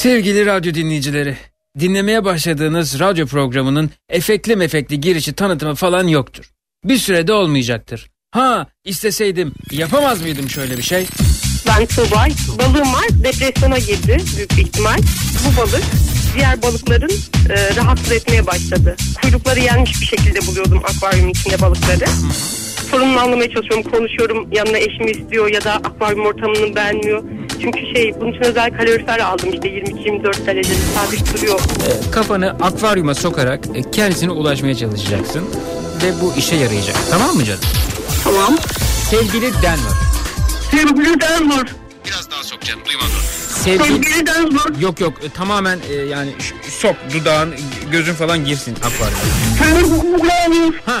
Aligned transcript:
Sevgili 0.00 0.46
radyo 0.46 0.74
dinleyicileri, 0.74 1.36
dinlemeye 1.80 2.24
başladığınız 2.24 3.00
radyo 3.00 3.26
programının 3.26 3.90
efekli 4.08 4.56
mefekli 4.56 5.00
girişi 5.00 5.32
tanıtımı 5.32 5.74
falan 5.74 6.06
yoktur. 6.06 6.50
Bir 6.84 6.96
sürede 6.96 7.32
olmayacaktır. 7.32 8.10
Ha 8.30 8.66
isteseydim 8.84 9.52
yapamaz 9.70 10.22
mıydım 10.22 10.50
şöyle 10.50 10.76
bir 10.76 10.82
şey? 10.82 11.06
Ben 11.68 11.86
Tuğbay. 11.86 12.32
Balığım 12.58 12.92
var. 12.92 13.08
Depresyona 13.24 13.78
girdi 13.78 14.18
büyük 14.36 14.50
bir 14.50 14.62
ihtimal. 14.62 14.98
Bu 15.46 15.60
balık 15.60 15.84
diğer 16.36 16.62
balıkların 16.62 17.12
e, 17.50 17.76
rahatsız 17.76 18.12
etmeye 18.12 18.46
başladı. 18.46 18.96
Kuyrukları 19.22 19.60
yenmiş 19.60 20.00
bir 20.00 20.06
şekilde 20.06 20.46
buluyordum 20.46 20.82
akvaryumun 20.84 21.30
içinde 21.30 21.60
balıkları. 21.60 22.04
Sorununu 22.90 23.20
anlamaya 23.20 23.50
çalışıyorum. 23.50 23.90
Konuşuyorum. 23.90 24.48
Yanına 24.52 24.78
eşimi 24.78 25.10
istiyor 25.10 25.52
ya 25.52 25.64
da 25.64 25.74
akvaryum 25.74 26.26
ortamını 26.26 26.76
beğenmiyor. 26.76 27.22
Çünkü 27.62 27.94
şey 27.94 28.14
bunun 28.20 28.30
için 28.32 28.42
özel 28.44 28.70
kalorifer 28.76 29.18
aldım 29.18 29.48
işte 29.52 29.68
22-24 29.68 30.46
derecede 30.46 30.74
sabit 30.94 31.34
duruyor. 31.36 31.60
E, 31.60 32.10
kafanı 32.10 32.50
akvaryuma 32.50 33.14
sokarak 33.14 33.60
e, 33.74 33.90
kendisine 33.90 34.30
ulaşmaya 34.30 34.74
çalışacaksın. 34.74 35.44
Ve 36.02 36.20
bu 36.20 36.34
işe 36.36 36.56
yarayacak. 36.56 36.96
Tamam 37.10 37.36
mı 37.36 37.44
canım? 37.44 37.60
Tamam. 38.24 38.56
Sevgili 39.10 39.52
Denver. 39.52 39.96
Sevgili 40.70 41.20
Denver. 41.20 41.66
Biraz 42.06 42.30
daha 42.30 42.42
sok 42.44 42.60
canım 42.60 42.80
duymadım. 42.86 43.10
Sevgili 43.48 43.84
Sevgili... 44.04 44.26
Denver. 44.26 44.80
Yok 44.80 45.00
yok 45.00 45.12
e, 45.24 45.28
tamamen 45.28 45.78
e, 45.90 45.94
yani 45.94 46.30
sok 46.68 46.96
dudağın 47.14 47.54
gözün 47.92 48.14
falan 48.14 48.44
girsin 48.44 48.76
akvaryuma. 48.76 49.20
Sevgili 49.58 50.22
Denver. 50.22 50.80
Ha. 50.86 51.00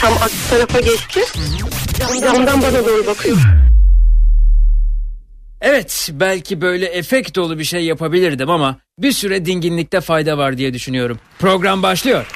Tam 0.00 0.12
aksi 0.12 0.50
tarafa 0.50 0.80
geçti. 0.80 1.20
Camdan 2.20 2.62
bana 2.62 2.86
doğru 2.86 3.06
bakıyor. 3.06 3.36
Evet 5.60 6.10
belki 6.12 6.60
böyle 6.60 6.86
efekt 6.86 7.36
dolu 7.36 7.58
bir 7.58 7.64
şey 7.64 7.84
yapabilirdim 7.84 8.50
ama 8.50 8.76
bir 8.98 9.12
süre 9.12 9.46
dinginlikte 9.46 10.00
fayda 10.00 10.38
var 10.38 10.58
diye 10.58 10.74
düşünüyorum. 10.74 11.18
Program 11.38 11.82
başlıyor. 11.82 12.26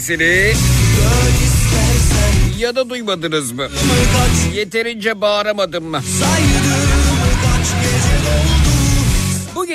Sesini. 0.00 0.52
Ya 2.58 2.76
da 2.76 2.90
duymadınız 2.90 3.52
mı? 3.52 3.68
Yeterince 4.54 5.20
bağıramadım 5.20 5.84
mı? 5.84 6.00
Bu 6.00 6.06
gece 7.82 8.71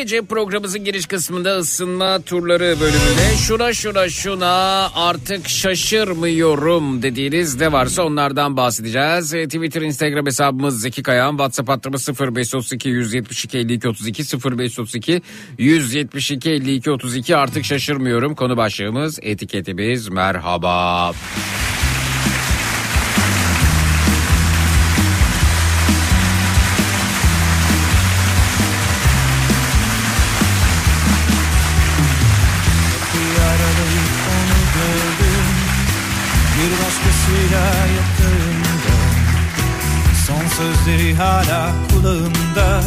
programımızın 0.06 0.84
giriş 0.84 1.06
kısmında 1.06 1.58
ısınma 1.58 2.22
turları 2.22 2.76
bölümünde 2.80 3.38
şuna 3.48 3.74
şuna 3.74 4.10
şuna 4.10 4.90
artık 4.96 5.50
şaşırmıyorum 5.50 7.02
dediğiniz 7.02 7.56
ne 7.56 7.72
varsa 7.72 8.04
onlardan 8.04 8.58
bahsedeceğiz. 8.58 9.34
E, 9.34 9.46
Twitter, 9.46 9.82
Instagram 9.82 10.26
hesabımız 10.26 10.82
Zeki 10.82 11.04
Kayağan, 11.04 11.32
WhatsApp 11.32 11.70
hattımız 11.70 12.10
0532 12.10 12.90
172 12.90 13.58
52 13.58 13.88
32 13.88 14.24
0532 14.24 15.22
172 15.58 16.52
52 16.52 16.92
32 16.92 17.36
artık 17.36 17.66
şaşırmıyorum. 17.66 18.36
Konu 18.36 18.58
başlığımız 18.58 19.20
etiketimiz 19.22 20.10
merhaba. 20.10 21.12
Bir 21.12 21.67
hala 41.18 41.72
kulağımda. 41.92 42.81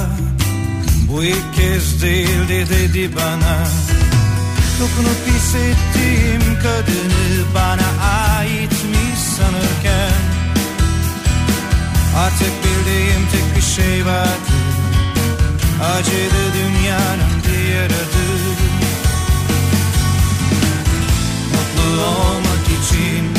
Bu 1.08 1.24
ilk 1.24 1.54
kez 1.56 2.02
değildi 2.02 2.66
dedi 2.70 3.10
bana. 3.16 3.56
Dokunup 4.80 5.26
hissettiğim 5.26 6.58
kadını 6.62 7.54
bana 7.54 7.88
aitmiş 8.36 9.18
sanırken? 9.36 10.20
Artık 12.16 12.52
bildiğim 12.64 13.28
tek 13.32 13.56
bir 13.56 13.82
şey 13.82 14.06
vardı. 14.06 14.50
Acılı 15.94 16.44
dünyanın 16.54 17.34
diğer 17.46 17.86
adı 17.86 18.30
Mutlu 21.52 22.02
olmak 22.04 22.66
için, 22.66 23.34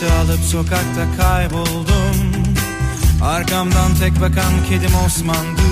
Ceketi 0.00 0.14
alıp 0.14 0.44
sokakta 0.44 1.04
kayboldum. 1.18 2.16
Arkamdan 3.22 3.94
tek 4.00 4.20
bakan 4.20 4.52
kedim 4.68 4.94
Osman'dı 5.06 5.62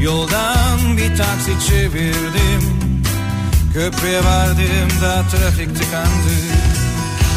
Yoldan 0.00 0.96
bir 0.96 1.16
taksi 1.16 1.68
çevirdim. 1.68 2.62
Köprüye 3.72 4.24
vardığımda 4.24 5.22
trafik 5.30 5.78
tıkandı. 5.78 6.36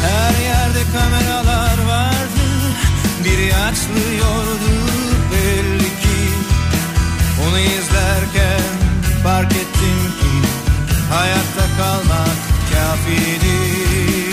Her 0.02 0.44
yerde 0.44 0.82
kameralar 0.92 1.78
vardı. 1.88 2.46
Biri 3.24 3.54
açlıyordu 3.54 4.72
belli 5.32 5.88
ki. 6.02 6.20
Onu 7.48 7.58
izlerken 7.58 8.72
fark 9.22 9.52
ettim 9.52 10.00
ki 10.20 10.48
Hayatta 11.10 11.76
kalmak 11.78 12.36
kafiydi 12.72 14.25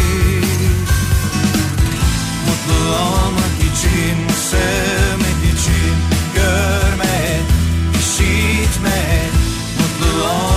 Mutlu 2.67 2.95
olmak 2.95 3.57
için, 3.59 4.29
sevmek 4.49 5.53
için, 5.53 5.95
görmek, 6.35 7.43
işitmek. 7.99 9.31
Mutlu 9.79 10.23
olmak 10.23 10.52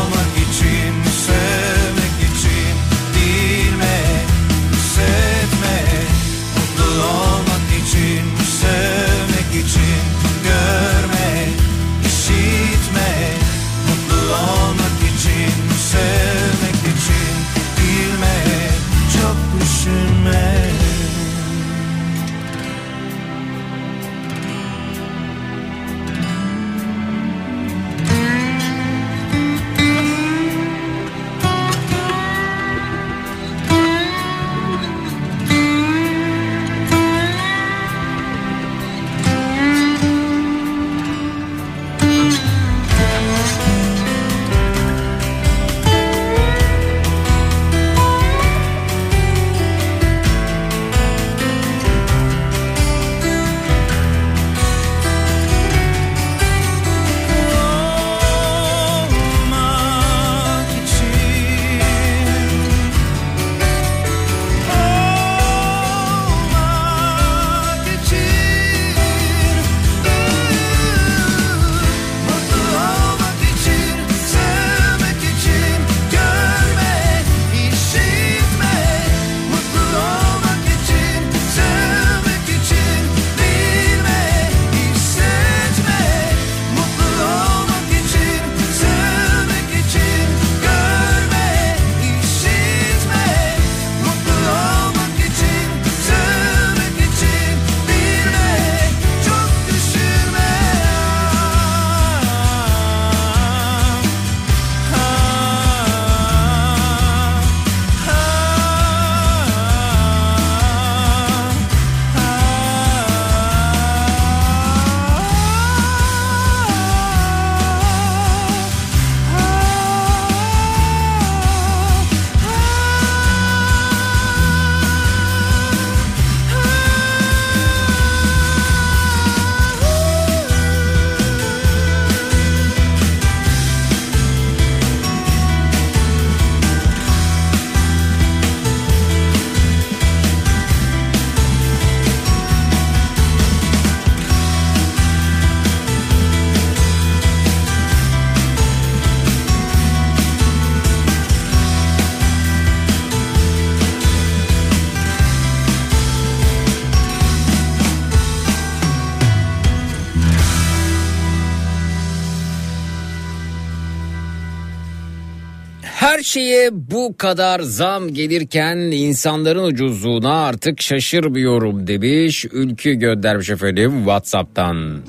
Bu 166.73 167.17
kadar 167.17 167.61
zam 167.61 168.15
gelirken 168.15 168.77
insanların 168.77 169.65
ucuzluğuna 169.65 170.45
artık 170.45 170.83
şaşırmıyorum 170.83 171.87
demiş. 171.87 172.45
Ülkü 172.53 172.95
göndermiş 172.95 173.51
efendim 173.51 173.93
Whatsapp'tan. 173.97 175.01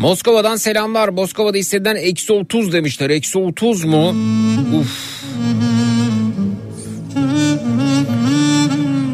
Moskova'dan 0.00 0.56
selamlar. 0.56 1.08
Moskova'da 1.08 1.58
hissedilen 1.58 1.96
eksi 1.96 2.32
30 2.32 2.72
demişler. 2.72 3.10
Eksi 3.10 3.38
30 3.38 3.84
mu? 3.84 4.14
Uf. 4.80 5.16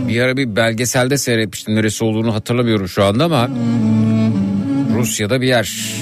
Bir 0.09 0.21
ara 0.21 0.37
bir 0.37 0.57
belgeselde 0.57 1.19
seyretmiştim. 1.19 1.75
Neresi 1.75 2.05
olduğunu 2.05 2.35
hatırlamıyorum 2.35 2.89
şu 2.89 3.05
anda 3.05 3.25
ama 3.25 3.51
Rusya'da 4.99 5.41
bir 5.41 5.47
yer. 5.47 5.95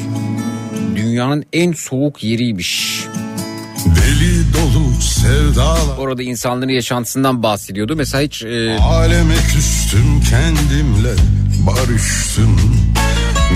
Dünyanın 0.96 1.44
en 1.52 1.72
soğuk 1.72 2.24
yeriymiş. 2.24 2.99
Dolu 4.54 5.00
sevdalar 5.02 5.98
Orada 5.98 6.22
insanların 6.22 6.70
yaşantısından 6.70 7.42
bahsediyordu. 7.42 7.96
Mesela 7.96 8.22
hiç 8.22 8.42
e, 8.42 8.78
Aleme 8.78 9.34
küstüm 9.34 10.20
kendimle 10.30 11.12
barıştım 11.66 12.56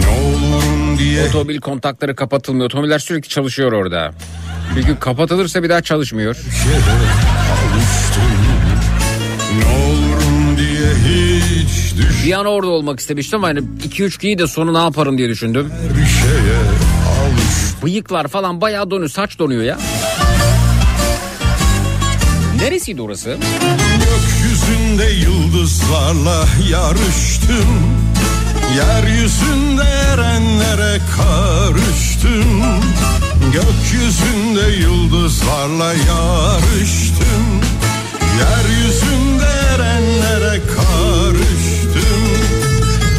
Ne 0.01 0.09
olurum 0.27 0.99
diye 0.99 1.29
otomobil 1.29 1.61
kontakları 1.61 2.17
kapatılmıyor. 2.17 2.67
Otomobiller 2.67 2.99
sürekli 2.99 3.29
çalışıyor 3.29 3.73
orada. 3.73 4.13
Bir 4.77 4.83
gün 4.83 4.97
kapatılırsa 4.97 5.63
bir 5.63 5.69
daha 5.69 5.81
çalışmıyor. 5.81 6.35
düş 6.35 6.45
Bir 12.27 12.33
an 12.33 12.47
orada 12.47 12.71
olmak 12.71 13.01
istemiştim 13.01 13.39
ama 13.39 13.49
hani 13.49 13.59
2-3 13.59 14.21
giyi 14.21 14.39
de 14.39 14.47
sonu 14.47 14.75
ne 14.75 14.79
yaparım 14.79 15.19
diye 15.19 15.29
düşündüm. 15.29 15.73
Bıyıklar 17.83 18.29
falan 18.29 18.61
bayağı 18.61 18.91
donuyor. 18.91 19.11
Saç 19.11 19.39
donuyor 19.39 19.63
ya. 19.63 19.79
Neresiydi 22.61 23.03
orası? 23.03 23.39
Gökyüzünde 23.99 25.05
yıldızlarla 25.05 26.45
yarıştım. 26.71 27.69
Yeryüzünde 28.77 29.83
erenlere 29.83 31.01
karıştım. 31.17 32.63
Gökyüzünde 33.53 34.77
yıldızlarla 34.77 35.93
yarıştım. 35.95 37.45
Yeryüzünde 38.39 39.47
erenlere 39.75 40.61
karıştım. 40.77 42.25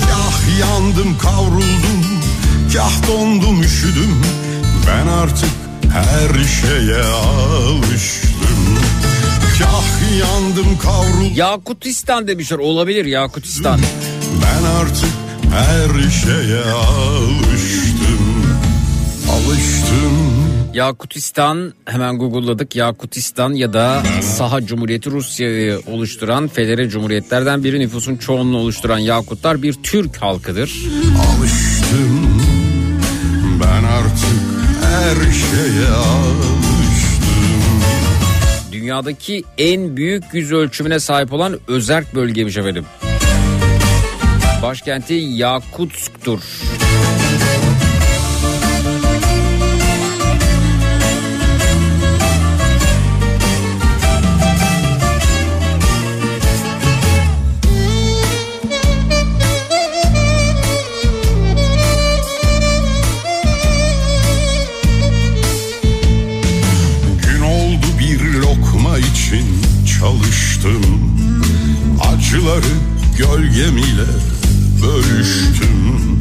Kah 0.10 0.60
yandım 0.60 1.18
kavruldum. 1.18 2.06
Kah 2.74 3.08
dondum 3.08 3.62
üşüdüm. 3.62 4.22
Ben 4.88 5.08
artık 5.08 5.50
her 5.94 6.44
şeye 6.44 7.04
alıştım 7.04 8.85
Kah 9.60 10.18
yandım 10.20 10.78
kavruldum 10.78 11.32
Yakutistan 11.36 12.28
demişler. 12.28 12.58
Olabilir 12.58 13.06
Yakutistan. 13.06 13.80
Ben 14.42 14.64
artık 14.64 15.10
her 15.52 16.10
şeye 16.10 16.64
alıştım 16.64 18.46
Alıştım 19.32 20.46
Yakutistan 20.74 21.74
hemen 21.86 22.18
Google'ladık. 22.18 22.76
Yakutistan 22.76 23.54
ya 23.54 23.74
da 23.74 24.04
Saha 24.22 24.66
Cumhuriyeti 24.66 25.12
Rusya'yı 25.12 25.82
oluşturan 25.88 26.48
federe 26.48 26.90
cumhuriyetlerden 26.90 27.64
biri 27.64 27.80
nüfusun 27.80 28.16
çoğunluğunu 28.16 28.58
oluşturan 28.58 28.98
Yakutlar 28.98 29.62
bir 29.62 29.74
Türk 29.74 30.18
halkıdır. 30.18 30.72
Alıştım 31.28 32.42
Ben 33.62 33.84
artık 33.84 34.42
her 34.82 35.16
şeye 35.32 35.88
alıştım 35.88 36.55
Dünyadaki 38.86 39.44
en 39.58 39.98
büyük 39.98 40.24
yüz 40.34 40.52
ölçümüne 40.52 41.00
sahip 41.00 41.34
olan 41.34 41.60
özerk 41.68 42.16
bölgemiş 42.16 42.58
efendim. 42.58 42.86
Başkenti 44.62 45.14
Yakutsk'tur. 45.14 46.40
Gölgem 73.18 73.78
ile 73.78 74.06
bölüştüm 74.82 76.20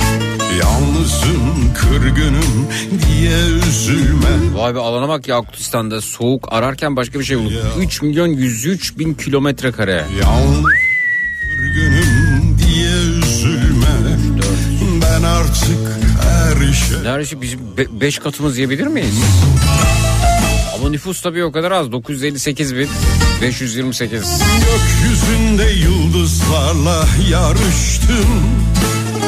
Yalnızım 0.61 1.75
kırgınım 1.75 2.69
diye 3.09 3.39
üzülme 3.69 4.55
Vay 4.55 4.75
be 4.75 4.79
alana 4.79 5.09
bak 5.09 5.29
Yakutistan'da 5.29 6.01
soğuk 6.01 6.53
ararken 6.53 6.97
başka 6.97 7.19
bir 7.19 7.25
şey 7.25 7.39
bulduk. 7.39 7.53
3 7.79 8.03
milyon 8.03 8.27
103 8.27 8.99
bin 8.99 9.15
kilometre 9.15 9.73
kare. 9.73 10.05
Yalnız 10.23 10.65
kırgınım 11.41 12.59
diye 12.59 12.97
üzülme 13.19 13.87
Ben 15.03 15.23
artık 15.23 15.79
her 16.23 16.73
şey 16.73 17.03
Neredeyse 17.03 17.41
bizim 17.41 17.61
5 18.01 18.19
katımız 18.19 18.57
yiyebilir 18.57 18.87
miyiz? 18.87 19.15
Ama 20.75 20.91
nüfus 20.91 21.23
tabii 21.23 21.45
o 21.45 21.53
kadar 21.53 21.71
az. 21.73 21.93
958 21.93 22.77
bin 22.77 22.89
528. 23.43 24.23
Gökyüzünde 25.55 25.89
yıldızlarla 25.89 27.05
yarıştım. 27.31 28.43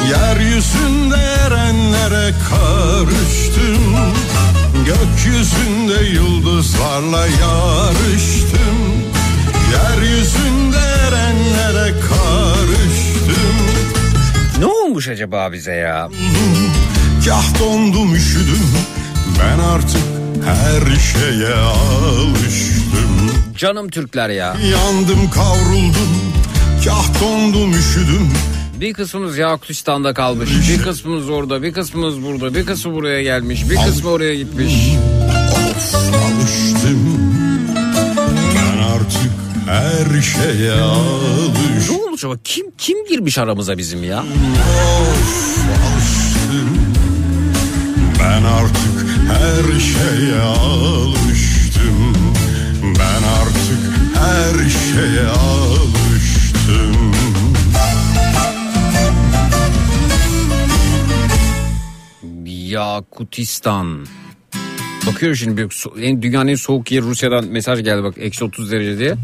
Yeryüzünde 0.09 1.15
erenlere 1.15 2.33
karıştım. 2.49 3.95
Gökyüzünde 4.85 6.09
yıldızlarla 6.09 7.27
yarıştım. 7.27 8.77
Yeryüzünde 9.71 10.77
erenlere 10.77 11.93
karıştım. 11.99 13.57
Ne 14.59 14.65
olmuş 14.65 15.07
acaba 15.07 15.51
bize 15.51 15.73
ya? 15.73 16.09
Kah 17.25 17.59
dondum 17.59 18.15
üşüdüm. 18.15 18.67
Ben 19.39 19.59
artık 19.63 20.01
her 20.45 20.99
şeye 20.99 21.53
alıştım 21.55 23.06
Canım 23.57 23.89
Türkler 23.89 24.29
ya. 24.29 24.55
Yandım 24.71 25.29
kavruldum 25.29 26.33
Kah 26.85 27.21
dondum 27.21 27.71
üşüdüm 27.73 28.29
Bir 28.79 28.93
kısmımız 28.93 29.37
Yakutistan'da 29.37 30.13
kalmış. 30.13 30.49
Bir 30.69 30.81
kısmımız 30.83 31.29
orada, 31.29 31.63
bir 31.63 31.73
kısmımız 31.73 32.23
burada, 32.23 32.55
bir 32.55 32.65
kısmı 32.65 32.93
buraya 32.93 33.23
gelmiş, 33.23 33.69
bir 33.69 33.75
kısmı 33.75 34.09
oraya 34.09 34.35
gitmiş. 34.35 34.73
Of 35.69 35.95
alıştım 35.95 37.19
Ben 38.55 38.77
artık 38.83 39.31
her 39.67 40.21
şeye 40.21 40.77
Ne 40.77 40.81
alıştım 40.81 41.95
olmuş 41.95 42.23
acaba? 42.23 42.35
Kim 42.43 42.65
kim 42.77 43.07
girmiş 43.07 43.37
aramıza 43.37 43.77
bizim 43.77 44.03
ya? 44.03 44.19
Of 44.19 45.57
alıştım 45.69 46.77
Ben 48.19 48.43
artık 48.43 49.07
her 49.27 49.79
şeye 49.79 50.39
alıştım 50.41 51.36
her 54.19 54.69
şeye 54.69 55.27
alıştım 55.27 56.97
Yakutistan. 62.77 64.05
Bakıyorum 65.07 65.35
şimdi 65.35 65.57
bir 65.57 65.63
so- 65.69 66.01
en, 66.01 66.21
dünyanın 66.21 66.47
en 66.47 66.55
soğuk 66.55 66.91
yeri 66.91 67.05
Rusya'dan 67.05 67.45
mesaj 67.45 67.83
geldi 67.83 68.03
bak 68.03 68.13
eksi 68.17 68.43
30 68.45 68.71
derece 68.71 68.99
diye. 68.99 69.15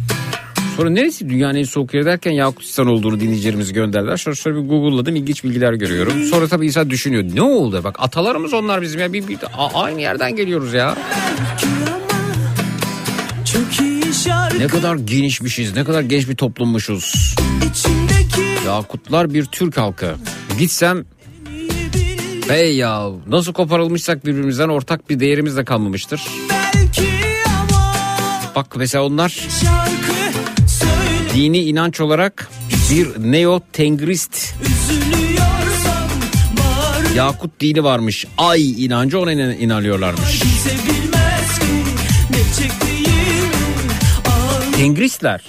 Sonra 0.77 0.89
neresi 0.89 1.29
dünyanın 1.29 1.55
en 1.55 1.63
soğuk 1.63 1.93
yeri 1.93 2.05
derken 2.05 2.31
Yakutistan 2.31 2.87
olduğunu 2.87 3.19
dinleyicilerimiz 3.19 3.73
gönderdiler. 3.73 4.17
Sonra 4.17 4.35
şöyle 4.35 4.57
bir 4.63 4.69
Google'ladım 4.69 5.15
ilginç 5.15 5.43
bilgiler 5.43 5.73
görüyorum. 5.73 6.23
Sonra 6.23 6.47
tabii 6.47 6.65
insan 6.65 6.89
düşünüyor 6.89 7.23
ne 7.33 7.41
oldu 7.41 7.81
bak 7.83 7.95
atalarımız 7.99 8.53
onlar 8.53 8.81
bizim 8.81 8.99
ya 9.01 9.13
bir, 9.13 9.27
bir- 9.27 9.37
aynı 9.73 10.01
yerden 10.01 10.35
geliyoruz 10.35 10.73
ya. 10.73 10.95
Çok 13.53 13.79
iyi 13.81 13.92
Ne 14.57 14.67
kadar 14.67 14.95
genişmişiz 14.95 15.75
ne 15.75 15.83
kadar 15.83 16.01
genç 16.01 16.29
bir 16.29 16.35
toplummuşuz. 16.35 17.35
Yakutlar 18.65 19.33
bir 19.33 19.45
Türk 19.45 19.77
halkı. 19.77 20.15
Gitsem 20.59 21.05
Hey 22.47 22.75
ya 22.75 23.09
nasıl 23.27 23.53
koparılmışsak 23.53 24.25
birbirimizden 24.25 24.69
ortak 24.69 25.09
bir 25.09 25.19
değerimiz 25.19 25.57
de 25.57 25.65
kalmamıştır. 25.65 26.21
Bak 28.55 28.75
mesela 28.77 29.03
onlar 29.05 29.39
dini 31.35 31.57
inanç 31.57 32.01
olarak 32.01 32.49
bir 32.91 33.07
neo 33.31 33.61
tengrist 33.73 34.53
Yakut 37.15 37.59
dini 37.59 37.83
varmış. 37.83 38.25
Ay 38.37 38.85
inancı 38.85 39.19
ona 39.19 39.31
inan- 39.31 39.57
inanıyorlarmış. 39.57 40.41
bilmez 40.87 41.59
Tengristler. 44.83 45.41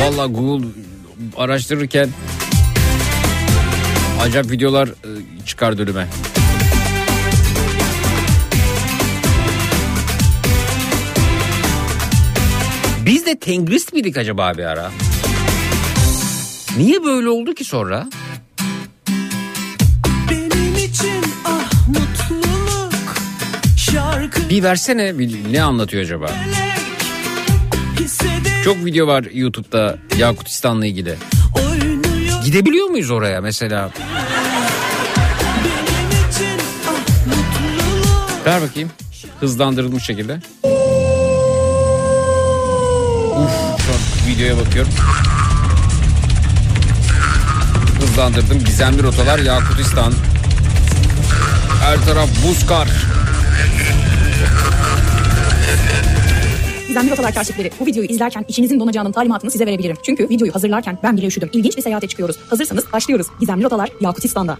Valla 0.00 0.26
Google 0.26 0.66
araştırırken 1.36 2.08
acayip 4.20 4.50
videolar 4.50 4.88
e, 4.88 4.92
çıkardı 5.46 5.82
önüme. 5.82 6.08
Biz 13.06 13.26
de 13.26 13.38
tengrist 13.38 13.92
miydik 13.92 14.16
acaba 14.16 14.52
bir 14.58 14.64
ara? 14.64 14.90
Niye 16.76 17.04
böyle 17.04 17.28
oldu 17.28 17.54
ki 17.54 17.64
sonra? 17.64 18.08
Ah 21.44 21.70
Bir 24.50 24.62
versene 24.62 25.18
bir- 25.18 25.52
ne 25.52 25.62
anlatıyor 25.62 26.02
acaba? 26.02 26.30
Çok 28.64 28.84
video 28.84 29.06
var 29.06 29.24
YouTube'da 29.34 29.98
Yakutistan'la 30.18 30.86
ilgili. 30.86 31.14
Gidebiliyor 32.44 32.86
muyuz 32.86 33.10
oraya 33.10 33.40
mesela? 33.40 33.90
Ah 36.88 38.46
Ver 38.46 38.62
bakayım. 38.62 38.90
Hızlandırılmış 39.40 40.04
şekilde. 40.04 40.40
Videoya 44.32 44.56
bakıyorum. 44.56 44.92
Hızlandırdım. 48.00 48.58
Gizemli 48.64 49.02
rotalar 49.02 49.38
Yakutistan. 49.38 50.12
Her 51.80 52.04
taraf 52.04 52.28
buz 52.46 52.66
kar. 52.66 52.88
Gizemli 56.88 57.10
rotalar 57.10 57.34
kaşifleri. 57.34 57.70
Bu 57.80 57.86
videoyu 57.86 58.08
izlerken 58.08 58.44
içinizin 58.48 58.80
donacağının 58.80 59.12
talimatını 59.12 59.50
size 59.50 59.66
verebilirim. 59.66 59.96
Çünkü 60.02 60.28
videoyu 60.28 60.54
hazırlarken 60.54 60.98
ben 61.02 61.16
bile 61.16 61.26
üşüdüm. 61.26 61.50
İlginç 61.52 61.76
bir 61.76 61.82
seyahate 61.82 62.08
çıkıyoruz. 62.08 62.36
Hazırsanız 62.50 62.92
başlıyoruz. 62.92 63.26
Gizemli 63.40 63.64
rotalar 63.64 63.90
Yakutistan'da. 64.00 64.56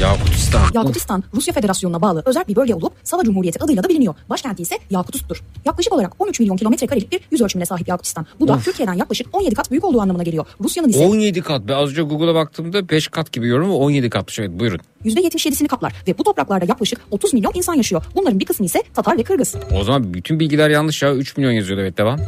Yakutistan. 0.00 0.62
Yakutistan, 0.74 1.24
Rusya 1.34 1.54
Federasyonu'na 1.54 2.02
bağlı 2.02 2.22
özel 2.26 2.44
bir 2.48 2.56
bölge 2.56 2.74
olup 2.74 2.92
Sava 3.04 3.24
Cumhuriyeti 3.24 3.64
adıyla 3.64 3.82
da 3.82 3.88
biliniyor. 3.88 4.14
Başkenti 4.30 4.62
ise 4.62 4.78
Yakutsk'tur. 4.90 5.42
Yaklaşık 5.64 5.92
olarak 5.92 6.12
13 6.18 6.40
milyon 6.40 6.56
kilometre 6.56 6.86
karelik 6.86 7.12
bir 7.12 7.20
yüz 7.30 7.40
ölçümüne 7.40 7.66
sahip 7.66 7.88
Yakutistan. 7.88 8.26
Bu 8.40 8.48
da 8.48 8.58
Türkiye'den 8.58 8.94
yaklaşık 8.94 9.26
17 9.32 9.54
kat 9.54 9.70
büyük 9.70 9.84
olduğu 9.84 10.00
anlamına 10.00 10.22
geliyor. 10.22 10.46
Rusya'nın 10.60 10.88
ise 10.88 11.06
17 11.06 11.42
kat. 11.42 11.62
Ben 11.68 11.74
az 11.74 11.90
önce 11.90 12.02
Google'a 12.02 12.34
baktığımda 12.34 12.88
5 12.88 13.08
kat 13.08 13.32
gibi 13.32 13.48
yorum 13.48 13.64
ama 13.64 13.76
17 13.76 14.10
katmış. 14.10 14.38
Evet 14.38 14.50
buyurun. 14.60 14.80
%77'sini 15.04 15.68
kaplar 15.68 15.92
ve 16.08 16.18
bu 16.18 16.22
topraklarda 16.24 16.64
yaklaşık 16.68 17.00
30 17.10 17.34
milyon 17.34 17.52
insan 17.54 17.74
yaşıyor. 17.74 18.02
Bunların 18.14 18.40
bir 18.40 18.44
kısmı 18.44 18.66
ise 18.66 18.82
Tatar 18.94 19.18
ve 19.18 19.22
Kırgız. 19.22 19.54
O 19.80 19.84
zaman 19.84 20.14
bütün 20.14 20.40
bilgiler 20.40 20.70
yanlış 20.70 21.02
ya. 21.02 21.14
3 21.14 21.36
milyon 21.36 21.52
yazıyordu 21.52 21.82
evet 21.82 21.98
devam. 21.98 22.20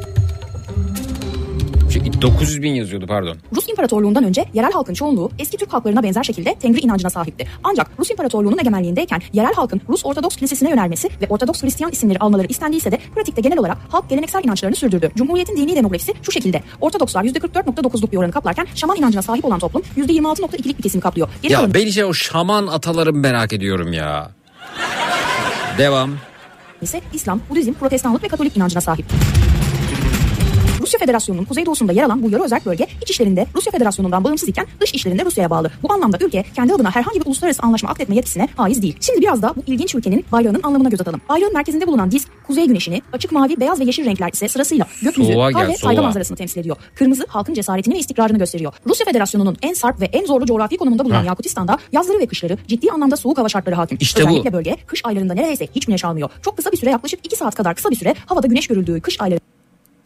Şey, 1.96 2.22
900 2.22 2.62
bin 2.62 2.74
yazıyordu 2.74 3.06
pardon. 3.06 3.36
Rus 3.56 3.68
İmparatorluğundan 3.68 4.24
önce 4.24 4.44
yerel 4.54 4.72
halkın 4.72 4.94
çoğunluğu 4.94 5.30
eski 5.38 5.56
Türk 5.56 5.72
halklarına 5.72 6.02
benzer 6.02 6.22
şekilde 6.22 6.54
Tengri 6.54 6.80
inancına 6.80 7.10
sahipti. 7.10 7.48
Ancak 7.64 7.90
Rus 7.98 8.10
İmparatorluğu'nun 8.10 8.58
egemenliğindeyken 8.58 9.22
yerel 9.32 9.54
halkın 9.54 9.80
Rus 9.88 10.06
Ortodoks 10.06 10.36
Kilisesi'ne 10.36 10.70
yönelmesi 10.70 11.08
ve 11.22 11.26
Ortodoks 11.28 11.62
Hristiyan 11.62 11.92
isimleri 11.92 12.18
almaları 12.18 12.46
istendiyse 12.46 12.92
de 12.92 12.98
pratikte 13.14 13.40
genel 13.40 13.58
olarak 13.58 13.78
halk 13.88 14.10
geleneksel 14.10 14.44
inançlarını 14.44 14.76
sürdürdü. 14.76 15.10
Cumhuriyetin 15.16 15.56
dini 15.56 15.76
demografisi 15.76 16.14
şu 16.22 16.32
şekilde. 16.32 16.62
Ortodokslar 16.80 17.24
%44.9'luk 17.24 18.12
bir 18.12 18.16
oranı 18.16 18.32
kaplarken 18.32 18.66
şaman 18.74 18.96
inancına 18.96 19.22
sahip 19.22 19.44
olan 19.44 19.58
toplum 19.58 19.82
%26.2'lik 19.96 20.78
bir 20.78 20.82
kesim 20.82 21.00
kaplıyor. 21.00 21.28
Geri 21.42 21.52
Ya 21.52 21.74
ben 21.74 21.86
işte 21.86 22.04
o 22.04 22.14
şaman 22.14 22.66
atalarımı 22.66 23.18
merak 23.18 23.52
ediyorum 23.52 23.92
ya. 23.92 24.30
Devam. 25.78 26.10
ise 26.82 27.00
İslam, 27.12 27.40
Budizm, 27.50 27.72
Protestanlık 27.72 28.24
ve 28.24 28.28
Katolik 28.28 28.56
inancına 28.56 28.80
sahip. 28.80 29.06
Rusya 30.86 30.98
Federasyonu'nun 30.98 31.44
kuzeydoğusunda 31.44 31.92
yer 31.92 32.04
alan 32.04 32.22
bu 32.22 32.30
yarı 32.30 32.42
özel 32.42 32.60
bölge 32.66 32.86
iç 33.02 33.10
işlerinde 33.10 33.46
Rusya 33.54 33.70
Federasyonu'ndan 33.72 34.24
bağımsız 34.24 34.48
iken 34.48 34.66
dış 34.80 34.94
işlerinde 34.94 35.24
Rusya'ya 35.24 35.50
bağlı. 35.50 35.70
Bu 35.82 35.92
anlamda 35.92 36.18
ülke 36.20 36.44
kendi 36.54 36.74
adına 36.74 36.90
herhangi 36.90 37.20
bir 37.20 37.26
uluslararası 37.26 37.62
anlaşma 37.62 37.90
akletme 37.90 38.14
yetkisine 38.14 38.48
haiz 38.56 38.82
değil. 38.82 38.96
Şimdi 39.00 39.20
biraz 39.20 39.42
da 39.42 39.54
bu 39.56 39.62
ilginç 39.66 39.94
ülkenin 39.94 40.24
bayrağının 40.32 40.60
anlamına 40.62 40.88
göz 40.88 41.00
atalım. 41.00 41.20
Bayrağın 41.28 41.52
merkezinde 41.54 41.86
bulunan 41.86 42.10
disk 42.10 42.28
kuzey 42.46 42.66
güneşini, 42.66 43.02
açık 43.12 43.32
mavi, 43.32 43.60
beyaz 43.60 43.80
ve 43.80 43.84
yeşil 43.84 44.04
renkler 44.04 44.32
ise 44.32 44.48
sırasıyla 44.48 44.86
gökyüzü, 45.02 45.32
Soğuğa 45.32 45.52
kar 45.52 45.68
ve 45.68 45.76
saygı 45.76 46.02
manzarasını 46.02 46.36
temsil 46.36 46.60
ediyor. 46.60 46.76
Kırmızı 46.94 47.26
halkın 47.28 47.54
cesaretini 47.54 47.94
ve 47.94 47.98
istikrarını 47.98 48.38
gösteriyor. 48.38 48.72
Rusya 48.86 49.04
Federasyonu'nun 49.04 49.56
en 49.62 49.74
sarp 49.74 50.00
ve 50.00 50.04
en 50.04 50.24
zorlu 50.26 50.46
coğrafi 50.46 50.76
konumunda 50.76 51.04
bulunan 51.04 51.20
Ha. 51.20 51.26
Yakutistan'da 51.26 51.78
yazları 51.92 52.18
ve 52.18 52.26
kışları 52.26 52.58
ciddi 52.68 52.90
anlamda 52.90 53.16
soğuk 53.16 53.38
hava 53.38 53.48
şartları 53.48 53.74
hakim. 53.74 53.98
İşte 54.00 54.24
bu. 54.24 54.28
Özellikle 54.28 54.52
bölge 54.52 54.76
kış 54.86 55.00
aylarında 55.04 55.34
neredeyse 55.34 55.68
hiç 55.74 55.86
güneş 55.86 56.04
almıyor. 56.04 56.30
Çok 56.42 56.56
kısa 56.56 56.72
bir 56.72 56.76
süre 56.76 56.90
yaklaşık 56.90 57.26
2 57.26 57.36
saat 57.36 57.54
kadar 57.54 57.74
kısa 57.74 57.90
bir 57.90 57.96
süre 57.96 58.14
havada 58.26 58.46
güneş 58.46 58.66
görüldüğü 58.66 59.00
kış 59.00 59.20
ayları 59.20 59.40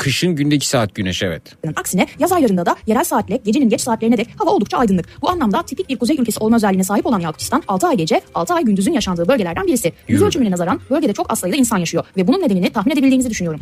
Kışın 0.01 0.37
günde 0.37 0.55
2 0.55 0.69
saat 0.69 0.95
güneş 0.95 1.23
evet. 1.23 1.43
Aksine 1.77 2.07
yaz 2.19 2.33
aylarında 2.33 2.67
da 2.67 2.77
yerel 2.87 3.05
saatle 3.05 3.37
gecenin 3.45 3.69
geç 3.69 3.81
saatlerine 3.81 4.17
dek 4.17 4.29
hava 4.37 4.51
oldukça 4.51 4.79
aydınlık. 4.79 5.07
Bu 5.23 5.31
anlamda 5.31 5.63
tipik 5.63 5.89
bir 5.89 5.99
kuzey 5.99 6.17
ülkesi 6.21 6.41
olma 6.41 6.57
özelliğine 6.57 6.85
sahip 6.85 7.07
olan 7.07 7.21
Yakutistan 7.21 7.63
6 7.69 7.87
ay 7.87 7.97
gece 7.97 8.21
6 8.35 8.55
ay 8.55 8.65
gündüzün 8.65 8.93
yaşandığı 8.93 9.29
bölgelerden 9.29 9.67
birisi. 9.67 9.93
Yüz 10.09 10.23
ölçümüne 10.23 10.51
nazaran 10.51 10.81
bölgede 10.91 11.13
çok 11.13 11.33
az 11.33 11.39
sayıda 11.39 11.57
insan 11.57 11.79
yaşıyor 11.79 12.05
ve 12.17 12.27
bunun 12.27 12.43
nedenini 12.43 12.71
tahmin 12.71 12.93
edebildiğinizi 12.93 13.31
düşünüyorum. 13.31 13.61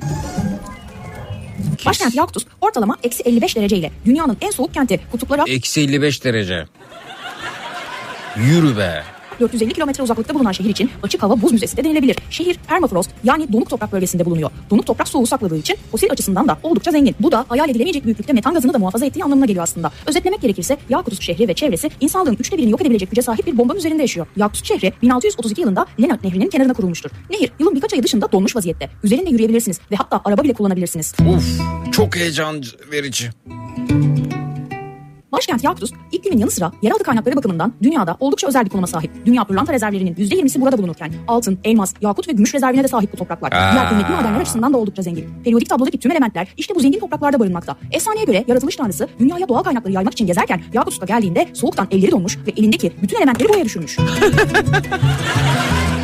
Başkent 1.86 2.14
Yakutus 2.14 2.46
ortalama 2.60 2.96
eksi 3.02 3.22
55 3.22 3.56
derece 3.56 3.76
ile 3.76 3.90
dünyanın 4.04 4.36
en 4.40 4.50
soğuk 4.50 4.74
kenti 4.74 5.00
kutuplara 5.12 5.44
Eksi 5.48 5.80
55 5.80 6.24
derece. 6.24 6.66
Yürü 8.36 8.76
be. 8.76 9.02
450 9.40 9.72
kilometre 9.72 10.02
uzaklıkta 10.02 10.34
bulunan 10.34 10.52
şehir 10.52 10.70
için 10.70 10.90
açık 11.02 11.22
hava 11.22 11.42
buz 11.42 11.52
müzesi 11.52 11.76
de 11.76 11.84
denilebilir. 11.84 12.16
Şehir 12.30 12.58
permafrost 12.68 13.10
yani 13.24 13.52
donuk 13.52 13.70
toprak 13.70 13.92
bölgesinde 13.92 14.24
bulunuyor. 14.24 14.50
Donuk 14.70 14.86
toprak 14.86 15.08
soğuğu 15.08 15.26
sakladığı 15.26 15.56
için 15.56 15.76
fosil 15.90 16.10
açısından 16.10 16.48
da 16.48 16.58
oldukça 16.62 16.90
zengin. 16.90 17.16
Bu 17.20 17.32
da 17.32 17.44
hayal 17.48 17.70
edilemeyecek 17.70 18.04
büyüklükte 18.04 18.32
metan 18.32 18.54
gazını 18.54 18.74
da 18.74 18.78
muhafaza 18.78 19.06
ettiği 19.06 19.24
anlamına 19.24 19.46
geliyor 19.46 19.62
aslında. 19.62 19.92
Özetlemek 20.06 20.40
gerekirse 20.40 20.76
Yakutsk 20.88 21.22
şehri 21.22 21.48
ve 21.48 21.54
çevresi 21.54 21.90
insanlığın 22.00 22.36
üçte 22.40 22.58
birini 22.58 22.70
yok 22.70 22.80
edebilecek 22.80 23.10
güce 23.10 23.22
sahip 23.22 23.46
bir 23.46 23.58
bombanın 23.58 23.78
üzerinde 23.78 24.02
yaşıyor. 24.02 24.26
Yakutsk 24.36 24.66
şehri 24.66 24.92
1632 25.02 25.60
yılında 25.60 25.86
Lena 26.00 26.18
Nehri'nin 26.24 26.48
kenarına 26.48 26.74
kurulmuştur. 26.74 27.10
Nehir 27.30 27.50
yılın 27.58 27.74
birkaç 27.74 27.92
ayı 27.92 28.02
dışında 28.02 28.32
donmuş 28.32 28.56
vaziyette. 28.56 28.90
Üzerinde 29.04 29.30
yürüyebilirsiniz 29.30 29.80
ve 29.90 29.96
hatta 29.96 30.20
araba 30.24 30.44
bile 30.44 30.52
kullanabilirsiniz. 30.52 31.14
Uf 31.34 31.60
çok 31.92 32.16
heyecan 32.16 32.62
verici. 32.92 33.30
Başkent 35.32 35.64
ilk 36.12 36.24
günün 36.24 36.38
yanı 36.38 36.50
sıra 36.50 36.72
yeraltı 36.82 37.04
kaynakları 37.04 37.36
bakımından 37.36 37.72
dünyada 37.82 38.16
oldukça 38.20 38.48
özel 38.48 38.64
bir 38.64 38.70
konuma 38.70 38.86
sahip. 38.86 39.10
Dünya 39.26 39.44
pırlanta 39.44 39.72
rezervlerinin 39.72 40.14
%20'si 40.14 40.60
burada 40.60 40.78
bulunurken 40.78 41.12
altın, 41.28 41.58
elmas, 41.64 41.94
yakut 42.00 42.28
ve 42.28 42.32
gümüş 42.32 42.54
rezervine 42.54 42.84
de 42.84 42.88
sahip 42.88 43.12
bu 43.12 43.16
topraklar. 43.16 43.52
Aa. 43.52 43.72
Diğer 43.72 43.88
kıymetli 43.88 44.14
madenler 44.14 44.40
açısından 44.40 44.72
da 44.72 44.78
oldukça 44.78 45.02
zengin. 45.02 45.26
Periyodik 45.44 45.68
tablodaki 45.68 45.98
tüm 45.98 46.12
elementler 46.12 46.48
işte 46.56 46.74
bu 46.74 46.80
zengin 46.80 47.00
topraklarda 47.00 47.40
barınmakta. 47.40 47.76
Efsaneye 47.92 48.24
göre 48.24 48.44
yaratılış 48.48 48.76
tanrısı 48.76 49.08
dünyaya 49.18 49.48
doğal 49.48 49.62
kaynakları 49.62 49.92
yaymak 49.92 50.12
için 50.12 50.26
gezerken 50.26 50.62
Yakutsk'a 50.72 51.06
geldiğinde 51.06 51.48
soğuktan 51.52 51.88
elleri 51.90 52.10
donmuş 52.10 52.38
ve 52.46 52.50
elindeki 52.56 52.92
bütün 53.02 53.16
elementleri 53.16 53.48
buraya 53.48 53.64
düşürmüş. 53.64 53.98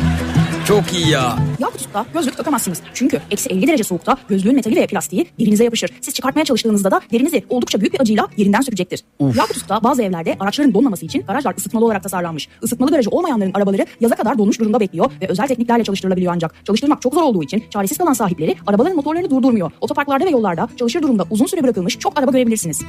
Çok 0.67 0.93
iyi 0.93 1.09
ya. 1.09 1.37
Yakutsk'ta 1.59 2.05
gözlük 2.13 2.37
takamazsınız. 2.37 2.81
Çünkü 2.93 3.19
eksi 3.31 3.49
50 3.49 3.67
derece 3.67 3.83
soğukta 3.83 4.17
gözlüğün 4.29 4.55
metali 4.55 4.75
ve 4.75 4.87
plastiği 4.87 5.27
derinize 5.39 5.63
yapışır. 5.63 5.91
Siz 6.01 6.13
çıkartmaya 6.13 6.45
çalıştığınızda 6.45 6.91
da 6.91 7.01
derinizi 7.11 7.43
oldukça 7.49 7.79
büyük 7.81 7.93
bir 7.93 8.01
acıyla 8.01 8.27
yerinden 8.37 8.61
sürecektir. 8.61 9.03
Yakutsk'ta 9.19 9.83
bazı 9.83 10.03
evlerde 10.03 10.35
araçların 10.39 10.73
donmaması 10.73 11.05
için 11.05 11.21
garajlar 11.27 11.55
ısıtmalı 11.57 11.85
olarak 11.85 12.03
tasarlanmış. 12.03 12.49
Isıtmalı 12.63 12.91
garajı 12.91 13.09
olmayanların 13.09 13.51
arabaları 13.53 13.85
yaza 13.99 14.15
kadar 14.15 14.37
donmuş 14.37 14.59
durumda 14.59 14.79
bekliyor 14.79 15.11
ve 15.21 15.27
özel 15.27 15.47
tekniklerle 15.47 15.83
çalıştırılabiliyor 15.83 16.33
ancak. 16.33 16.65
Çalıştırmak 16.65 17.01
çok 17.01 17.13
zor 17.13 17.23
olduğu 17.23 17.43
için 17.43 17.63
çaresiz 17.69 17.97
kalan 17.97 18.13
sahipleri 18.13 18.55
arabaların 18.67 18.95
motorlarını 18.95 19.29
durdurmuyor. 19.29 19.71
Otoparklarda 19.81 20.25
ve 20.25 20.29
yollarda 20.29 20.69
çalışır 20.77 21.01
durumda 21.01 21.25
uzun 21.29 21.45
süre 21.45 21.63
bırakılmış 21.63 21.99
çok 21.99 22.19
araba 22.19 22.31
görebilirsiniz. 22.31 22.81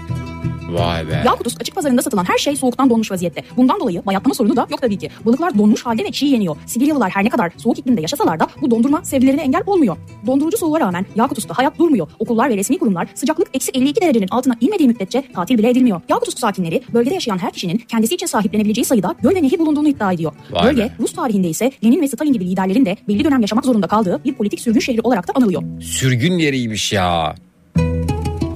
Vay 0.68 1.08
be. 1.08 1.22
Yakutsk 1.26 1.60
açık 1.60 1.74
pazarında 1.74 2.02
satılan 2.02 2.24
her 2.24 2.38
şey 2.38 2.56
soğuktan 2.56 2.90
donmuş 2.90 3.10
vaziyette. 3.10 3.42
Bundan 3.56 3.80
dolayı 3.80 4.06
bayatlama 4.06 4.34
sorunu 4.34 4.56
da 4.56 4.66
yok 4.70 4.80
tabii 4.80 4.98
ki. 4.98 5.10
Balıklar 5.26 5.58
donmuş 5.58 5.86
halde 5.86 6.04
ve 6.04 6.12
çiğ 6.12 6.26
yeniyor. 6.26 6.56
Sibiryalılar 6.66 7.10
her 7.10 7.24
ne 7.24 7.28
kadar 7.28 7.52
soğuk 7.56 7.78
iklimde 7.78 8.00
yaşasalar 8.00 8.40
da 8.40 8.46
bu 8.62 8.70
dondurma 8.70 9.04
sevgilerine 9.04 9.42
engel 9.42 9.62
olmuyor. 9.66 9.96
Dondurucu 10.26 10.58
soğuğa 10.58 10.80
rağmen 10.80 11.06
Yakutsk'ta 11.16 11.58
hayat 11.58 11.78
durmuyor. 11.78 12.08
Okullar 12.18 12.50
ve 12.50 12.56
resmi 12.56 12.78
kurumlar 12.78 13.08
sıcaklık 13.14 13.48
eksi 13.54 13.70
52 13.74 14.00
derecenin 14.00 14.28
altına 14.30 14.54
inmediği 14.60 14.88
müddetçe 14.88 15.22
tatil 15.34 15.58
bile 15.58 15.70
edilmiyor. 15.70 16.00
Yakutsk 16.08 16.38
sakinleri 16.38 16.82
bölgede 16.94 17.14
yaşayan 17.14 17.38
her 17.38 17.52
kişinin 17.52 17.78
kendisi 17.78 18.14
için 18.14 18.26
sahiplenebileceği 18.26 18.84
sayıda 18.84 19.14
göl 19.22 19.34
ve 19.34 19.42
nehir 19.42 19.58
bulunduğunu 19.58 19.88
iddia 19.88 20.12
ediyor. 20.12 20.32
Vay 20.50 20.64
Bölge 20.66 20.82
be. 20.82 20.92
Rus 21.00 21.12
tarihinde 21.12 21.48
ise 21.48 21.70
Lenin 21.84 22.00
ve 22.02 22.08
Stalin 22.08 22.32
gibi 22.32 22.46
liderlerin 22.46 22.86
de 22.86 22.96
belli 23.08 23.24
dönem 23.24 23.40
yaşamak 23.40 23.64
zorunda 23.64 23.86
kaldığı 23.86 24.20
bir 24.24 24.34
politik 24.34 24.60
sürgün 24.60 24.80
şehri 24.80 25.00
olarak 25.00 25.28
da 25.28 25.32
anılıyor. 25.34 25.62
Sürgün 25.80 26.38
yeriymiş 26.38 26.92
ya. 26.92 27.34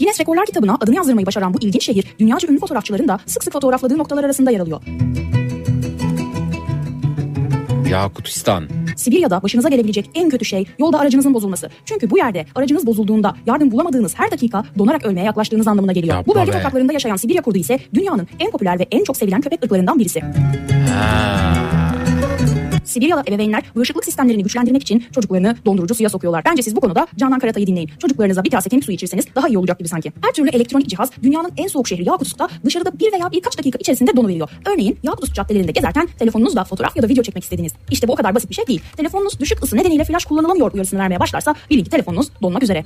Guinness 0.00 0.20
Rekorlar 0.20 0.46
kitabına 0.46 0.76
adını 0.80 0.96
yazdırmayı 0.96 1.26
başaran 1.26 1.54
bu 1.54 1.58
ilginç 1.60 1.84
şehir 1.84 2.14
dünyaca 2.18 2.48
ünlü 2.48 2.58
fotoğrafçıların 2.58 3.08
da 3.08 3.20
sık 3.26 3.44
sık 3.44 3.52
fotoğrafladığı 3.52 3.98
noktalar 3.98 4.24
arasında 4.24 4.50
yer 4.50 4.60
alıyor. 4.60 4.82
Yakutistan. 7.90 8.68
Sibirya'da 8.96 9.42
başınıza 9.42 9.68
gelebilecek 9.68 10.10
en 10.14 10.28
kötü 10.28 10.44
şey 10.44 10.66
yolda 10.78 10.98
aracınızın 10.98 11.34
bozulması. 11.34 11.70
Çünkü 11.84 12.10
bu 12.10 12.18
yerde 12.18 12.46
aracınız 12.54 12.86
bozulduğunda 12.86 13.34
yardım 13.46 13.70
bulamadığınız 13.70 14.18
her 14.18 14.30
dakika 14.30 14.64
donarak 14.78 15.06
ölmeye 15.06 15.26
yaklaştığınız 15.26 15.68
anlamına 15.68 15.92
geliyor. 15.92 16.16
Yapma 16.16 16.34
bu 16.34 16.38
bölge 16.38 16.52
be. 16.52 16.56
topraklarında 16.56 16.92
yaşayan 16.92 17.16
Sibirya 17.16 17.42
kurdu 17.42 17.58
ise 17.58 17.78
dünyanın 17.94 18.28
en 18.38 18.50
popüler 18.50 18.78
ve 18.78 18.86
en 18.90 19.04
çok 19.04 19.16
sevilen 19.16 19.40
köpek 19.40 19.64
ırklarından 19.64 19.98
birisi. 19.98 20.22
Sibiryalı 22.90 23.22
ebeveynler 23.28 23.62
bağışıklık 23.76 24.04
sistemlerini 24.04 24.42
güçlendirmek 24.42 24.82
için 24.82 25.04
çocuklarını 25.14 25.56
dondurucu 25.66 25.94
suya 25.94 26.08
sokuyorlar. 26.08 26.44
Bence 26.44 26.62
siz 26.62 26.76
bu 26.76 26.80
konuda 26.80 27.06
Canan 27.16 27.38
Karatay'ı 27.38 27.66
dinleyin. 27.66 27.90
Çocuklarınıza 27.98 28.44
bir 28.44 28.50
kase 28.50 28.68
kemik 28.68 28.84
suyu 28.84 28.94
içirseniz 28.94 29.24
daha 29.34 29.48
iyi 29.48 29.58
olacak 29.58 29.78
gibi 29.78 29.88
sanki. 29.88 30.12
Her 30.22 30.32
türlü 30.32 30.48
elektronik 30.48 30.88
cihaz 30.88 31.10
dünyanın 31.22 31.52
en 31.56 31.66
soğuk 31.66 31.88
şehri 31.88 32.08
Yakutsk'ta 32.08 32.48
dışarıda 32.64 32.98
bir 32.98 33.12
veya 33.12 33.32
birkaç 33.32 33.58
dakika 33.58 33.78
içerisinde 33.78 34.16
donuveriyor. 34.16 34.50
Örneğin 34.66 34.98
Yakutsk 35.02 35.34
caddelerinde 35.34 35.72
gezerken 35.72 36.08
telefonunuzla 36.18 36.64
fotoğraf 36.64 36.96
ya 36.96 37.02
da 37.02 37.08
video 37.08 37.22
çekmek 37.22 37.44
istediniz. 37.44 37.72
İşte 37.90 38.08
bu 38.08 38.12
o 38.12 38.16
kadar 38.16 38.34
basit 38.34 38.50
bir 38.50 38.54
şey 38.54 38.66
değil. 38.66 38.82
Telefonunuz 38.96 39.40
düşük 39.40 39.64
ısı 39.64 39.76
nedeniyle 39.76 40.04
flash 40.04 40.24
kullanılamıyor 40.24 40.72
uyarısını 40.72 41.00
vermeye 41.00 41.20
başlarsa 41.20 41.54
bilin 41.70 41.84
ki 41.84 41.90
telefonunuz 41.90 42.28
donmak 42.42 42.62
üzere. 42.62 42.84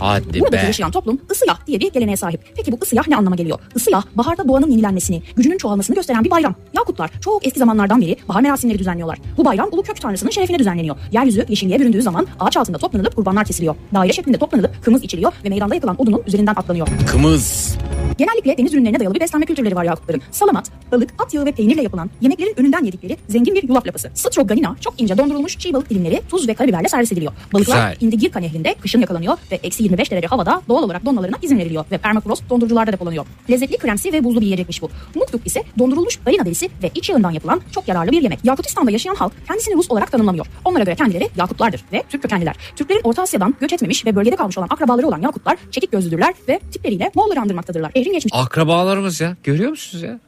Hadi 0.00 0.40
Buradaki 0.40 0.62
be. 0.62 0.66
yaşayan 0.66 0.90
toplum 0.90 1.20
ısıyah 1.30 1.66
diye 1.66 1.80
bir 1.80 1.92
geleneğe 1.92 2.16
sahip. 2.16 2.40
Peki 2.56 2.72
bu 2.72 2.78
ısıyah 2.82 3.08
ne 3.08 3.16
anlama 3.16 3.36
geliyor? 3.36 3.58
Isıyah 3.74 4.02
baharda 4.14 4.48
doğanın 4.48 4.70
yenilenmesini, 4.70 5.22
gücünün 5.36 5.58
çoğalmasını 5.58 5.96
gösteren 5.96 6.24
bir 6.24 6.30
bayram. 6.30 6.54
Yakutlar 6.76 7.10
çok 7.20 7.46
eski 7.46 7.58
zamanlardan 7.58 8.00
beri 8.00 8.16
bahar 8.28 8.40
merasimleri 8.40 8.78
düzenliyorlar. 8.78 9.18
Bu 9.38 9.41
bayram 9.44 9.68
Ulu 9.72 9.82
Kök 9.82 10.00
Tanrısı'nın 10.00 10.30
şerefine 10.30 10.58
düzenleniyor. 10.58 10.96
Yeryüzü 11.12 11.46
yeşilliğe 11.48 11.80
büründüğü 11.80 12.02
zaman 12.02 12.26
ağaç 12.40 12.56
altında 12.56 12.78
toplanılıp 12.78 13.16
kurbanlar 13.16 13.44
kesiliyor. 13.44 13.74
Daire 13.94 14.12
şeklinde 14.12 14.38
toplanılıp 14.38 14.84
kımız 14.84 15.04
içiliyor 15.04 15.32
ve 15.44 15.48
meydanda 15.48 15.74
yakılan 15.74 16.02
odunun 16.02 16.22
üzerinden 16.26 16.54
atlanıyor. 16.56 16.88
Kımız. 17.06 17.76
Genellikle 18.18 18.58
deniz 18.58 18.74
ürünlerine 18.74 19.00
dayalı 19.00 19.14
bir 19.14 19.20
beslenme 19.20 19.46
kültürleri 19.46 19.76
var 19.76 19.84
Yakutların. 19.84 20.22
Salamat, 20.30 20.70
balık, 20.92 21.10
at 21.18 21.34
yağı 21.34 21.44
ve 21.46 21.52
peynirle 21.52 21.82
yapılan 21.82 22.10
yemeklerin 22.20 22.54
önünden 22.56 22.84
yedikleri 22.84 23.16
zengin 23.28 23.54
bir 23.54 23.68
yulaf 23.68 23.86
lapası. 23.86 24.10
Stroganina, 24.14 24.76
çok 24.80 25.00
ince 25.00 25.18
dondurulmuş 25.18 25.58
çiğ 25.58 25.72
balık 25.72 25.90
dilimleri 25.90 26.22
tuz 26.28 26.48
ve 26.48 26.54
karabiberle 26.54 26.88
servis 26.88 27.12
ediliyor. 27.12 27.32
Balıklar 27.52 27.90
Güzel. 27.92 28.06
Indigirka 28.06 28.40
nehrinde 28.40 28.74
kışın 28.74 29.00
yakalanıyor 29.00 29.36
ve 29.52 29.58
eksi 29.62 29.82
25 29.82 30.10
derece 30.10 30.26
havada 30.26 30.62
doğal 30.68 30.82
olarak 30.82 31.04
donmalarına 31.04 31.36
izin 31.42 31.58
veriliyor 31.58 31.84
ve 31.90 31.98
permafrost 31.98 32.50
dondurucularda 32.50 32.92
depolanıyor. 32.92 33.26
Lezzetli, 33.50 33.78
kremsi 33.78 34.12
ve 34.12 34.24
buzlu 34.24 34.40
bir 34.40 34.46
yiyecekmiş 34.46 34.82
bu. 34.82 34.90
Muktuk 35.14 35.46
ise 35.46 35.62
dondurulmuş 35.78 36.26
balina 36.26 36.46
derisi 36.46 36.68
ve 36.82 36.90
iç 36.94 37.10
yağından 37.10 37.30
yapılan 37.30 37.60
çok 37.72 37.88
yararlı 37.88 38.12
bir 38.12 38.22
yemek. 38.22 38.44
Yakutistan'da 38.44 38.90
yaşayan 38.90 39.14
halk 39.14 39.31
kendisini 39.46 39.74
Rus 39.74 39.90
olarak 39.90 40.12
tanımlamıyor. 40.12 40.46
Onlara 40.64 40.84
göre 40.84 40.94
kendileri 40.94 41.28
Yakutlardır 41.36 41.84
ve 41.92 42.02
Türk 42.08 42.22
kökenliler. 42.22 42.56
Türklerin 42.76 43.00
Orta 43.04 43.22
Asya'dan 43.22 43.54
göç 43.60 43.72
etmemiş 43.72 44.06
ve 44.06 44.16
bölgede 44.16 44.36
kalmış 44.36 44.58
olan 44.58 44.68
akrabaları 44.70 45.06
olan 45.06 45.20
Yakutlar 45.20 45.56
çekik 45.70 45.92
gözlüdürler 45.92 46.34
ve 46.48 46.58
tipleriyle 46.72 47.10
Moğolları 47.14 47.40
andırmaktadırlar. 47.40 47.92
Ehrin 47.94 48.12
geçmiş 48.12 48.34
Akrabalarımız 48.36 49.20
ya. 49.20 49.36
Görüyor 49.44 49.70
musunuz 49.70 50.02
ya? 50.02 50.20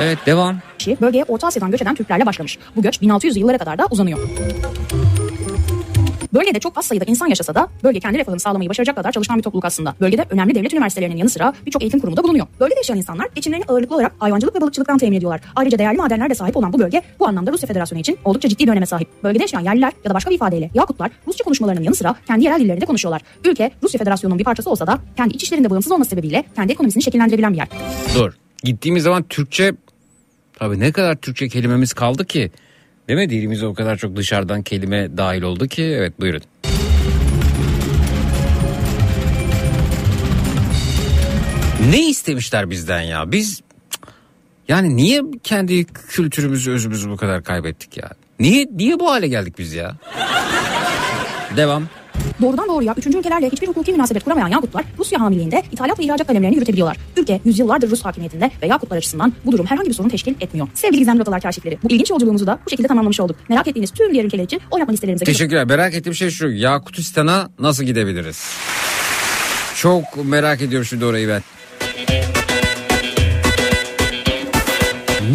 Evet 0.00 0.18
devam. 0.26 0.56
bölgeye 1.00 1.24
Orta 1.24 1.46
Asya'dan 1.46 1.70
göç 1.70 1.82
eden 1.82 1.94
Türklerle 1.94 2.26
başlamış. 2.26 2.58
Bu 2.76 2.82
göç 2.82 2.98
1600'lü 3.02 3.38
yıllara 3.38 3.58
kadar 3.58 3.78
da 3.78 3.86
uzanıyor. 3.90 4.18
Bölgede 6.34 6.60
çok 6.60 6.78
az 6.78 6.86
sayıda 6.86 7.04
insan 7.04 7.26
yaşasa 7.26 7.54
da 7.54 7.68
bölge 7.84 8.00
kendi 8.00 8.18
refahını 8.18 8.40
sağlamayı 8.40 8.70
başaracak 8.70 8.96
kadar 8.96 9.12
çalışkan 9.12 9.38
bir 9.38 9.42
topluluk 9.42 9.64
aslında. 9.64 9.94
Bölgede 10.00 10.24
önemli 10.30 10.54
devlet 10.54 10.72
üniversitelerinin 10.72 11.16
yanı 11.16 11.30
sıra 11.30 11.52
birçok 11.66 11.82
eğitim 11.82 12.00
kurumu 12.00 12.16
da 12.16 12.24
bulunuyor. 12.24 12.46
Bölgede 12.60 12.78
yaşayan 12.78 12.96
insanlar 12.96 13.28
geçimlerini 13.34 13.64
ağırlıklı 13.68 13.94
olarak 13.94 14.12
hayvancılık 14.18 14.56
ve 14.56 14.60
balıkçılıktan 14.60 14.98
temin 14.98 15.16
ediyorlar. 15.16 15.40
Ayrıca 15.56 15.78
değerli 15.78 15.96
madenler 15.96 16.30
de 16.30 16.34
sahip 16.34 16.56
olan 16.56 16.72
bu 16.72 16.78
bölge 16.78 17.02
bu 17.20 17.28
anlamda 17.28 17.52
Rusya 17.52 17.66
Federasyonu 17.66 18.00
için 18.00 18.18
oldukça 18.24 18.48
ciddi 18.48 18.66
bir 18.66 18.72
öneme 18.72 18.86
sahip. 18.86 19.08
Bölgede 19.24 19.42
yaşayan 19.42 19.60
yerliler 19.60 19.92
ya 20.04 20.10
da 20.10 20.14
başka 20.14 20.30
bir 20.30 20.34
ifadeyle 20.34 20.70
Yakutlar 20.74 21.10
Rusça 21.26 21.44
konuşmalarının 21.44 21.82
yanı 21.82 21.94
sıra 21.94 22.14
kendi 22.26 22.44
yerel 22.44 22.60
dillerinde 22.60 22.86
konuşuyorlar. 22.86 23.22
Ülke 23.44 23.70
Rusya 23.82 23.98
Federasyonu'nun 23.98 24.38
bir 24.38 24.44
parçası 24.44 24.70
olsa 24.70 24.86
da 24.86 24.98
kendi 25.16 25.34
iç 25.34 25.42
işlerinde 25.42 25.70
bağımsız 25.70 25.92
olması 25.92 26.10
sebebiyle 26.10 26.44
kendi 26.56 26.72
ekonomisini 26.72 27.02
şekillendirebilen 27.02 27.52
bir 27.52 27.58
yer. 27.58 27.68
Dur. 28.14 28.32
Gittiğimiz 28.64 29.02
zaman 29.02 29.22
Türkçe 29.22 29.72
tabii 30.52 30.80
ne 30.80 30.92
kadar 30.92 31.16
Türkçe 31.16 31.48
kelimemiz 31.48 31.92
kaldı 31.92 32.24
ki. 32.24 32.50
Değil 33.10 33.20
mi? 33.20 33.30
Dilimize 33.30 33.66
o 33.66 33.74
kadar 33.74 33.96
çok 33.96 34.16
dışarıdan 34.16 34.62
kelime 34.62 35.16
dahil 35.16 35.42
oldu 35.42 35.68
ki. 35.68 35.82
Evet 35.82 36.20
buyurun. 36.20 36.42
Ne 41.90 42.08
istemişler 42.08 42.70
bizden 42.70 43.00
ya? 43.00 43.32
Biz 43.32 43.60
yani 44.68 44.96
niye 44.96 45.22
kendi 45.42 45.84
kültürümüzü, 45.84 46.70
özümüzü 46.70 47.10
bu 47.10 47.16
kadar 47.16 47.44
kaybettik 47.44 47.96
ya? 47.96 48.10
Niye 48.40 48.66
niye 48.74 49.00
bu 49.00 49.10
hale 49.10 49.28
geldik 49.28 49.58
biz 49.58 49.72
ya? 49.72 49.96
Devam. 51.56 51.88
Doğrudan 52.42 52.68
doğruya 52.68 52.94
üçüncü 52.96 53.18
ülkelerle 53.18 53.50
hiçbir 53.50 53.68
hukuki 53.68 53.92
münasebet 53.92 54.24
kuramayan 54.24 54.48
Yakutlar 54.48 54.84
Rusya 54.98 55.20
hamiliğinde 55.20 55.62
ithalat 55.72 55.98
ve 55.98 56.04
ihracat 56.04 56.26
kalemlerini 56.26 56.54
yürütebiliyorlar. 56.54 56.96
Ülke 57.16 57.40
yüzyıllardır 57.44 57.90
Rus 57.90 58.04
hakimiyetinde 58.04 58.50
ve 58.62 58.66
Yakutlar 58.66 58.96
açısından 58.96 59.32
bu 59.44 59.52
durum 59.52 59.66
herhangi 59.66 59.88
bir 59.88 59.94
sorun 59.94 60.08
teşkil 60.08 60.34
etmiyor. 60.40 60.68
Sevgili 60.74 60.98
gizemli 60.98 61.20
rotalar 61.20 61.40
kaşifleri 61.40 61.78
bu 61.82 61.90
ilginç 61.90 62.10
yolculuğumuzu 62.10 62.46
da 62.46 62.58
bu 62.66 62.70
şekilde 62.70 62.88
tamamlamış 62.88 63.20
olduk. 63.20 63.36
Merak 63.48 63.68
ettiğiniz 63.68 63.90
tüm 63.90 64.14
diğer 64.14 64.24
ülkeler 64.24 64.44
için 64.44 64.60
oynatma 64.70 64.92
listelerimize 64.92 65.24
götürün. 65.24 65.38
Teşekkürler. 65.38 65.64
Merak 65.66 65.94
ettiğim 65.94 66.14
şey 66.14 66.30
şu. 66.30 66.48
Yakutistan'a 66.48 67.50
nasıl 67.58 67.84
gidebiliriz? 67.84 68.44
Çok 69.76 70.04
merak 70.24 70.62
ediyorum 70.62 70.86
şimdi 70.86 71.04
orayı 71.04 71.28
ben. 71.28 71.42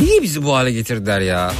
Niye 0.03 0.21
bizi 0.21 0.43
bu 0.43 0.55
hale 0.55 0.71
getirdiler 0.71 1.21
ya? 1.21 1.51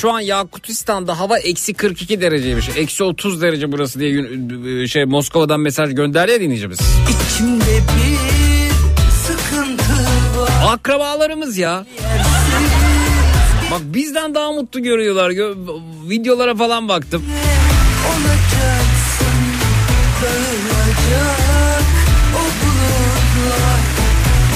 Şu 0.00 0.12
an 0.12 0.20
Yakutistan'da 0.20 1.18
hava 1.20 1.38
eksi 1.38 1.74
42 1.74 2.20
dereceymiş. 2.20 2.68
Eksi 2.76 3.04
30 3.04 3.42
derece 3.42 3.72
burası 3.72 4.00
diye 4.00 4.86
şey 4.86 5.04
Moskova'dan 5.04 5.60
mesaj 5.60 5.94
gönderdi 5.94 6.32
ya 6.32 6.40
dinleyicimiz. 6.40 6.78
İçimde 6.80 7.64
bir 7.64 8.70
sıkıntı 9.12 9.92
var 10.40 10.50
Akrabalarımız 10.74 11.58
ya. 11.58 11.86
Bak 13.70 13.80
bizden 13.84 14.34
daha 14.34 14.52
mutlu 14.52 14.82
görüyorlar. 14.82 15.30
Gö- 15.30 15.80
videolara 16.10 16.54
falan 16.54 16.88
baktım. 16.88 17.22
Olacaksın 18.08 19.40
dağılacak 20.22 21.82
o 22.34 22.42
bulutlar 22.60 23.80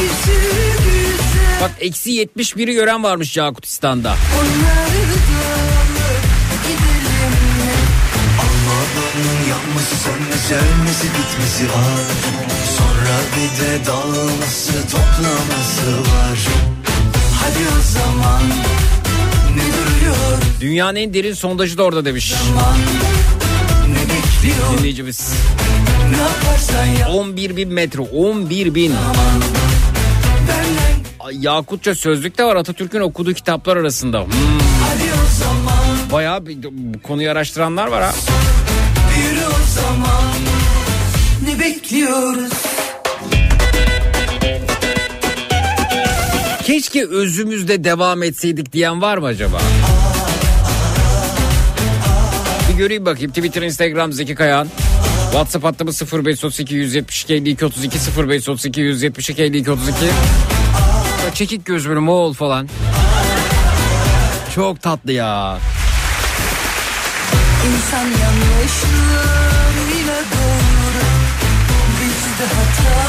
Bir 0.03 0.09
sürü 0.25 0.73
güzel 0.85 1.61
Bak 1.61 1.71
eksi 1.81 2.11
71'i 2.11 2.75
gören 2.75 3.03
varmış 3.03 3.37
Yakutistan'da. 3.37 4.17
onları 4.41 4.94
Yanması 9.75 9.97
sönmesi 9.97 10.55
ölmesi 10.55 11.07
bitmesi 11.07 11.65
var. 11.65 12.05
Sonra 12.79 13.17
bir 13.37 13.61
de 13.63 13.87
dağılması 13.87 14.73
toplaması 14.73 15.99
var. 15.99 16.39
Hadi 17.35 17.59
o 17.59 17.83
zaman 17.93 18.43
ne 19.55 19.63
duruyor? 19.63 20.39
Dünyanın 20.61 20.97
en 20.97 21.15
derin 21.15 21.35
sondajı 21.35 21.79
da 21.79 21.83
orada 21.83 22.05
demiş. 22.05 22.35
Zaman 22.49 22.77
Ne 23.89 24.01
bekliyor? 24.01 24.79
Dinleyicimiz. 24.79 25.33
ne 26.11 26.17
yaparsan 26.17 26.87
yap. 26.87 27.11
11 27.11 27.57
bin 27.57 27.73
metre 27.73 28.01
11 28.01 28.75
bin. 28.75 28.95
Ay, 31.21 31.37
Yakutça 31.41 31.95
sözlük 31.95 32.39
de 32.39 32.45
var 32.45 32.57
Atatürk'ün 32.57 33.01
okuduğu 33.01 33.35
kitaplar 33.35 33.77
arasında. 33.77 34.21
Hmm, 34.21 34.31
zaman. 35.39 36.13
Bayağı 36.13 36.47
bir, 36.47 36.63
bu 36.63 37.03
konuyu 37.03 37.31
araştıranlar 37.31 37.87
var 37.87 38.03
ha. 38.03 38.13
Yürü 39.17 39.45
o 39.47 39.81
zaman 39.81 40.35
Ne 41.45 41.61
bekliyoruz 41.61 42.53
Keşke 46.65 47.07
özümüzde 47.07 47.85
devam 47.85 48.23
etseydik 48.23 48.73
diyen 48.73 49.03
var 49.03 49.19
mı 49.19 49.27
acaba? 49.27 49.59
Bir 52.69 52.79
göreyim 52.79 53.07
bakayım 53.07 53.31
Twitter, 53.31 53.63
Instagram 53.63 54.13
Zeki 54.13 54.35
Kayağan. 54.35 54.69
WhatsApp 55.25 55.65
hattımız 55.65 56.03
0532 56.13 56.75
172 56.75 57.35
52 57.35 57.65
32 57.65 57.99
0532 58.17 58.81
172 58.81 59.43
52 59.43 59.71
32. 59.71 59.95
Böyle 61.23 61.35
Çekik 61.35 61.67
göz 61.67 61.89
böyle 61.89 62.01
Moğol 62.01 62.33
falan. 62.33 62.69
Çok 64.55 64.83
tatlı 64.83 65.13
ya. 65.13 65.59
İnsan 67.67 68.07
yanlışlarıyla 68.65 70.17
doğru 70.17 71.05
Biz 72.01 72.39
de 72.39 72.47
hata 72.55 73.05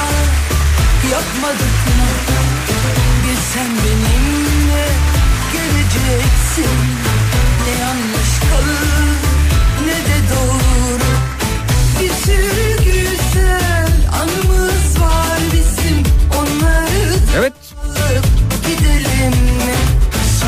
yapmadık 1.12 1.78
mı? 1.98 2.10
Bir 3.24 3.38
sen 3.54 3.68
benimle 3.68 4.88
geleceksin 5.54 6.95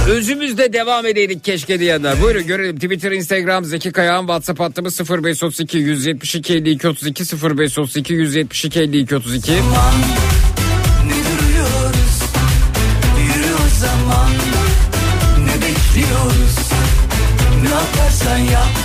Özümüzde 0.08 0.74
devam 0.74 1.06
edeydik 1.06 1.44
keşke 1.44 1.80
diyenler. 1.80 2.22
Buyurun 2.22 2.48
görelim. 2.48 2.76
Twitter, 2.76 3.12
Instagram, 3.12 3.66
Zeki 3.66 3.92
Kayağan, 3.92 4.22
WhatsApp 4.22 4.60
hattımız 4.60 5.00
0532 5.10 5.78
172 5.78 6.54
52 6.54 6.88
32 6.88 7.24
0532 7.24 8.14
172 8.14 8.80
52 8.80 9.16
32. 9.16 9.52
Ne 9.52 9.58
duruyoruz 11.10 12.22
Yürü 13.20 13.54
o 13.54 13.80
zaman 13.80 14.32
Ne 15.40 15.54
bekliyoruz 15.54 16.58
Ne 17.64 17.70
yaparsan 17.70 18.38
yap 18.38 18.77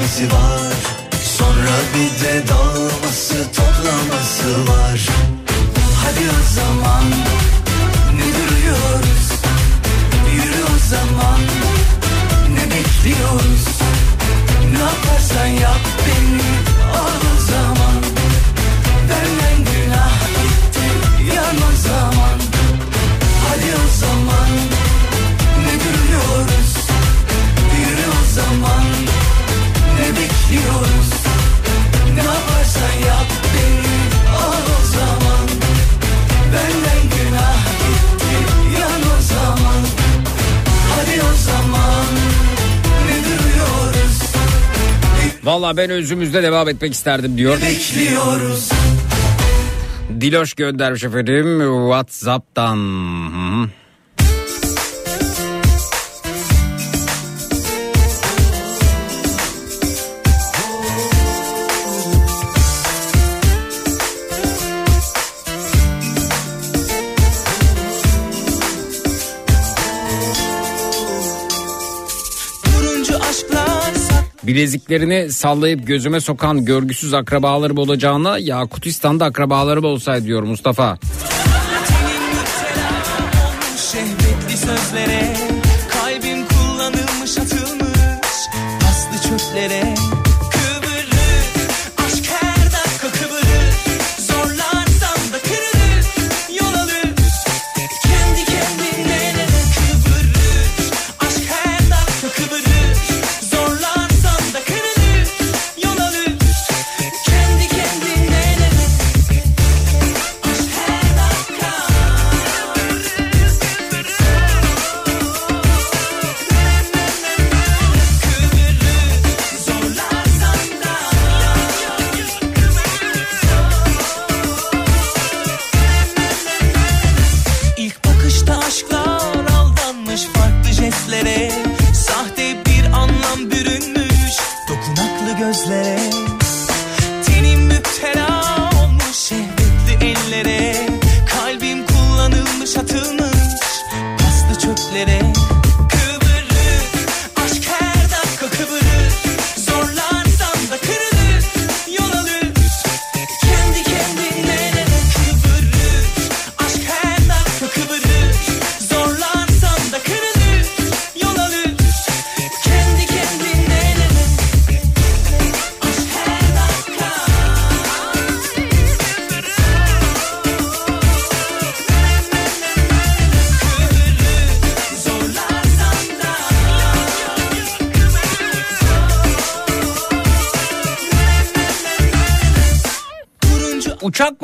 bitmesi 0.00 0.32
var. 0.32 0.72
Sonra 1.22 1.76
bir 1.94 2.24
de 2.24 2.48
dağılması 2.48 3.34
toplaması 3.56 4.72
var. 4.72 5.06
Hadi 6.04 6.20
o 6.20 6.54
zaman 6.54 7.04
ne 8.16 8.26
duruyoruz? 8.36 9.30
Yürü 10.34 10.64
o 10.64 10.88
zaman 10.90 11.40
ne 12.54 12.64
bekliyoruz? 12.64 13.66
Ne 14.72 14.78
yaparsan 14.78 15.46
yap 15.46 15.80
beni 16.06 16.42
al 16.98 17.39
Valla 45.44 45.76
ben 45.76 45.90
özümüzde 45.90 46.42
devam 46.42 46.68
etmek 46.68 46.92
isterdim 46.92 47.38
diyor. 47.38 47.58
Bekliyoruz 47.62 48.70
Diloş 50.20 50.54
göndermiş 50.54 51.04
efendim 51.04 51.60
Whatsapp'tan. 51.90 52.78
Bileziklerini 74.50 75.32
sallayıp 75.32 75.86
gözüme 75.86 76.20
sokan 76.20 76.64
görgüsüz 76.64 77.14
akrabalarım 77.14 77.78
olacağına 77.78 78.38
Yakutistan'da 78.38 79.24
akrabalarım 79.24 79.84
olsaydı 79.84 80.26
diyor 80.26 80.42
Mustafa. 80.42 80.98
Sözlere 84.48 85.36
Kalbim 85.88 86.46
kullanılmış 86.46 87.38
atılmış 87.38 88.40
paslı 88.80 89.28
çöplere 89.28 89.94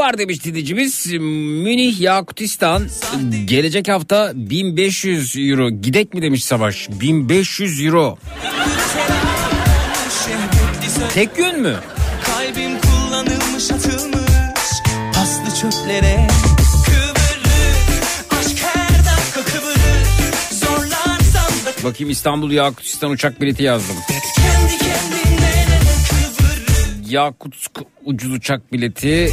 var 0.07 0.19
demiş 0.19 0.45
dinleyicimiz. 0.45 1.07
Münih 1.13 2.01
Yakutistan 2.01 2.87
gelecek 3.45 3.89
hafta 3.89 4.33
1500 4.35 5.37
euro. 5.37 5.71
Gidek 5.71 6.15
mi 6.15 6.23
demiş 6.23 6.45
Savaş. 6.45 6.89
1500 6.91 7.85
euro. 7.85 8.19
Tek 11.15 11.39
yön 11.39 11.63
mü? 11.63 11.75
Kalbim 12.25 12.81
kullanılmış 12.81 13.71
atılmış 13.71 14.73
paslı 15.15 15.61
çöplere 15.61 16.27
Bakayım 21.85 22.11
İstanbul 22.11 22.51
Yakutistan 22.51 23.11
uçak 23.11 23.41
bileti 23.41 23.63
yazdım. 23.63 23.97
Yakutsk 27.09 27.71
ucuz 28.05 28.33
uçak 28.33 28.73
bileti 28.73 29.33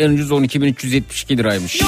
en 0.00 0.10
ucuz 0.10 0.30
12.372 0.30 1.38
liraymış. 1.38 1.80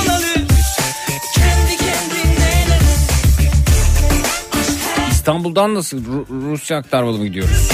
İstanbul'dan 5.11 5.75
nasıl 5.75 6.05
Ru- 6.05 6.51
Rusya 6.53 6.77
aktarmalı 6.79 7.19
mı 7.19 7.27
gidiyoruz? 7.27 7.69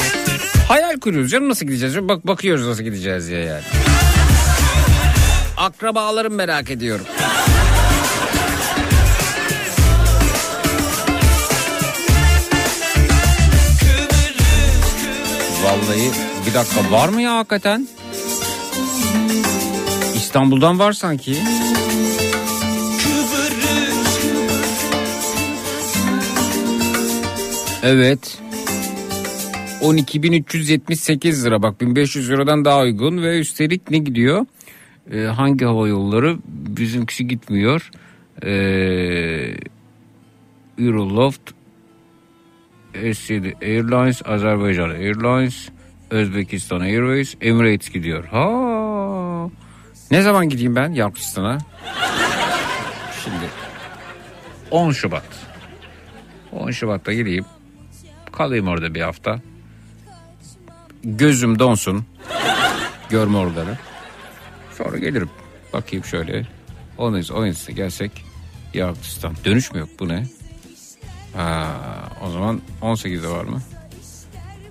Hayal 0.69 1.01
kuruyoruz 1.01 1.31
canım 1.31 1.49
nasıl 1.49 1.67
gideceğiz? 1.67 1.97
Bak 2.09 2.27
bakıyoruz 2.27 2.67
nasıl 2.67 2.83
gideceğiz 2.83 3.29
ya 3.29 3.39
yani. 3.45 3.63
Akrabalarım 5.57 6.35
merak 6.35 6.71
ediyorum. 6.71 7.07
Vallahi 15.65 16.11
bir 16.47 16.55
dakika 16.55 16.91
var 16.93 17.09
mı 17.09 17.23
ya 17.23 17.37
hakikaten? 17.37 17.89
İstanbul'dan 20.29 20.79
var 20.79 20.93
sanki. 20.93 21.37
Evet. 27.83 28.39
12.378 29.83 31.45
lira 31.45 31.63
bak 31.63 31.81
1500 31.81 32.31
liradan 32.31 32.65
daha 32.65 32.83
uygun 32.83 33.23
ve 33.23 33.39
üstelik 33.39 33.91
ne 33.91 33.99
gidiyor? 33.99 34.47
Ee, 35.13 35.21
hangi 35.21 35.65
hava 35.65 35.89
yolları? 35.89 36.39
Bizimkisi 36.47 37.27
gitmiyor. 37.27 37.91
Ee, 38.43 38.49
Euroloft, 40.79 41.51
S7 42.95 43.65
Airlines, 43.65 44.23
Azerbaycan 44.25 44.91
Airlines, 44.91 45.69
Özbekistan 46.11 46.81
Airways, 46.81 47.35
Emirates 47.41 47.91
gidiyor. 47.91 48.25
Ha. 48.25 49.28
Ne 50.11 50.23
zaman 50.23 50.49
gideyim 50.49 50.77
ben 50.77 50.93
Yarkıstan'a? 50.93 51.59
Şimdi 53.25 53.51
10 54.71 54.93
Şubat. 54.93 55.25
10 56.53 56.71
Şubat'ta 56.71 57.13
gideyim. 57.13 57.45
Kalayım 58.33 58.69
orada 58.69 58.95
bir 58.95 59.01
hafta. 59.01 59.41
Gözüm 61.05 61.59
donsun. 61.59 62.05
Görme 63.11 63.37
oraları. 63.39 63.79
Sonra 64.79 64.99
gelirim. 64.99 65.31
Bakayım 65.73 66.05
şöyle. 66.05 66.47
10 66.99 67.15
17'si 67.15 67.73
gelsek 67.73 68.25
Yarkistan. 68.75 69.35
Dönüş 69.45 69.73
mü 69.73 69.79
yok 69.81 69.89
bu 70.01 70.09
ne? 70.09 70.27
Ha, 71.37 71.67
o 72.27 72.31
zaman 72.31 72.61
18'de 72.83 73.29
var 73.29 73.45
mı? 73.45 73.63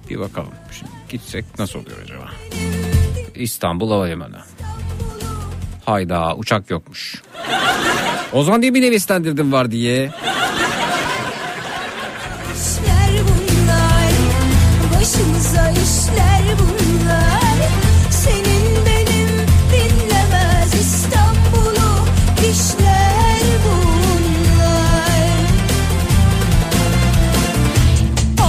Bir 0.10 0.19
bakalım. 0.19 0.54
Şimdi 0.71 0.91
gitsek 1.10 1.45
nasıl 1.60 1.80
oluyor 1.80 1.97
acaba? 2.04 2.30
İstanbul 3.36 3.91
Havalimanı. 3.91 4.38
Hayda 5.91 6.36
uçak 6.36 6.69
yokmuş. 6.69 7.21
O 8.34 8.43
zaman 8.43 8.62
diye 8.62 8.73
bir 8.73 8.82
neveslendirdim 8.82 9.52
var 9.52 9.71
diye. 9.71 10.12
İşler 12.56 13.12
bunlar 13.23 14.12
Başımıza 15.00 15.69
işler 15.69 16.41
bunlar 16.60 17.58
Senin 18.12 18.86
benim 18.86 19.30
dinlemez 19.71 20.73
İstanbul'u 20.73 22.06
işler 22.52 23.41
bunlar 23.65 25.28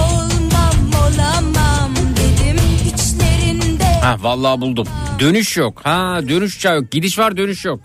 Olmam 0.01 1.03
olamam 1.03 1.91
dedim 2.17 2.61
içlerinde 2.95 3.85
Ha 4.01 4.17
vallahi 4.21 4.61
buldum. 4.61 4.87
Dönüş 5.19 5.57
yok. 5.57 5.81
Ha 5.85 6.21
dönüş 6.29 6.65
yok. 6.65 6.91
Gidiş 6.91 7.19
var 7.19 7.37
dönüş 7.37 7.65
yok. 7.65 7.81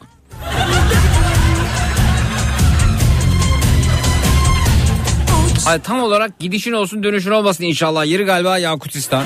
Ay, 5.67 5.82
tam 5.82 6.04
olarak 6.04 6.39
gidişin 6.39 6.72
olsun 6.72 7.04
dönüşün 7.04 7.32
olmasın 7.32 7.63
inşallah. 7.63 8.06
Yeri 8.06 8.24
galiba 8.24 8.58
Yakutistan. 8.58 9.26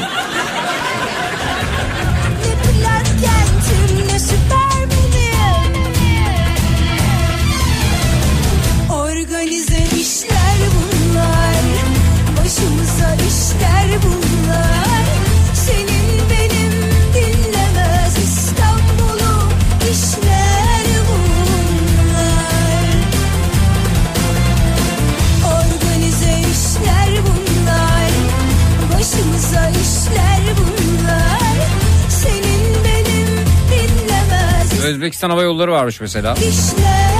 Özbekistan 34.87 35.29
Hava 35.29 35.43
Yolları 35.43 35.71
varmış 35.71 36.01
mesela. 36.01 36.33
işler 36.33 37.11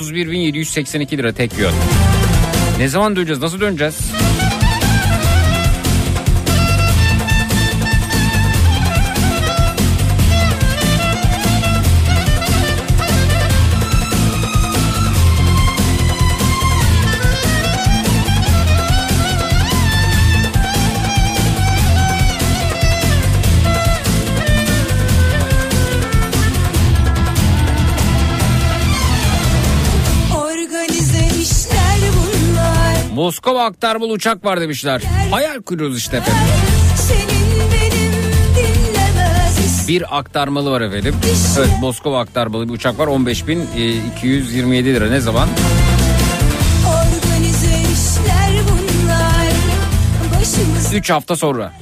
bu 0.00 0.04
31.782 0.04 1.18
lira 1.18 1.32
tek 1.32 1.58
yön. 1.58 1.72
Ne 2.78 2.88
zaman 2.88 3.16
döneceğiz? 3.16 3.42
Nasıl 3.42 3.60
döneceğiz? 3.60 3.98
Moskova 33.30 33.64
aktarmalı 33.64 34.12
uçak 34.12 34.44
var 34.44 34.60
demişler. 34.60 35.02
Hayal 35.30 35.62
kuruyoruz 35.62 35.98
işte 35.98 36.16
efendim. 36.16 36.42
Bir 39.88 40.18
aktarmalı 40.18 40.70
var 40.70 40.80
efendim. 40.80 41.14
Evet 41.58 41.68
Moskova 41.80 42.20
aktarmalı 42.20 42.68
bir 42.68 42.74
uçak 42.74 42.98
var. 42.98 43.06
15.227 43.06 44.84
lira 44.84 45.08
ne 45.10 45.20
zaman? 45.20 45.48
Organize 46.88 47.66
işler 47.66 48.62
bunlar 48.70 49.46
Başımıza 50.40 50.96
3 50.96 51.10
hafta 51.10 51.36
sonra. 51.36 51.72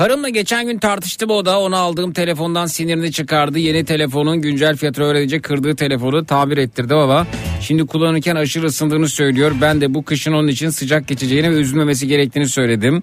Karımla 0.00 0.28
geçen 0.28 0.66
gün 0.66 0.78
tartıştım 0.78 1.30
o 1.30 1.44
da 1.44 1.60
ona 1.60 1.78
aldığım 1.78 2.12
telefondan 2.12 2.66
sinirini 2.66 3.12
çıkardı. 3.12 3.58
Yeni 3.58 3.84
telefonun 3.84 4.40
güncel 4.40 4.76
fiyatı 4.76 5.02
öğrenince 5.02 5.40
kırdığı 5.40 5.76
telefonu 5.76 6.26
tamir 6.26 6.58
ettirdi 6.58 6.94
baba. 6.94 7.26
Şimdi 7.60 7.86
kullanırken 7.86 8.36
aşırı 8.36 8.66
ısındığını 8.66 9.08
söylüyor. 9.08 9.52
Ben 9.60 9.80
de 9.80 9.94
bu 9.94 10.04
kışın 10.04 10.32
onun 10.32 10.48
için 10.48 10.70
sıcak 10.70 11.08
geçeceğini 11.08 11.50
ve 11.50 11.54
üzülmemesi 11.54 12.08
gerektiğini 12.08 12.48
söyledim. 12.48 13.02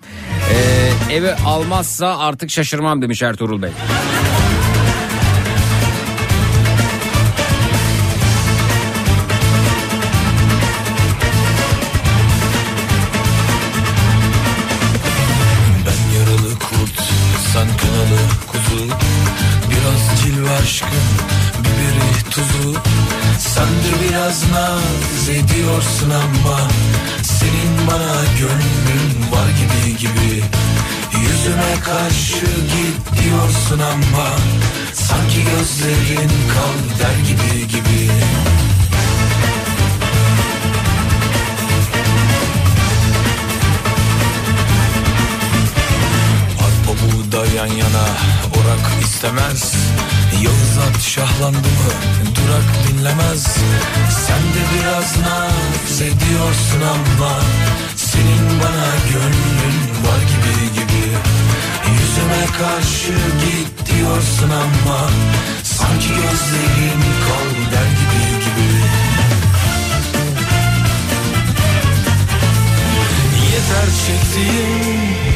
Ee, 1.09 1.13
eve 1.13 1.35
almazsa 1.35 2.17
artık 2.17 2.49
şaşırmam 2.49 3.01
demiş 3.01 3.21
Ertuğrul 3.21 3.61
Bey. 3.61 3.71
Diyorsun 33.77 33.79
ama 33.79 34.29
Sanki 34.93 35.43
gözlerin 35.43 36.29
kal 36.29 36.99
der 36.99 37.19
gibi 37.27 37.67
gibi. 37.67 38.11
Arpa 46.59 46.91
buğda 47.01 47.45
yan 47.55 47.67
yana 47.67 48.07
orak 48.67 49.03
istemez. 49.03 49.73
Yağız 50.41 50.77
at 50.77 51.01
şahlandı 51.01 51.57
mı? 51.57 51.91
Durak 52.35 52.69
dinlemez. 52.87 53.43
Sen 54.25 54.43
de 54.53 54.63
biraz 54.73 55.17
naz 55.17 56.01
ediyorsun 56.01 56.81
ama 56.81 57.39
Senin 57.95 58.59
bana 58.59 58.89
gönlün 59.13 59.77
var 60.05 60.21
gibi 60.31 60.73
gibi. 60.73 61.05
Yüzüme 61.91 62.45
karşı 62.59 63.13
git 63.43 63.91
diyorsun 63.91 64.49
ama 64.49 65.09
Sanki 65.63 66.07
gözlerin 66.07 67.01
kal 67.27 67.71
der 67.71 67.89
gibi 67.99 68.45
gibi. 68.45 68.83
Yeter 73.51 73.89
çektiğim 74.07 75.26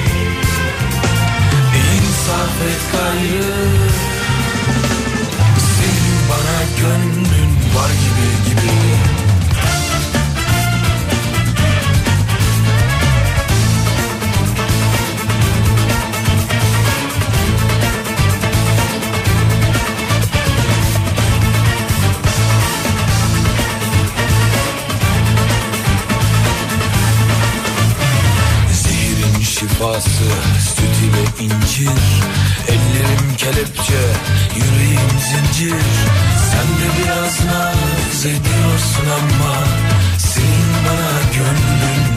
sarf 2.25 2.61
et 2.69 2.81
gayrı 2.93 3.53
Senin 5.75 6.17
bana 6.29 6.59
gönlün 6.81 7.51
var 7.75 7.91
gibi. 8.03 8.20
Vefası 29.63 30.09
süt 30.59 30.97
ile 31.03 31.45
incir. 31.45 31.89
Ellerim 32.67 33.35
kelepçe 33.37 34.01
yüreğim 34.55 35.09
zincir. 35.09 35.83
Sen 36.51 36.67
de 36.67 36.87
biraz 36.97 37.45
naz 37.45 38.25
ediyorsun 38.25 39.05
ama 39.19 39.55
Senin 40.17 40.73
bana 40.85 41.21
gönlün 41.37 42.10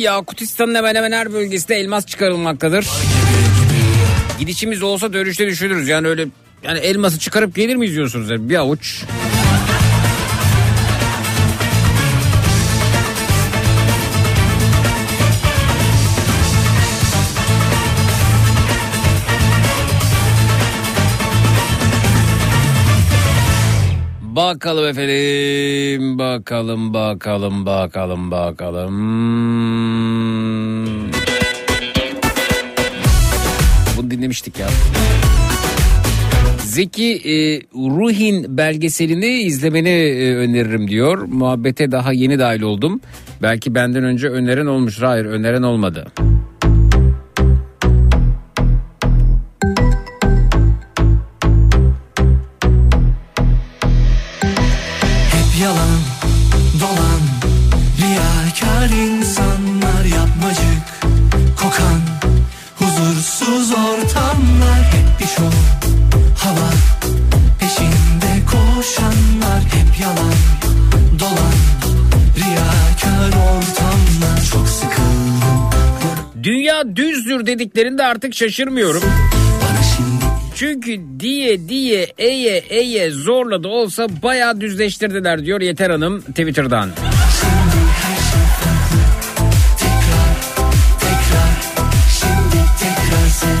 Yakutistan'ın 0.00 0.74
hemen 0.74 0.94
hemen 0.94 1.12
her 1.12 1.32
bölgesinde 1.32 1.76
elmas 1.76 2.06
çıkarılmaktadır. 2.06 2.86
Gidişimiz 4.38 4.82
olsa 4.82 5.12
dönüşte 5.12 5.46
düşünürüz. 5.46 5.88
Yani 5.88 6.08
öyle 6.08 6.26
yani 6.62 6.78
elması 6.78 7.18
çıkarıp 7.18 7.54
gelir 7.54 7.76
mi 7.76 7.86
izliyorsunuz? 7.86 8.30
Yani 8.30 8.48
bir 8.48 8.56
avuç. 8.56 9.04
Bakalım 24.36 24.88
efendim. 24.88 26.18
Bakalım 26.18 26.94
bakalım 26.94 27.66
bakalım 27.66 28.30
bakalım. 28.30 28.94
Bunu 33.96 34.10
dinlemiştik 34.10 34.58
ya. 34.58 34.68
Zeki 36.58 37.12
e, 37.14 37.60
Ruhin 37.74 38.56
belgeselini 38.56 39.26
izlemeni 39.26 39.88
e, 39.88 40.34
öneririm 40.36 40.88
diyor. 40.88 41.18
Muhabbete 41.18 41.92
daha 41.92 42.12
yeni 42.12 42.38
dahil 42.38 42.62
oldum. 42.62 43.00
Belki 43.42 43.74
benden 43.74 44.04
önce 44.04 44.28
öneren 44.28 44.66
olmuş. 44.66 45.02
Hayır 45.02 45.24
öneren 45.24 45.62
olmadı. 45.62 46.06
Dünya 76.84 76.96
düzdür 76.96 77.46
dediklerinde 77.46 78.04
artık 78.04 78.34
şaşırmıyorum. 78.34 79.02
Çünkü 80.54 81.00
diye 81.20 81.68
diye 81.68 82.06
eye 82.18 82.56
eye 82.58 83.10
zorla 83.10 83.62
da 83.62 83.68
olsa 83.68 84.06
bayağı 84.22 84.60
düzleştirdiler 84.60 85.44
diyor 85.44 85.60
Yeter 85.60 85.90
Hanım 85.90 86.20
Twitter'dan. 86.20 86.90
Şimdi 87.40 87.80
Tekrar, 89.78 90.36
tekrar 91.00 91.52
Şimdi 92.20 92.64
tekrar 92.80 93.28
sen 93.28 93.58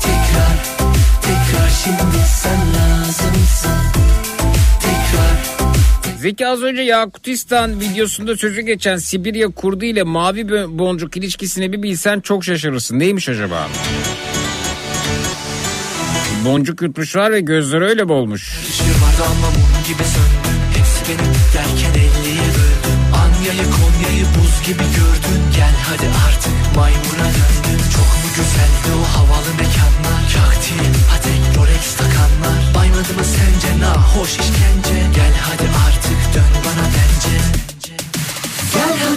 Tekrar, 0.00 0.56
tekrar 1.22 1.68
Şimdi 1.84 2.26
sen 2.26 2.81
Zeki 6.22 6.46
az 6.46 6.62
önce 6.62 6.82
Yakutistan 6.82 7.80
videosunda 7.80 8.36
sözü 8.36 8.60
geçen 8.60 8.96
Sibirya 8.96 9.48
kurdu 9.48 9.84
ile 9.84 10.02
mavi 10.02 10.48
boncuk 10.78 11.16
ilişkisini 11.16 11.72
bir 11.72 11.82
bilsen 11.82 12.20
çok 12.20 12.44
şaşırırsın. 12.44 12.98
Neymiş 12.98 13.28
acaba? 13.28 13.68
Boncuk 16.44 16.82
yutmuşlar 16.82 17.32
ve 17.32 17.40
gözleri 17.40 17.84
öyle 17.84 18.04
mi 18.04 18.12
olmuş? 18.12 18.58
Işığı 18.68 18.84
vardı 18.84 19.22
ama 19.30 19.50
mum 19.50 19.84
gibi 19.88 20.04
söndü 20.14 20.48
Hepsi 20.76 21.00
benim 21.08 21.32
derken 21.54 21.94
elliye 22.00 22.48
böldüm 22.56 23.00
Anya'yı 23.22 23.66
Konya'yı 23.76 24.24
buz 24.24 24.66
gibi 24.66 24.84
gördün. 24.98 25.42
Gel 25.56 25.74
hadi 25.88 26.06
artık 26.26 26.76
maymuna 26.76 27.28
döndün. 27.36 27.78
Çok 27.96 28.10
mu 28.22 28.28
güzeldi 28.36 28.90
o 29.00 29.18
havalı 29.18 29.50
mekanlar? 29.62 30.22
Kaktil, 30.34 30.84
patek, 31.10 31.42
rolex 31.56 31.94
takanlar. 31.96 32.74
Baymadı 32.74 33.12
mı 33.18 33.24
sence? 33.24 33.80
Nahoş 33.80 34.30
işkence 34.30 35.11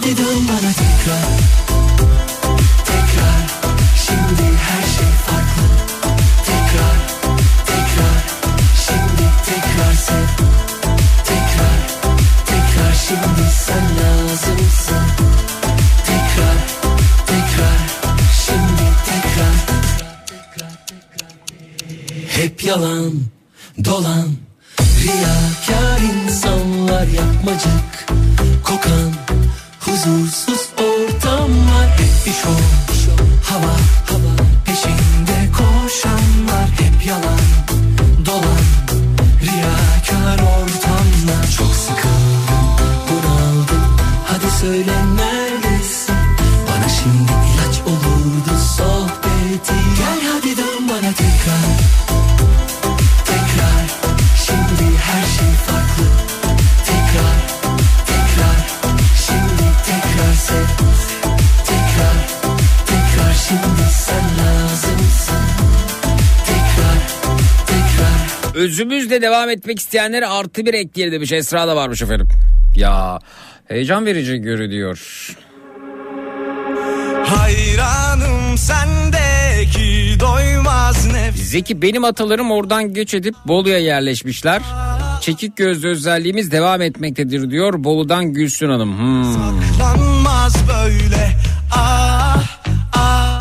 hadi 0.06 0.16
dön 0.16 0.48
bana 0.48 0.72
tekrar. 0.72 1.26
Tekrar. 2.84 3.40
Şimdi 4.06 4.56
her 4.58 4.82
şey 4.82 5.12
farklı. 5.26 5.66
Tekrar. 6.46 6.98
Tekrar. 7.66 8.18
Şimdi 8.86 9.24
tekrar 9.46 9.94
sev 9.94 10.26
Tekrar. 11.24 11.78
Tekrar. 12.46 12.94
Şimdi 13.08 13.50
sen 13.50 13.84
lazımsın. 13.98 15.06
Tekrar. 16.06 16.58
Tekrar. 17.26 17.78
Şimdi 18.46 18.86
tekrar. 19.06 19.54
Hep 22.28 22.64
yalan 22.64 23.12
Dolan. 23.84 24.28
Riyakar 25.02 26.00
insanlar 26.00 27.06
yapmacık 27.06 28.06
Kokan 28.64 29.25
Huzursuz 29.86 30.68
ortamlar. 30.78 31.88
Hep 31.98 32.26
bir 32.26 32.32
şov 32.32 32.50
Hava 33.44 33.72
Hava 34.06 34.36
Peşinde 34.64 35.52
koşanlar. 35.52 36.68
Hep 36.70 37.06
yalan 37.06 37.40
Dolan 38.26 38.66
Riyakar 39.42 40.38
ortamlar. 40.38 41.50
Çok 41.58 41.74
sıkıldım 41.74 42.25
Özümüzle 68.56 69.22
devam 69.22 69.50
etmek 69.50 69.78
isteyenlere 69.78 70.26
artı 70.26 70.66
bir 70.66 70.74
ekleyelim 70.74 71.14
demiş. 71.14 71.32
Esra 71.32 71.68
da 71.68 71.76
varmış 71.76 72.02
efendim. 72.02 72.28
Ya 72.76 73.18
heyecan 73.68 74.06
verici 74.06 74.36
görünüyor. 74.36 74.98
Hayranım 77.24 78.58
sendeki 78.58 80.20
doymaz 80.20 81.06
nefs 81.06 81.40
Zeki 81.40 81.82
benim 81.82 82.04
atalarım 82.04 82.50
oradan 82.50 82.94
göç 82.94 83.14
edip 83.14 83.34
Bolu'ya 83.46 83.78
yerleşmişler. 83.78 84.62
Çekik 85.20 85.56
gözlü 85.56 85.88
özelliğimiz 85.88 86.50
devam 86.50 86.82
etmektedir 86.82 87.50
diyor 87.50 87.84
Bolu'dan 87.84 88.32
Gülsün 88.32 88.68
Hanım. 88.68 88.98
Hmm. 88.98 89.80
Lanmaz 89.80 90.56
böyle 90.68 91.36
ah 91.74 92.05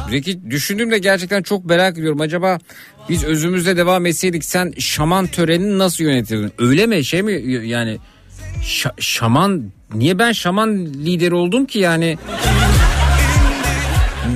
Zeki 0.09 0.49
düşündüğümde 0.51 0.97
gerçekten 0.97 1.41
çok 1.43 1.65
merak 1.65 1.97
ediyorum. 1.97 2.21
Acaba 2.21 2.59
biz 3.09 3.23
özümüzle 3.23 3.77
devam 3.77 4.05
etseydik 4.05 4.45
sen 4.45 4.73
şaman 4.79 5.27
törenini 5.27 5.77
nasıl 5.77 6.03
yönetirdin? 6.03 6.51
Öyle 6.59 6.87
mi 6.87 7.05
şey 7.05 7.21
mi 7.21 7.31
yani 7.67 7.97
Şa- 8.63 9.01
şaman 9.01 9.63
niye 9.93 10.19
ben 10.19 10.31
şaman 10.31 10.85
lideri 10.85 11.35
oldum 11.35 11.65
ki 11.65 11.79
yani? 11.79 12.17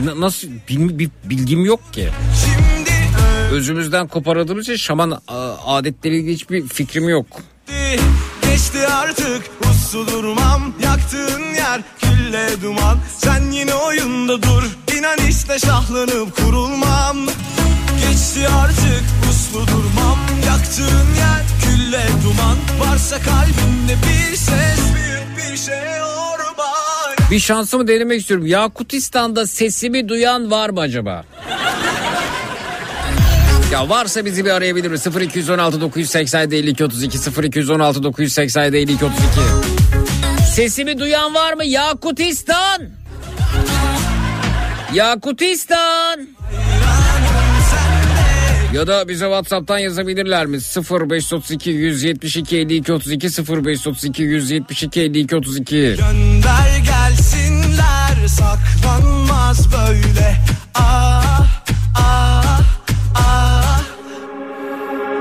Na- 0.05 0.21
nasıl 0.21 0.47
bil- 0.69 0.99
bil- 0.99 1.09
bilgim 1.23 1.65
yok 1.65 1.93
ki. 1.93 2.07
Özümüzden 3.51 4.07
koparıldığımız 4.07 4.63
için 4.63 4.75
şaman 4.75 5.21
a- 5.27 5.75
adetleriyle 5.75 6.31
hiçbir 6.31 6.67
fikrim 6.67 7.09
yok. 7.09 7.25
Geçti 8.59 8.87
artık. 8.87 9.41
Uslu 9.71 10.07
durmam 10.07 10.73
Yaktığın 10.83 11.53
yer 11.53 11.81
külle 11.99 12.61
duman. 12.61 12.97
Sen 13.17 13.51
yine 13.51 13.73
oyunda 13.73 14.41
dur 14.41 14.63
İnan 14.97 15.17
işte 15.29 15.59
şahlanıp 15.59 16.35
kurulmam. 16.35 17.17
Geçti 18.09 18.47
artık 18.63 19.03
uslu 19.29 19.67
durmam. 19.67 20.19
Yaktığın 20.47 21.07
yer 21.15 21.43
külle 21.63 22.07
duman. 22.23 22.57
Varsa 22.79 23.17
kalbinde 23.21 23.95
bir 24.07 24.35
ses 24.35 24.79
Büyük 24.95 25.37
bir 25.37 25.57
şey 25.57 26.01
orman 26.01 27.31
Bir 27.31 27.39
şansımı 27.39 27.87
denemek 27.87 28.21
istiyorum. 28.21 28.45
Yakutistan'da 28.45 29.47
sesimi 29.47 30.09
duyan 30.09 30.51
var 30.51 30.69
mı 30.69 30.79
acaba? 30.79 31.25
Ya 33.71 33.89
varsa 33.89 34.25
bizi 34.25 34.45
bir 34.45 34.49
arayabilir 34.49 34.89
mi? 34.91 34.97
0216 34.97 35.81
987 35.81 36.55
52 36.55 36.85
32 36.85 37.17
0216 37.43 38.03
987 38.03 38.77
52 38.77 39.05
32 39.05 39.19
Sesimi 40.55 40.99
duyan 40.99 41.35
var 41.35 41.53
mı? 41.53 41.65
Yakutistan! 41.65 42.89
Yakutistan! 44.93 46.27
Ya 48.73 48.87
da 48.87 49.07
bize 49.07 49.25
WhatsApp'tan 49.25 49.77
yazabilirler 49.77 50.45
mi? 50.45 50.57
0532 50.57 51.69
172 51.69 52.57
52 52.57 52.93
32 52.93 53.27
0532 53.27 54.23
172 54.23 55.01
52 55.01 55.35
32 55.35 55.75
Gönder 55.75 56.77
gelsinler 56.77 58.27
saklanmaz 58.27 59.71
böyle 59.71 60.37
ah 60.75 61.45
ah 61.95 62.28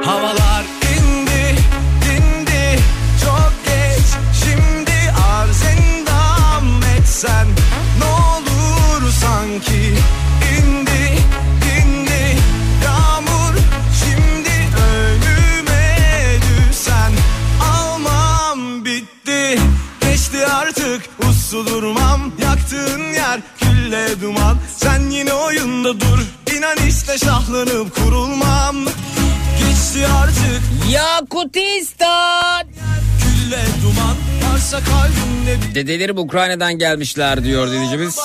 Havalar 0.09 0.38
Dedelerim 35.75 36.19
Ukrayna'dan 36.19 36.79
gelmişler 36.79 37.45
diyor 37.45 37.71
dinleyicimiz. 37.71 38.19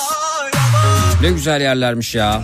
Ne 1.22 1.30
güzel 1.30 1.60
yerlermiş 1.60 2.14
ya. 2.14 2.42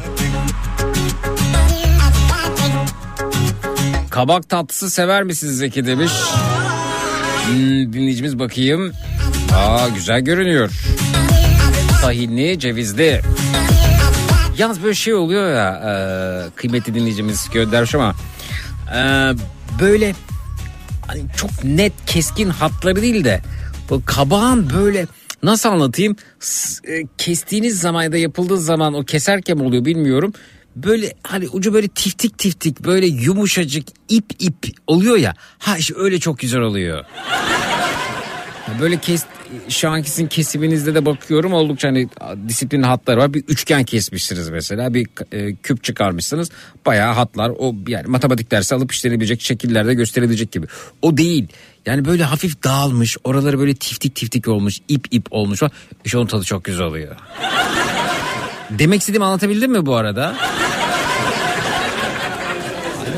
Kabak 4.11 4.49
tatlısı 4.49 4.91
sever 4.91 5.23
misiniz 5.23 5.59
Zeki 5.59 5.87
demiş. 5.87 6.13
Hmm, 7.47 7.93
dinleyicimiz 7.93 8.39
bakayım. 8.39 8.93
Aa 9.55 9.89
güzel 9.89 10.21
görünüyor. 10.21 10.71
Tahinli, 12.03 12.59
cevizli. 12.59 13.21
Yalnız 14.59 14.83
böyle 14.83 14.95
şey 14.95 15.15
oluyor 15.15 15.55
ya 15.55 15.71
e, 15.75 15.91
kıymetli 16.57 16.95
dinleyicimiz 16.95 17.51
göndermiş 17.53 17.95
ama 17.95 18.15
e, 18.95 19.01
böyle 19.81 20.15
hani 21.07 21.23
çok 21.37 21.65
net 21.65 21.93
keskin 22.07 22.51
hatları 22.51 23.03
değil 23.03 23.25
de 23.25 23.41
kabağın 24.07 24.71
böyle 24.71 25.07
nasıl 25.43 25.69
anlatayım 25.69 26.17
e, 26.85 27.03
kestiğiniz 27.19 27.81
zaman 27.81 28.03
ya 28.03 28.13
da 28.13 28.17
yapıldığı 28.17 28.59
zaman 28.59 28.95
o 28.95 29.05
keserken 29.05 29.57
mi 29.57 29.65
oluyor 29.65 29.85
bilmiyorum. 29.85 30.33
Böyle 30.77 31.15
hani 31.23 31.49
ucu 31.49 31.75
böyle 31.75 31.89
tiftik 31.89 32.39
tiftik 32.39 32.85
böyle 32.85 33.07
yumuşacık 33.07 33.89
ip 34.09 34.25
ip 34.39 34.77
oluyor 34.87 35.17
ya. 35.17 35.35
Ha 35.59 35.77
işte 35.77 35.95
öyle 35.97 36.21
çok 36.21 36.39
güzel 36.39 36.61
oluyor. 36.61 37.05
Böyle 38.81 38.99
kes 38.99 39.25
şu 39.69 39.89
ankisinin 39.89 40.29
kesiminizde 40.29 40.95
de 40.95 41.07
bakıyorum 41.07 41.53
oldukça 41.53 41.89
hani 41.89 42.09
disiplin 42.49 42.83
hatları 42.83 43.21
var. 43.21 43.35
Bir 43.35 43.45
üçgen 43.49 43.85
kesmişsiniz 43.85 44.51
mesela 44.51 44.95
bir 44.95 45.09
e, 45.33 45.55
küp 45.55 45.85
çıkarmışsınız. 45.85 46.51
Bayağı 46.87 47.15
hatlar 47.15 47.53
o 47.59 47.75
yani 47.89 48.07
matematik 48.07 48.51
dersi 48.51 48.75
alıp 48.75 48.93
işlenebilecek 48.93 49.41
şekillerde 49.41 49.95
gösterilecek 49.95 50.53
gibi. 50.53 50.67
O 51.03 51.17
değil. 51.17 51.49
Yani 51.87 52.05
böyle 52.05 52.25
hafif 52.25 52.65
dağılmış 52.65 53.17
oraları 53.25 53.59
böyle 53.59 53.75
tiftik 53.75 54.15
tiftik 54.15 54.49
olmuş 54.49 54.79
ip 54.89 55.07
ip 55.11 55.27
olmuş. 55.31 55.61
İşte 56.05 56.19
onun 56.19 56.27
tadı 56.27 56.45
çok 56.45 56.65
güzel 56.65 56.87
oluyor. 56.87 57.17
Demek 58.71 59.01
istediğimi 59.01 59.25
anlatabildim 59.25 59.73
mi 59.73 59.87
bu 59.87 59.97
arada? 59.97 60.37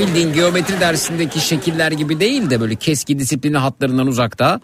bildiğin 0.00 0.32
geometri 0.32 0.80
dersindeki 0.80 1.40
şekiller 1.40 1.92
gibi 1.92 2.20
değil 2.20 2.50
de 2.50 2.60
böyle 2.60 2.74
keski 2.74 3.18
disiplinli 3.18 3.58
hatlarından 3.58 4.06
uzakta 4.06 4.60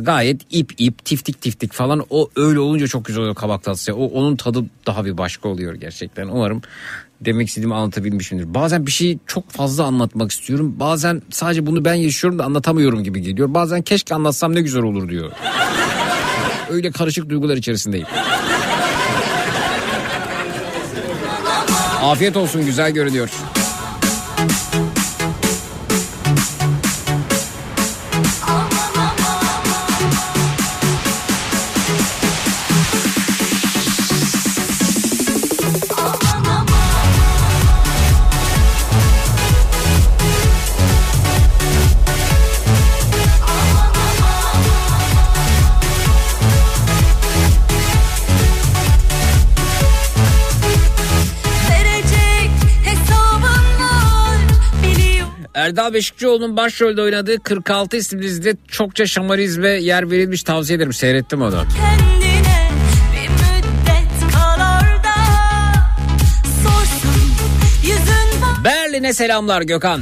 gayet 0.00 0.40
ip 0.50 0.72
ip 0.78 1.04
tiftik 1.04 1.40
tiftik 1.40 1.72
falan 1.72 2.06
o 2.10 2.30
öyle 2.36 2.60
olunca 2.60 2.86
çok 2.86 3.04
güzel 3.04 3.20
oluyor 3.20 3.34
kabak 3.34 3.62
tatlısı. 3.62 3.94
O 3.94 4.06
onun 4.06 4.36
tadı 4.36 4.64
daha 4.86 5.04
bir 5.04 5.18
başka 5.18 5.48
oluyor 5.48 5.74
gerçekten. 5.74 6.28
Umarım 6.28 6.62
demek 7.20 7.48
istediğimi 7.48 7.74
anlatabilmişimdir. 7.74 8.54
Bazen 8.54 8.86
bir 8.86 8.90
şeyi 8.90 9.18
çok 9.26 9.50
fazla 9.50 9.84
anlatmak 9.84 10.30
istiyorum. 10.30 10.76
Bazen 10.80 11.22
sadece 11.30 11.66
bunu 11.66 11.84
ben 11.84 11.94
yaşıyorum 11.94 12.38
da 12.38 12.44
anlatamıyorum 12.44 13.04
gibi 13.04 13.22
geliyor. 13.22 13.54
Bazen 13.54 13.82
keşke 13.82 14.14
anlatsam 14.14 14.54
ne 14.54 14.60
güzel 14.60 14.82
olur 14.82 15.08
diyor. 15.08 15.32
Öyle 16.70 16.90
karışık 16.90 17.28
duygular 17.28 17.56
içerisindeyim. 17.56 18.06
Afiyet 22.02 22.36
olsun 22.36 22.66
güzel 22.66 22.90
görünüyor. 22.90 23.30
Erdal 55.68 55.92
Beşikçioğlu'nun 55.92 56.56
başrolde 56.56 57.02
oynadığı 57.02 57.42
46 57.42 57.96
isimli 57.96 58.22
dizide 58.22 58.56
çokça 58.68 59.06
şamarizme 59.06 59.68
yer 59.68 60.10
verilmiş 60.10 60.42
tavsiye 60.42 60.76
ederim 60.76 60.92
seyrettim 60.92 61.42
onu. 61.42 61.64
Berlin'e 68.64 69.12
selamlar 69.12 69.62
Gökhan. 69.62 70.00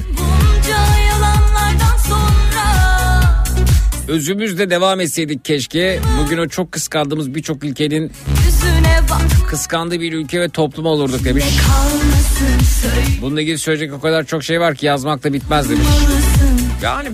Özümüzle 4.08 4.70
devam 4.70 5.00
etseydik 5.00 5.44
keşke. 5.44 6.00
Bugün 6.22 6.38
o 6.38 6.48
çok 6.48 6.72
kıskandığımız 6.72 7.34
birçok 7.34 7.64
ülkenin 7.64 8.12
kıskandığı 9.48 10.00
bir 10.00 10.12
ülke 10.12 10.40
ve 10.40 10.48
toplum 10.48 10.86
olurduk 10.86 11.24
demiş. 11.24 11.44
söyle 11.44 12.15
Bununla 13.22 13.41
ilgili 13.41 13.59
söyleyecek 13.59 13.95
o 13.95 14.01
kadar 14.01 14.24
çok 14.24 14.43
şey 14.45 14.61
var 14.61 14.74
ki 14.74 14.87
yazmak 14.87 15.24
da 15.24 15.32
bitmez 15.32 15.70
demiş. 15.70 15.87
Yani 16.82 17.09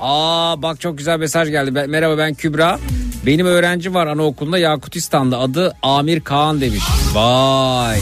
aa 0.00 0.62
bak 0.62 0.80
çok 0.80 0.98
güzel 0.98 1.18
mesaj 1.18 1.50
geldi. 1.50 1.74
Ben- 1.74 1.90
Merhaba 1.90 2.18
ben 2.18 2.34
Kübra. 2.34 2.78
Benim 3.26 3.46
öğrenci 3.46 3.94
var 3.94 4.06
anaokulunda 4.06 4.58
Yakutistan'da 4.58 5.38
adı 5.38 5.76
Amir 5.82 6.20
Kaan 6.20 6.60
demiş. 6.60 6.84
Vay. 7.12 7.98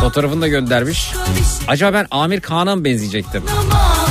Fotoğrafını 0.00 0.40
da 0.42 0.48
göndermiş. 0.48 1.12
Acaba 1.68 1.92
ben 1.98 2.06
Amir 2.10 2.40
Kaan'a 2.40 2.76
mı 2.76 2.84
benzeyecektim? 2.84 3.42
Aman 3.60 4.03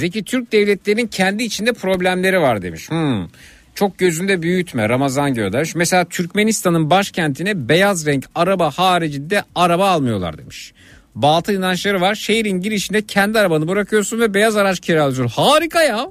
Peki 0.00 0.24
Türk 0.24 0.52
devletlerinin 0.52 1.06
kendi 1.06 1.42
içinde 1.42 1.72
problemleri 1.72 2.40
var 2.40 2.62
demiş. 2.62 2.90
Hmm. 2.90 3.26
Çok 3.74 3.98
gözünde 3.98 4.42
büyütme 4.42 4.88
Ramazan 4.88 5.34
Göğdaş. 5.34 5.74
Mesela 5.74 6.04
Türkmenistan'ın 6.04 6.90
başkentine 6.90 7.68
beyaz 7.68 8.06
renk 8.06 8.24
araba 8.34 8.70
haricinde 8.70 9.42
araba 9.54 9.90
almıyorlar 9.90 10.38
demiş. 10.38 10.72
Batıl 11.14 11.52
inançları 11.52 12.00
var. 12.00 12.14
Şehrin 12.14 12.60
girişinde 12.60 13.02
kendi 13.02 13.38
arabanı 13.38 13.68
bırakıyorsun 13.68 14.20
ve 14.20 14.34
beyaz 14.34 14.56
araç 14.56 14.80
kiralıyorsun. 14.80 15.42
Harika 15.42 15.82
ya. 15.82 16.06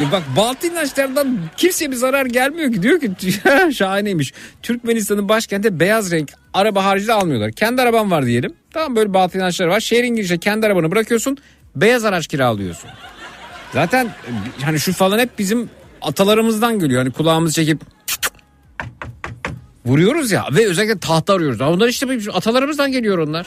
Ya 0.00 0.12
bak 0.12 0.22
batıl 0.36 0.68
inançlardan 0.68 1.38
kimseye 1.56 1.90
bir 1.90 1.96
zarar 1.96 2.26
gelmiyor 2.26 2.72
ki. 2.72 2.82
Diyor 2.82 3.00
ki 3.00 3.10
şahaneymiş. 3.74 4.32
Türkmenistan'ın 4.62 5.28
başkenti 5.28 5.80
beyaz 5.80 6.12
renk 6.12 6.30
araba 6.54 6.84
haricinde 6.84 7.12
almıyorlar. 7.12 7.52
Kendi 7.52 7.82
araban 7.82 8.10
var 8.10 8.26
diyelim. 8.26 8.54
Tamam 8.70 8.96
böyle 8.96 9.14
batıl 9.14 9.38
inançları 9.38 9.70
var. 9.70 9.80
Şehrin 9.80 10.14
girişine 10.14 10.38
kendi 10.38 10.66
arabanı 10.66 10.90
bırakıyorsun. 10.90 11.36
Beyaz 11.76 12.04
araç 12.04 12.26
kiralıyorsun. 12.26 12.90
Zaten 13.74 14.14
hani 14.64 14.80
şu 14.80 14.92
falan 14.92 15.18
hep 15.18 15.38
bizim 15.38 15.70
atalarımızdan 16.02 16.78
geliyor. 16.78 17.02
Hani 17.02 17.12
kulağımızı 17.12 17.54
çekip 17.54 17.80
vuruyoruz 19.86 20.32
ya 20.32 20.46
ve 20.52 20.66
özellikle 20.66 20.98
tahta 20.98 21.34
arıyoruz. 21.34 21.60
Onlar 21.60 21.88
işte 21.88 22.06
atalarımızdan 22.32 22.92
geliyor 22.92 23.18
onlar. 23.18 23.46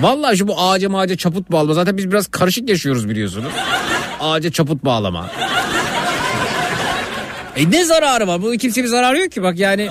Vallahi 0.00 0.36
şu 0.36 0.48
bu 0.48 0.60
ağaca 0.60 0.88
mağaca 0.88 1.16
çaput 1.16 1.52
bağlama. 1.52 1.74
Zaten 1.74 1.96
biz 1.96 2.10
biraz 2.10 2.26
karışık 2.28 2.68
yaşıyoruz 2.68 3.08
biliyorsunuz. 3.08 3.52
Ağaca 4.20 4.50
çaput 4.52 4.84
bağlama. 4.84 5.30
E 7.56 7.70
ne 7.70 7.84
zararı 7.84 8.26
var? 8.26 8.42
Bunun 8.42 8.56
kimse 8.56 8.82
bir 8.82 8.88
zararı 8.88 9.18
yok 9.18 9.32
ki 9.32 9.42
bak 9.42 9.58
yani. 9.58 9.90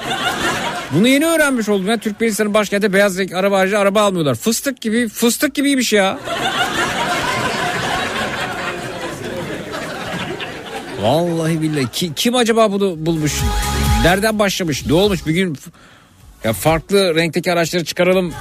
Bunu 0.92 1.08
yeni 1.08 1.26
öğrenmiş 1.26 1.70
oldum 1.70 1.88
ya. 1.88 1.98
Türkmenistan'ın 1.98 2.54
başkenti 2.54 2.94
beyaz 2.94 3.18
renk 3.18 3.34
araba 3.34 3.60
harici 3.60 3.78
araba 3.78 4.02
almıyorlar. 4.02 4.36
Fıstık 4.36 4.82
gibi 4.82 5.10
fıstık 5.10 5.56
gibiymiş 5.56 5.94
ya. 5.94 6.20
Vallahi 11.02 11.62
billahi 11.62 11.92
Ki- 11.92 12.12
kim 12.16 12.36
acaba 12.36 12.72
bunu 12.72 13.06
bulmuş? 13.06 13.34
Nereden 14.04 14.40
başlamış? 14.40 14.86
Ne 14.86 14.94
olmuş? 14.94 15.28
Bir 15.28 15.34
gün 15.34 15.58
ya 16.44 16.54
farklı 16.54 17.16
renkteki 17.16 17.52
araçları 17.54 17.86
çıkaralım. 17.86 18.34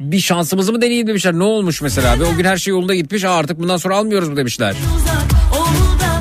Bir 0.00 0.20
şansımızı 0.20 0.72
mı 0.72 0.82
deneyelim 0.82 1.06
demişler. 1.06 1.32
Ne 1.34 1.42
olmuş 1.44 1.82
mesela 1.82 2.12
abi? 2.12 2.24
O 2.24 2.36
gün 2.36 2.44
her 2.44 2.56
şey 2.56 2.70
yolunda 2.70 2.94
gitmiş. 2.94 3.24
Aa, 3.24 3.34
artık 3.34 3.58
bundan 3.60 3.76
sonra 3.76 3.96
almıyoruz 3.96 4.28
mu 4.28 4.36
demişler. 4.36 4.76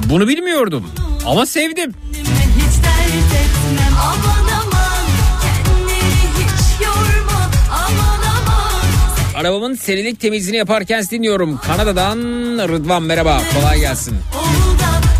Bunu 0.09 0.27
bilmiyordum. 0.27 0.83
Ama 1.25 1.45
sevdim. 1.45 1.93
hiç 2.13 2.83
dert 2.83 3.09
etmem 3.09 3.93
Arabamın 9.37 9.75
serilik 9.75 10.19
temizliğini 10.19 10.57
yaparken 10.57 11.03
dinliyorum. 11.11 11.57
Kanada'dan 11.57 12.17
Rıdvan 12.67 13.03
merhaba. 13.03 13.41
Kolay 13.53 13.79
gelsin. 13.79 14.15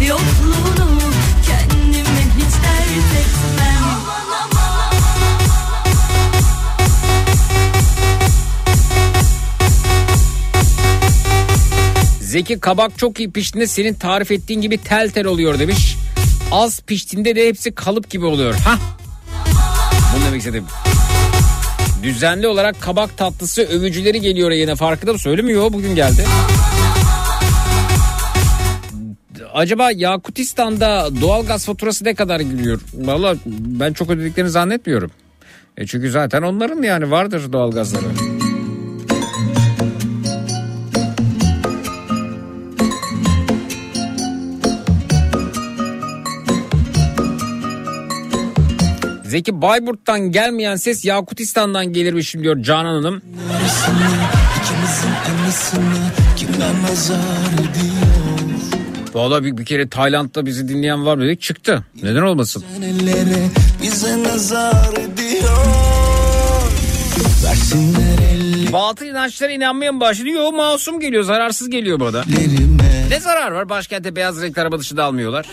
yokluğunu 0.07 0.88
Zeki 12.22 12.59
kabak 12.59 12.97
çok 12.97 13.20
iyi 13.20 13.32
piştiğinde 13.32 13.68
senin 13.68 13.93
tarif 13.93 14.32
ettiğin 14.32 14.61
gibi 14.61 14.78
tel 14.78 15.09
tel 15.09 15.26
oluyor 15.26 15.59
demiş. 15.59 15.95
Az 16.51 16.82
piştiğinde 16.82 17.36
de 17.36 17.47
hepsi 17.47 17.76
kalıp 17.76 18.09
gibi 18.09 18.26
oluyor. 18.26 18.53
Ha? 18.53 18.78
Bunu 20.15 20.26
demek 20.26 20.39
istedim. 20.39 20.65
Düzenli 22.04 22.48
olarak 22.48 22.82
kabak 22.82 23.18
tatlısı 23.18 23.62
övücüleri 23.62 24.22
geliyor 24.22 24.52
yine 24.52 24.76
farkında 24.76 25.14
mı? 25.14 25.20
Söylemiyor 25.20 25.74
bugün 25.74 25.95
geldi. 25.95 26.26
Acaba 29.54 29.91
Yakutistan'da 29.91 31.10
doğalgaz 31.22 31.66
faturası 31.66 32.06
ne 32.06 32.16
kadar 32.16 32.39
geliyor? 32.39 32.82
Valla 32.93 33.36
ben 33.45 33.93
çok 33.93 34.10
ödediklerini 34.10 34.50
zannetmiyorum. 34.50 35.12
E 35.78 35.86
çünkü 35.88 36.12
zaten 36.12 36.41
onların 36.41 36.84
yani 36.84 37.12
vardır 37.12 37.54
doğalgazları. 37.54 38.06
Zeki 49.28 49.61
Bayburt'tan 49.61 50.19
gelmeyen 50.32 50.75
ses 50.75 51.05
Yakutistan'dan 51.05 51.93
gelirmiş 51.93 52.34
diyor 52.36 52.63
Canan 52.63 52.95
Hanım. 52.95 53.21
Valla 59.13 59.43
bir, 59.43 59.57
bir 59.57 59.65
kere 59.65 59.89
Tayland'da 59.89 60.45
bizi 60.45 60.67
dinleyen 60.67 61.05
var 61.05 61.21
dedik 61.21 61.41
çıktı. 61.41 61.84
Neden 62.03 62.21
olmasın? 62.21 62.63
Batıl 68.73 69.05
inançlara 69.05 69.51
inanmaya 69.51 69.91
mı 69.91 69.99
başladı? 69.99 70.30
Yok 70.30 70.53
masum 70.53 70.99
geliyor 70.99 71.23
zararsız 71.23 71.69
geliyor 71.69 71.99
bana. 71.99 72.23
Ne 73.09 73.19
zarar 73.19 73.51
var 73.51 73.69
başkente 73.69 74.15
beyaz 74.15 74.41
renkli 74.41 74.61
araba 74.61 74.80
dışı 74.80 74.97
da 74.97 75.03
almıyorlar. 75.03 75.45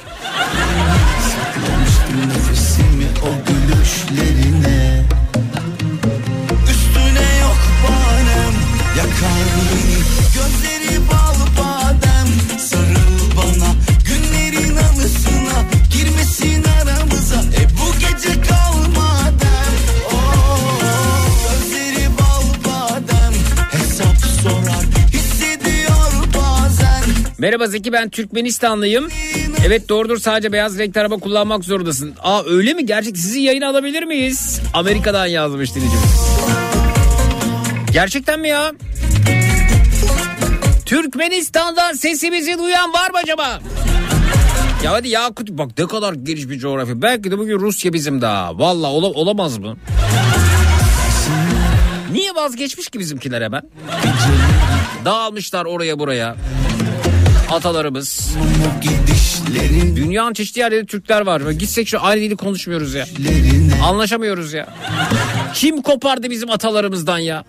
Üstüne 6.71 7.39
yok 7.41 7.59
banem 7.85 8.55
Yakar 8.99 9.45
beni. 9.71 9.99
Gözleri 10.35 11.01
bal 11.09 11.39
badem 11.59 12.59
Sarıl 12.59 13.37
bana. 13.37 13.71
Günlerin 14.07 14.77
anısına 14.77 15.65
Girmesin 15.93 16.65
aramıza. 16.65 17.37
E 17.41 17.65
bu 17.79 17.93
gece 17.99 18.41
kalmadan. 18.41 19.73
Oh, 20.13 20.81
Gözleri 21.51 22.09
bal 22.19 22.45
badem 22.65 23.33
Hesap 23.71 24.17
sorar. 24.43 24.85
Hissediyor 25.13 26.13
bazen. 26.35 27.05
Merhaba 27.39 27.67
Zeki 27.67 27.93
ben 27.93 28.09
Türkmenistanlıyım. 28.11 29.09
Evet 29.67 29.89
doğrudur 29.89 30.19
sadece 30.19 30.53
beyaz 30.53 30.79
renkli 30.79 31.01
araba 31.01 31.17
kullanmak 31.17 31.65
zorundasın. 31.65 32.15
Aa 32.23 32.43
öyle 32.47 32.75
mi? 32.75 32.87
Gerçek 32.87 33.19
sizi 33.19 33.41
yayına 33.41 33.69
alabilir 33.69 34.03
miyiz? 34.03 34.61
Amerika'dan 34.75 35.27
yazmış 35.27 35.75
dinleyicimiz. 35.75 36.05
Gerçekten 37.93 38.41
mi 38.41 38.49
ya? 38.49 38.73
Türkmenistan'dan 40.87 41.93
sesimizi 41.93 42.59
duyan 42.59 42.93
var 42.93 43.11
mı 43.11 43.19
acaba? 43.23 43.61
Ya 44.85 44.93
hadi 44.93 45.09
Yakut 45.09 45.51
bak 45.51 45.71
ne 45.79 45.87
kadar 45.87 46.13
geniş 46.13 46.49
bir 46.49 46.59
coğrafya. 46.59 47.03
Belki 47.03 47.31
de 47.31 47.39
bugün 47.39 47.59
Rusya 47.61 47.93
bizim 47.93 48.21
daha. 48.21 48.59
Valla 48.59 48.91
ola, 48.91 49.07
olamaz 49.07 49.59
mı? 49.59 49.77
Niye 52.13 52.35
vazgeçmiş 52.35 52.89
ki 52.89 52.99
bizimkiler 52.99 53.43
hemen? 53.43 53.63
Dağılmışlar 55.05 55.65
oraya 55.65 55.99
buraya. 55.99 56.37
Atalarımız. 57.55 58.31
Dünyanın 59.97 60.33
çeşitli 60.35 60.61
yerlerinde 60.61 60.87
Türkler 60.87 61.21
var. 61.27 61.41
Gitsek 61.41 61.89
şu 61.89 62.03
aynı 62.03 62.21
dili 62.21 62.37
konuşmuyoruz 62.37 62.95
ya. 62.95 63.07
Anlaşamıyoruz 63.85 64.53
ya. 64.53 64.67
Kim 65.55 65.83
kopardı 65.83 66.31
bizim 66.31 66.51
atalarımızdan 66.51 67.19
ya? 67.19 67.45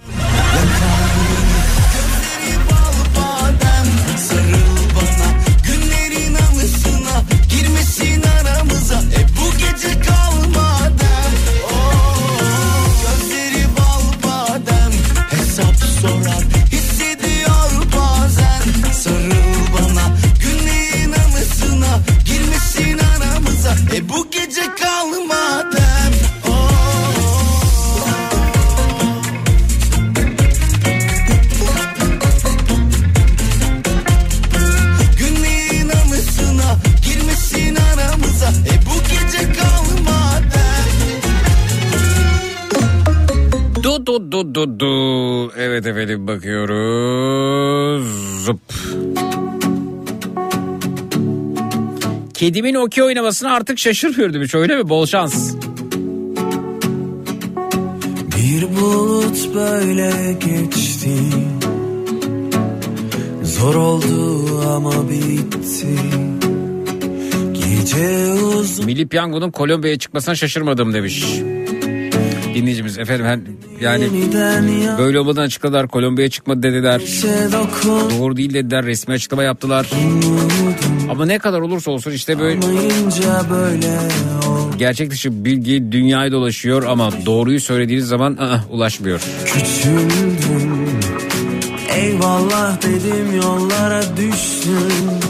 Du 44.20 44.55
du 44.55 44.80
du. 44.80 45.51
Evet 45.57 45.86
efendim 45.86 46.28
bakıyoruz. 46.28 48.05
Zıp. 48.45 48.59
Kedimin 52.34 52.76
okey 52.76 53.03
oynamasına 53.03 53.51
artık 53.51 53.80
şaşırmıyor 53.80 54.34
demiş 54.34 54.55
öyle 54.55 54.76
mi? 54.76 54.89
Bol 54.89 55.05
şans. 55.05 55.55
Bir 58.38 58.76
bulut 58.76 59.55
böyle 59.55 60.11
geçti 60.45 61.09
Zor 63.43 63.76
oldu 63.76 64.61
ama 64.76 65.09
bitti 65.09 65.88
Gece 67.53 68.34
uzun 68.34 68.86
Milli 68.86 69.07
Piyango'nun 69.07 69.51
Kolombiya'ya 69.51 69.99
çıkmasına 69.99 70.36
şaşırmadım 70.36 70.93
demiş. 70.93 71.26
Dinleyicimiz. 72.56 72.97
Efendim 72.97 73.26
ben 73.26 73.41
yani 73.82 74.10
böyle 74.97 75.20
olmadan 75.20 75.41
açıkladılar 75.41 75.88
Kolombiya'ya 75.88 76.30
çıkmadı 76.30 76.64
dediler. 76.64 76.99
Şey 76.99 77.32
Doğru 78.20 78.38
değil 78.38 78.53
dediler 78.53 78.86
resmi 78.86 79.14
açıklama 79.14 79.43
yaptılar. 79.43 79.89
Ama 81.10 81.26
ne 81.26 81.39
kadar 81.39 81.60
olursa 81.62 81.91
olsun 81.91 82.12
işte 82.12 82.39
böyle 82.39 82.60
gerçek 84.78 85.12
dışı 85.12 85.45
bilgi 85.45 85.91
dünyayı 85.91 86.32
dolaşıyor 86.32 86.84
ama 86.84 87.10
doğruyu 87.26 87.60
söylediğiniz 87.60 88.08
zaman 88.08 88.38
ı-ı, 88.38 88.60
ulaşmıyor. 88.70 89.22
Küçüldüm. 89.45 90.89
Eyvallah 91.95 92.82
dedim 92.82 93.36
yollara 93.41 94.01
düştüm 94.18 95.24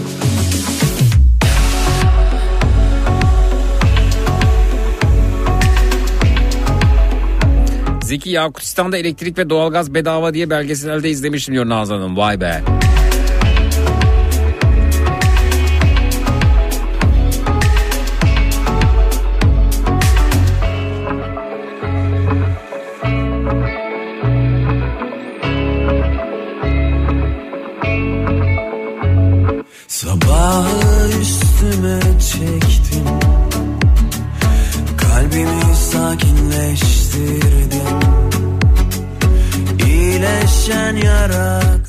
Zeki 8.06 8.30
Yakutistan'da 8.30 8.97
elektrik 8.97 9.38
ve 9.38 9.49
doğalgaz 9.49 9.93
bedava 9.93 10.34
diye 10.34 10.49
belgeselde 10.49 11.10
izlemiştim 11.10 11.53
diyor 11.53 11.70
Nazan 11.70 11.95
Hanım. 11.95 12.18
Vay 12.18 12.41
be. 12.41 12.84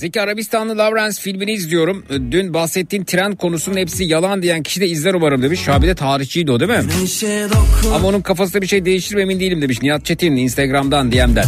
Zeki 0.07 0.21
Arabistanlı 0.21 0.79
Lawrence 0.79 1.21
filmini 1.21 1.53
izliyorum. 1.53 2.05
Dün 2.31 2.55
bahsettiğin 2.55 3.05
tren 3.05 3.37
konusunun 3.37 3.77
hepsi 3.77 4.05
yalan 4.05 4.43
diyen 4.43 4.63
kişi 4.63 4.81
de 4.81 4.89
izler 4.89 5.15
umarım 5.15 5.43
demiş. 5.43 5.61
Şabi 5.61 5.87
de 5.87 5.95
tarihçiydi 5.95 6.53
o 6.53 6.61
değil 6.61 6.71
mi? 6.71 6.85
Dokun 7.51 7.95
Ama 7.95 8.09
onun 8.09 8.21
kafasında 8.21 8.63
bir 8.63 8.67
şey 8.67 8.85
değiştir 8.85 9.15
mi 9.15 9.23
emin 9.23 9.41
değilim 9.41 9.63
demiş. 9.63 9.83
Nihat 9.83 10.05
Çetin 10.05 10.37
Instagram'dan 10.37 11.13
DM'den. 11.13 11.47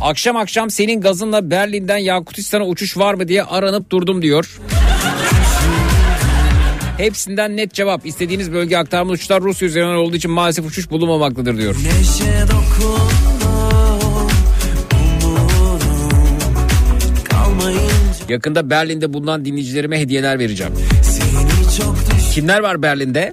Akşam 0.00 0.36
akşam 0.36 0.70
senin 0.70 1.00
gazınla 1.00 1.50
Berlin'den 1.50 1.98
Yakutistan'a 1.98 2.64
uçuş 2.66 2.96
var 2.96 3.14
mı 3.14 3.28
diye 3.28 3.42
aranıp 3.42 3.90
durdum 3.90 4.22
diyor. 4.22 4.58
Hepsinden 6.98 7.56
net 7.56 7.74
cevap. 7.74 8.06
İstediğiniz 8.06 8.52
bölge 8.52 8.76
aktarma 8.76 9.12
uçuşlar 9.12 9.42
Rusya 9.42 9.68
üzerinden 9.68 9.94
olduğu 9.94 10.16
için 10.16 10.30
maalesef 10.30 10.66
uçuş 10.66 10.90
bulunmamaktadır 10.90 11.58
diyor. 11.58 11.74
Neşe 11.74 12.42
dokundum 12.42 13.43
Yakında 18.28 18.70
Berlin'de 18.70 19.12
bulunan 19.12 19.44
dinleyicilerime 19.44 20.00
hediyeler 20.00 20.38
vereceğim. 20.38 20.72
Kimler 22.34 22.60
var 22.60 22.82
Berlin'de? 22.82 23.32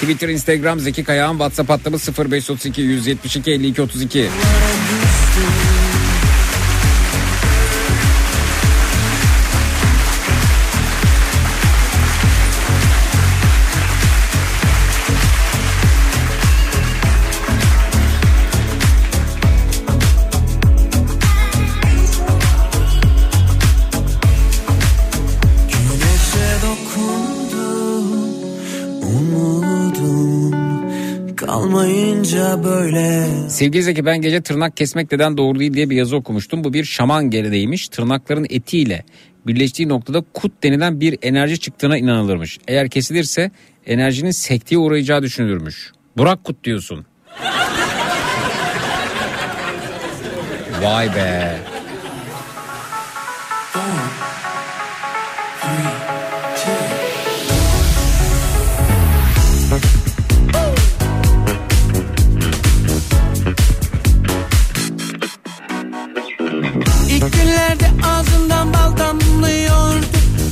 Twitter, 0.00 0.28
Instagram, 0.28 0.80
Zeki 0.80 1.04
Kayağan, 1.04 1.32
WhatsApp 1.32 1.70
hattımız 1.70 2.08
0532 2.18 2.82
172 2.82 3.50
52 3.50 3.82
32. 3.82 4.28
böyle 32.86 33.26
Sevgili 33.48 33.82
Zeki 33.82 34.04
ben 34.06 34.20
gece 34.20 34.40
tırnak 34.40 34.76
kesmek 34.76 35.12
neden 35.12 35.36
doğru 35.36 35.58
değil 35.58 35.74
diye 35.74 35.90
bir 35.90 35.96
yazı 35.96 36.16
okumuştum. 36.16 36.64
Bu 36.64 36.72
bir 36.72 36.84
şaman 36.84 37.30
geleneğiymiş. 37.30 37.88
Tırnakların 37.88 38.46
etiyle 38.50 39.04
birleştiği 39.46 39.88
noktada 39.88 40.24
kut 40.34 40.52
denilen 40.62 41.00
bir 41.00 41.18
enerji 41.22 41.60
çıktığına 41.60 41.98
inanılırmış. 41.98 42.58
Eğer 42.68 42.88
kesilirse 42.88 43.50
enerjinin 43.86 44.30
sekteye 44.30 44.78
uğrayacağı 44.78 45.22
düşünülürmüş. 45.22 45.92
Burak 46.16 46.44
kut 46.44 46.64
diyorsun. 46.64 47.06
Vay 50.82 51.14
be. 51.14 51.56
Ağzından 68.06 68.72
bal 68.72 68.96
damlıyordu 68.96 70.06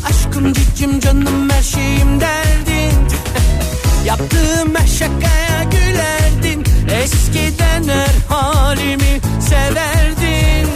Aşkım 0.08 0.52
cicim 0.52 1.00
canım 1.00 1.50
her 1.50 1.62
şeyim 1.62 2.20
derdin. 2.20 3.08
Yaptığım 4.04 4.74
her 4.74 4.86
şakaya 4.86 5.64
gülerdin. 5.64 6.64
Eskiden 7.02 7.84
her 7.88 8.36
halimi 8.36 9.20
severdin. 9.48 10.68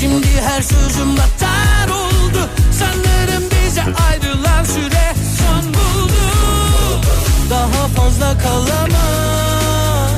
Şimdi 0.00 0.26
her 0.40 0.62
sözüm 0.62 1.16
batar 1.16 1.88
oldu. 1.88 2.48
Sanırım 2.78 3.44
bize 3.50 3.82
ayrılan 3.82 4.64
süre 4.64 5.14
son 5.38 5.74
buldu. 5.74 7.02
Daha 7.50 7.88
fazla 7.88 8.38
kalamam. 8.38 10.10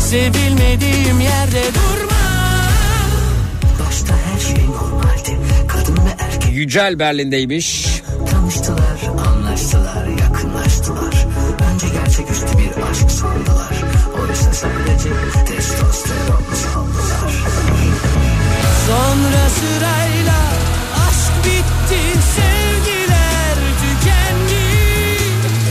Sevilmediğim 0.00 1.20
yerde 1.20 1.62
durma 1.74 2.11
Yücel 6.62 6.98
Berlin'deymiş. 6.98 7.86
tanıştılar, 8.30 9.00
anlaştılar, 9.26 10.06
yakınlaştılar. 10.06 11.26
Önce 11.72 11.86
gerçeküstü 11.88 12.58
bir 12.58 12.82
aşk 12.90 13.10
sandılar. 13.10 13.74
Oysa 14.22 14.52
sadece 14.52 15.10
testosteron 15.46 16.44
sandılar. 16.62 17.32
Sonra 18.86 19.48
sırayla 19.58 20.42
aşk 21.08 21.32
bitti 21.44 22.20
sevgiler 22.36 23.56
tükendi 23.82 24.66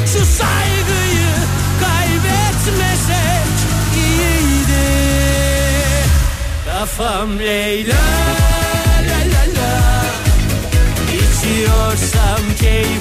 Şu 0.06 0.26
saygıyı 0.26 1.32
kaybetmesek 1.82 3.54
iyiydi 3.96 4.88
Kafam 6.66 7.40
Leyla 7.40 8.31
some 11.98 12.56
cave 12.56 13.01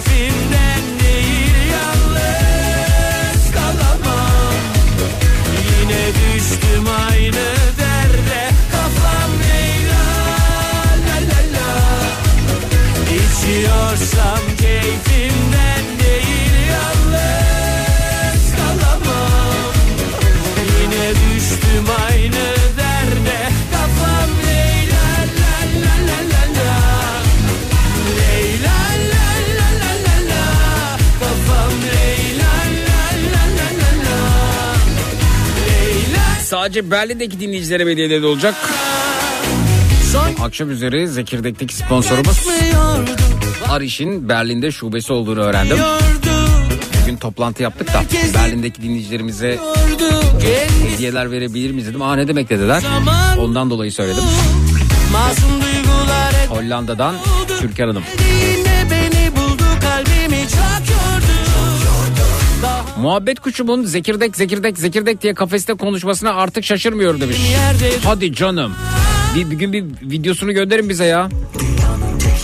Sadece 36.70 36.90
Berlin'deki 36.90 37.40
dinleyicilere 37.40 37.90
hediyeleri 37.90 38.22
de 38.22 38.26
olacak. 38.26 38.54
Akşam 40.40 40.70
üzeri 40.70 41.08
Zekirdek'teki 41.08 41.74
sponsorumuz 41.74 42.46
Ariş'in 43.68 44.28
Berlin'de 44.28 44.72
şubesi 44.72 45.12
olduğunu 45.12 45.40
öğrendim. 45.40 45.76
Bugün 47.02 47.16
toplantı 47.16 47.62
yaptık 47.62 47.88
da 47.94 48.02
Berlin'deki 48.34 48.82
dinleyicilerimize 48.82 49.58
hediyeler 50.92 51.30
verebilir 51.30 51.70
miyiz 51.70 51.88
dedim. 51.88 52.02
Aa 52.02 52.16
ne 52.16 52.28
demek 52.28 52.50
dediler. 52.50 52.82
Ondan 53.38 53.70
dolayı 53.70 53.92
söyledim. 53.92 54.24
Hollanda'dan 56.48 57.14
Türkan 57.60 57.88
Hanım. 57.88 58.02
Muhabbet 63.00 63.40
kuşumun 63.40 63.84
zekirdek 63.84 64.36
zekirdek 64.36 64.78
zekirdek 64.78 65.22
diye 65.22 65.34
kafeste 65.34 65.74
konuşmasına 65.74 66.34
artık 66.34 66.64
şaşırmıyorum 66.64 67.20
demiş. 67.20 67.36
Hadi 68.04 68.34
canım. 68.34 68.74
Bir, 69.34 69.50
bir 69.50 69.56
gün 69.56 69.72
bir 69.72 69.84
videosunu 70.02 70.52
gönderin 70.52 70.88
bize 70.88 71.04
ya. 71.04 71.28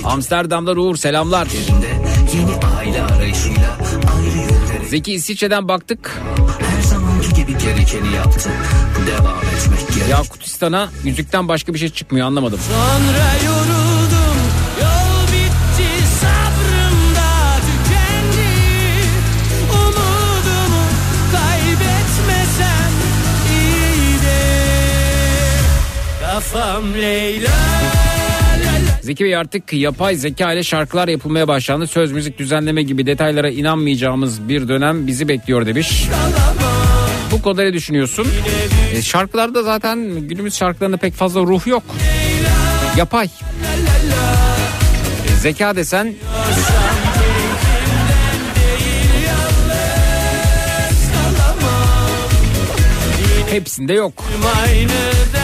Amsterdam'dan 0.04 0.76
Uğur 0.76 0.96
selamlar. 0.96 1.48
Zeki 4.90 5.12
İsviçre'den 5.12 5.68
baktık. 5.68 6.20
Yakutistan'a 10.10 10.88
yüzükten 11.04 11.48
başka 11.48 11.74
bir 11.74 11.78
şey 11.78 11.88
çıkmıyor 11.88 12.26
anlamadım. 12.26 12.58
Sonra 12.68 13.55
Kafam 26.52 26.94
Leyla 26.94 27.50
Zeki 29.02 29.24
Bey 29.24 29.36
artık 29.36 29.72
yapay 29.72 30.16
zeka 30.16 30.52
ile 30.52 30.62
şarkılar 30.62 31.08
yapılmaya 31.08 31.48
başlandı. 31.48 31.86
Söz 31.86 32.12
müzik 32.12 32.38
düzenleme 32.38 32.82
gibi 32.82 33.06
detaylara 33.06 33.50
inanmayacağımız 33.50 34.48
bir 34.48 34.68
dönem 34.68 35.06
bizi 35.06 35.28
bekliyor 35.28 35.66
demiş. 35.66 36.08
Bu 37.32 37.42
konuda 37.42 37.62
ne 37.62 37.72
düşünüyorsun? 37.72 38.28
E, 38.94 39.02
şarkılarda 39.02 39.62
zaten 39.62 40.28
günümüz 40.28 40.54
şarkılarında 40.56 40.96
pek 40.96 41.14
fazla 41.14 41.40
ruh 41.40 41.66
yok. 41.66 41.82
Yapay. 42.96 43.28
E, 45.28 45.36
zeka 45.40 45.76
desen 45.76 46.14
hepsinde 53.50 53.92
yok. 53.92 54.24
Aynı 54.62 55.35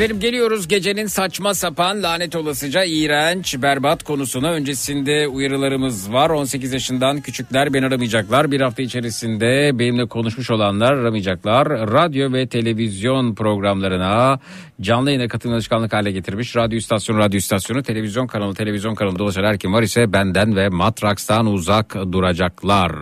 Efendim 0.00 0.20
geliyoruz 0.20 0.68
gecenin 0.68 1.06
saçma 1.06 1.54
sapan 1.54 2.02
lanet 2.02 2.36
olasıca 2.36 2.84
iğrenç 2.84 3.62
berbat 3.62 4.02
konusuna. 4.02 4.50
Öncesinde 4.50 5.28
uyarılarımız 5.28 6.12
var. 6.12 6.30
18 6.30 6.72
yaşından 6.72 7.20
küçükler 7.20 7.74
beni 7.74 7.86
aramayacaklar. 7.86 8.50
Bir 8.50 8.60
hafta 8.60 8.82
içerisinde 8.82 9.78
benimle 9.78 10.06
konuşmuş 10.08 10.50
olanlar 10.50 10.92
aramayacaklar. 10.92 11.68
Radyo 11.68 12.32
ve 12.32 12.46
televizyon 12.46 13.34
programlarına 13.34 14.40
canlı 14.80 15.10
yayına 15.10 15.28
katılma 15.28 15.54
alışkanlık 15.56 15.92
hale 15.92 16.12
getirmiş. 16.12 16.56
Radyo 16.56 16.78
istasyonu, 16.78 17.18
radyo 17.18 17.38
istasyonu, 17.38 17.82
televizyon 17.82 18.26
kanalı, 18.26 18.54
televizyon 18.54 18.94
kanalı 18.94 19.18
dolaşan 19.18 19.44
her 19.44 19.58
kim 19.58 19.72
var 19.72 19.82
ise 19.82 20.12
benden 20.12 20.56
ve 20.56 20.68
Matraks'tan 20.68 21.46
uzak 21.46 21.94
duracaklar. 22.12 22.92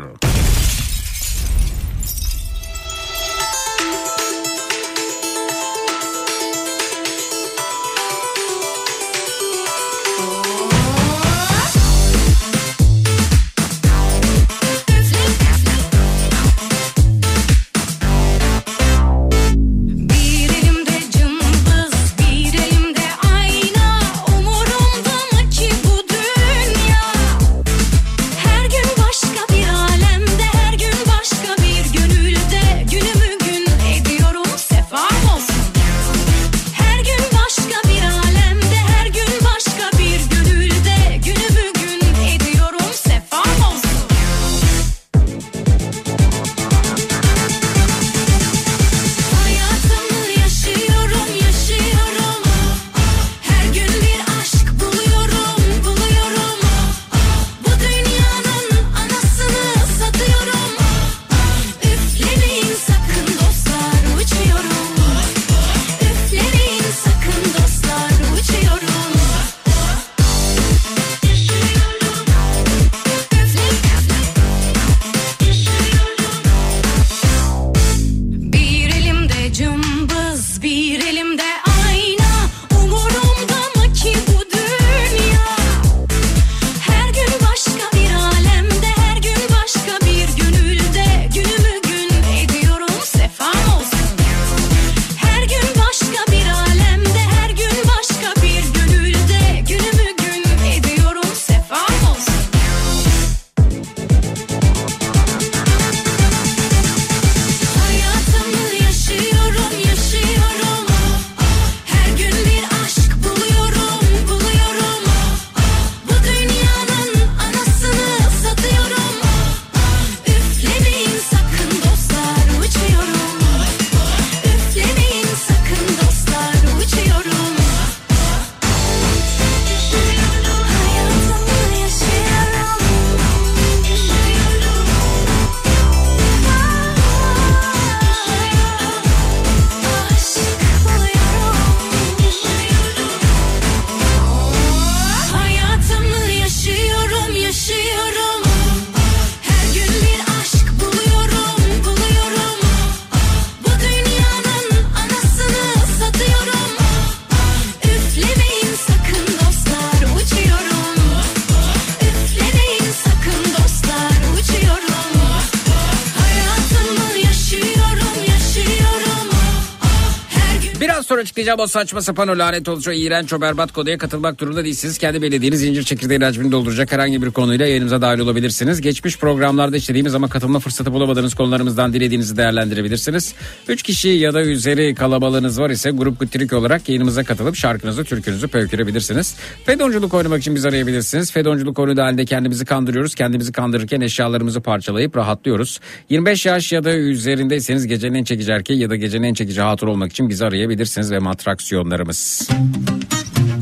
Açıklayacağım 171.39 171.61
o 171.61 171.67
saçma 171.67 172.03
sapan 172.03 172.29
o 172.29 172.39
lanet 172.39 172.69
oluşu 172.69 172.91
o 172.91 172.93
iğrenç 172.93 173.33
o 173.33 173.41
berbat 173.41 173.73
konuya 173.73 173.99
katılmak 173.99 174.41
durumunda 174.41 174.65
değilsiniz. 174.65 174.99
Kendi 174.99 175.23
belediğiniz 175.23 175.61
zincir 175.61 175.83
çekirdeği 175.83 176.19
hacmini 176.19 176.53
dolduracak 176.53 176.93
herhangi 176.93 177.23
bir 177.23 177.31
konuyla 177.31 177.67
yayınımıza 177.67 178.03
dahil 178.03 178.19
olabilirsiniz. 178.19 178.81
Geçmiş 178.81 179.19
programlarda 179.19 179.77
işlediğimiz 179.77 180.15
ama 180.15 180.29
katılma 180.29 180.59
fırsatı 180.59 180.93
bulamadığınız 180.93 181.35
konularımızdan 181.35 181.93
dilediğinizi 181.93 182.37
değerlendirebilirsiniz. 182.37 183.35
3 183.69 183.83
kişi 183.83 184.09
ya 184.09 184.35
da 184.35 184.43
üzeri 184.43 184.95
kalabalığınız 184.95 185.61
var 185.61 185.71
ise 185.71 185.91
grup 185.91 186.21
gutrik 186.21 186.53
olarak 186.53 186.89
yayınımıza 186.89 187.25
katılıp 187.25 187.57
şarkınızı, 187.57 188.05
türkünüzü 188.05 188.49
pöykürebilirsiniz. 188.49 189.37
Fedonculuk 189.65 190.15
oynamak 190.15 190.41
için 190.41 190.55
bizi 190.55 190.69
arayabilirsiniz. 190.69 191.33
Fedonculuk 191.33 191.79
oyunu 191.79 192.03
halinde 192.03 192.25
kendimizi 192.25 192.65
kandırıyoruz. 192.65 193.15
Kendimizi 193.15 193.53
kandırırken 193.53 194.01
eşyalarımızı 194.01 194.61
parçalayıp 194.61 195.17
rahatlıyoruz. 195.17 195.81
25 196.11 196.47
yaş 196.47 196.73
ya 196.73 196.85
da 196.85 196.95
üzerindeyseniz 196.95 197.87
gecenin 197.87 198.15
en 198.15 198.25
çekici 198.25 198.53
erkeği 198.53 198.81
ya 198.81 198.91
da 198.91 198.97
gecenin 198.97 199.27
en 199.27 199.35
çekici 199.35 199.61
hatun 199.61 199.87
olmak 199.87 200.11
için 200.11 200.29
bizi 200.29 200.45
arayabilirsiniz 200.45 201.11
ve 201.11 201.28
matraksiyonlarımız. 201.29 202.49
Peki 202.49 203.58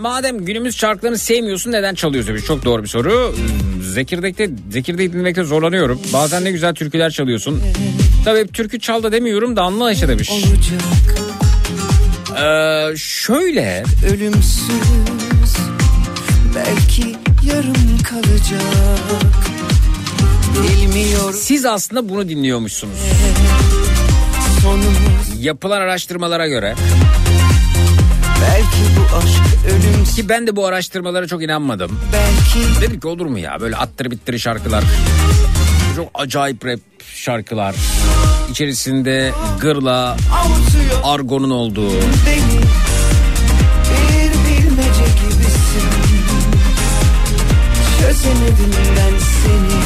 madem 0.00 0.44
günümüz 0.44 0.76
şarkılarını 0.76 1.18
sevmiyorsun 1.18 1.72
neden 1.72 1.94
çalıyorsun? 1.94 2.34
Bir 2.34 2.40
Çok 2.42 2.64
doğru 2.64 2.82
bir 2.82 2.88
soru. 2.88 3.34
Zekirdek'te 3.82 4.50
Zekirdek'i 4.70 5.12
dinlemekte 5.12 5.44
zorlanıyorum. 5.44 6.00
Bazen 6.12 6.44
ne 6.44 6.50
güzel 6.50 6.74
türküler 6.74 7.10
çalıyorsun. 7.10 7.62
Tabii 8.24 8.46
türkü 8.46 8.80
çal 8.80 9.02
da 9.02 9.12
demiyorum 9.12 9.56
da 9.56 9.62
anla 9.62 9.92
işte 9.92 10.08
demiş. 10.08 10.30
Ee, 12.42 12.96
şöyle 12.96 13.84
Ölümsüz 14.12 14.70
Belki 16.54 17.16
yarım 17.46 17.98
kalacak 18.04 18.60
Bilmiyorum 20.62 21.34
siz 21.38 21.64
aslında 21.64 22.08
bunu 22.08 22.28
dinliyormuşsunuz. 22.28 22.98
sonumuz 24.62 25.44
Yapılan 25.44 25.80
araştırmalara 25.80 26.48
göre 26.48 26.74
Belki 28.42 28.99
ki 30.16 30.28
ben 30.28 30.46
de 30.46 30.56
bu 30.56 30.66
araştırmalara 30.66 31.26
çok 31.26 31.42
inanmadım. 31.42 32.00
Belki 32.12 32.80
Dedim 32.80 33.00
ki 33.00 33.08
olur 33.08 33.26
mu 33.26 33.38
ya 33.38 33.60
böyle 33.60 33.76
attır 33.76 34.10
bittiri 34.10 34.40
şarkılar. 34.40 34.84
Çok 35.96 36.10
acayip 36.14 36.64
rap 36.66 36.80
şarkılar. 37.14 37.74
İçerisinde 38.50 39.32
gırla, 39.60 40.16
argonun 41.04 41.50
olduğu. 41.50 41.90
beni 41.90 42.60
Bir 43.90 44.30
bilmece 44.30 45.04
gibisin 45.22 45.90
Çözemedim 48.00 48.74
ben 48.96 49.18
seni 49.18 49.80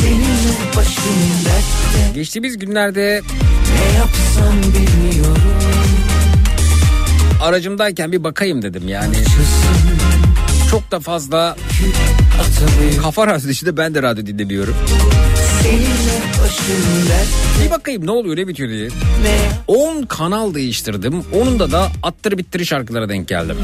Seninle 0.00 0.76
başım 0.76 1.04
dertte 1.44 2.14
Geçtiğimiz 2.14 2.58
günlerde 2.58 3.22
Ne 3.74 3.98
yapsam 3.98 4.62
bilmiyorum 4.62 5.42
aracımdayken 7.40 8.12
bir 8.12 8.24
bakayım 8.24 8.62
dedim 8.62 8.88
yani. 8.88 9.14
Çok 10.70 10.90
da 10.90 11.00
fazla 11.00 11.56
kafa 13.02 13.26
radyosu 13.26 13.66
da 13.66 13.76
ben 13.76 13.94
de 13.94 14.02
radyo 14.02 14.26
dinlemiyorum. 14.26 14.74
Bir 17.64 17.70
bakayım 17.70 18.06
ne 18.06 18.10
oluyor 18.10 18.36
ne 18.36 18.48
bitiyor 18.48 18.68
diye. 18.68 18.88
Ne 18.88 19.38
10 19.66 20.02
kanal 20.02 20.54
değiştirdim. 20.54 21.24
Onunda 21.34 21.72
da 21.72 21.88
attır 22.02 22.38
bittiri 22.38 22.66
şarkılara 22.66 23.08
denk 23.08 23.28
geldim. 23.28 23.56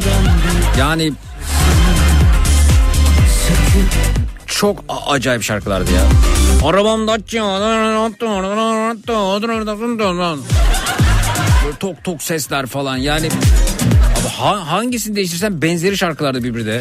Yani 0.78 1.12
çok 4.46 4.84
acayip 5.06 5.42
şarkılardı 5.42 5.90
ya. 5.92 6.02
Arabamda 6.68 7.12
Böyle 11.66 11.78
tok 11.78 12.04
tok 12.04 12.22
sesler 12.22 12.66
falan 12.66 12.96
yani 12.96 13.26
Abi 14.20 14.28
ha- 14.28 14.70
hangisini 14.72 15.16
değiştirsen 15.16 15.62
benzeri 15.62 15.96
şarkılardı 15.96 16.44
birbirine. 16.44 16.80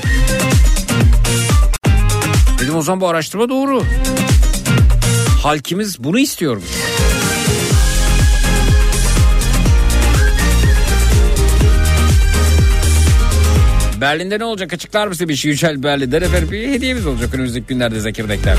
Dedim 2.60 2.76
o 2.76 2.82
zaman 2.82 3.02
bu 3.02 3.08
araştırma 3.08 3.50
doğru. 3.50 3.84
Halkimiz 5.44 6.04
bunu 6.04 6.20
istiyormuş. 6.20 6.66
Berlin'de 14.02 14.40
ne 14.40 14.44
olacak 14.44 14.74
açıklar 14.74 15.08
mısın 15.08 15.30
bir 15.30 15.36
şey 15.36 15.52
Yücel 15.52 15.84
Berlin'den 15.84 16.22
efendim 16.22 16.52
bir 16.52 16.68
hediyemiz 16.68 17.06
olacak 17.06 17.34
önümüzdeki 17.34 17.68
günlerde 17.68 18.00
Zekirdek'ten. 18.00 18.58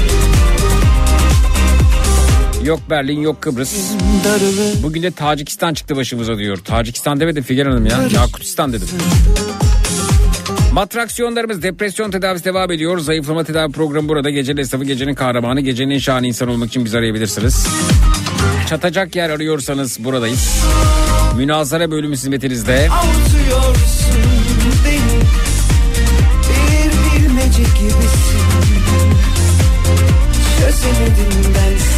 Yok 2.66 2.80
Berlin 2.90 3.20
yok 3.20 3.42
Kıbrıs. 3.42 3.92
Bugün 4.82 5.02
de 5.02 5.10
Tacikistan 5.10 5.74
çıktı 5.74 5.96
başımıza 5.96 6.38
diyor. 6.38 6.56
Tacikistan 6.56 7.20
demedim 7.20 7.42
Figen 7.42 7.66
Hanım 7.66 7.86
ya. 7.86 7.98
Yakutistan 8.12 8.72
dedim. 8.72 8.88
Matraksiyonlarımız 10.72 11.62
depresyon 11.62 12.10
tedavisi 12.10 12.44
devam 12.44 12.72
ediyor. 12.72 12.98
Zayıflama 12.98 13.44
tedavi 13.44 13.72
programı 13.72 14.08
burada. 14.08 14.30
Gecenin 14.30 14.60
esnafı, 14.60 14.84
gecenin 14.84 15.14
kahramanı, 15.14 15.60
gecenin 15.60 15.90
en 15.90 15.98
şahane 15.98 16.28
insan 16.28 16.48
olmak 16.48 16.68
için 16.68 16.84
bizi 16.84 16.98
arayabilirsiniz. 16.98 17.66
Çatacak 18.68 19.16
yer 19.16 19.30
arıyorsanız 19.30 20.04
buradayız. 20.04 20.62
Münazara 21.36 21.90
bölümü 21.90 22.14
hizmetinizde. 22.14 22.88
gibisin 27.78 28.46
Çözemedim 30.60 31.54
ben 31.54 31.78
seni 31.78 31.95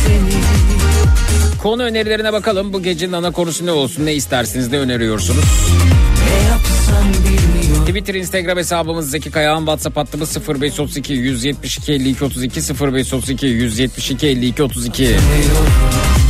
Konu 1.63 1.83
önerilerine 1.83 2.33
bakalım. 2.33 2.73
Bu 2.73 2.83
gecenin 2.83 3.13
ana 3.13 3.31
konusu 3.31 3.67
ne 3.67 3.73
olsun? 3.73 4.07
Ne 4.07 4.15
istersiniz? 4.15 4.69
Ne 4.73 4.79
öneriyorsunuz? 4.79 5.45
Ne 7.79 7.85
Twitter, 7.87 8.15
Instagram 8.15 8.59
hesabımız 8.59 9.11
Zeki 9.11 9.31
Kayağan. 9.31 9.59
WhatsApp 9.59 9.97
hattımız 9.97 10.37
0532 10.49 11.13
172 11.13 11.93
52 11.93 12.25
32 12.25 12.61
0532 12.61 13.47
172 13.47 14.27
52 14.27 14.63
32. 14.63 15.05
Seninle 15.05 16.28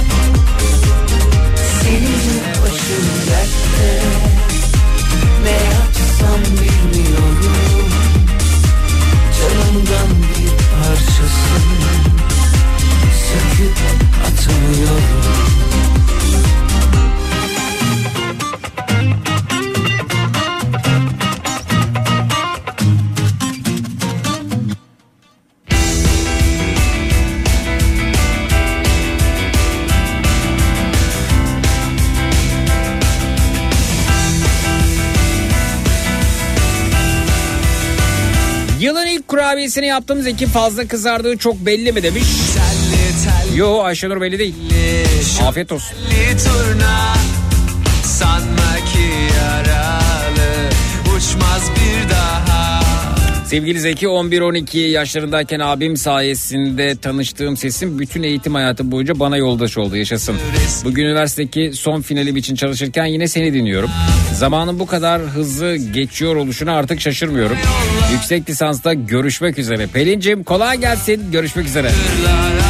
kurabiyesini 39.69 39.87
yaptığımız 39.87 40.27
ekip 40.27 40.49
fazla 40.49 40.89
kızardığı 40.89 41.37
çok 41.37 41.57
belli 41.57 41.93
mi 41.93 42.03
demiş. 42.03 42.25
Yo 43.55 43.83
Ayşenur 43.83 44.21
belli 44.21 44.39
değil. 44.39 44.55
Afiyet 45.47 45.73
olsun. 45.73 45.97
Sanma 48.05 48.77
ki 48.93 49.09
yaralı 49.37 50.71
Uçmaz 51.17 51.63
Sevgili 53.49 53.81
Zeki 53.81 54.07
11-12 54.07 54.79
yaşlarındayken 54.79 55.61
abim 55.61 55.97
sayesinde 55.97 56.97
tanıştığım 56.97 57.57
sesim 57.57 57.99
bütün 57.99 58.23
eğitim 58.23 58.55
hayatım 58.55 58.93
boyunca 58.93 59.21
bana 59.21 59.37
yoldaş 59.37 59.79
oldu 59.79 59.97
yaşasın. 59.97 60.37
Bugün 60.85 61.05
üniversitedeki 61.05 61.73
son 61.75 62.01
finalim 62.01 62.37
için 62.37 62.55
çalışırken 62.55 63.05
yine 63.05 63.29
seni 63.29 63.55
dinliyorum. 63.55 63.91
Zamanın 64.35 64.79
bu 64.79 64.87
kadar 64.87 65.23
hızlı 65.23 65.77
geçiyor 65.77 66.37
oluşuna 66.37 66.73
artık 66.73 67.01
şaşırmıyorum. 67.01 67.57
Yüksek 68.13 68.51
lisansta 68.51 68.95
görüşmek 68.95 69.59
üzere. 69.59 69.87
Pelin'cim 69.87 70.45
kolay 70.45 70.81
gelsin 70.81 71.33
görüşmek 71.33 71.67
üzere. 71.67 71.91
O 72.65 72.68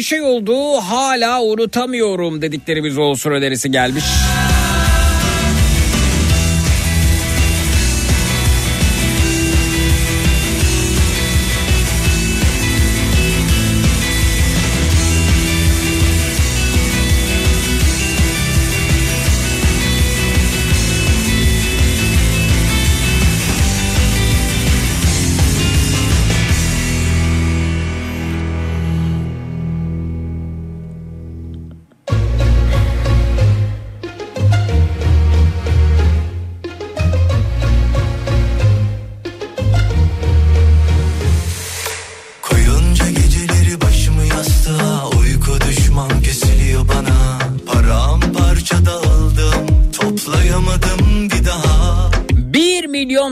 bir 0.00 0.04
şey 0.04 0.22
oldu 0.22 0.76
hala 0.76 1.42
unutamıyorum 1.42 2.42
dediklerimiz 2.42 2.98
olsun 2.98 3.30
önerisi 3.30 3.70
gelmiş. 3.70 4.04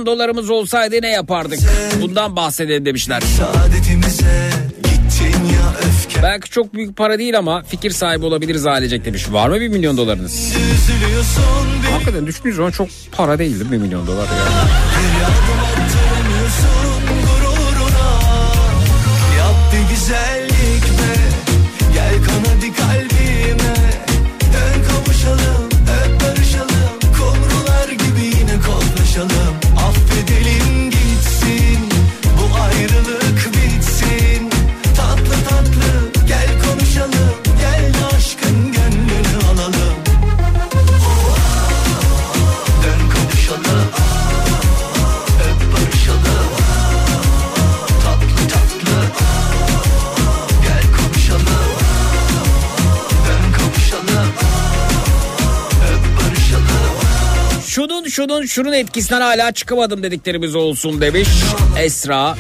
Dolarımız 0.09 0.51
olsaydı 0.51 1.03
ne 1.03 1.11
yapardık? 1.11 1.59
Bundan 2.03 2.37
bahsedelim 2.37 2.85
demişler. 2.85 3.23
Belki 6.23 6.51
çok 6.51 6.75
büyük 6.75 6.97
para 6.97 7.19
değil 7.19 7.39
ama 7.39 7.63
fikir 7.63 7.91
sahibi 7.91 8.25
olabiliriz 8.25 8.67
ailecek 8.67 9.05
demiş. 9.05 9.33
Var 9.33 9.49
mı 9.49 9.61
1 9.61 9.69
milyon 9.69 9.97
dolarınız? 9.97 10.55
Bir 11.85 11.91
Hakikaten 11.93 12.27
düşündüğünüz 12.27 12.57
zaman 12.57 12.71
çok 12.71 12.89
para 13.13 13.39
değil 13.39 13.71
1 13.71 13.77
milyon 13.77 14.07
dolar 14.07 14.25
ya. 14.25 15.68
Şunun 58.19 58.47
şunun 58.47 58.73
etkisinden 58.73 59.21
hala 59.21 59.53
çıkamadım 59.53 60.03
dediklerimiz 60.03 60.55
olsun 60.55 61.01
demiş 61.01 61.29
Esra. 61.79 62.37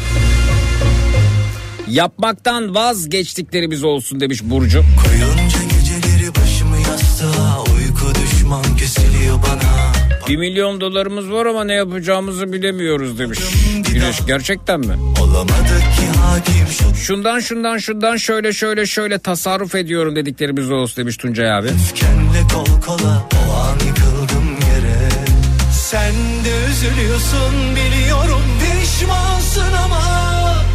Yapmaktan 1.89 2.75
vazgeçtiklerimiz 2.75 3.85
olsun 3.85 4.21
demiş 4.21 4.41
Burcu. 4.45 4.85
Koyunca 5.05 5.59
geceleri 5.63 6.35
başımı 6.35 6.77
yastığa 6.77 7.61
Uyku 7.61 8.15
düşman 8.15 8.77
kesiliyor 8.77 9.37
bana 9.37 9.93
1 10.29 10.37
milyon 10.37 10.81
dolarımız 10.81 11.31
var 11.31 11.47
ama 11.47 11.65
ne 11.65 11.75
yapacağımızı 11.75 12.53
bilemiyoruz 12.53 13.19
demiş. 13.19 13.39
Güneş 13.93 14.27
gerçekten 14.27 14.81
mi? 14.81 14.95
Şundan 17.03 17.41
şundan 17.41 17.79
şundan 17.79 18.17
şöyle 18.17 18.53
şöyle 18.53 18.87
şöyle 18.87 19.19
tasarruf 19.19 19.75
ediyorum 19.75 20.17
dediklerimiz 20.17 20.71
olsun 20.71 20.97
demiş 20.97 21.17
Tuncay 21.17 21.53
abi. 21.53 21.69
Öfkenle 21.69 22.43
kol 22.55 22.81
kola 22.81 23.29
o 23.49 23.55
an 23.55 23.79
Sen 25.91 26.15
de 26.45 26.71
üzülüyorsun 26.71 27.77
biliyorum 27.77 28.43
pişmansın 28.61 29.73
ama 29.85 30.03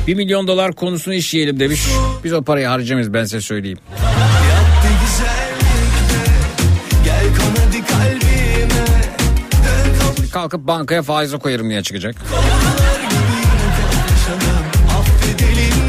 1 0.08 0.16
milyon 0.16 0.48
dolar 0.48 0.74
konusunu 0.74 1.14
işleyelim 1.14 1.60
demiş. 1.60 1.82
Biz 2.24 2.34
o 2.34 2.44
parayı 2.44 2.68
harcamayız 2.68 3.14
ben 3.14 3.24
size 3.24 3.42
söyleyeyim. 3.42 3.78
Kalbime 7.88 8.68
Kalkıp 10.32 10.68
bankaya 10.68 11.02
faize 11.02 11.38
koyarım 11.38 11.70
diye 11.70 11.84
çıkacak. 11.84 12.16
Affedelim 15.00 15.83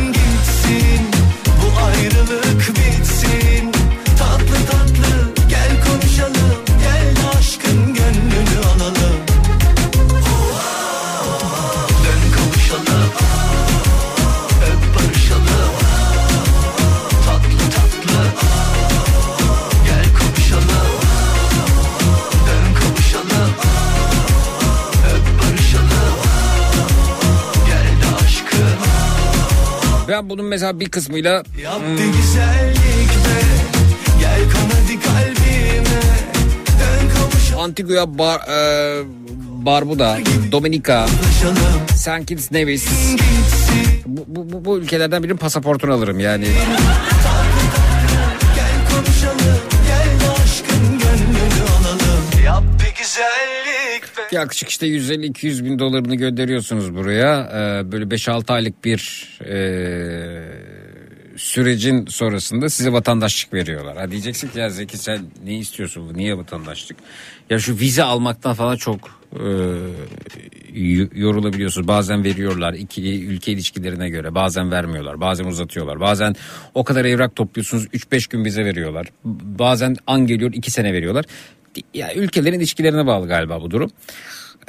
Ben 30.15 30.31
bunun 30.31 30.45
mesela 30.45 30.81
bir 30.81 30.89
kısmıyla 30.89 31.43
kavuşalım 37.19 37.61
Antigua, 37.65 38.19
Bar, 38.19 38.41
e, 38.41 39.03
Barbuda, 39.66 40.19
Dominika, 40.53 41.07
St. 41.97 42.27
Kitts 42.27 42.53
Nevis 42.53 42.89
bu, 44.07 44.24
bu, 44.27 44.53
bu, 44.53 44.65
bu 44.65 44.78
ülkelerden 44.78 45.23
birinin 45.23 45.36
pasaportunu 45.36 45.93
alırım 45.93 46.20
yani. 46.20 46.47
Yaklaşık 54.35 54.69
işte 54.69 54.86
150-200 54.86 55.65
bin 55.65 55.78
dolarını 55.78 56.15
gönderiyorsunuz 56.15 56.94
buraya. 56.94 57.40
Ee, 57.40 57.93
böyle 57.93 58.05
5-6 58.05 58.52
aylık 58.52 58.85
bir 58.85 59.28
e, 59.40 59.56
sürecin 61.36 62.06
sonrasında 62.06 62.69
size 62.69 62.93
vatandaşlık 62.93 63.55
veriyorlar. 63.55 63.97
Ha 63.97 64.11
diyeceksin 64.11 64.48
ki 64.48 64.59
ya 64.59 64.70
Zeki 64.70 64.98
sen 64.98 65.20
ne 65.44 65.59
istiyorsun 65.59 66.09
bu 66.09 66.19
niye 66.19 66.39
vatandaşlık? 66.39 66.97
Ya 67.51 67.59
şu 67.59 67.78
vize 67.78 68.02
almaktan 68.02 68.55
falan 68.55 68.77
çok 68.77 69.24
yorulabiliyorsunuz. 71.15 71.89
Bazen 71.89 72.24
veriyorlar 72.24 72.74
iki 72.74 73.27
ülke 73.27 73.52
ilişkilerine 73.52 74.09
göre 74.09 74.35
bazen 74.35 74.70
vermiyorlar 74.70 75.20
bazen 75.20 75.44
uzatıyorlar. 75.44 76.01
Bazen 76.01 76.35
o 76.74 76.85
kadar 76.85 77.05
evrak 77.05 77.36
topluyorsunuz 77.36 77.86
3-5 77.86 78.31
gün 78.31 78.44
vize 78.44 78.65
veriyorlar. 78.65 79.06
Bazen 79.24 79.97
an 80.06 80.27
geliyor 80.27 80.52
2 80.52 80.70
sene 80.70 80.93
veriyorlar. 80.93 81.24
Ya 81.94 82.15
ülkelerin 82.15 82.59
ilişkilerine 82.59 83.06
bağlı 83.06 83.28
galiba 83.28 83.61
bu 83.61 83.70
durum. 83.70 83.90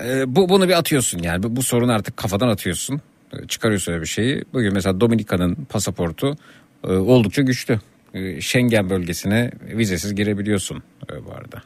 Ee, 0.03 0.35
bu 0.35 0.49
bunu 0.49 0.67
bir 0.67 0.73
atıyorsun 0.73 1.19
yani 1.23 1.43
bu, 1.43 1.55
bu 1.55 1.63
sorunu 1.63 1.91
artık 1.91 2.17
kafadan 2.17 2.47
atıyorsun. 2.47 3.01
Ee, 3.33 3.47
Çıkarıyorsun 3.47 3.91
öyle 3.91 4.01
bir 4.01 4.07
şeyi. 4.07 4.43
Bugün 4.53 4.73
mesela 4.73 5.01
Dominika'nın 5.01 5.55
pasaportu 5.55 6.35
e, 6.83 6.87
oldukça 6.87 7.41
güçlü. 7.41 7.79
E, 8.13 8.41
Schengen 8.41 8.89
bölgesine 8.89 9.51
vizesiz 9.61 10.15
girebiliyorsun 10.15 10.83
e, 11.11 11.25
bu 11.25 11.31
arada. 11.31 11.61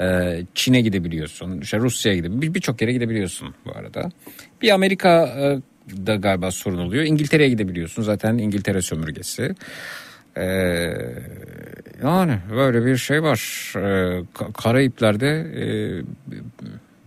E, 0.00 0.38
Çin'e 0.54 0.80
gidebiliyorsun. 0.80 1.60
İşte 1.60 1.78
Rusya'ya 1.78 2.16
gidebiliyorsun. 2.18 2.54
Birçok 2.54 2.80
yere 2.80 2.92
gidebiliyorsun 2.92 3.54
bu 3.66 3.70
arada. 3.78 4.10
Bir 4.62 4.70
Amerika 4.70 5.26
e, 5.26 5.58
da 6.06 6.14
galiba 6.14 6.50
sorun 6.50 6.78
oluyor. 6.78 7.04
İngiltere'ye 7.04 7.48
gidebiliyorsun. 7.48 8.02
Zaten 8.02 8.38
İngiltere 8.38 8.82
sömürgesi. 8.82 9.54
Ee, 10.36 10.42
yani 12.04 12.38
böyle 12.56 12.86
bir 12.86 12.96
şey 12.96 13.22
var. 13.22 13.72
Ee, 13.76 13.80
Ka- 14.34 14.52
Karayipler'de 14.52 15.28
e, 15.28 15.64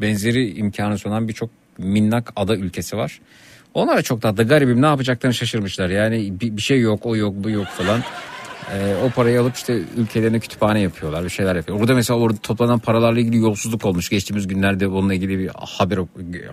benzeri 0.01 0.53
imkanı 0.53 0.97
sunan 0.97 1.27
birçok 1.27 1.49
minnak 1.77 2.33
ada 2.35 2.55
ülkesi 2.55 2.97
var. 2.97 3.19
Onlar 3.73 3.97
da 3.97 4.01
çok 4.01 4.21
tatlı 4.21 4.47
garibim 4.47 4.81
ne 4.81 4.85
yapacaklarını 4.85 5.33
şaşırmışlar. 5.33 5.89
Yani 5.89 6.33
bir, 6.41 6.57
bir 6.57 6.61
şey 6.61 6.79
yok 6.81 7.05
o 7.05 7.15
yok 7.15 7.33
bu 7.37 7.49
yok 7.49 7.67
falan. 7.67 8.01
Ee, 8.71 8.95
o 9.05 9.09
parayı 9.09 9.41
alıp 9.41 9.55
işte 9.55 9.79
ülkelerine 9.97 10.39
kütüphane 10.39 10.79
yapıyorlar 10.79 11.23
bir 11.23 11.29
şeyler 11.29 11.55
yapıyor. 11.55 11.79
Orada 11.79 11.93
mesela 11.93 12.19
orada 12.19 12.37
toplanan 12.37 12.79
paralarla 12.79 13.19
ilgili 13.19 13.37
yolsuzluk 13.37 13.85
olmuş. 13.85 14.09
Geçtiğimiz 14.09 14.47
günlerde 14.47 14.87
onunla 14.87 15.13
ilgili 15.13 15.39
bir 15.39 15.49
haber 15.55 15.99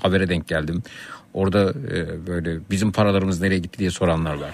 habere 0.02 0.28
denk 0.28 0.48
geldim. 0.48 0.82
Orada 1.34 1.70
e, 1.70 2.26
böyle 2.26 2.58
bizim 2.70 2.92
paralarımız 2.92 3.40
nereye 3.40 3.58
gitti 3.58 3.78
diye 3.78 3.90
soranlar 3.90 4.34
var. 4.34 4.50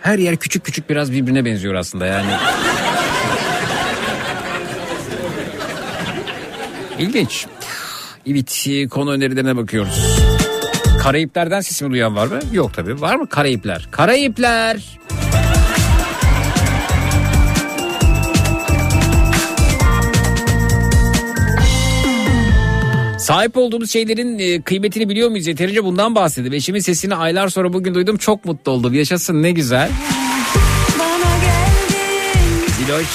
Her 0.00 0.18
yer 0.18 0.36
küçük 0.36 0.64
küçük 0.64 0.90
biraz 0.90 1.12
birbirine 1.12 1.44
benziyor 1.44 1.74
aslında 1.74 2.06
yani. 2.06 2.30
İlginç. 6.98 7.46
Evet 8.26 8.90
konu 8.90 9.12
önerilerine 9.12 9.56
bakıyoruz. 9.56 10.20
Karayiplerden 11.02 11.60
sesimi 11.60 11.90
duyan 11.90 12.16
var 12.16 12.26
mı? 12.26 12.38
Yok 12.52 12.74
tabii. 12.74 13.00
Var 13.00 13.16
mı 13.16 13.28
Karayipler? 13.28 13.88
Karayipler. 13.90 14.98
Sahip 23.26 23.56
olduğumuz 23.56 23.90
şeylerin 23.90 24.38
e, 24.38 24.62
kıymetini 24.62 25.08
biliyor 25.08 25.30
muyuz? 25.30 25.46
Yeterince 25.46 25.84
bundan 25.84 26.14
bahsedip 26.14 26.54
eşimin 26.54 26.80
sesini 26.80 27.14
aylar 27.14 27.48
sonra 27.48 27.72
bugün 27.72 27.94
duydum. 27.94 28.16
Çok 28.16 28.44
mutlu 28.44 28.72
oldum. 28.72 28.94
Yaşasın 28.94 29.42
ne 29.42 29.50
güzel. 29.50 29.90
Diloş. 32.78 33.06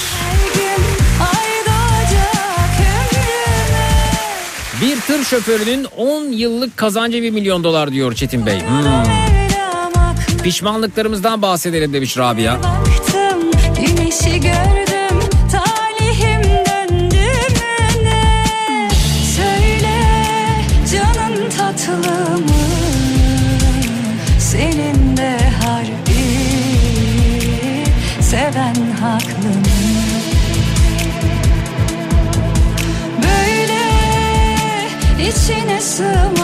Bir 4.82 5.00
tır 5.00 5.24
şoförünün 5.24 5.86
10 5.96 6.24
yıllık 6.24 6.76
kazancı 6.76 7.22
1 7.22 7.30
milyon 7.30 7.64
dolar 7.64 7.92
diyor 7.92 8.14
Çetin 8.14 8.46
Bey. 8.46 8.60
Hmm. 8.60 10.42
Pişmanlıklarımızdan 10.42 11.42
bahsedelim 11.42 11.92
demiş 11.92 12.18
Rabia. 12.18 12.81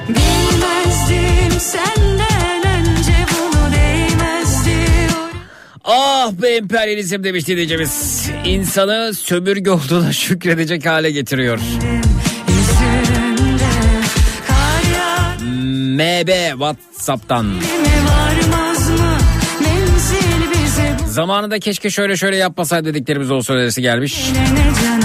Bilmezdim 0.09 1.59
senden 1.59 2.67
önce 2.67 3.25
bunu 3.31 3.75
Ah 5.83 6.31
be 6.31 6.49
emperyalizm 6.49 7.23
demiş 7.23 7.47
dinleyicimiz. 7.47 8.29
İnsanı 8.45 9.13
sömürge 9.13 9.71
olduğuna 9.71 10.13
şükredecek 10.13 10.85
hale 10.85 11.11
getiriyor. 11.11 11.59
MB 15.95 16.29
WhatsApp'tan. 16.51 17.53
Zamanında 21.07 21.59
keşke 21.59 21.89
şöyle 21.89 22.17
şöyle 22.17 22.37
yapmasaydı 22.37 22.85
dediklerimiz 22.85 23.31
olsa 23.31 23.53
önerisi 23.53 23.81
gelmiş. 23.81 24.25
ne 24.53 24.83
canım 24.83 25.04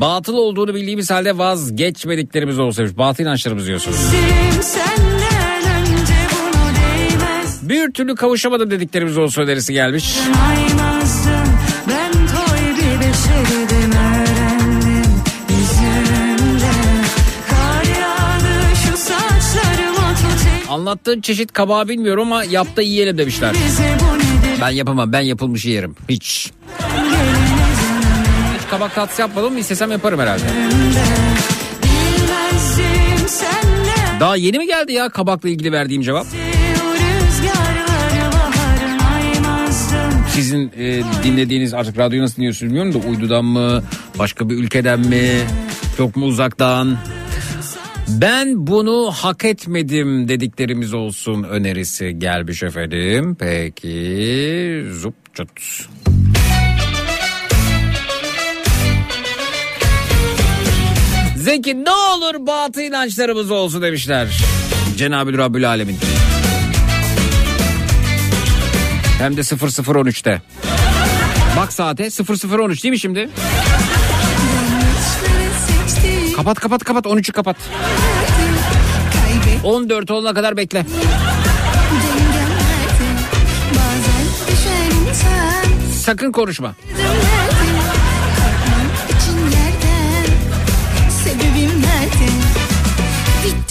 Batıl 0.00 0.34
olduğunu 0.34 0.74
bildiğimiz 0.74 1.10
halde 1.10 1.38
vazgeçmediklerimiz 1.38 2.58
olsaymış. 2.58 2.98
Batıl 2.98 3.22
inançlarımız 3.22 3.66
diyorsunuz. 3.66 3.98
Bir 7.62 7.92
türlü 7.92 8.14
kavuşamadım 8.14 8.70
dediklerimiz 8.70 9.18
olsa 9.18 9.42
önerisi 9.42 9.72
gelmiş. 9.72 10.18
aymazdım 10.48 11.54
ben 11.88 12.12
toy 12.12 12.58
bir 12.76 13.00
beşerdim 13.00 13.92
öğrendim 13.92 15.12
yüzünde 15.50 16.70
kar 17.50 17.84
yağdı 18.00 18.76
şu 18.86 18.96
saçlarıma 18.96 20.14
tut 20.14 20.46
el 20.66 20.74
Anlattığın 20.74 21.20
çeşit 21.20 21.52
kabağı 21.52 21.88
bilmiyorum 21.88 22.22
ama 22.32 22.44
yap 22.44 22.76
da 22.76 22.82
yiyelim 22.82 23.18
demişler. 23.18 23.54
Ben 24.60 24.70
yapamam 24.70 25.12
ben 25.12 25.20
yapılmış 25.20 25.64
yerim. 25.64 25.96
Hiç. 26.08 26.50
Hiç 26.78 27.49
kabak 28.70 28.94
tatlısı 28.94 29.20
yapmadım 29.20 29.58
istesem 29.58 29.90
yaparım 29.90 30.20
herhalde. 30.20 30.42
Daha 34.20 34.36
yeni 34.36 34.58
mi 34.58 34.66
geldi 34.66 34.92
ya 34.92 35.08
kabakla 35.08 35.48
ilgili 35.48 35.72
verdiğim 35.72 36.02
cevap? 36.02 36.26
Sizin 40.34 40.72
e, 40.78 41.02
dinlediğiniz 41.24 41.74
artık 41.74 41.98
radyoyu 41.98 42.22
nasıl 42.22 42.36
dinliyorsunuz 42.36 42.72
bilmiyorum 42.72 43.02
da 43.02 43.08
uydudan 43.08 43.44
mı 43.44 43.82
başka 44.18 44.48
bir 44.50 44.54
ülkeden 44.54 45.00
mi 45.00 45.30
çok 45.96 46.16
mu 46.16 46.26
uzaktan? 46.26 46.98
Ben 48.08 48.66
bunu 48.66 49.10
hak 49.10 49.44
etmedim 49.44 50.28
dediklerimiz 50.28 50.94
olsun 50.94 51.42
önerisi 51.42 52.18
gelmiş 52.18 52.62
efendim. 52.62 53.36
Peki 53.40 54.86
zup 54.92 55.14
çut. 55.34 55.50
Zeki 61.40 61.84
ne 61.84 61.90
olur 61.90 62.46
batı 62.46 62.82
inançlarımız 62.82 63.50
olsun 63.50 63.82
demişler. 63.82 64.28
Cenab-ı 64.96 65.38
Rabbül 65.38 65.68
Alemin. 65.68 65.98
Hem 69.18 69.36
de 69.36 69.40
0013'te. 69.40 70.42
Bak 71.56 71.72
saate 71.72 72.08
0013 72.10 72.84
değil 72.84 72.90
mi 72.90 72.98
şimdi? 72.98 73.30
Kapat 76.36 76.60
kapat 76.60 76.84
kapat 76.84 77.04
13'ü 77.06 77.32
kapat. 77.32 77.56
14 79.64 80.10
olana 80.10 80.34
kadar 80.34 80.56
bekle. 80.56 80.86
Sakın 86.04 86.32
konuşma. 86.32 86.74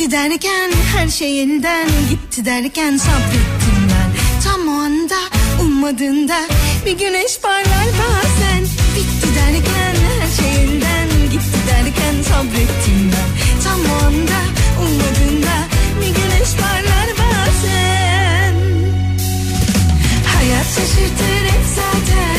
Bitti 0.10 0.18
derken 0.18 0.72
her 0.96 1.08
şey 1.08 1.44
elden 1.44 1.88
gitti 2.10 2.46
derken 2.46 2.98
sabrettim 2.98 3.80
ben. 3.90 4.12
Tam 4.44 4.68
o 4.68 4.72
anda 4.72 5.16
ummadığında 5.62 6.38
bir 6.86 6.92
güneş 6.92 7.40
parlar 7.42 7.88
bazen. 8.00 8.64
Bitti 8.96 9.28
derken 9.36 9.96
her 10.10 10.28
şey 10.38 10.64
elden 10.64 11.10
gitti 11.32 11.60
derken 11.68 12.24
sabrettim 12.24 13.12
ben. 13.12 13.62
Tam 13.64 13.80
o 13.80 14.06
anda 14.06 14.40
ummadığında 14.82 15.56
bir 16.02 16.08
güneş 16.08 16.54
parlar 16.62 17.08
bazen. 17.20 18.56
Hayat 20.26 20.66
şaşırtır 20.66 21.46
hep 21.46 21.66
zaten 21.76 22.39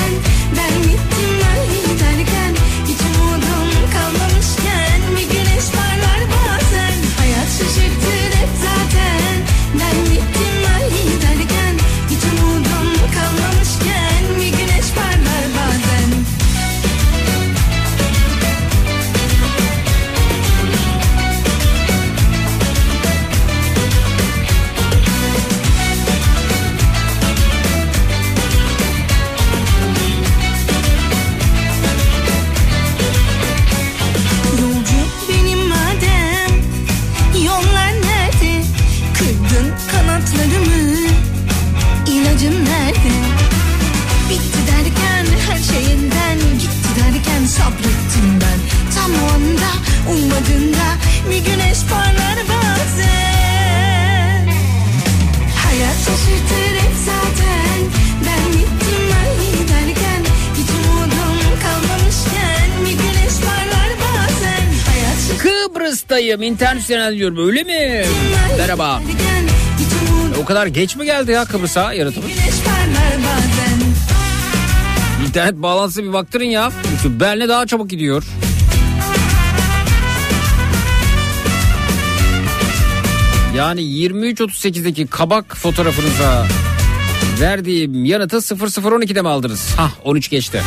Bir 51.30 51.36
güneş 51.36 51.78
parlar 51.90 52.38
bazen 52.48 53.28
Hayat 55.56 55.96
şaşırtır 55.96 56.76
hep 56.80 56.94
zaten 57.04 57.80
Ben 58.26 58.52
gittim 58.52 59.10
ay 59.20 59.68
derken 59.68 60.24
Hiç 60.54 60.70
umudum 60.70 61.60
kalmamışken 61.62 62.70
Bir 62.84 62.90
güneş 62.90 63.34
parlar 63.40 63.90
bazen 64.00 64.66
Hayat 64.86 65.38
Kıbrıs'tayım 65.38 66.42
internet 66.42 66.82
üzerinden 66.82 67.14
diyorum 67.14 67.48
öyle 67.48 67.62
mi? 67.62 68.04
Merhaba. 68.58 69.02
O 70.42 70.44
kadar 70.44 70.66
geç 70.66 70.96
mi 70.96 71.04
geldi 71.04 71.30
ya 71.32 71.44
Kıbrıs'a 71.44 71.92
bazen 73.18 73.80
İnternet 75.26 75.54
bağlantısı 75.54 76.04
bir 76.04 76.12
baktırın 76.12 76.44
ya. 76.44 76.72
Çünkü 77.02 77.20
Berlin'e 77.20 77.48
daha 77.48 77.66
çabuk 77.66 77.90
gidiyor. 77.90 78.24
Yani 83.56 83.80
23.38'deki 83.80 85.06
kabak 85.06 85.56
fotoğrafınıza 85.56 86.46
verdiğim 87.40 88.04
yanıtı 88.04 88.36
0012'de 88.36 89.22
mi 89.22 89.28
aldınız? 89.28 89.74
Hah 89.76 89.90
13 90.04 90.30
geçti. 90.30 90.62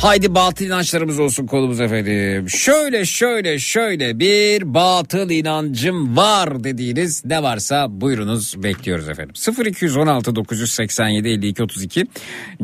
Haydi 0.00 0.34
batıl 0.34 0.64
inançlarımız 0.64 1.20
olsun 1.20 1.46
konumuz 1.46 1.80
efendim. 1.80 2.50
Şöyle 2.50 3.04
şöyle 3.04 3.58
şöyle 3.58 4.18
bir 4.18 4.74
batıl 4.74 5.30
inancım 5.30 6.16
var 6.16 6.64
dediğiniz 6.64 7.24
ne 7.24 7.42
varsa 7.42 8.00
buyurunuz 8.00 8.62
bekliyoruz 8.62 9.08
efendim. 9.08 9.34
0216 9.66 10.36
987 10.36 11.28
52 11.28 11.62
32 11.62 12.06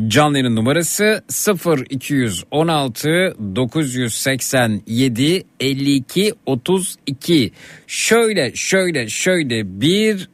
canlı 0.07 0.37
yayın 0.37 0.55
numarası 0.55 1.23
0216 1.89 3.35
987 3.55 5.45
52 5.59 6.33
32 6.45 7.51
şöyle 7.87 8.55
şöyle 8.55 9.09
şöyle 9.09 9.81
bir 9.81 10.29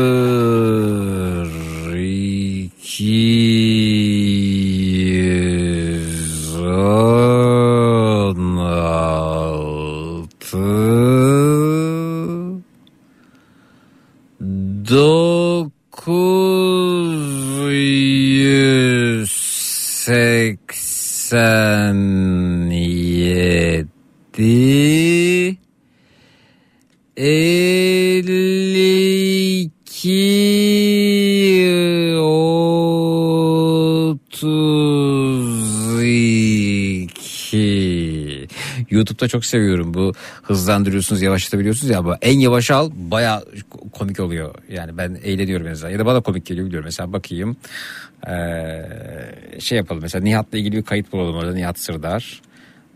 YouTube'da 38.97 39.27
çok 39.27 39.45
seviyorum. 39.45 39.93
Bu 39.93 40.13
hızlandırıyorsunuz 40.43 41.21
yavaşlatabiliyorsunuz 41.21 41.89
ya. 41.89 41.99
Ama 41.99 42.17
en 42.21 42.39
yavaş 42.39 42.71
al 42.71 42.91
baya 42.95 43.43
komik 43.91 44.19
oluyor. 44.19 44.55
Yani 44.69 44.97
ben 44.97 45.19
eğleniyorum 45.23 45.67
en 45.67 45.71
azından. 45.71 45.91
Ya 45.91 45.99
da 45.99 46.05
bana 46.05 46.21
komik 46.21 46.45
geliyor 46.45 46.67
biliyorum. 46.67 46.85
Mesela 46.85 47.13
bakayım. 47.13 47.57
Ee, 48.27 49.59
şey 49.59 49.77
yapalım. 49.77 50.01
Mesela 50.01 50.23
Nihat'la 50.23 50.57
ilgili 50.57 50.77
bir 50.77 50.83
kayıt 50.83 51.11
bulalım 51.11 51.35
orada. 51.35 51.53
Nihat 51.53 51.79
Sırdar. 51.79 52.41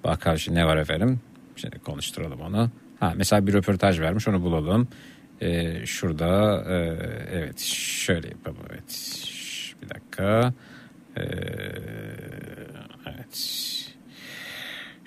Bakalım 0.04 0.40
şimdi 0.40 0.60
ne 0.60 0.66
var 0.66 0.78
efendim? 0.78 1.20
Şimdi 1.56 1.80
konuşturalım 1.80 2.42
onu. 2.42 2.72
Ha 3.00 3.14
mesela 3.16 3.48
bir 3.48 3.54
röportaj 3.54 4.00
vermiş 4.00 4.28
onu 4.28 4.44
bulalım. 4.44 4.88
Ee, 5.42 5.86
şurada 5.86 6.64
e, 6.70 6.76
evet 7.34 7.60
şöyle 7.60 8.28
yapalım 8.28 8.58
evet. 8.70 9.24
Bir 9.84 9.90
dakika. 9.90 10.54
Ee, 11.18 11.22
evet 13.06 13.81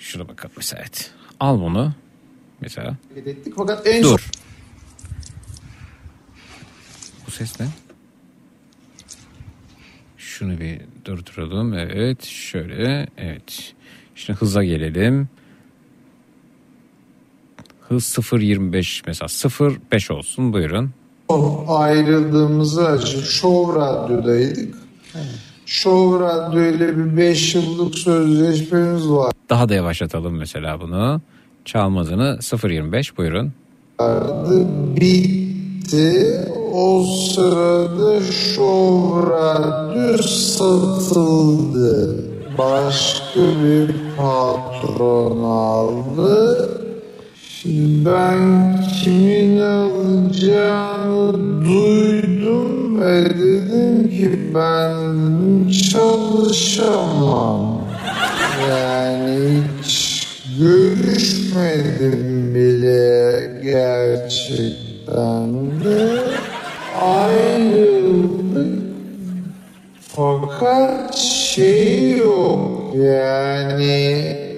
şuna 0.04 0.28
bakalım 0.28 0.52
mesela 0.56 0.80
evet 0.80 1.10
al 1.40 1.60
bunu. 1.60 1.94
Mesela. 2.60 2.96
Ettik 3.16 3.54
fakat 3.56 3.86
en 3.86 4.02
dur. 4.02 4.30
bu 7.26 7.30
ses 7.30 7.60
ne? 7.60 7.66
Şunu 10.18 10.60
bir 10.60 10.80
durduralım. 11.04 11.74
Evet 11.74 12.24
şöyle. 12.24 13.06
Evet. 13.18 13.74
Şimdi 14.14 14.38
hıza 14.38 14.64
gelelim. 14.64 15.28
Hız 17.80 18.04
0.25 18.04 19.02
mesela 19.06 19.26
0.5 19.26 20.12
olsun. 20.12 20.52
Buyurun. 20.52 20.90
Ayrıldığımızı 21.68 22.88
açık 22.88 23.24
Show 23.24 23.80
Radyo'daydık. 23.80 24.74
Show 25.66 26.70
ile 26.70 26.96
bir 26.98 27.16
5 27.16 27.54
yıllık 27.54 27.94
sözleşmemiz 27.94 29.08
var. 29.08 29.32
daha 29.50 29.68
da 29.68 29.74
yavaşlatalım 29.74 30.36
mesela 30.36 30.80
bunu 30.80 31.20
çalmadığını 31.64 32.38
0.25 32.40 33.16
buyurun 33.16 33.52
bitti. 35.00 36.40
O 36.72 37.04
sırada 37.04 38.20
Show 38.20 39.30
Radyo 39.30 40.18
satıldı. 40.22 42.24
Başka 42.58 43.40
bir 43.40 43.90
patron 44.16 45.42
aldı. 45.44 46.68
Şimdi 47.64 48.04
ben 48.04 48.76
kimin 49.02 49.60
alacağını 49.60 51.32
duydum 51.64 53.00
ve 53.00 53.24
dedim 53.24 54.08
ki 54.08 54.30
ben 54.54 55.68
çalışamam. 55.92 57.62
Yani 58.68 59.62
hiç 59.82 60.26
görüşmedim 60.58 62.54
bile 62.54 63.60
gerçekten 63.62 65.50
de 65.84 66.22
ayrıldık. 67.00 68.82
Fakat 70.00 71.14
şey 71.16 72.16
yok 72.16 72.94
yani 72.94 74.53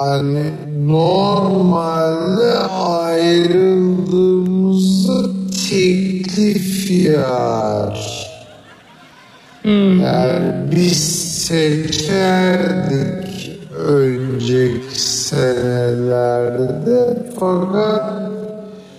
hani 0.00 0.50
normalde 0.86 2.52
ayrıldığımızda 2.88 5.30
teklif 5.68 6.90
yağar. 6.90 8.30
Yani 9.64 10.52
biz 10.76 10.98
seçerdik 11.46 13.30
önceki 13.78 15.00
senelerde 15.00 17.22
fakat 17.40 18.30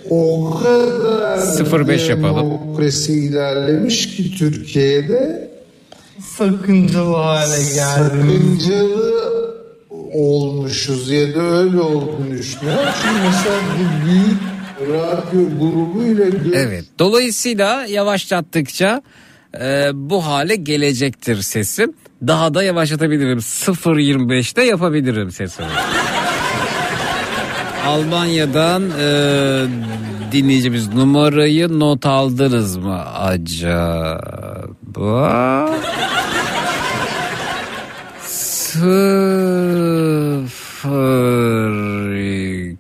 o 0.10 0.50
kadar 0.64 1.38
0.5 1.38 2.10
yapalım. 2.10 2.36
demokrasi 2.36 3.14
ilerlemiş 3.14 4.16
ki 4.16 4.38
Türkiye'de 4.38 5.52
sakıncalı 6.38 7.16
hale 7.16 7.64
geldi. 7.64 7.74
Sakıncalı 7.74 9.31
olmuşuz 10.14 11.10
ya 11.10 11.36
da 11.36 11.42
öyle 11.42 11.80
olmuşlar. 11.80 12.96
Şimdi 13.02 13.20
mesela 13.26 13.56
bu 13.78 14.06
büyük 14.06 14.42
radyo 14.90 15.60
grubuyla... 15.60 16.26
Evet. 16.54 16.86
Dolayısıyla 17.00 17.86
yavaşlattıkça 17.86 19.02
e, 19.62 19.90
bu 19.94 20.26
hale 20.26 20.56
gelecektir 20.56 21.42
sesim. 21.42 21.94
Daha 22.28 22.54
da 22.54 22.64
yavaşlatabilirim. 22.64 23.38
0.25'te 23.38 24.64
yapabilirim 24.64 25.32
sesimi. 25.32 25.68
Almanya'dan 27.88 28.84
e, 29.00 29.66
dinleyicimiz 30.32 30.94
numarayı 30.94 31.80
not 31.80 32.06
aldınız 32.06 32.78
mı 32.78 33.06
acaba? 33.16 34.52
0 38.72 40.01
Freaky. 40.82 42.72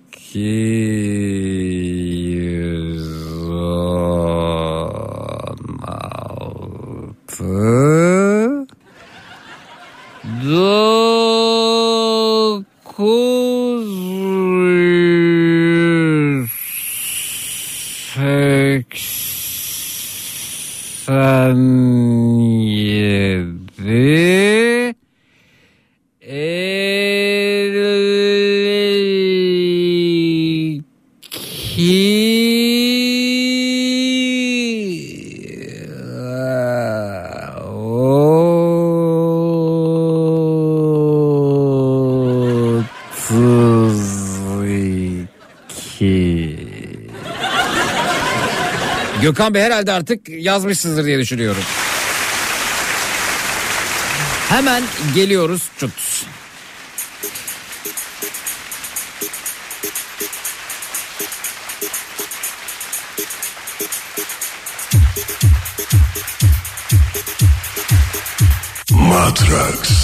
Gökhan 49.32 49.54
Bey 49.54 49.62
herhalde 49.62 49.92
artık 49.92 50.30
yazmışsınızdır 50.30 51.06
diye 51.06 51.20
düşünüyorum. 51.20 51.64
Hemen 54.50 54.84
geliyoruz 55.16 55.64
çut. 55.78 55.92
Matrax. 68.92 70.01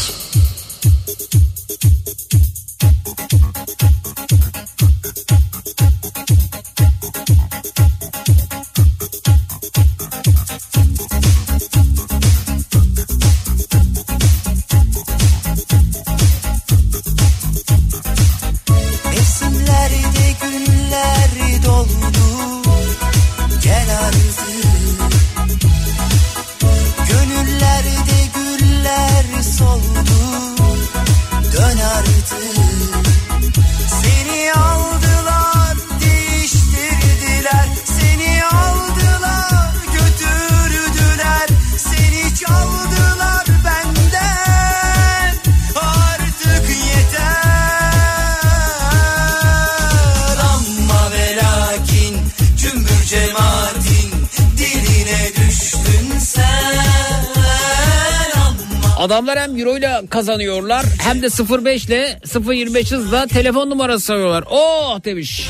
Hem 61.07 61.21
de 61.21 61.27
05 61.63 61.85
ile 61.85 62.19
025 62.53 62.91
hızla 62.91 63.27
telefon 63.27 63.69
numarası 63.69 64.05
soruyorlar. 64.05 64.43
Oh 64.49 65.03
demiş. 65.05 65.49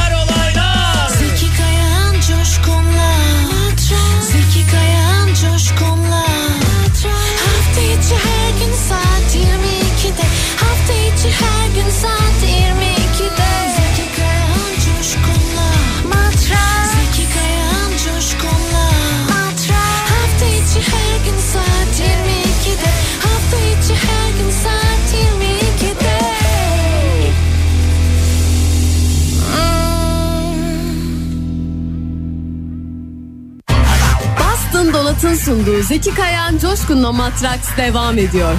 Bastın 34.39 34.93
Dolat'ın 34.93 35.35
sunduğu 35.35 35.83
Zeki 35.83 36.13
Kayan 36.13 36.57
Coşkun'la 36.57 37.11
Matraks 37.11 37.77
devam 37.77 38.17
ediyor. 38.17 38.55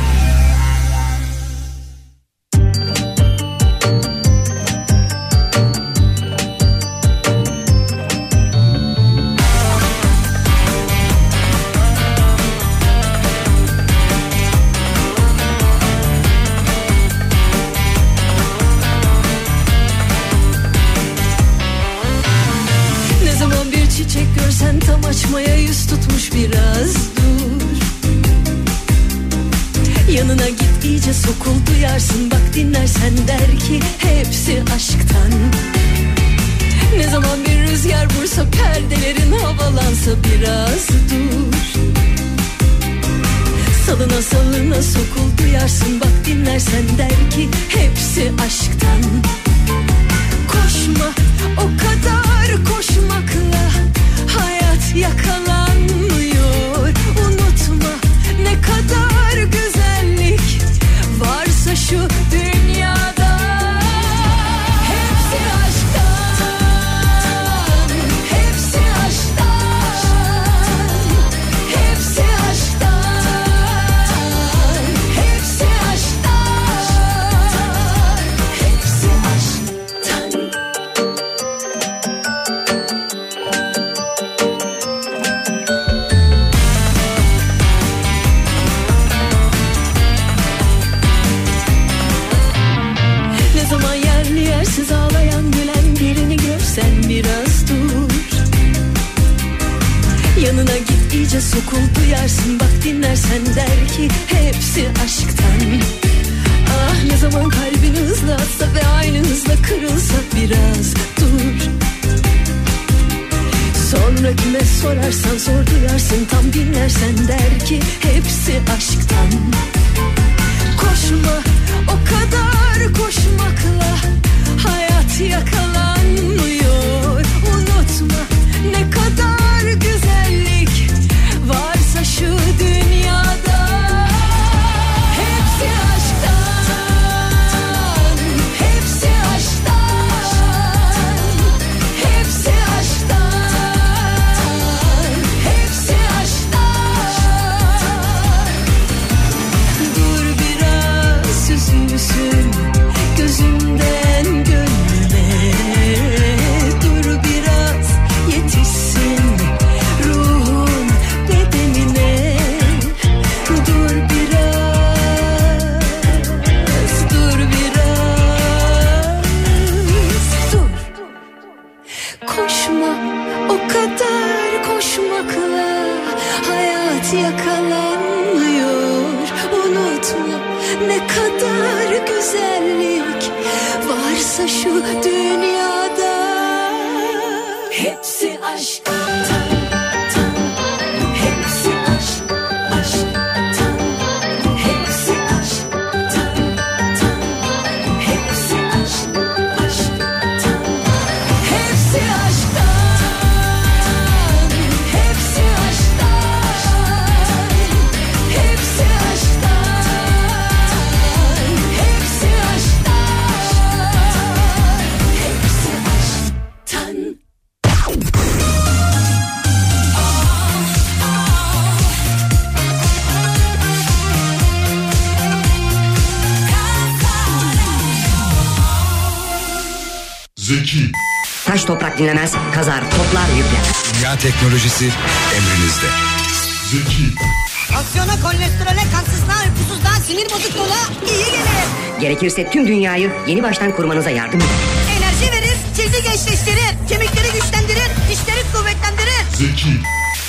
Tüm 243.02 243.10
dünyayı 243.10 243.26
yeni 243.26 243.42
baştan 243.42 243.76
kurmanıza 243.76 244.10
yardım 244.10 244.40
eder. 244.40 244.48
Enerji 244.96 245.32
verir, 245.32 245.56
cildi 245.76 246.02
gençleştirir, 246.02 246.88
kemikleri 246.88 247.32
güçlendirir, 247.32 247.90
dişleri 248.10 248.42
kuvvetlendirir. 248.52 249.24
Zeki, 249.36 249.80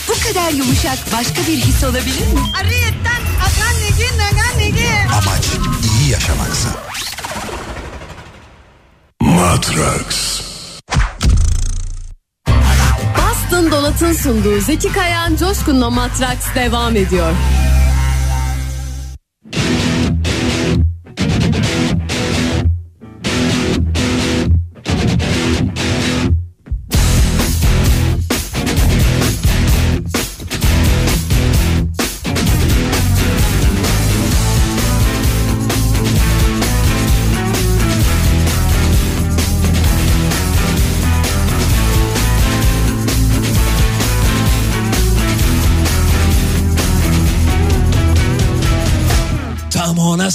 Bu 0.07 0.13
kadar 0.27 0.51
yumuşak 0.51 0.97
başka 1.13 1.41
bir 1.47 1.57
his 1.57 1.83
olabilir 1.83 2.19
mi? 2.33 2.39
Ariyetten 2.61 3.21
akan 3.41 3.75
negi, 3.83 4.17
nagan 4.17 4.59
negi. 4.59 4.87
Amaç 5.13 5.45
iyi 6.01 6.11
yaşamaksa. 6.11 6.69
Matrax, 9.21 10.41
Boston 13.17 13.71
Donat'ın 13.71 14.13
sunduğu 14.13 14.59
Zeki 14.61 14.91
Kayan 14.93 15.35
Coşkun'la 15.35 15.89
Matraks 15.89 16.45
devam 16.55 16.95
ediyor. 16.95 17.31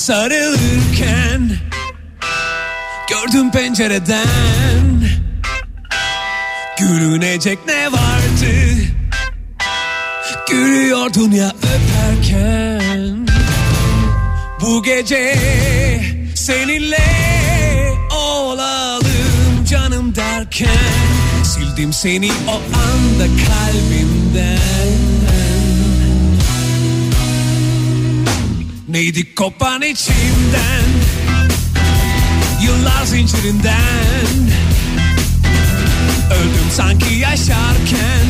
Sarılırken 0.08 1.50
Gördüm 3.08 3.50
pencereden 3.50 4.28
Gülünecek 6.78 7.58
ne 7.66 7.92
vardı? 7.92 8.54
Gülüyordun 10.50 11.30
ya 11.30 11.52
öperken. 11.56 13.26
Bu 14.60 14.82
gece 14.82 15.36
seninle 16.34 17.04
olalım 18.10 19.64
canım 19.70 20.14
derken 20.14 21.44
Sildim 21.44 21.92
seni 21.92 22.30
o 22.48 22.54
anda 22.54 23.24
kalbimden 23.24 25.08
Neydi 28.88 29.34
kopan 29.34 29.82
içimden? 29.82 30.84
Yıllar 32.62 33.04
zincirinden. 33.04 34.36
Öldüm 36.30 36.70
sanki 36.72 37.14
yaşarken. 37.14 38.26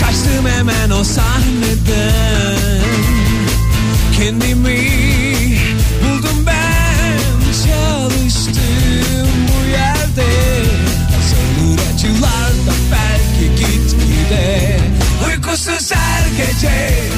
Kaçtım 0.00 0.46
hemen 0.56 0.90
o 0.90 1.04
sahneden. 1.04 2.58
Kendimi 4.16 4.90
buldum 6.04 6.46
ben. 6.46 7.18
Çalıştım 7.64 9.28
bu 9.48 9.68
yerde. 9.68 10.32
Azalır 11.18 11.80
acılar 11.94 12.52
da 12.66 12.74
belki 12.92 13.50
gitgide? 13.50 14.80
Uykusuz 15.26 15.92
her 15.92 16.28
gece 16.28 17.08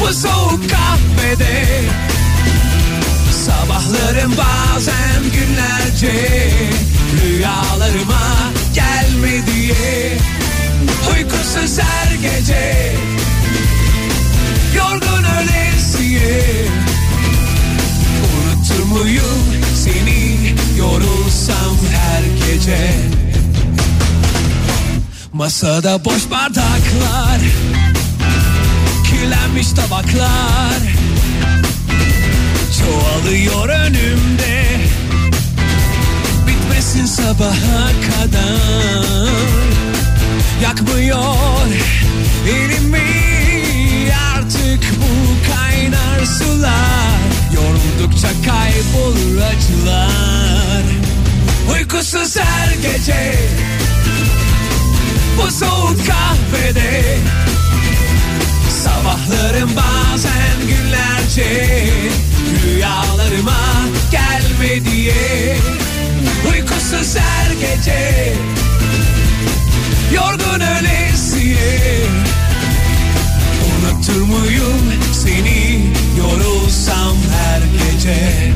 bu 0.00 0.12
soğuk 0.12 0.70
kahvede. 0.70 1.84
Sabahlarım 3.46 4.32
bazen 4.36 5.22
günlerce. 5.22 6.50
Rüyalarıma 7.24 8.52
gelme 8.74 9.46
diye. 9.46 10.18
Uykusuz 11.12 11.78
her 11.78 12.14
gece. 12.14 12.94
Yorgun 14.76 15.24
ölesiye. 15.24 16.42
Unutur 18.36 18.84
muyum 18.84 19.44
seni? 19.84 20.54
Yorulsam 20.78 21.76
her 21.92 22.22
gece. 22.46 22.94
Masada 25.32 26.04
boş 26.04 26.30
bardaklar 26.30 27.40
kirlenmiş 29.26 29.72
tabaklar. 29.72 30.80
Çoğalıyor 32.78 33.68
önümde. 33.68 34.64
Bitmesin 36.46 37.06
sabaha 37.06 37.88
kadar. 38.06 39.30
Yakmıyor 40.62 41.66
elimi. 42.48 43.02
Artık 44.36 44.84
bu 44.96 45.52
kaynar 45.54 46.26
sular. 46.26 47.18
Yoruldukça 47.54 48.28
kaybolur 48.28 49.42
acılar. 49.42 50.82
Uykusuz 51.72 52.36
her 52.36 52.74
gece. 52.74 53.34
Bu 55.38 55.50
soğuk 55.50 56.06
kahvede 56.06 57.18
Sabahlarım 59.06 59.70
bazen 59.76 60.68
günlerce 60.68 61.86
Rüyalarıma 62.64 63.60
gelme 64.10 64.84
diye. 64.84 65.56
Uykusuz 66.52 67.16
her 67.16 67.50
gece 67.50 68.32
Yorgun 70.14 70.60
ölesiye 70.60 72.00
Unutur 73.66 74.22
muyum 74.22 74.92
seni 75.12 75.80
yorulsam 76.18 77.16
her 77.32 77.60
gece 77.60 78.52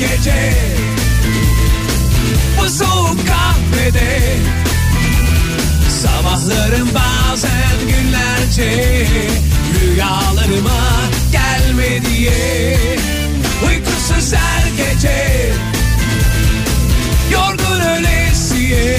gece. 0.00 0.52
Bu 2.58 2.68
soğuk 2.68 3.18
kahvede 3.28 4.20
Sabahlarım 6.02 6.88
bazen 6.94 7.78
günlerce 7.80 9.06
Rüyalarıma 9.80 10.80
gelme 11.32 12.02
diye. 12.10 12.76
Uykusuz 13.68 14.32
her 14.32 14.66
gece 14.70 15.52
Yorgun 17.32 17.80
ölesiye. 17.80 18.98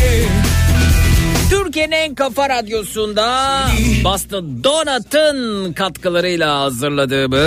Türkiye'nin 1.49 1.91
en 1.91 2.15
kafa 2.15 2.49
radyosunda 2.49 3.61
Boston 4.03 4.63
Donut'ın 4.63 5.73
katkılarıyla 5.73 6.59
hazırladığımız 6.59 7.41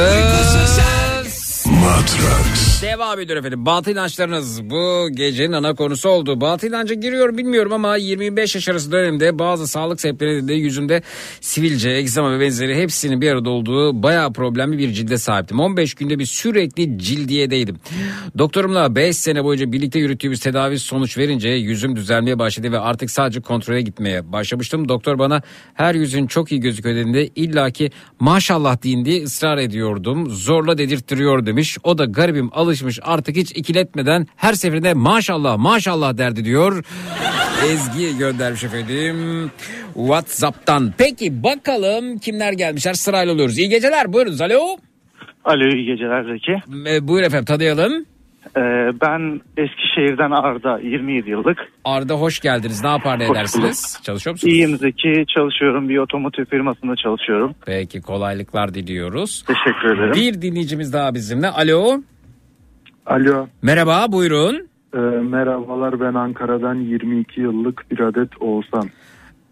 Matrax. 1.66 2.43
Devam 2.84 3.20
ediyor 3.20 3.38
efendim. 3.38 3.66
Batı 3.66 3.90
inançlarınız 3.90 4.70
bu 4.70 5.08
gecenin 5.12 5.52
ana 5.52 5.74
konusu 5.74 6.08
oldu. 6.08 6.40
Batı 6.40 6.66
inanca 6.66 6.94
giriyor 6.94 7.36
bilmiyorum 7.36 7.72
ama 7.72 7.96
25 7.96 8.54
yaş 8.54 8.68
arası 8.68 8.92
dönemde 8.92 9.38
bazı 9.38 9.66
sağlık 9.66 10.00
sebepleri 10.00 10.36
nedeniyle 10.36 10.54
yüzümde 10.54 11.02
sivilce, 11.40 11.90
egzama 11.90 12.32
ve 12.32 12.40
benzeri 12.40 12.76
hepsinin 12.76 13.20
bir 13.20 13.30
arada 13.32 13.50
olduğu 13.50 14.02
bayağı 14.02 14.32
problemli 14.32 14.78
bir 14.78 14.92
cilde 14.92 15.18
sahiptim. 15.18 15.60
15 15.60 15.94
günde 15.94 16.18
bir 16.18 16.26
sürekli 16.26 16.98
cildiyedeydim. 16.98 17.76
Doktorumla 18.38 18.94
5 18.94 19.16
sene 19.16 19.44
boyunca 19.44 19.72
birlikte 19.72 19.98
yürüttüğümüz 19.98 20.40
tedavi 20.40 20.78
sonuç 20.78 21.18
verince 21.18 21.48
yüzüm 21.48 21.96
düzelmeye 21.96 22.38
başladı 22.38 22.72
ve 22.72 22.78
artık 22.78 23.10
sadece 23.10 23.40
kontrole 23.40 23.82
gitmeye 23.82 24.32
başlamıştım. 24.32 24.88
Doktor 24.88 25.18
bana 25.18 25.42
her 25.74 25.94
yüzün 25.94 26.26
çok 26.26 26.52
iyi 26.52 26.60
gözüküyor 26.60 26.96
dediğinde 26.96 27.26
illaki 27.26 27.90
maşallah 28.20 28.82
deyin 28.82 29.04
diye 29.04 29.24
ısrar 29.24 29.58
ediyordum. 29.58 30.30
Zorla 30.30 30.78
dedirttiriyor 30.78 31.46
demiş. 31.46 31.78
O 31.84 31.98
da 31.98 32.04
garibim 32.04 32.50
alışmış 32.74 32.98
artık 33.02 33.36
hiç 33.36 33.52
ikiletmeden 33.56 34.26
her 34.36 34.52
seferinde 34.52 34.94
maşallah 34.94 35.56
maşallah 35.58 36.18
derdi 36.18 36.44
diyor. 36.44 36.84
Ezgi 37.64 38.18
göndermiş 38.18 38.64
efendim 38.64 39.50
Whatsapp'tan. 39.94 40.92
Peki 40.98 41.42
bakalım 41.42 42.18
kimler 42.18 42.52
gelmişler 42.52 42.94
sırayla 42.94 43.32
alıyoruz. 43.34 43.58
İyi 43.58 43.68
geceler 43.68 44.12
buyurunuz 44.12 44.40
alo. 44.40 44.76
Alo 45.44 45.68
iyi 45.68 45.86
geceler 45.86 46.24
Zeki. 46.24 46.52
E, 46.90 47.08
buyur 47.08 47.22
efendim 47.22 47.44
tanıyalım. 47.44 48.06
Ee, 48.56 48.60
ben 49.02 49.40
Eskişehir'den 49.56 50.30
Arda 50.30 50.78
27 50.78 51.30
yıllık. 51.30 51.58
Arda 51.84 52.14
hoş 52.14 52.40
geldiniz. 52.40 52.82
Ne 52.82 52.88
yapar 52.88 53.18
ne 53.18 53.24
edersiniz? 53.24 54.00
Çalışıyor 54.02 54.34
musunuz? 54.34 54.52
İyiyim 54.54 54.76
Zeki 54.78 55.24
çalışıyorum 55.34 55.88
bir 55.88 55.98
otomotiv 55.98 56.44
firmasında 56.44 56.96
çalışıyorum. 56.96 57.54
Peki 57.66 58.00
kolaylıklar 58.02 58.74
diliyoruz. 58.74 59.44
Teşekkür 59.46 59.96
ederim. 59.96 60.12
Bir 60.14 60.42
dinleyicimiz 60.42 60.92
daha 60.92 61.14
bizimle. 61.14 61.48
Alo. 61.48 62.02
Alo. 63.06 63.48
Merhaba 63.62 64.12
buyurun. 64.12 64.68
Ee, 64.94 64.98
merhabalar 64.98 66.00
ben 66.00 66.14
Ankara'dan 66.14 66.74
22 66.74 67.40
yıllık 67.40 67.90
bir 67.90 68.00
adet 68.00 68.42
Oğuzhan. 68.42 68.88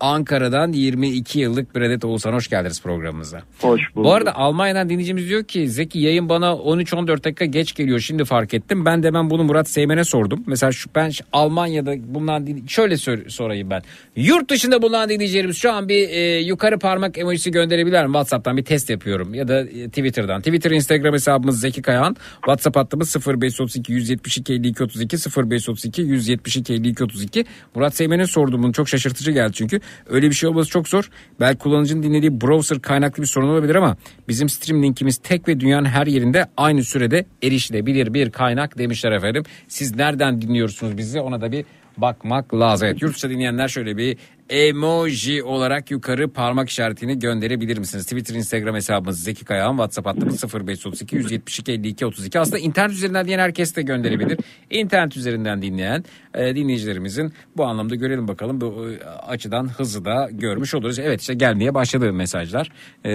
Ankara'dan 0.03 0.73
22 0.73 1.41
yıllık 1.41 1.75
bir 1.75 1.81
adet 1.81 2.05
Oğuzhan 2.05 2.33
hoş 2.33 2.49
geldiniz 2.49 2.83
programımıza. 2.83 3.43
Hoş 3.61 3.81
bulduk. 3.95 4.05
Bu 4.05 4.13
arada 4.13 4.37
Almanya'dan 4.37 4.89
dinleyicimiz 4.89 5.29
diyor 5.29 5.45
ki 5.45 5.69
Zeki 5.69 5.99
yayın 5.99 6.29
bana 6.29 6.47
13-14 6.47 7.25
dakika 7.25 7.45
geç 7.45 7.75
geliyor 7.75 8.01
şimdi 8.01 8.25
fark 8.25 8.55
ettim. 8.55 8.85
Ben 8.85 9.03
de 9.03 9.15
ben 9.15 9.31
bunu 9.31 9.45
Murat 9.45 9.69
Seymen'e 9.69 10.05
sordum. 10.05 10.45
Mesela 10.47 10.73
şu, 10.73 10.91
ben 10.95 11.11
Almanya'da 11.33 12.15
bulunan 12.15 12.49
şöyle 12.69 12.97
sor- 12.97 13.29
sorayım 13.29 13.71
ben. 13.71 13.83
Yurt 14.17 14.51
dışında 14.51 14.83
bulunan 14.83 15.09
dinleyicilerimiz 15.09 15.57
şu 15.57 15.73
an 15.73 15.89
bir 15.89 16.09
e, 16.09 16.39
yukarı 16.41 16.79
parmak 16.79 17.19
emojisi 17.19 17.51
gönderebilir 17.51 18.03
mi? 18.03 18.07
Whatsapp'tan 18.07 18.57
bir 18.57 18.65
test 18.65 18.91
yapıyorum 18.91 19.35
ya 19.35 19.49
da 19.49 19.61
e, 19.61 19.89
Twitter'dan. 19.89 20.41
Twitter 20.41 20.71
Instagram 20.71 21.15
hesabımız 21.15 21.61
Zeki 21.61 21.83
Kayağan. 21.83 22.17
WhatsApp 22.35 22.77
hattımız 22.77 23.17
0532 23.27 23.93
172 23.93 24.53
52 24.53 24.85
32 24.85 25.17
0532 25.17 26.03
172 26.03 26.73
52 26.73 27.05
32. 27.05 27.45
Murat 27.75 27.97
Seymen'e 27.97 28.27
sordum 28.27 28.63
bunu 28.63 28.73
çok 28.73 28.89
şaşırtıcı 28.89 29.31
geldi 29.31 29.53
çünkü. 29.53 29.81
Öyle 30.09 30.31
bir 30.31 30.35
şey 30.35 30.49
olması 30.49 30.71
çok 30.71 30.89
zor. 30.89 31.11
Belki 31.41 31.59
kullanıcının 31.59 32.03
dinlediği 32.03 32.41
browser 32.41 32.83
kaynaklı 32.83 33.23
bir 33.23 33.29
sorun 33.29 33.49
olabilir 33.49 33.75
ama 33.75 33.97
bizim 34.29 34.49
stream 34.49 34.83
linkimiz 34.83 35.17
tek 35.17 35.49
ve 35.49 35.61
dünyanın 35.61 35.89
her 35.89 36.07
yerinde 36.07 36.47
aynı 36.57 36.85
sürede 36.85 37.27
erişilebilir 37.43 38.15
bir 38.15 38.31
kaynak 38.31 38.79
demişler 38.79 39.13
efendim. 39.13 39.45
Siz 39.69 39.97
nereden 39.97 40.43
dinliyorsunuz 40.43 40.99
bizi 40.99 41.21
ona 41.21 41.41
da 41.41 41.53
bir 41.53 41.65
bakmak 41.97 42.55
lazım. 42.55 42.89
Evet, 42.89 43.03
yurt 43.03 43.17
dışı 43.17 43.31
dinleyenler 43.31 43.69
şöyle 43.69 43.97
bir 43.97 44.17
emoji 44.51 45.43
olarak 45.43 45.91
yukarı 45.91 46.33
parmak 46.33 46.69
işaretini 46.69 47.19
gönderebilir 47.19 47.79
misiniz? 47.79 48.05
Twitter, 48.05 48.35
Instagram 48.35 48.75
hesabımız 48.75 49.23
Zeki 49.23 49.45
Kayağan, 49.45 49.73
WhatsApp 49.73 50.09
hattımız 50.09 50.55
0532 50.55 51.17
172 51.17 51.73
52 51.73 52.07
32. 52.07 52.41
Aslında 52.41 52.59
internet 52.59 52.93
üzerinden 52.93 53.25
dinleyen 53.25 53.39
herkes 53.39 53.77
de 53.77 53.83
gönderebilir. 53.83 54.39
İnternet 54.71 55.17
üzerinden 55.17 55.63
dinleyen 55.63 56.05
e, 56.35 56.57
dinleyicilerimizin 56.57 57.33
bu 57.57 57.65
anlamda 57.65 57.95
görelim 57.95 58.29
bakalım. 58.29 58.61
Bu 58.61 58.91
e, 58.91 59.05
açıdan 59.05 59.69
hızı 59.69 60.05
da 60.05 60.29
görmüş 60.33 60.75
oluruz. 60.75 60.99
Evet 60.99 61.21
işte 61.21 61.35
gelmeye 61.35 61.75
başladı 61.75 62.13
mesajlar. 62.13 62.69
E, 63.05 63.13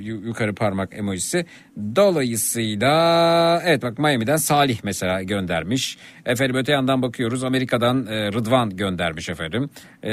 yukarı 0.00 0.54
parmak 0.54 0.98
emojisi. 0.98 1.46
Dolayısıyla 1.96 3.62
evet 3.64 3.82
bak 3.82 3.98
Miami'den 3.98 4.36
Salih 4.36 4.78
mesela 4.84 5.22
göndermiş. 5.22 5.98
Efendim 6.26 6.56
öte 6.56 6.72
yandan 6.72 7.02
bakıyoruz 7.02 7.44
Amerika'dan 7.44 8.06
e, 8.06 8.32
Rıdvan 8.32 8.76
göndermiş 8.76 9.28
efendim. 9.28 9.70
E, 10.02 10.12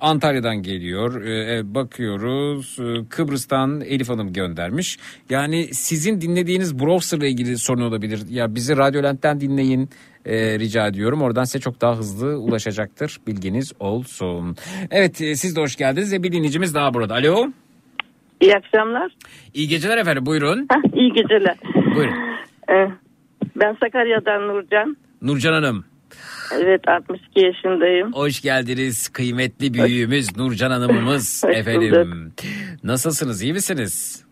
Antalya'dan 0.00 0.62
geliyor. 0.62 1.24
E, 1.24 1.56
e, 1.56 1.74
bakıyoruz 1.74 2.78
e, 2.78 3.08
Kıbrıs'tan 3.08 3.80
Elif 3.80 4.08
Hanım 4.08 4.32
göndermiş. 4.32 4.98
Yani 5.30 5.74
sizin 5.74 6.20
dinlediğiniz 6.20 6.78
browser'la 6.78 7.26
ilgili 7.26 7.58
sorun 7.58 7.82
olabilir. 7.82 8.20
Ya 8.30 8.54
bizi 8.54 8.76
Radyolent'ten 8.76 9.40
dinleyin 9.40 9.90
e, 10.26 10.58
rica 10.58 10.86
ediyorum. 10.86 11.22
Oradan 11.22 11.44
size 11.44 11.60
çok 11.60 11.80
daha 11.80 11.96
hızlı 11.96 12.38
ulaşacaktır. 12.38 13.18
Bilginiz 13.26 13.72
olsun. 13.80 14.56
Evet 14.90 15.20
e, 15.20 15.36
siz 15.36 15.56
de 15.56 15.60
hoş 15.60 15.76
geldiniz 15.76 16.12
ve 16.12 16.22
bir 16.22 16.32
dinleyicimiz 16.32 16.74
daha 16.74 16.94
burada. 16.94 17.14
Alo. 17.14 17.46
İyi 18.40 18.56
akşamlar. 18.56 19.12
İyi 19.54 19.68
geceler 19.68 19.98
efendim 19.98 20.26
buyurun. 20.26 20.68
İyi 20.94 21.12
geceler. 21.12 21.56
Buyurun. 21.96 22.14
Ee, 22.70 22.90
ben 23.56 23.76
Sakarya'dan 23.80 24.48
Nurcan. 24.48 24.96
Nurcan 25.22 25.52
Hanım. 25.52 25.84
Evet 26.60 26.88
62 26.88 27.40
yaşındayım. 27.40 28.12
Hoş 28.12 28.40
geldiniz 28.40 29.08
kıymetli 29.08 29.74
büyüğümüz 29.74 30.36
Nurcan 30.36 30.70
Hanım'ımız 30.70 31.42
Hoş 31.46 31.56
efendim. 31.56 32.32
Nasılsınız 32.84 33.42
iyi 33.42 33.52
misiniz? 33.52 34.24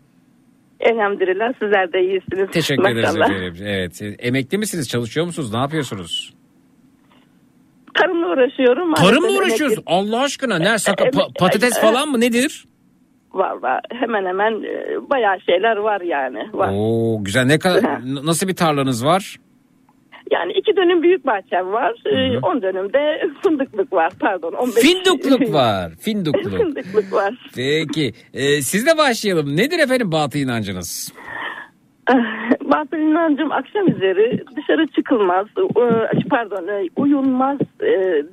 Elhamdülillah 0.81 1.53
sizler 1.63 1.93
de 1.93 2.01
iyisiniz. 2.01 2.51
Teşekkür 2.53 2.85
ederiz 2.89 3.17
Maşallah. 3.17 3.37
efendim. 3.37 3.65
Evet. 3.67 4.03
Emekli 4.19 4.59
misiniz? 4.59 4.89
Çalışıyor 4.89 5.27
musunuz? 5.27 5.53
Ne 5.53 5.59
yapıyorsunuz? 5.59 6.35
Tarımla 7.95 8.27
uğraşıyorum. 8.33 8.95
Tarımla 8.95 9.29
uğraşıyoruz. 9.39 9.77
emekli- 9.79 9.83
Allah 9.87 10.21
aşkına. 10.23 10.59
Ne? 10.59 10.79
Saka, 10.79 11.05
Evet, 11.05 11.15
pa- 11.15 11.39
patates 11.39 11.73
evet. 11.73 11.83
falan 11.83 12.09
mı? 12.09 12.21
Nedir? 12.21 12.65
Var. 13.33 13.81
Hemen 13.93 14.27
hemen 14.27 14.53
e, 14.53 15.11
bayağı 15.11 15.41
şeyler 15.41 15.77
var 15.77 16.01
yani. 16.01 16.39
Var. 16.53 16.71
Oo 16.75 17.25
güzel. 17.25 17.45
Ne 17.45 17.59
kadar 17.59 18.01
nasıl 18.27 18.49
bir 18.49 18.57
tarlanız 18.57 19.05
var? 19.05 19.37
Yani 20.31 20.53
iki 20.53 20.77
dönüm 20.77 21.03
büyük 21.03 21.27
bahçem 21.27 21.73
var. 21.73 21.95
E, 22.07 22.39
10 22.39 22.63
dönümde 22.63 23.23
fındıklık 23.43 23.93
var. 23.93 24.13
Pardon. 24.21 24.53
15 24.53 24.75
Findukluk 24.75 25.55
var. 25.55 25.93
Findukluk. 26.01 26.53
fındıklık 26.57 27.13
var. 27.13 27.35
Peki. 27.57 28.13
Ee, 28.35 28.63
sizle 28.63 28.99
başlayalım. 28.99 29.57
Nedir 29.57 29.79
efendim 29.79 30.13
batı 30.13 30.39
inancınız? 30.39 31.13
Batıl 32.65 32.97
inancım 32.97 33.53
akşam 33.53 33.89
üzeri 33.89 34.45
dışarı 34.57 34.87
çıkılmaz. 34.87 35.47
e, 35.59 36.29
Pardon 36.31 36.69
e, 36.69 36.89
uyunmaz. 36.97 37.59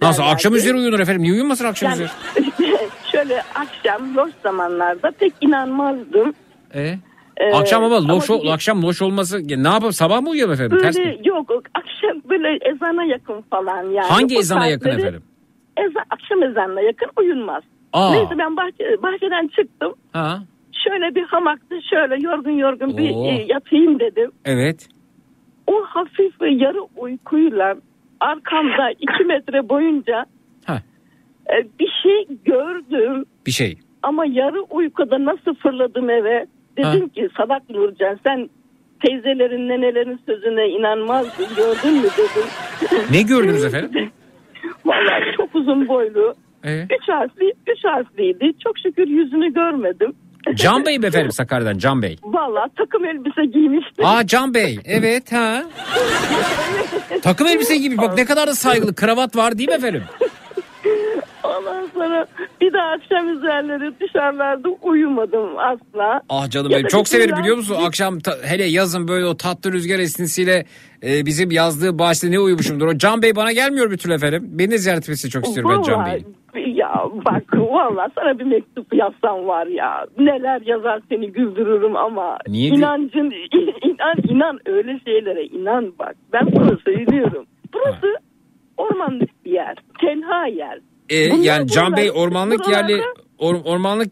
Nasıl 0.01 0.21
derlerdi. 0.21 0.33
akşam 0.33 0.55
üzeri 0.55 0.75
uyunur 0.77 0.99
efendim. 0.99 1.21
Niye 1.23 1.33
uyumasın 1.33 1.65
akşam 1.65 1.91
Yani, 1.91 2.03
üzeri? 2.03 2.47
şöyle 3.11 3.41
akşam 3.55 4.15
loş 4.15 4.31
zamanlarda 4.43 5.11
pek 5.19 5.33
inanmazdım. 5.41 6.33
E? 6.75 6.93
Ee, 7.39 7.51
akşam 7.53 7.83
ama 7.83 7.95
ama 7.97 8.07
loş 8.15 8.29
ol- 8.29 8.43
bir- 8.43 8.49
akşam 8.53 8.81
loş 8.83 9.01
olması 9.01 9.39
ne 9.47 9.67
yapalım 9.67 9.93
sabah 9.93 10.21
mı 10.21 10.29
uyuyalım 10.29 10.53
efendim? 10.53 10.77
Ters 10.81 10.97
mi? 10.97 11.05
Böyle 11.05 11.21
yok 11.29 11.49
akşam 11.73 12.21
böyle 12.29 12.59
ezana 12.69 13.03
yakın 13.03 13.41
falan 13.41 13.83
yani. 13.83 14.07
Hangi 14.07 14.37
O 14.37 14.39
ezana 14.39 14.67
yakın 14.67 14.89
efendim? 14.89 15.23
Eza, 15.77 15.99
akşam 16.09 16.43
ezanına 16.43 16.81
yakın 16.81 17.09
uyunmaz. 17.17 17.63
Aa. 17.93 18.11
Neyse 18.11 18.37
ben 18.37 18.57
bahçe, 18.57 19.03
bahçeden 19.03 19.47
çıktım. 19.47 19.93
Ha. 20.13 20.39
Şöyle 20.87 21.15
bir 21.15 21.23
hamaktı 21.23 21.75
şöyle 21.89 22.15
yorgun 22.27 22.51
yorgun 22.51 22.97
bir 22.97 23.11
Oo. 23.15 23.25
e, 23.25 23.45
yatayım 23.49 23.99
dedim. 23.99 24.31
Evet. 24.45 24.87
O 25.67 25.81
hafif 25.85 26.41
ve 26.41 26.49
yarı 26.51 26.81
uykuyla 26.97 27.75
arkamda 28.19 28.91
iki 28.99 29.23
metre 29.23 29.69
boyunca 29.69 30.25
Ha. 30.65 30.81
e, 31.49 31.67
bir 31.79 31.89
şey 32.03 32.37
gördüm. 32.45 33.25
Bir 33.45 33.51
şey. 33.51 33.77
Ama 34.03 34.25
yarı 34.25 34.61
uykuda 34.61 35.25
nasıl 35.25 35.55
fırladım 35.55 36.09
eve. 36.09 36.45
Dedim 36.77 37.01
Ha. 37.01 37.07
ki 37.15 37.29
Sadak 37.37 37.69
Nurcan 37.69 38.19
sen 38.27 38.49
teyzelerin 39.05 39.69
nenelerin 39.69 40.19
sözüne 40.25 40.67
inanmazdın 40.69 41.47
gördün 41.55 41.93
mü 41.93 42.07
dedim. 42.17 42.47
Ne 43.11 43.21
gördünüz 43.21 43.65
efendim? 43.65 44.11
Vallahi 44.85 45.23
çok 45.37 45.55
uzun 45.55 45.87
boylu. 45.87 46.35
Ee? 46.65 46.81
Üç 46.83 47.09
harfli, 47.09 47.53
üç 47.67 47.83
harfliydi. 47.85 48.51
Çok 48.63 48.79
şükür 48.79 49.07
yüzünü 49.07 49.53
görmedim. 49.53 50.13
Can 50.55 50.85
Bey 50.85 50.99
mi 50.99 51.05
efendim 51.05 51.31
Sakarya'dan 51.31 51.77
Can 51.77 52.01
Bey? 52.01 52.15
Vallahi 52.23 52.69
takım 52.77 53.05
elbise 53.05 53.45
giymişti. 53.45 54.05
Aa 54.05 54.27
Can 54.27 54.53
Bey 54.53 54.79
evet 54.85 55.31
ha. 55.31 55.63
Takım 57.21 57.47
elbise 57.47 57.77
gibi 57.77 57.97
bak 57.97 58.17
ne 58.17 58.25
kadar 58.25 58.47
da 58.47 58.55
saygılı 58.55 58.95
kravat 58.95 59.35
var 59.35 59.57
değil 59.57 59.69
mi 59.69 59.75
efendim? 59.75 60.03
Ondan 61.43 61.85
sonra 61.93 62.25
bir 62.61 62.73
daha 62.73 62.87
akşam 62.91 63.29
üzerleri 63.37 63.99
dışarılarda 63.99 64.69
uyumadım 64.69 65.57
asla. 65.57 66.21
Ah 66.29 66.49
canım 66.49 66.71
Ya 66.71 66.77
benim 66.77 66.87
çok 66.87 67.07
severim 67.07 67.35
biliyor 67.39 67.57
musun? 67.57 67.75
Akşam 67.85 68.19
ta- 68.19 68.37
hele 68.43 68.63
yazın 68.63 69.07
böyle 69.07 69.25
o 69.25 69.37
tatlı 69.37 69.71
rüzgar 69.71 69.99
esintisiyle 69.99 70.65
e, 71.03 71.25
bizim 71.25 71.51
yazdığı 71.51 71.99
bahçede 71.99 72.31
ne 72.31 72.39
uyumuşumdur. 72.39 72.87
O 72.87 72.97
Can 72.97 73.21
Bey 73.21 73.35
bana 73.35 73.51
gelmiyor 73.51 73.91
bir 73.91 73.97
türlü 73.97 74.13
efendim. 74.13 74.43
Beni 74.51 74.71
de 74.71 74.77
ziyaret 74.77 75.03
etmesini 75.03 75.31
çok 75.31 75.45
istiyorum 75.47 75.71
ben 75.77 75.81
Can 75.83 76.05
Bey'in. 76.05 76.37
Ya 76.75 77.03
bak 77.25 77.43
vallahi 77.53 78.11
sana 78.15 78.39
bir 78.39 78.43
mektup 78.43 78.93
yazsam 78.93 79.47
var 79.47 79.67
ya 79.67 80.05
neler 80.19 80.61
yazar 80.61 81.01
seni 81.09 81.31
güldürürüm 81.31 81.95
ama 81.95 82.37
Niye 82.47 82.69
inancın 82.69 83.33
inan 83.83 84.15
inan 84.29 84.59
öyle 84.65 84.99
şeylere 85.05 85.43
inan 85.45 85.93
bak 85.99 86.15
ben 86.33 86.47
sana 86.55 86.77
söylüyorum. 86.85 87.45
Burası 87.73 88.15
ormanlık 88.77 89.45
bir 89.45 89.51
yer 89.51 89.75
tenha 90.01 90.47
yer. 90.47 90.79
E, 91.11 91.31
Bunlar 91.31 91.43
yani 91.43 91.67
Can 91.67 91.85
buralar- 91.91 91.97
Bey 91.97 92.11
ormanlık 92.15 92.59
buralarda- 92.59 92.91
yerli 92.91 93.03
or- 93.39 93.63
ormanlık 93.63 94.11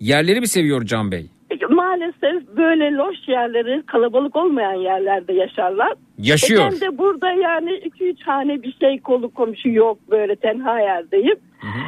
yerleri 0.00 0.40
mi 0.40 0.48
seviyor 0.48 0.82
Can 0.84 1.12
Bey? 1.12 1.26
Maalesef 1.70 2.56
böyle 2.56 2.90
loş 2.92 3.16
yerleri 3.28 3.82
kalabalık 3.86 4.36
olmayan 4.36 4.74
yerlerde 4.74 5.32
yaşarlar. 5.32 5.92
Yaşıyor. 6.18 6.62
E 6.66 6.70
ben 6.72 6.80
de 6.80 6.98
burada 6.98 7.30
yani 7.32 7.70
2-3 7.70 8.22
hane 8.22 8.62
bir 8.62 8.76
şey 8.80 8.98
kolu 9.00 9.30
komşu 9.34 9.68
yok 9.68 9.98
böyle 10.10 10.36
tenha 10.36 10.80
yerdeyim. 10.80 11.36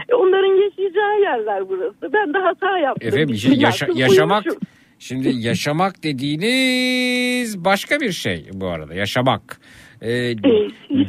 E 0.08 0.14
onların 0.14 0.62
yaşayacağı 0.64 1.20
yerler 1.20 1.68
burası. 1.68 2.12
Ben 2.12 2.34
de 2.34 2.38
hata 2.38 2.78
yaptım. 2.78 3.08
Efendim 3.08 3.34
şimdi 3.36 3.54
şey 3.54 3.64
yaşa- 3.64 3.86
yaşamak 3.94 4.46
uyumuşum. 4.46 4.68
şimdi 4.98 5.28
yaşamak 5.28 6.02
dediğiniz 6.04 7.64
başka 7.64 8.00
bir 8.00 8.12
şey 8.12 8.44
bu 8.52 8.66
arada 8.68 8.94
yaşamak. 8.94 9.60
Ee, 10.02 10.34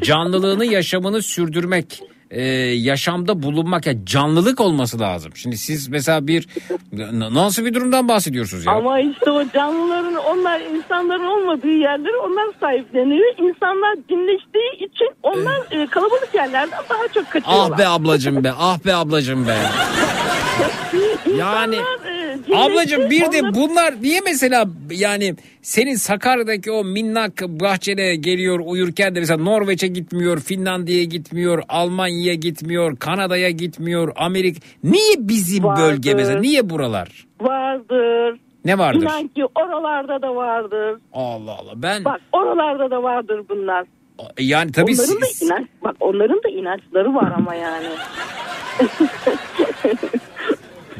canlılığını 0.02 0.66
yaşamını 0.66 1.22
sürdürmek 1.22 2.00
e, 2.36 2.44
yaşamda 2.76 3.44
bulunmak 3.44 3.86
ya 3.86 4.06
canlılık 4.06 4.62
olması 4.62 5.00
lazım. 5.00 5.32
Şimdi 5.36 5.58
siz 5.58 5.88
mesela 5.88 6.28
bir 6.28 6.48
nasıl 7.34 7.66
bir 7.66 7.74
durumdan 7.74 8.08
bahsediyorsunuz 8.08 8.66
ya? 8.66 8.72
Ama 8.72 9.00
işte 9.00 9.32
o 9.32 9.50
canlıların 9.54 10.16
onlar 10.16 10.62
insanların 10.62 11.26
olmadığı 11.26 11.68
yerleri 11.68 12.18
onlar 12.18 12.46
sahipleniyor. 12.60 13.50
İnsanlar 13.50 13.96
dinleştiği 14.10 14.76
için 14.76 15.10
onlar 15.24 15.62
e, 15.72 15.88
kalabalık 15.88 16.30
yerlerden 16.34 16.80
daha 16.90 17.08
çok 17.14 17.32
kaçıyorlar. 17.32 17.72
Ah 17.74 17.78
be 17.78 17.88
ablacım 17.88 18.44
be 18.44 18.52
ah 18.60 18.86
be 18.86 18.96
ablacım 18.96 19.48
be. 19.48 19.58
Yani 21.38 21.76
ablacım 22.56 23.10
bir 23.10 23.32
de 23.32 23.54
bunlar 23.54 24.02
niye 24.02 24.22
mesela 24.22 24.66
yani 24.92 25.36
senin 25.66 25.96
Sakarya'daki 25.96 26.72
o 26.72 26.84
minnak 26.84 27.42
bahçene 27.42 28.16
geliyor 28.16 28.60
uyurken 28.66 29.16
de 29.16 29.20
mesela 29.20 29.44
Norveç'e 29.44 29.88
gitmiyor, 29.88 30.40
Finlandiya'ya 30.40 31.04
gitmiyor, 31.04 31.64
Almanya'ya 31.70 32.34
gitmiyor, 32.34 32.98
Kanada'ya 32.98 33.50
gitmiyor, 33.50 34.12
Amerika. 34.16 34.60
Niye 34.84 35.16
bizim 35.20 35.64
bölge 35.64 36.14
mesela? 36.14 36.40
Niye 36.40 36.70
buralar? 36.70 37.26
Vardır. 37.42 38.40
Ne 38.66 38.78
vardır? 38.78 39.02
İnan 39.02 39.28
ki 39.28 39.46
oralarda 39.56 40.22
da 40.22 40.36
vardır. 40.36 41.00
Allah 41.14 41.52
Allah 41.52 41.74
ben 41.76 42.06
Bak 42.06 42.22
oralarda 42.32 42.92
da 42.92 43.04
vardır 43.04 43.42
bunlar. 43.50 43.86
yani 44.40 44.72
tabii 44.72 44.92
onların 44.94 45.22
da 45.22 45.26
siz- 45.26 45.42
inanç, 45.42 45.68
bak 45.84 45.96
onların 46.00 46.38
da 46.44 46.50
inançları 46.50 47.16
var 47.16 47.32
ama 47.38 47.56
yani. 47.56 47.88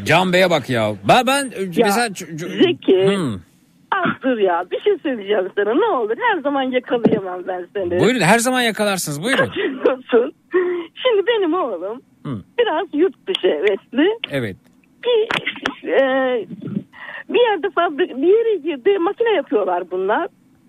Can 0.06 0.34
Bey'e 0.34 0.50
bak 0.50 0.70
ya. 0.70 0.96
Ben 1.08 1.28
ben 1.28 1.44
Ya, 1.44 1.86
mesela 1.86 2.10
Zeki. 2.10 3.16
Hmm. 3.18 3.40
Azdır 4.04 4.38
ya 4.38 4.66
bir 4.72 4.80
şey 4.82 4.98
söyleyeceğim 5.04 5.50
sana 5.56 5.74
ne 5.74 5.86
olur 5.86 6.16
her 6.20 6.40
zaman 6.42 6.62
yakalayamam 6.62 7.42
ben 7.48 7.68
seni. 7.76 8.00
Buyurun 8.00 8.20
her 8.22 8.40
zaman 8.40 8.62
yakalarsınız 8.62 9.24
buyurun. 9.24 9.46
Kaçırıyorsun. 9.46 10.32
Şimdi 11.04 11.28
benim 11.28 11.54
oğlum 11.54 12.02
Hı. 12.26 12.38
biraz 12.60 12.88
yurt 12.94 13.28
dışı 13.28 13.48
hevesli. 13.48 14.10
Evet. 14.32 14.56
Bir, 15.04 15.28
e, 15.90 16.46
bir 17.30 17.40
yerde 17.40 17.70
fabrik, 17.70 18.18
bir 18.18 18.28
yere 18.28 18.56
girdi 18.56 19.00
makine 19.00 19.32
yapıyorlar 19.32 19.92
bunlar. 19.92 20.28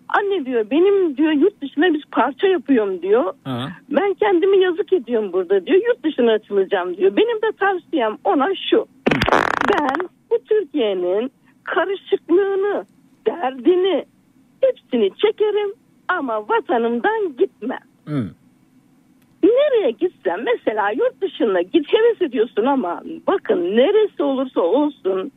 Anne 0.08 0.46
diyor 0.46 0.70
benim 0.70 1.16
diyor 1.16 1.32
yurt 1.32 1.62
dışına 1.62 1.94
bir 1.94 2.04
parça 2.12 2.46
yapıyorum 2.46 3.02
diyor. 3.02 3.32
Ha. 3.44 3.68
Ben 3.90 4.14
kendimi 4.14 4.58
yazık 4.64 4.92
ediyorum 4.92 5.32
burada 5.32 5.66
diyor. 5.66 5.80
Yurt 5.88 6.04
dışına 6.04 6.32
açılacağım 6.32 6.96
diyor. 6.96 7.16
Benim 7.16 7.36
de 7.42 7.56
tavsiyem 7.60 8.16
ona 8.24 8.48
şu. 8.70 8.86
Ben 9.72 10.08
bu 10.30 10.38
Türkiye'nin 10.48 11.32
karışıklığını, 11.64 12.84
derdini 13.26 14.04
hepsini 14.60 15.10
çekerim 15.16 15.74
ama 16.08 16.48
vatanımdan 16.48 17.36
gitmem. 17.38 17.80
Hı. 18.04 18.30
Nereye 19.42 19.90
gitsem 19.90 20.44
mesela 20.44 20.90
yurt 20.90 21.20
dışına 21.20 21.62
git 21.62 21.92
heves 21.92 22.22
ediyorsun 22.22 22.64
ama 22.64 23.02
bakın 23.26 23.76
neresi 23.76 24.22
olursa 24.22 24.60
olsun 24.60 25.32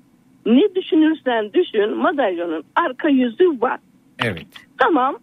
ne 0.46 0.76
düşünürsen 0.76 1.54
düşün 1.54 1.98
madalyonun 1.98 2.64
arka 2.76 3.10
yüzü 3.10 3.62
var. 3.62 3.80
Evet. 4.24 4.48
Tamam 4.78 5.18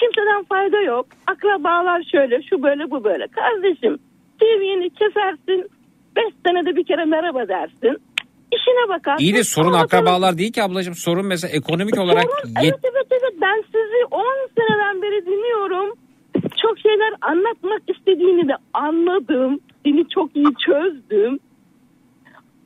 kimseden 0.00 0.44
fayda 0.44 0.80
yok 0.80 1.06
akrabalar 1.26 2.02
şöyle 2.02 2.42
şu 2.42 2.62
böyle 2.62 2.90
bu 2.90 3.04
böyle 3.04 3.26
kardeşim 3.26 3.98
TV'ni 4.40 4.90
kesersin 4.90 5.70
5 6.16 6.24
senede 6.46 6.76
bir 6.76 6.84
kere 6.84 7.04
merhaba 7.04 7.48
dersin 7.48 7.98
işine 8.56 8.88
bakarsın. 8.88 9.24
İyi 9.24 9.34
de 9.34 9.44
sorun 9.44 9.68
Ama 9.72 9.78
akrabalar 9.78 10.38
değil 10.38 10.52
ki 10.52 10.62
ablacığım. 10.62 10.94
Sorun 10.94 11.26
mesela 11.26 11.52
ekonomik 11.56 11.98
olarak 11.98 12.22
Sorun- 12.24 12.48
yet- 12.48 12.64
Evet 12.64 12.80
evet 12.82 13.06
evet 13.10 13.34
ben 13.40 13.64
sizi 13.66 14.04
10 14.10 14.24
seneden 14.58 15.02
beri 15.02 15.26
dinliyorum. 15.26 15.94
Çok 16.62 16.78
şeyler 16.78 17.14
anlatmak 17.20 17.82
istediğini 17.96 18.48
de 18.48 18.52
anladım. 18.74 19.60
Seni 19.84 20.08
çok 20.08 20.36
iyi 20.36 20.46
çözdüm. 20.66 21.38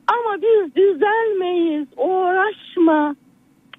Ama 0.07 0.41
biz 0.41 0.75
düzelmeyiz. 0.75 1.87
Uğraşma. 1.97 3.15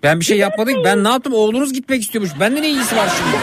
ben 0.03 0.21
bir 0.21 0.25
şey 0.25 0.39
yapmadım 0.39 0.75
ki. 0.75 0.81
Ben 0.85 1.05
ne 1.05 1.09
yaptım? 1.09 1.33
Oğlunuz 1.35 1.73
gitmek 1.73 2.01
istiyormuş. 2.03 2.31
Bende 2.41 2.63
ne 2.63 2.71
ilgisi 2.71 2.97
var 2.97 3.09
şimdi? 3.19 3.37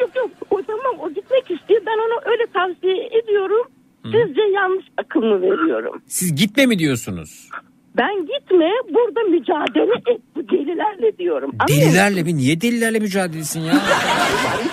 Yok 0.00 0.16
yok. 0.16 0.30
O 0.50 0.62
tamam 0.62 0.94
o 1.00 1.08
gitmek 1.10 1.50
istiyor. 1.50 1.82
Ben 1.86 1.98
ona 1.98 2.30
öyle 2.32 2.46
tavsiye 2.46 3.06
ediyorum. 3.22 3.66
Sizce 4.04 4.40
yanlış 4.54 4.84
akıl 4.96 5.20
mı 5.20 5.42
veriyorum? 5.42 6.02
Siz 6.06 6.34
gitme 6.34 6.66
mi 6.66 6.78
diyorsunuz? 6.78 7.48
Ben 7.96 8.14
gitme 8.26 8.70
burada 8.94 9.20
mücadele 9.22 9.92
et 10.14 10.20
bu 10.36 10.48
delilerle 10.48 11.18
diyorum. 11.18 11.50
Anlıyor 11.58 11.78
musun? 11.78 11.92
Delilerle 11.92 12.22
mi? 12.22 12.36
Niye 12.36 12.60
delilerle 12.60 12.98
mücadelesin 12.98 13.60
ya? 13.68 13.72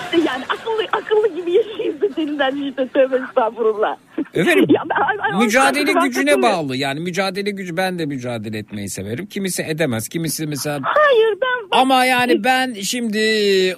işte 0.04 0.16
yani 0.26 0.44
akıllı 0.48 0.82
akıllı 0.92 1.28
gibi 1.40 1.52
yaşayıp 1.52 2.01
da 2.01 2.01
dilinden 2.16 2.56
işte 2.70 2.88
tövbe 2.88 3.16
estağfurullah. 3.28 3.96
Efendim 4.34 4.66
Ya 4.68 4.82
ben- 4.90 5.38
mücadele 5.44 5.92
gücüne 5.92 6.42
bağlı 6.42 6.76
yani 6.76 7.00
mücadele 7.00 7.50
gücü 7.50 7.76
ben 7.76 7.98
de 7.98 8.06
mücadele 8.06 8.58
etmeyi 8.58 8.88
severim. 8.88 9.26
Kimisi 9.26 9.62
edemez 9.62 10.08
kimisi 10.08 10.46
mesela 10.46 10.80
Hayır 10.82 11.38
ben 11.42 11.78
ama 11.80 12.04
yani 12.04 12.44
ben 12.44 12.74
şimdi 12.74 13.18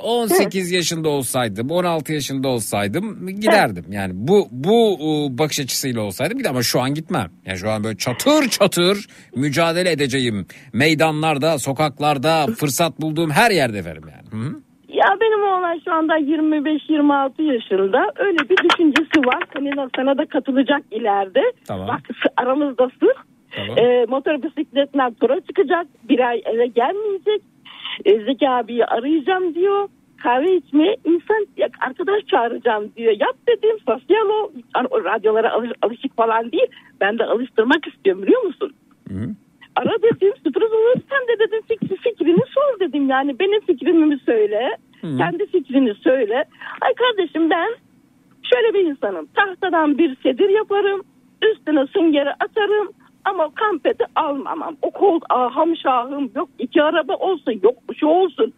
18 0.01 0.71
yaşında 0.71 1.09
olsaydım 1.09 1.71
16 1.71 2.13
yaşında 2.13 2.49
olsaydım 2.49 3.27
giderdim. 3.27 3.85
Yani 3.91 4.13
bu 4.15 4.49
bu 4.51 4.99
bakış 5.31 5.61
açısıyla 5.61 6.01
olsaydım 6.01 6.45
de 6.45 6.49
ama 6.49 6.63
şu 6.63 6.81
an 6.81 6.95
gitmem. 6.95 7.31
Yani 7.47 7.59
şu 7.59 7.71
an 7.71 7.85
böyle 7.85 7.97
çatır 7.97 8.49
çatır 8.49 9.07
mücadele 9.37 9.91
edeceğim. 9.91 10.47
Meydanlarda, 10.73 11.59
sokaklarda, 11.59 12.47
fırsat 12.47 13.01
bulduğum 13.01 13.31
her 13.31 13.51
yerde 13.51 13.79
efendim 13.79 14.03
yani. 14.13 14.43
Hı 14.45 14.49
hı. 14.49 14.64
Ya 14.95 15.17
benim 15.21 15.43
oğlan 15.43 15.81
şu 15.85 15.93
anda 15.93 16.19
25-26 16.19 17.43
yaşında. 17.43 18.13
Öyle 18.17 18.39
bir 18.39 18.57
düşüncesi 18.57 19.27
var. 19.27 19.43
Hani 19.55 19.71
sana 19.97 20.19
da 20.19 20.27
katılacak 20.27 20.83
ileride. 20.91 21.43
Tamam. 21.67 21.89
Bak 21.89 22.01
aramızdasın. 22.37 23.13
Tamam. 23.57 23.79
Ee, 23.79 24.05
motor 24.09 24.43
bisikletle 24.43 25.11
tura 25.21 25.41
çıkacak. 25.41 25.87
Bir 26.09 26.29
ay 26.29 26.43
eve 26.45 26.67
gelmeyecek. 26.67 27.43
Ee, 28.05 28.19
Zeki 28.25 28.49
abiyi 28.49 28.85
arayacağım 28.87 29.55
diyor. 29.55 29.89
Kahve 30.23 30.57
içmeye 30.57 30.97
insan 31.05 31.47
arkadaş 31.89 32.27
çağıracağım 32.27 32.93
diyor. 32.97 33.13
Yap 33.21 33.37
dedim 33.49 33.77
sosyal 33.89 34.29
o. 34.29 34.51
Hani 34.73 34.87
o 34.91 35.05
radyolara 35.05 35.53
alış- 35.53 35.73
alışık 35.83 36.17
falan 36.17 36.53
değil. 36.53 36.67
Ben 37.01 37.19
de 37.19 37.25
alıştırmak 37.25 37.87
istiyorum 37.87 38.23
biliyor 38.23 38.43
musun? 38.43 38.73
Ara 39.77 40.03
dedim 40.03 40.33
sürpriz 40.45 40.73
olur. 40.73 40.95
Sen 41.11 41.29
de 41.29 41.39
dedim 41.39 41.61
fikri, 41.69 41.97
fikrini 41.97 42.43
sor 42.55 42.81
dedim. 42.81 43.09
Yani 43.09 43.39
benim 43.39 43.61
fikrimi 43.61 44.19
söyle. 44.27 44.77
Kendi 45.19 45.47
fikrini 45.47 45.95
söyle. 45.95 46.45
Ay 46.81 46.95
kardeşim 46.95 47.51
ben 47.51 47.69
şöyle 48.53 48.75
bir 48.75 48.91
insanım. 48.91 49.27
Tahtadan 49.35 49.99
bir 49.99 50.17
sedir 50.23 50.49
yaparım. 50.49 51.03
Üstüne 51.43 51.87
süngeri 51.87 52.31
atarım. 52.31 52.89
Ama 53.25 53.55
kampeti 53.55 54.05
almamam. 54.15 54.77
O 54.83 54.91
kol 54.91 55.21
aham 55.31 55.77
şahım 55.77 56.31
yok. 56.37 56.49
iki 56.59 56.83
araba 56.83 57.15
olsun 57.15 57.61
yok 57.63 57.75
bir 57.91 57.95
şey 57.97 58.09
olsun. 58.09 58.53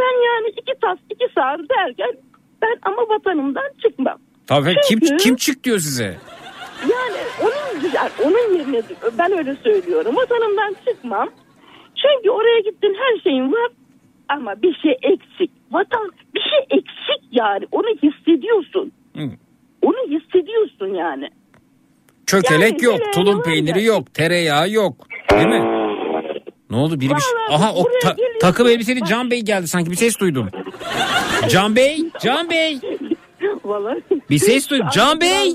Ben 0.00 0.24
yani 0.26 0.48
iki 0.48 0.80
tas 0.80 0.98
iki 1.10 1.26
saat 1.34 1.60
derken 1.60 2.10
ben 2.62 2.76
ama 2.82 3.02
vatanımdan 3.08 3.70
çıkmam. 3.82 4.18
Tabii 4.46 4.74
kim 4.88 5.00
Çünkü- 5.00 5.16
kim 5.16 5.36
çık 5.36 5.64
diyor 5.64 5.78
size? 5.78 6.16
Yani 6.82 7.16
onun 7.42 7.90
yani 7.94 8.10
onun 8.24 8.58
yerine 8.58 8.82
ben 9.18 9.38
öyle 9.38 9.56
söylüyorum. 9.64 10.16
Vatanımdan 10.16 10.76
çıkmam. 10.88 11.28
Çünkü 11.96 12.30
oraya 12.30 12.60
gittin 12.60 12.96
her 13.00 13.20
şeyin 13.22 13.52
var 13.52 13.70
ama 14.28 14.62
bir 14.62 14.74
şey 14.82 14.92
eksik. 15.02 15.50
Vatan 15.72 16.10
bir 16.34 16.40
şey 16.40 16.78
eksik 16.78 17.28
yani. 17.32 17.66
Onu 17.72 17.86
hissediyorsun. 18.02 18.92
Hı. 19.16 19.22
Onu 19.82 19.96
hissediyorsun 20.10 20.94
yani. 20.94 21.28
Çökelek 22.26 22.82
Yani 22.82 22.84
yok, 22.84 23.12
tulum 23.14 23.42
peyniri 23.42 23.78
ya. 23.82 23.84
yok, 23.94 24.14
tereyağı 24.14 24.70
yok. 24.70 25.06
Değil 25.30 25.46
mi? 25.46 25.62
Ne 26.70 26.76
oldu 26.76 27.00
biri 27.00 27.10
bir 27.10 27.20
şey... 27.20 27.32
Aha 27.56 27.74
o 27.74 27.84
ta- 28.02 28.16
takım 28.40 28.66
elbiseli 28.68 29.04
Can 29.04 29.30
Bey 29.30 29.40
geldi 29.40 29.68
sanki 29.68 29.90
bir 29.90 29.96
ses 29.96 30.18
duydum. 30.20 30.48
Can 31.48 31.76
Bey, 31.76 31.98
Can 32.22 32.50
Bey. 32.50 32.78
Vallahi. 33.64 34.02
Bir 34.30 34.38
ses 34.38 34.70
duydum. 34.70 34.86
Can 34.94 35.20
Bey. 35.20 35.54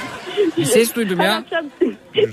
Bir 0.57 0.65
ses 0.65 0.95
duydum 0.95 1.19
Her 1.19 1.25
ya. 1.25 1.35
akşam 1.35 1.65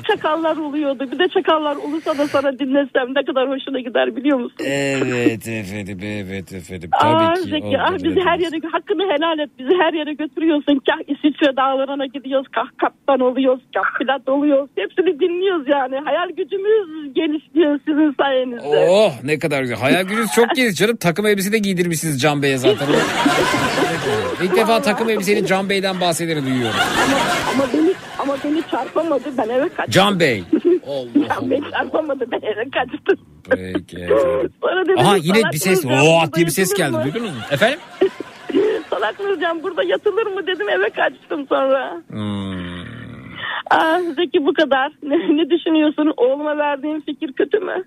çakallar 0.08 0.56
oluyordu. 0.56 1.08
Bir 1.12 1.18
de 1.18 1.28
çakallar 1.28 1.76
olursa 1.76 2.18
da 2.18 2.26
sana 2.28 2.58
dinlesem 2.58 3.14
ne 3.14 3.24
kadar 3.24 3.48
hoşuna 3.48 3.80
gider 3.80 4.16
biliyor 4.16 4.38
musun? 4.38 4.56
Evet 4.64 5.48
efendim, 5.48 5.98
evet 6.02 6.52
efendim. 6.52 6.90
Aa, 6.92 7.34
Tabii 7.34 7.44
ki. 7.44 7.50
Zeki, 7.50 7.78
ah, 7.78 7.92
bizi 8.04 8.20
her 8.20 8.38
yere 8.38 8.56
hakkını 8.72 9.02
helal 9.12 9.38
et. 9.38 9.50
Bizi 9.58 9.74
her 9.82 9.92
yere 9.92 10.12
götürüyorsun. 10.14 10.80
Kah 10.86 11.00
İsviçre 11.08 11.56
dağlarına 11.56 12.06
gidiyoruz. 12.06 12.46
Kah 12.54 12.68
kaptan 12.80 13.20
oluyoruz. 13.20 13.60
Kah 13.74 13.98
pilot 13.98 14.28
oluyoruz. 14.28 14.70
Hepsini 14.76 15.20
dinliyoruz 15.20 15.68
yani. 15.68 15.96
Hayal 16.04 16.28
gücümüz 16.36 17.14
genişliyor 17.14 17.80
sizin 17.86 18.14
sayenizde. 18.20 18.86
Oh 18.90 19.12
ne 19.24 19.38
kadar 19.38 19.60
güzel. 19.60 19.78
Hayal 19.78 20.02
gücünüz 20.02 20.30
çok 20.34 20.50
geniş 20.56 20.74
canım. 20.74 20.96
Takım 20.96 21.26
elbise 21.26 21.52
de 21.52 21.58
giydirmişsiniz 21.58 22.20
Can 22.20 22.42
Bey'e 22.42 22.56
zaten. 22.58 22.88
İlk 24.42 24.56
defa 24.56 24.82
takım 24.82 25.10
elbisenin 25.10 25.44
Can 25.46 25.68
Bey'den 25.68 26.00
bahsedeni 26.00 26.46
duyuyorum. 26.46 26.76
Ama, 27.04 27.16
ama 27.64 27.72
beni 27.74 27.87
ama 28.28 28.38
beni 28.44 28.62
çarpamadı. 28.70 29.24
Ben 29.38 29.48
eve 29.48 29.68
kaçtım. 29.68 29.90
Can 29.92 30.20
Bey. 30.20 30.44
Can 31.28 31.50
Bey 31.50 31.60
çarpamadı. 31.70 32.24
Ben 32.30 32.40
eve 32.42 32.70
kaçtım. 32.70 33.18
Peki. 33.50 33.96
Sonra 34.62 34.84
dedim, 34.84 34.98
Aha 34.98 35.16
yine 35.16 35.42
bir 35.52 35.58
ses. 35.58 35.84
Burada 35.84 36.32
diye 36.34 36.46
bir 36.46 36.50
ses 36.50 36.74
geldi. 36.74 36.90
mı? 36.96 37.04
Duydunuz 37.04 37.30
mu? 37.30 37.40
Efendim? 37.50 37.78
Salak 38.90 39.20
Nurcan 39.20 39.62
burada 39.62 39.82
yatılır 39.82 40.26
mı 40.26 40.46
dedim 40.46 40.68
eve 40.68 40.90
kaçtım 40.90 41.46
sonra. 41.48 42.02
Hmm. 42.08 42.82
Aa, 43.70 44.00
Zeki 44.16 44.46
bu 44.46 44.54
kadar. 44.54 44.92
Ne, 45.02 45.16
ne 45.36 45.50
düşünüyorsun? 45.50 46.12
Oğluma 46.16 46.58
verdiğin 46.58 47.00
fikir 47.00 47.32
kötü 47.32 47.58
mü? 47.58 47.84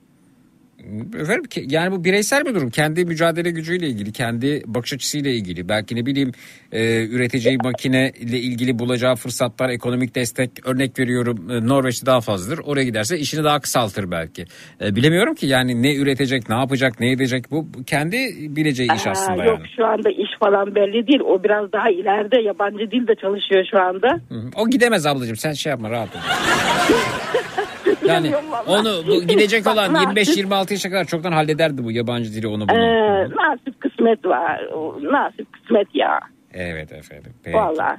Efendim 1.19 1.43
yani 1.69 1.91
bu 1.91 2.03
bireysel 2.03 2.45
bir 2.45 2.55
durum. 2.55 2.69
Kendi 2.69 3.05
mücadele 3.05 3.51
gücüyle 3.51 3.87
ilgili, 3.87 4.11
kendi 4.11 4.63
bakış 4.65 4.93
açısıyla 4.93 5.31
ilgili. 5.31 5.69
Belki 5.69 5.95
ne 5.95 6.05
bileyim 6.05 6.31
e, 6.71 7.05
üreteceği 7.05 7.57
makine 7.63 8.11
ile 8.19 8.39
ilgili 8.39 8.79
bulacağı 8.79 9.15
fırsatlar, 9.15 9.69
ekonomik 9.69 10.15
destek 10.15 10.67
örnek 10.67 10.99
veriyorum 10.99 11.51
e, 11.51 11.67
Norveç'te 11.67 12.05
daha 12.05 12.21
fazladır. 12.21 12.59
Oraya 12.65 12.83
giderse 12.83 13.17
işini 13.17 13.43
daha 13.43 13.59
kısaltır 13.59 14.11
belki. 14.11 14.45
E, 14.81 14.95
bilemiyorum 14.95 15.35
ki 15.35 15.47
yani 15.47 15.83
ne 15.83 15.95
üretecek, 15.95 16.49
ne 16.49 16.55
yapacak, 16.55 16.99
ne 16.99 17.11
edecek 17.11 17.51
bu 17.51 17.67
kendi 17.87 18.17
bileceği 18.55 18.89
iş 18.95 19.07
Aa, 19.07 19.11
aslında 19.11 19.43
yok 19.43 19.59
yani. 19.59 19.69
şu 19.75 19.85
anda 19.85 20.09
iş 20.09 20.29
falan 20.39 20.75
belli 20.75 21.07
değil. 21.07 21.21
O 21.25 21.43
biraz 21.43 21.71
daha 21.71 21.89
ileride 21.89 22.41
yabancı 22.41 22.91
dilde 22.91 23.15
çalışıyor 23.15 23.65
şu 23.71 23.79
anda. 23.79 24.07
Hı 24.29 24.35
hı. 24.35 24.49
O 24.55 24.69
gidemez 24.69 25.05
ablacığım 25.05 25.35
sen 25.35 25.53
şey 25.53 25.69
yapma 25.69 25.89
rahat 25.89 26.15
ol. 26.15 26.19
Yani 28.05 28.33
onu 28.67 29.03
bu 29.07 29.23
gidecek 29.23 29.67
olan 29.67 29.93
nasip- 29.93 30.37
25-26 30.37 30.73
yaşa 30.73 30.89
kadar 30.89 31.05
çoktan 31.05 31.31
hallederdi 31.31 31.83
bu 31.83 31.91
yabancı 31.91 32.33
dili 32.33 32.47
onu 32.47 32.69
bunu. 32.69 32.77
Ee, 32.77 33.23
nasip 33.29 33.81
kısmet 33.81 34.25
var. 34.25 34.61
Nasip 35.01 35.53
kısmet 35.53 35.87
ya. 35.93 36.19
Evet 36.53 36.91
efendim. 36.91 37.33
Peki. 37.43 37.57
Valla. 37.57 37.97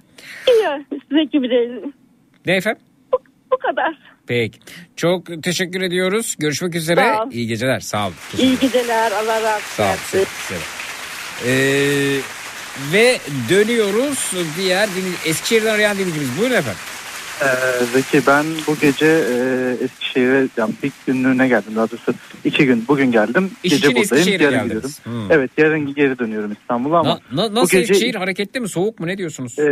İyi. 0.48 0.86
Zeki 1.12 1.42
bir 1.42 1.50
de 1.50 1.82
Ne 2.46 2.56
efendim? 2.56 2.82
bu 3.52 3.58
kadar. 3.58 3.98
Peki. 4.26 4.58
Çok 4.96 5.42
teşekkür 5.42 5.82
ediyoruz. 5.82 6.36
Görüşmek 6.38 6.74
üzere. 6.74 7.14
İyi 7.30 7.46
geceler. 7.46 7.80
Sağ 7.80 8.06
olun. 8.06 8.14
İyi 8.38 8.58
geceler. 8.58 9.12
Allah 9.12 9.42
razı 9.42 9.62
Sağ 9.64 9.82
olun. 9.82 9.92
olsun. 9.92 10.18
Size. 10.48 10.60
Ee, 11.46 12.18
ve 12.92 13.18
dönüyoruz 13.50 14.32
diğer 14.58 14.88
Eskişehir'den 15.26 15.74
arayan 15.74 15.98
dinleyicimiz. 15.98 16.38
Buyurun 16.40 16.54
efendim. 16.54 16.80
Ee, 17.42 17.84
Zeki 17.84 18.26
ben 18.26 18.44
bu 18.66 18.76
gece 18.80 19.06
e, 19.06 19.84
Eskişehir'e 19.84 20.48
yani 20.56 20.72
ilk 20.82 21.06
günlüğüne 21.06 21.48
geldim 21.48 21.72
daha 21.76 21.90
doğrusu 21.90 22.12
iki 22.44 22.66
gün 22.66 22.84
bugün 22.88 23.12
geldim 23.12 23.50
İş 23.62 23.72
gece 23.72 23.88
için 23.90 23.96
buradayım 24.10 24.40
yarın 24.42 24.50
geldiniz. 24.68 24.98
gidiyorum. 24.98 25.22
Hmm. 25.28 25.32
Evet 25.32 25.50
yarın 25.58 25.94
geri 25.94 26.18
dönüyorum 26.18 26.52
İstanbul'a 26.52 26.98
ama 26.98 27.08
Na- 27.32 27.42
na- 27.42 27.50
bu 27.50 27.54
nasıl 27.54 27.78
gece 27.78 27.92
Eskişehir 27.92 28.14
hareketli 28.14 28.60
mi? 28.60 28.68
Soğuk 28.68 29.00
mu? 29.00 29.06
Ne 29.06 29.18
diyorsunuz? 29.18 29.58
e, 29.58 29.64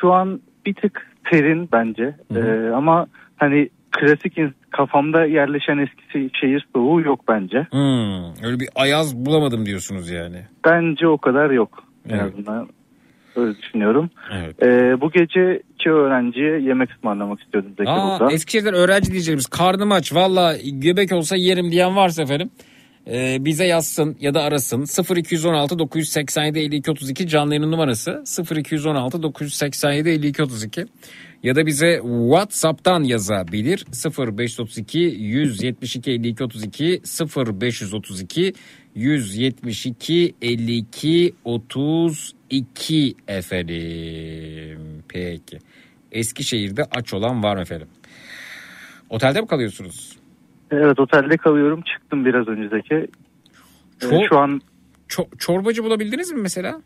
şu 0.00 0.12
an 0.12 0.40
bir 0.66 0.74
tık 0.74 1.06
serin 1.30 1.68
bence 1.72 2.16
E, 2.36 2.70
ama 2.74 3.06
hani 3.36 3.68
klasik 3.90 4.38
kafamda 4.70 5.24
yerleşen 5.24 5.78
eski 5.78 6.30
şehir 6.40 6.66
soğuğu 6.74 7.00
yok 7.00 7.20
bence. 7.28 7.66
Hmm, 7.70 8.44
öyle 8.46 8.60
bir 8.60 8.68
ayaz 8.74 9.16
bulamadım 9.16 9.66
diyorsunuz 9.66 10.10
yani. 10.10 10.36
Bence 10.64 11.08
o 11.08 11.18
kadar 11.18 11.50
yok 11.50 11.84
en 12.08 12.14
Evet. 12.18 12.32
azından 12.34 12.68
öyle 13.36 13.58
düşünüyorum. 13.58 14.10
Evet. 14.32 14.62
E, 14.62 15.00
bu 15.00 15.10
gece 15.10 15.62
iki 15.74 15.90
öğrenciye 15.90 16.60
yemek 16.60 16.90
ısmarlamak 16.92 17.40
istiyordum 17.40 17.72
Zeki 17.78 17.90
Aa, 17.90 18.20
burada. 18.20 18.32
Eskişehir'den 18.32 18.74
öğrenci 18.74 19.12
diyeceğimiz 19.12 19.46
karnım 19.46 19.92
aç 19.92 20.14
valla 20.14 20.56
göbek 20.64 21.12
olsa 21.12 21.36
yerim 21.36 21.72
diyen 21.72 21.96
varsa 21.96 22.22
efendim 22.22 22.50
e, 23.10 23.44
bize 23.44 23.64
yazsın 23.64 24.16
ya 24.20 24.34
da 24.34 24.42
arasın 24.42 24.84
0216 25.16 25.78
987 25.78 26.58
52 26.58 26.90
32 26.90 27.28
canlı 27.28 27.54
yayının 27.54 27.72
numarası 27.72 28.24
0216 28.56 29.22
987 29.22 30.08
52 30.08 30.42
32 30.42 30.86
ya 31.42 31.56
da 31.56 31.66
bize 31.66 32.00
WhatsApp'tan 32.02 33.02
yazabilir 33.02 33.84
0532 34.28 34.98
172 34.98 36.10
52 36.10 36.44
32 36.44 37.02
0532 37.36 38.52
172 38.94 40.34
52 40.42 41.34
32 41.44 43.14
efendim. 43.28 45.02
Peki. 45.08 45.58
Eskişehir'de 46.12 46.84
aç 46.90 47.14
olan 47.14 47.42
var 47.42 47.56
mı 47.56 47.62
efendim? 47.62 47.88
Otelde 49.10 49.40
mi 49.40 49.46
kalıyorsunuz? 49.46 50.16
Evet 50.70 51.00
otelde 51.00 51.36
kalıyorum 51.36 51.82
çıktım 51.82 52.24
biraz 52.24 52.48
önce 52.48 52.68
Zeki. 52.68 52.94
E, 52.94 53.08
Çok- 54.00 54.26
şu 54.28 54.38
an 54.38 54.60
Ço- 55.08 55.38
çorbacı 55.38 55.84
bulabildiniz 55.84 56.32
mi 56.32 56.40
mesela? 56.42 56.82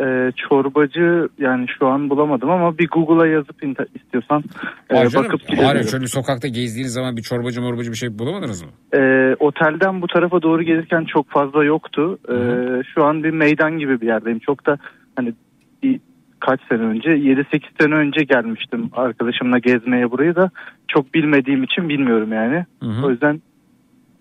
Ee, 0.00 0.32
çorbacı 0.48 1.28
yani 1.38 1.66
şu 1.78 1.86
an 1.86 2.10
bulamadım 2.10 2.50
ama 2.50 2.78
bir 2.78 2.88
Google'a 2.88 3.26
yazıp 3.26 3.62
inter- 3.62 3.86
istiyorsan 3.94 4.44
e, 4.90 4.94
canım. 5.08 5.12
bakıp 5.14 5.40
Hayır, 5.48 5.60
gidebilirim. 5.60 5.88
şöyle 5.88 6.06
sokakta 6.06 6.48
gezdiğiniz 6.48 6.92
zaman 6.92 7.16
bir 7.16 7.22
çorbacı 7.22 7.60
morbacı 7.62 7.90
bir 7.90 7.96
şey 7.96 8.18
bulamadınız 8.18 8.62
mı? 8.62 8.68
Ee, 8.94 9.36
otelden 9.40 10.02
bu 10.02 10.06
tarafa 10.06 10.42
doğru 10.42 10.62
gelirken 10.62 11.04
çok 11.04 11.30
fazla 11.30 11.64
yoktu. 11.64 12.18
Ee, 12.28 12.34
şu 12.94 13.04
an 13.04 13.24
bir 13.24 13.30
meydan 13.30 13.78
gibi 13.78 14.00
bir 14.00 14.06
yerdeyim. 14.06 14.38
Çok 14.38 14.66
da 14.66 14.78
hani 15.16 15.32
bir 15.82 16.00
kaç 16.40 16.60
sene 16.68 16.82
önce 16.82 17.08
7-8 17.10 17.60
sene 17.80 17.94
önce 17.94 18.24
gelmiştim 18.24 18.90
arkadaşımla 18.92 19.58
gezmeye 19.58 20.10
burayı 20.10 20.34
da 20.36 20.50
çok 20.88 21.14
bilmediğim 21.14 21.62
için 21.62 21.88
bilmiyorum 21.88 22.32
yani. 22.32 22.64
O 23.04 23.10
yüzden 23.10 23.40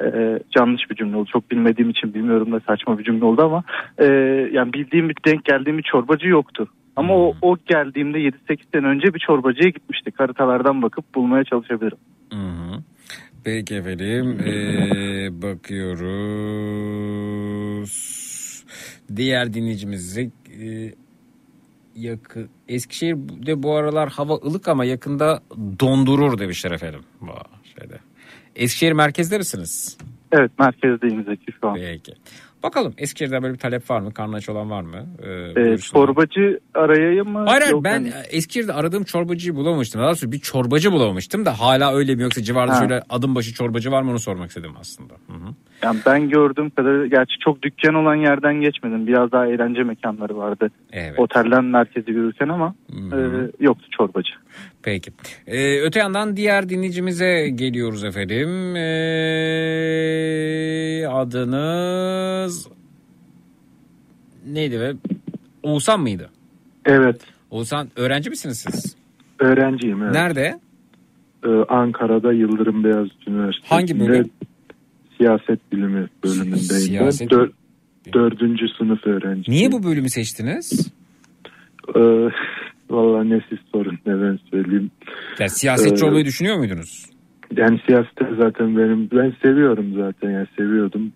e, 0.04 0.40
yanlış 0.60 0.90
bir 0.90 0.96
cümle 0.96 1.18
oldu. 1.18 1.30
Çok 1.34 1.52
bilmediğim 1.52 1.90
için 1.90 2.14
bilmiyorum 2.14 2.52
da 2.52 2.60
saçma 2.68 3.00
bir 3.00 3.04
cümle 3.04 3.26
oldu 3.26 3.42
ama 3.42 3.64
e, 3.98 4.06
yani 4.52 4.74
bildiğim 4.74 5.10
bir 5.10 5.16
denk 5.26 5.46
geldiğim 5.46 5.78
bir 5.78 5.84
çorbacı 5.84 6.28
yoktu. 6.28 6.68
Ama 6.96 7.16
o, 7.18 7.36
o 7.42 7.58
geldiğimde 7.66 8.18
7-8 8.18 8.60
sene 8.74 8.88
önce 8.88 9.14
bir 9.14 9.20
çorbacıya 9.20 9.70
gitmiştik. 9.70 10.20
Haritalardan 10.20 10.82
bakıp 10.82 11.16
bulmaya 11.16 11.44
çalışabilirim. 11.44 11.98
Peki 13.44 13.76
efendim 13.76 14.40
ee, 14.40 15.42
bakıyoruz. 15.42 16.34
Diğer 19.16 19.54
dinleyicimize 19.54 20.22
ee, 20.22 20.94
yakın 21.96 22.50
Eskişehir'de 22.68 23.64
bu 23.64 23.76
aralar 23.76 24.10
hava 24.10 24.34
ılık 24.34 24.68
ama 24.68 24.86
yakında 24.86 25.40
dondurur 25.80 26.38
demişler 26.40 26.72
efendim. 26.72 27.02
Bu 27.22 27.32
şeyde. 27.80 28.00
Eskişehir 28.56 28.92
merkezde 28.94 29.38
misiniz? 29.38 29.98
Evet 30.32 30.52
merkezdeyim 30.60 31.24
Zeki 31.24 31.52
şu 31.62 31.68
an. 31.68 31.76
Peki. 31.76 32.14
Bakalım 32.64 32.94
Eskişehir'den 32.98 33.44
böyle 33.44 33.54
bir 33.54 33.60
talep 33.60 33.90
var 33.90 34.00
mı? 34.00 34.14
Karnı 34.14 34.36
aç 34.36 34.50
olan 34.50 34.70
var 34.70 34.82
mı? 34.82 35.06
Ee, 35.24 35.52
E, 35.52 35.56
buyursun. 35.56 35.94
çorbacı 35.94 36.60
arayayım 36.74 37.30
mı? 37.30 37.44
Hayır 37.48 37.72
Yok, 37.72 37.84
ben 37.84 37.92
hani- 37.94 38.14
Eskişehir'de 38.30 38.74
aradığım 38.74 39.04
çorbacıyı 39.04 39.56
bulamamıştım. 39.56 40.02
Daha 40.02 40.08
doğrusu 40.10 40.32
bir 40.32 40.40
çorbacı 40.40 40.92
bulamamıştım 40.92 41.46
da 41.46 41.60
hala 41.60 41.96
öyle 41.96 42.16
mi 42.16 42.22
yoksa 42.24 42.44
civarda 42.44 42.74
Ha. 42.76 42.80
şöyle 42.80 43.02
adım 43.10 43.36
başı 43.36 43.54
çorbacı 43.54 43.92
var 43.92 44.02
mı 44.02 44.12
onu 44.12 44.20
sormak 44.20 44.48
istedim 44.50 44.72
aslında. 44.80 45.14
Hı 45.14 45.34
hı. 45.34 45.54
Yani 45.84 46.00
ben 46.06 46.30
gördüğüm 46.30 46.70
kadarıyla 46.70 47.06
gerçi 47.08 47.36
çok 47.40 47.62
dükkan 47.64 47.94
olan 47.96 48.16
yerden 48.16 48.62
geçmedim. 48.62 49.08
Biraz 49.08 49.32
daha 49.32 49.48
eğlence 49.48 49.84
mekanları 49.84 50.38
vardı. 50.38 50.70
Evet. 50.92 51.20
Otelden 51.20 51.64
merkezi 51.66 52.12
yürürken 52.12 52.48
ama 52.50 52.76
e, 52.92 53.18
yoktu 53.60 53.86
çorbacı. 53.98 54.32
Peki. 54.84 55.12
Ee, 55.48 55.80
öte 55.82 56.00
yandan 56.00 56.38
diğer 56.38 56.70
dinleyicimize 56.70 57.50
geliyoruz 57.50 58.04
efendim. 58.04 58.76
Ee, 58.76 58.84
adınız 61.08 62.68
neydi 64.48 64.80
be? 64.80 64.94
Oğuzhan 65.64 66.00
mıydı? 66.02 66.30
Evet. 66.86 67.22
Oğuzhan 67.52 67.88
öğrenci 67.96 68.30
misiniz 68.30 68.66
siz? 68.72 68.96
Öğrenciyim. 69.40 70.04
Evet. 70.04 70.14
Nerede? 70.14 70.60
Ee, 71.46 71.50
Ankara'da 71.70 72.34
Yıldırım 72.34 72.84
Beyazıt 72.84 73.28
Üniversitesi'nde 73.28 73.76
Hangi 73.76 74.00
bölüm? 74.00 74.30
siyaset 75.18 75.72
bilimi 75.72 76.08
bölümündeyim. 76.24 76.58
Siyaset-. 76.86 77.32
Dör- 77.32 77.52
dördüncü 78.14 78.66
sınıf 78.78 79.08
öğrenci. 79.08 79.52
Niye 79.52 79.72
bu 79.72 79.84
bölümü 79.84 80.10
seçtiniz? 80.10 80.92
Ee, 81.96 82.00
Valla 82.94 83.24
ne 83.24 83.42
siz 83.50 83.60
sorun 83.72 83.98
ne 84.06 84.22
ben 84.22 84.40
söyleyeyim. 84.52 84.92
Yani 85.40 85.50
siyasetçi 85.50 86.06
Ee, 86.06 86.08
olmayı 86.08 86.26
düşünüyor 86.26 86.58
muydunuz? 86.58 87.06
Yani 87.58 87.80
siyasete 87.86 88.26
zaten 88.40 88.78
benim 88.78 89.10
ben 89.12 89.34
seviyorum 89.44 89.86
zaten 89.98 90.30
yani 90.32 90.48
seviyordum. 90.58 91.12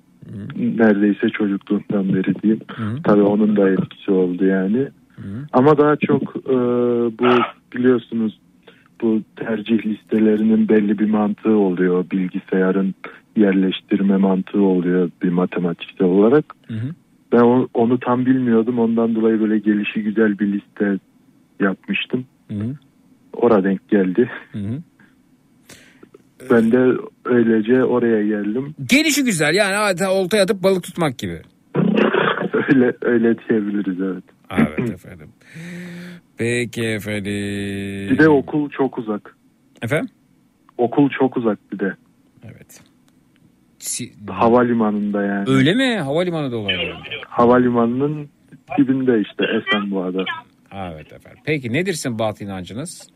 Neredeyse 0.57 1.29
çocukluğumdan 1.29 2.13
beri 2.13 2.41
diyeyim. 2.43 2.63
Tabii 3.03 3.21
onun 3.21 3.55
da 3.55 3.69
etkisi 3.69 4.11
oldu 4.11 4.45
yani. 4.45 4.87
Ama 5.53 5.77
daha 5.77 5.95
çok 5.95 6.21
e, 6.35 6.53
bu 7.19 7.27
biliyorsunuz 7.75 8.39
bu 9.01 9.21
tercih 9.35 9.85
listelerinin 9.85 10.69
belli 10.69 10.99
bir 10.99 11.09
mantığı 11.09 11.55
oluyor. 11.57 12.05
Bilgisayarın 12.11 12.95
yerleştirme 13.35 14.17
mantığı 14.17 14.61
oluyor 14.61 15.09
bir 15.23 15.29
matematiksel 15.29 16.07
olarak. 16.07 16.45
Ben 17.31 17.39
o- 17.41 17.67
onu 17.73 17.99
tam 17.99 18.25
bilmiyordum. 18.25 18.79
Ondan 18.79 19.15
dolayı 19.15 19.39
böyle 19.39 19.57
gelişi 19.59 20.03
güzel 20.03 20.39
bir 20.39 20.47
liste 20.53 20.97
yapmıştım. 21.59 22.25
Oraya 23.33 23.63
denk 23.63 23.89
geldi. 23.89 24.29
Ben 26.51 26.71
de 26.71 26.97
öylece 27.25 27.83
oraya 27.83 28.23
geldim. 28.27 28.75
Gelişi 28.89 29.23
güzel 29.23 29.53
yani 29.53 29.75
adeta 29.75 30.11
oltaya 30.11 30.43
atıp 30.43 30.63
balık 30.63 30.83
tutmak 30.83 31.17
gibi. 31.17 31.41
Öyle 32.53 32.93
öyle 33.01 33.35
diyebiliriz 33.49 34.01
evet. 34.01 34.23
Evet 34.57 34.89
efendim. 34.93 35.29
Peki 36.37 36.83
efendim. 36.85 37.33
Bir 38.11 38.17
de 38.17 38.29
okul 38.29 38.69
çok 38.69 38.97
uzak. 38.97 39.35
Efendim? 39.81 40.09
Okul 40.77 41.09
çok 41.09 41.37
uzak 41.37 41.71
bir 41.71 41.79
de. 41.79 41.93
Evet. 42.43 42.81
Havalimanında 44.27 45.23
yani. 45.23 45.49
Öyle 45.49 45.73
mi? 45.73 45.99
Havalimanı 45.99 46.51
da 46.51 46.57
olabilir. 46.57 46.95
Havalimanının 47.27 48.29
dibinde 48.77 49.21
işte 49.21 49.45
Esenboğa'da. 49.45 50.25
Evet 50.73 51.13
efendim. 51.13 51.39
Peki 51.45 51.73
nedir 51.73 51.93
sizin 51.93 52.19
batı 52.19 52.43
inancınız? 52.43 53.09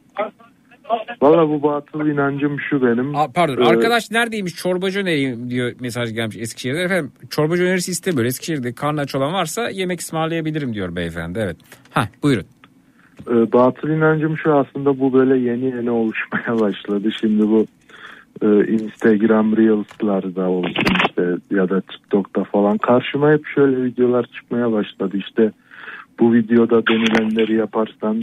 Valla 1.22 1.50
bu 1.50 1.64
batıl 1.64 2.06
inancım 2.08 2.60
şu 2.70 2.82
benim. 2.82 3.16
Aa, 3.16 3.28
pardon 3.34 3.62
Ee, 3.64 3.66
arkadaş 3.66 4.12
neredeymiş 4.12 4.56
çorbacı 4.56 5.00
önereyim 5.00 5.50
diyor 5.50 5.72
mesaj 5.80 6.14
gelmiş 6.14 6.38
Eskişehir'de. 6.40 6.82
Efendim 6.82 7.12
çorbacı 7.30 7.64
önerisi 7.64 7.92
istemiyor. 7.92 8.26
Eskişehir'de 8.26 8.74
karnı 8.74 9.02
aç 9.02 9.16
olan 9.16 9.34
varsa 9.34 9.70
yemek 9.70 10.00
ısmarlayabilirim 10.00 10.74
diyor 10.74 10.96
beyefendi. 10.96 11.40
Evet. 11.40 11.58
Ha 11.92 12.08
buyurun. 12.24 12.46
e, 13.30 13.52
batıl 13.54 13.90
inancım 13.90 14.38
şu 14.38 14.54
aslında 14.56 15.00
bu 15.00 15.14
böyle 15.14 15.38
yeni 15.38 15.66
yeni 15.66 15.92
oluşmaya 15.92 16.60
başladı. 16.60 17.10
Şimdi 17.22 17.48
bu 17.48 17.66
e, 18.42 18.48
Instagram 18.68 19.58
Reels'larda 19.58 20.50
olsun 20.50 20.84
işte 21.08 21.24
ya 21.52 21.70
da 21.70 21.82
TikTok'ta 21.82 22.44
falan 22.44 22.78
karşıma 22.78 23.32
hep 23.32 23.48
şöyle 23.56 23.84
videolar 23.84 24.26
çıkmaya 24.26 24.72
başladı. 24.72 25.18
İşte 25.18 25.52
bu 26.22 26.34
videoda 26.34 26.88
denilenleri 26.88 27.56
yaparsan 27.56 28.20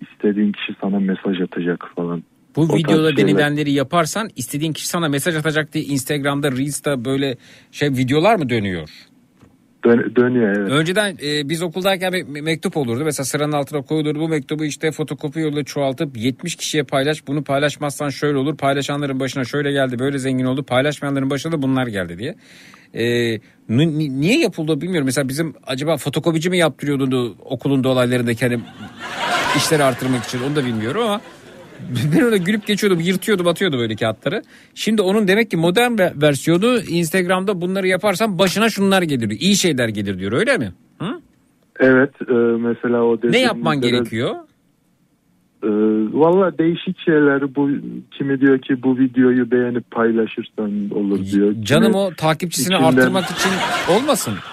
istediğin 0.00 0.52
kişi 0.52 0.74
sana 0.80 1.00
mesaj 1.00 1.40
atacak 1.40 1.84
falan. 1.96 2.22
Bu 2.56 2.60
O 2.62 2.76
videoda 2.76 3.16
denilenleri 3.16 3.72
yaparsan 3.72 4.28
istediğin 4.36 4.72
kişi 4.72 4.88
sana 4.88 5.08
mesaj 5.08 5.36
atacak 5.36 5.72
diye 5.72 5.84
Instagram'da 5.84 6.52
Reels'ta 6.52 7.04
böyle 7.04 7.36
şey 7.72 7.88
videolar 7.88 8.36
mı 8.36 8.48
dönüyor? 8.48 8.88
Dön- 9.84 10.12
dönüyor 10.16 10.56
evet. 10.56 10.70
Önceden 10.70 11.16
e, 11.22 11.48
biz 11.48 11.62
okuldayken 11.62 12.12
bir 12.12 12.24
me- 12.24 12.42
mektup 12.42 12.76
olurdu. 12.76 13.04
Mesela 13.04 13.24
sıranın 13.24 13.52
altına 13.52 13.82
koyulurdu. 13.82 14.20
Bu 14.20 14.28
mektubu 14.28 14.64
işte 14.64 14.92
fotokopi 14.92 15.40
yoluyla 15.40 15.64
çoğaltıp 15.64 16.16
70 16.16 16.56
kişiye 16.56 16.82
paylaş. 16.82 17.26
Bunu 17.26 17.44
paylaşmazsan 17.44 18.08
şöyle 18.08 18.38
olur. 18.38 18.56
Paylaşanların 18.56 19.20
başına 19.20 19.44
şöyle 19.44 19.72
geldi 19.72 19.98
böyle 19.98 20.18
zengin 20.18 20.44
oldu. 20.44 20.62
Paylaşmayanların 20.62 21.30
başına 21.30 21.52
da 21.52 21.62
bunlar 21.62 21.86
geldi 21.86 22.18
diye. 22.18 22.34
E, 22.94 23.38
niye 23.68 24.38
yapıldı 24.38 24.80
bilmiyorum. 24.80 25.06
Mesela 25.06 25.28
bizim 25.28 25.54
acaba 25.66 25.96
fotokopici 25.96 26.50
mi 26.50 26.58
yaptırıyordu 26.58 27.36
okulun 27.44 27.84
dolaylarındaki 27.84 28.46
hani 28.46 28.60
işleri 29.56 29.84
artırmak 29.84 30.24
için 30.24 30.42
onu 30.42 30.56
da 30.56 30.64
bilmiyorum 30.64 31.02
ama 31.02 31.20
ben 32.16 32.22
ona 32.22 32.36
gülüp 32.36 32.66
geçiyordum 32.66 33.00
yırtıyordum 33.00 33.46
atıyordum 33.46 33.80
böyle 33.80 33.96
kağıtları. 33.96 34.42
Şimdi 34.74 35.02
onun 35.02 35.28
demek 35.28 35.50
ki 35.50 35.56
modern 35.56 35.98
ve- 35.98 36.12
versiyonu 36.22 36.80
Instagram'da 36.88 37.60
bunları 37.60 37.88
yaparsan 37.88 38.38
başına 38.38 38.70
şunlar 38.70 39.02
gelir 39.02 39.30
diyor. 39.30 39.40
İyi 39.40 39.56
şeyler 39.56 39.88
gelir 39.88 40.18
diyor 40.18 40.32
öyle 40.32 40.58
mi? 40.58 40.72
Hı? 40.98 41.06
Evet 41.80 42.10
e, 42.28 42.32
mesela 42.58 43.02
o 43.04 43.18
Ne 43.24 43.38
yapman 43.40 43.78
üzere- 43.78 43.90
gerekiyor? 43.90 44.34
Ee, 45.62 45.68
Valla 46.12 46.58
değişik 46.58 46.98
şeyler 46.98 47.54
bu 47.54 47.70
kimi 48.10 48.40
diyor 48.40 48.58
ki 48.58 48.82
bu 48.82 48.98
videoyu 48.98 49.50
beğenip 49.50 49.90
paylaşırsan 49.90 50.72
olur 50.94 51.24
diyor. 51.32 51.54
Canım 51.62 51.84
Kimi 51.92 51.96
o 51.96 52.10
takipçisini 52.16 52.74
içinden- 52.74 52.88
arttırmak 52.88 53.24
için 53.24 53.50
olmasın. 53.90 54.34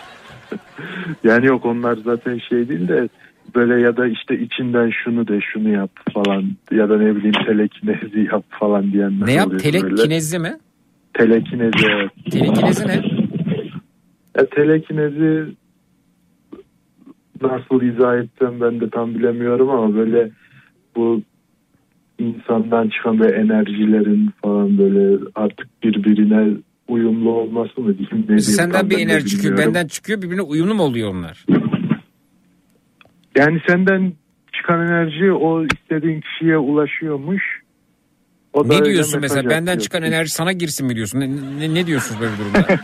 Yani 1.23 1.45
yok 1.45 1.65
onlar 1.65 1.97
zaten 2.05 2.37
şey 2.49 2.69
değil 2.69 2.87
de 2.87 3.09
böyle 3.55 3.81
ya 3.81 3.97
da 3.97 4.07
işte 4.07 4.39
içinden 4.39 4.91
şunu 5.03 5.27
de 5.27 5.39
şunu 5.41 5.69
yap 5.69 5.91
falan 6.13 6.43
ya 6.71 6.89
da 6.89 6.97
ne 6.97 7.15
bileyim 7.15 7.35
telekinezi 7.45 8.27
yap 8.31 8.43
falan 8.49 8.91
diyenler 8.91 9.27
Ne 9.27 9.33
yap? 9.33 9.59
Telekinezi 9.59 10.39
mi? 10.39 10.57
Telekinezi 11.13 11.85
evet. 11.89 12.11
Telekinezi 12.31 12.87
ne? 12.87 13.01
E, 14.35 14.45
telekinezi 14.45 15.45
nasıl 17.41 17.81
izah 17.81 18.17
etsem 18.17 18.61
ben 18.61 18.79
de 18.79 18.89
tam 18.89 19.15
bilemiyorum 19.15 19.69
ama 19.69 19.95
böyle 19.95 20.29
bu 20.99 21.21
insandan 22.19 22.89
çıkan 22.89 23.19
böyle 23.19 23.35
enerjilerin 23.35 24.29
falan 24.41 24.77
böyle 24.77 25.23
artık 25.35 25.67
birbirine 25.83 26.57
uyumlu 26.87 27.31
olması 27.31 27.81
mı 27.81 27.97
diyeyim 27.97 28.25
ne 28.29 28.39
Senden 28.39 28.89
bir 28.89 28.99
enerji 28.99 29.27
çıkıyor, 29.27 29.57
benden 29.57 29.87
çıkıyor, 29.87 30.21
birbirine 30.21 30.41
uyumlu 30.41 30.75
mu 30.75 30.83
oluyor 30.83 31.09
onlar? 31.09 31.45
Yani 33.37 33.59
senden 33.67 34.13
çıkan 34.53 34.87
enerji 34.87 35.31
o 35.31 35.63
istediğin 35.63 36.21
kişiye 36.21 36.57
ulaşıyormuş. 36.57 37.43
O 38.53 38.69
ne 38.69 38.85
diyorsun 38.85 39.21
mesela? 39.21 39.49
Benden 39.49 39.71
atıyor. 39.71 39.79
çıkan 39.79 40.03
enerji 40.03 40.31
sana 40.31 40.51
girsin 40.51 40.87
mi 40.87 40.95
diyorsun? 40.95 41.19
Ne, 41.19 41.29
ne, 41.59 41.73
ne 41.73 41.87
diyorsunuz 41.87 42.21
böyle 42.21 42.31
durumda? 42.37 42.67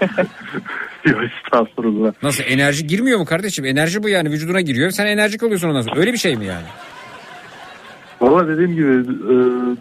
Yok 1.06 1.22
estağfurullah. 1.24 2.14
Nasıl 2.24 2.44
enerji 2.48 2.88
girmiyor 2.88 3.20
mu 3.20 3.26
kardeşim? 3.26 3.66
Enerji 3.66 4.04
bu 4.04 4.10
yani 4.10 4.30
vücuduna 4.30 4.62
giriyor. 4.62 4.90
Sen 4.90 5.06
enerjik 5.06 5.44
oluyorsun 5.44 5.70
ondan 5.70 5.82
sonra. 5.82 6.00
Öyle 6.00 6.14
bir 6.14 6.18
şey 6.18 6.36
mi 6.36 6.46
yani? 6.46 6.66
Valla 8.22 8.48
dediğim 8.48 8.74
gibi 8.74 8.92
e, 8.94 9.36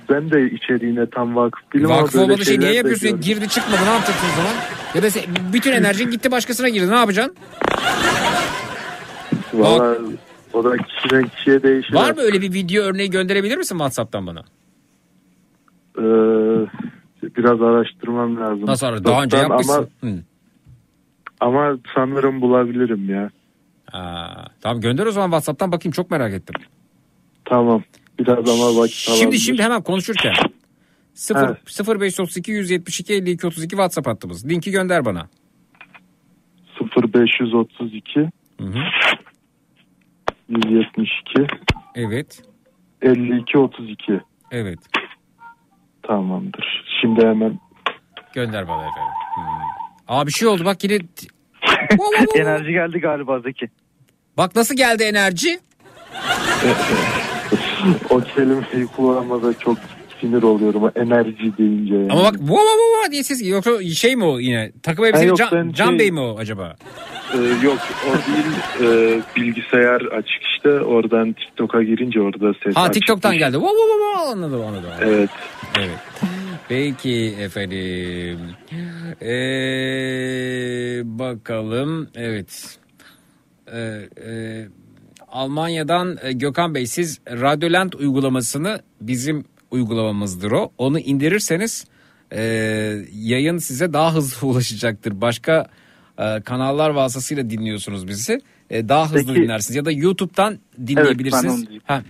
ben 0.08 0.30
de 0.30 0.50
içeriğine 0.50 1.06
tam 1.10 1.36
vakıf 1.36 1.72
değilim 1.74 1.88
Vakıf 1.88 2.16
olmadığı 2.16 2.44
şey 2.44 2.60
niye 2.60 2.72
yapıyorsun? 2.72 3.08
gördüm. 3.08 3.20
Girdi 3.20 3.48
çıkmadı 3.48 3.80
ne 3.86 3.90
yapacaksın 3.92 4.26
o 4.32 4.36
zaman? 4.36 4.52
Ya 4.94 5.02
da 5.02 5.06
bütün 5.52 5.72
enerjin 5.72 6.10
gitti 6.10 6.30
başkasına 6.30 6.68
girdi 6.68 6.90
ne 6.90 6.96
yapacaksın? 6.96 7.36
Valla 9.54 9.96
O 10.52 10.64
da 10.64 10.76
kişiden 10.76 11.28
kişiye 11.28 11.62
değişir. 11.62 11.94
Var 11.94 12.10
mı 12.14 12.20
öyle 12.20 12.40
bir 12.42 12.52
video 12.52 12.84
örneği 12.84 13.10
gönderebilir 13.10 13.56
misin 13.56 13.74
WhatsApp'tan 13.74 14.26
bana? 14.26 14.40
Ee, 15.98 16.02
biraz 17.36 17.62
araştırmam 17.62 18.36
lazım. 18.36 18.66
Nasıl 18.66 18.86
ara- 18.86 19.04
Daha 19.04 19.22
önce 19.22 19.36
yapmışsın. 19.36 19.88
Ama, 20.02 20.12
Hı. 20.12 20.18
ama 21.40 21.76
sanırım 21.94 22.40
bulabilirim 22.40 23.10
ya. 23.10 23.30
Aa, 23.92 24.44
tamam 24.60 24.80
gönder 24.80 25.06
o 25.06 25.10
zaman 25.12 25.26
WhatsApp'tan 25.28 25.72
bakayım 25.72 25.92
çok 25.92 26.10
merak 26.10 26.32
ettim. 26.32 26.54
Tamam. 27.44 27.82
Biraz 28.18 28.48
ama 28.48 28.80
vakit 28.80 28.96
Şimdi 28.96 29.24
alabilir. 29.24 29.38
şimdi 29.40 29.62
hemen 29.62 29.82
konuşurken 29.82 30.32
0 31.14 31.46
Evet. 31.46 31.88
0532 32.00 32.52
172 32.52 33.14
52 33.14 33.46
32 33.46 33.68
WhatsApp 33.68 34.06
hattımız. 34.08 34.48
Linki 34.48 34.70
gönder 34.70 35.04
bana. 35.04 35.28
0532 37.14 38.20
Hı 38.60 38.64
hı. 38.66 38.78
172 40.48 41.46
Evet. 41.94 42.42
52 43.02 43.58
32 43.58 44.20
Evet. 44.50 44.78
Tamamdır. 46.02 46.84
Şimdi 47.00 47.26
hemen 47.26 47.58
Gönder 48.34 48.68
bana 48.68 48.82
efendim. 48.82 49.12
Hmm. 49.34 49.44
Aa 50.08 50.26
bir 50.26 50.32
şey 50.32 50.48
oldu 50.48 50.64
bak 50.64 50.84
yine 50.84 50.94
Enerji 52.34 52.72
geldi 52.72 53.00
galiba 53.00 53.40
Zeki. 53.40 53.68
bak 54.36 54.56
nasıl 54.56 54.76
geldi 54.76 55.02
enerji? 55.02 55.60
O 58.10 58.20
kelimeyi 58.20 58.86
kullanmada 58.96 59.58
çok 59.58 59.78
sinir 60.20 60.42
oluyorum. 60.42 60.90
Enerji 60.96 61.58
deyince. 61.58 61.94
Yani. 61.94 62.12
Ama 62.12 62.24
bak 62.24 62.32
wow 62.34 62.56
wow 62.56 62.84
wow 62.94 63.12
diye 63.12 63.22
ses 63.22 63.48
yoksa 63.48 63.82
şey 63.82 64.16
mi 64.16 64.24
o 64.24 64.38
yine? 64.40 64.72
Takım 64.82 65.04
elbiseli 65.04 65.28
yok, 65.28 65.38
Can, 65.38 65.72
Can 65.72 65.88
şey- 65.88 65.98
Bey 65.98 66.10
mi 66.10 66.20
o 66.20 66.36
acaba? 66.38 66.76
Ee, 67.34 67.38
yok 67.66 67.78
o 68.08 68.12
değil. 68.12 68.54
Ee, 68.82 69.20
bilgisayar 69.36 70.00
açık 70.00 70.42
işte. 70.56 70.70
Oradan 70.80 71.32
TikTok'a 71.32 71.82
girince 71.82 72.20
orada 72.20 72.54
ses 72.64 72.76
Ha 72.76 72.82
açık. 72.82 72.94
TikTok'tan 72.94 73.38
geldi. 73.38 73.52
Wow 73.56 73.76
wow 73.76 74.02
wow. 74.02 74.32
anladım 74.32 74.66
anladım. 74.66 74.90
anladım. 74.90 75.08
Evet. 75.14 75.30
Evet. 75.78 75.98
Peki 76.68 77.34
efendim. 77.40 78.38
Ee, 79.22 81.02
bakalım. 81.04 82.08
Evet. 82.14 82.78
Ee, 83.72 83.78
e, 84.26 84.30
Almanya'dan 85.38 86.16
e, 86.22 86.32
Gökhan 86.32 86.74
Bey 86.74 86.86
siz 86.86 87.20
Radyoland 87.28 87.92
uygulamasını 87.92 88.80
bizim 89.00 89.44
uygulamamızdır 89.70 90.52
o. 90.52 90.70
Onu 90.78 90.98
indirirseniz 90.98 91.84
e, 92.32 92.42
yayın 93.12 93.58
size 93.58 93.92
daha 93.92 94.14
hızlı 94.14 94.46
ulaşacaktır. 94.48 95.20
Başka 95.20 95.66
e, 96.18 96.40
kanallar 96.40 96.90
vasıtasıyla 96.90 97.50
dinliyorsunuz 97.50 98.08
bizi. 98.08 98.40
E, 98.70 98.88
daha 98.88 99.12
hızlı 99.12 99.32
Peki- 99.34 99.42
dinlersiniz 99.42 99.76
ya 99.76 99.84
da 99.84 99.90
YouTube'dan 99.92 100.58
dinleyebilirsiniz. 100.86 101.62
diyeyim. 101.66 101.82
ha, 101.86 102.02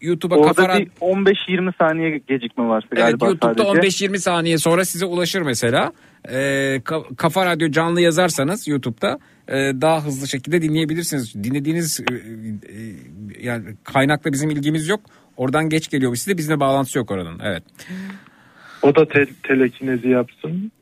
YouTube'a 0.00 0.36
Orada 0.36 0.62
Rad- 0.68 0.80
bir 0.80 0.90
15-20 1.00 1.72
saniye 1.78 2.18
gecikme 2.28 2.64
Evet 2.92 3.02
galiba 3.20 3.26
YouTube'da 3.26 3.64
sadece. 3.64 4.04
15-20 4.06 4.18
saniye 4.18 4.58
sonra 4.58 4.84
size 4.84 5.04
ulaşır 5.06 5.42
mesela. 5.42 5.92
Ka- 6.24 7.16
Kafa 7.16 7.46
Radyo 7.46 7.70
canlı 7.70 8.00
yazarsanız 8.00 8.68
YouTube'da 8.68 9.18
e, 9.48 9.54
daha 9.80 10.04
hızlı 10.04 10.28
şekilde 10.28 10.62
dinleyebilirsiniz. 10.62 11.34
Dinlediğiniz 11.44 12.00
e, 12.00 12.14
e, 12.14 12.16
yani 13.40 13.64
kaynakla 13.84 14.32
bizim 14.32 14.50
ilgimiz 14.50 14.88
yok. 14.88 15.00
Oradan 15.36 15.68
geç 15.68 15.90
geliyor 15.90 16.14
size 16.16 16.38
bizle 16.38 16.60
bağlantısı 16.60 16.98
yok 16.98 17.10
oranın. 17.10 17.40
Evet. 17.44 17.62
O 18.82 18.94
da 18.94 19.08
te- 19.08 19.28
telekinezi 19.42 20.08
yapsın. 20.08 20.72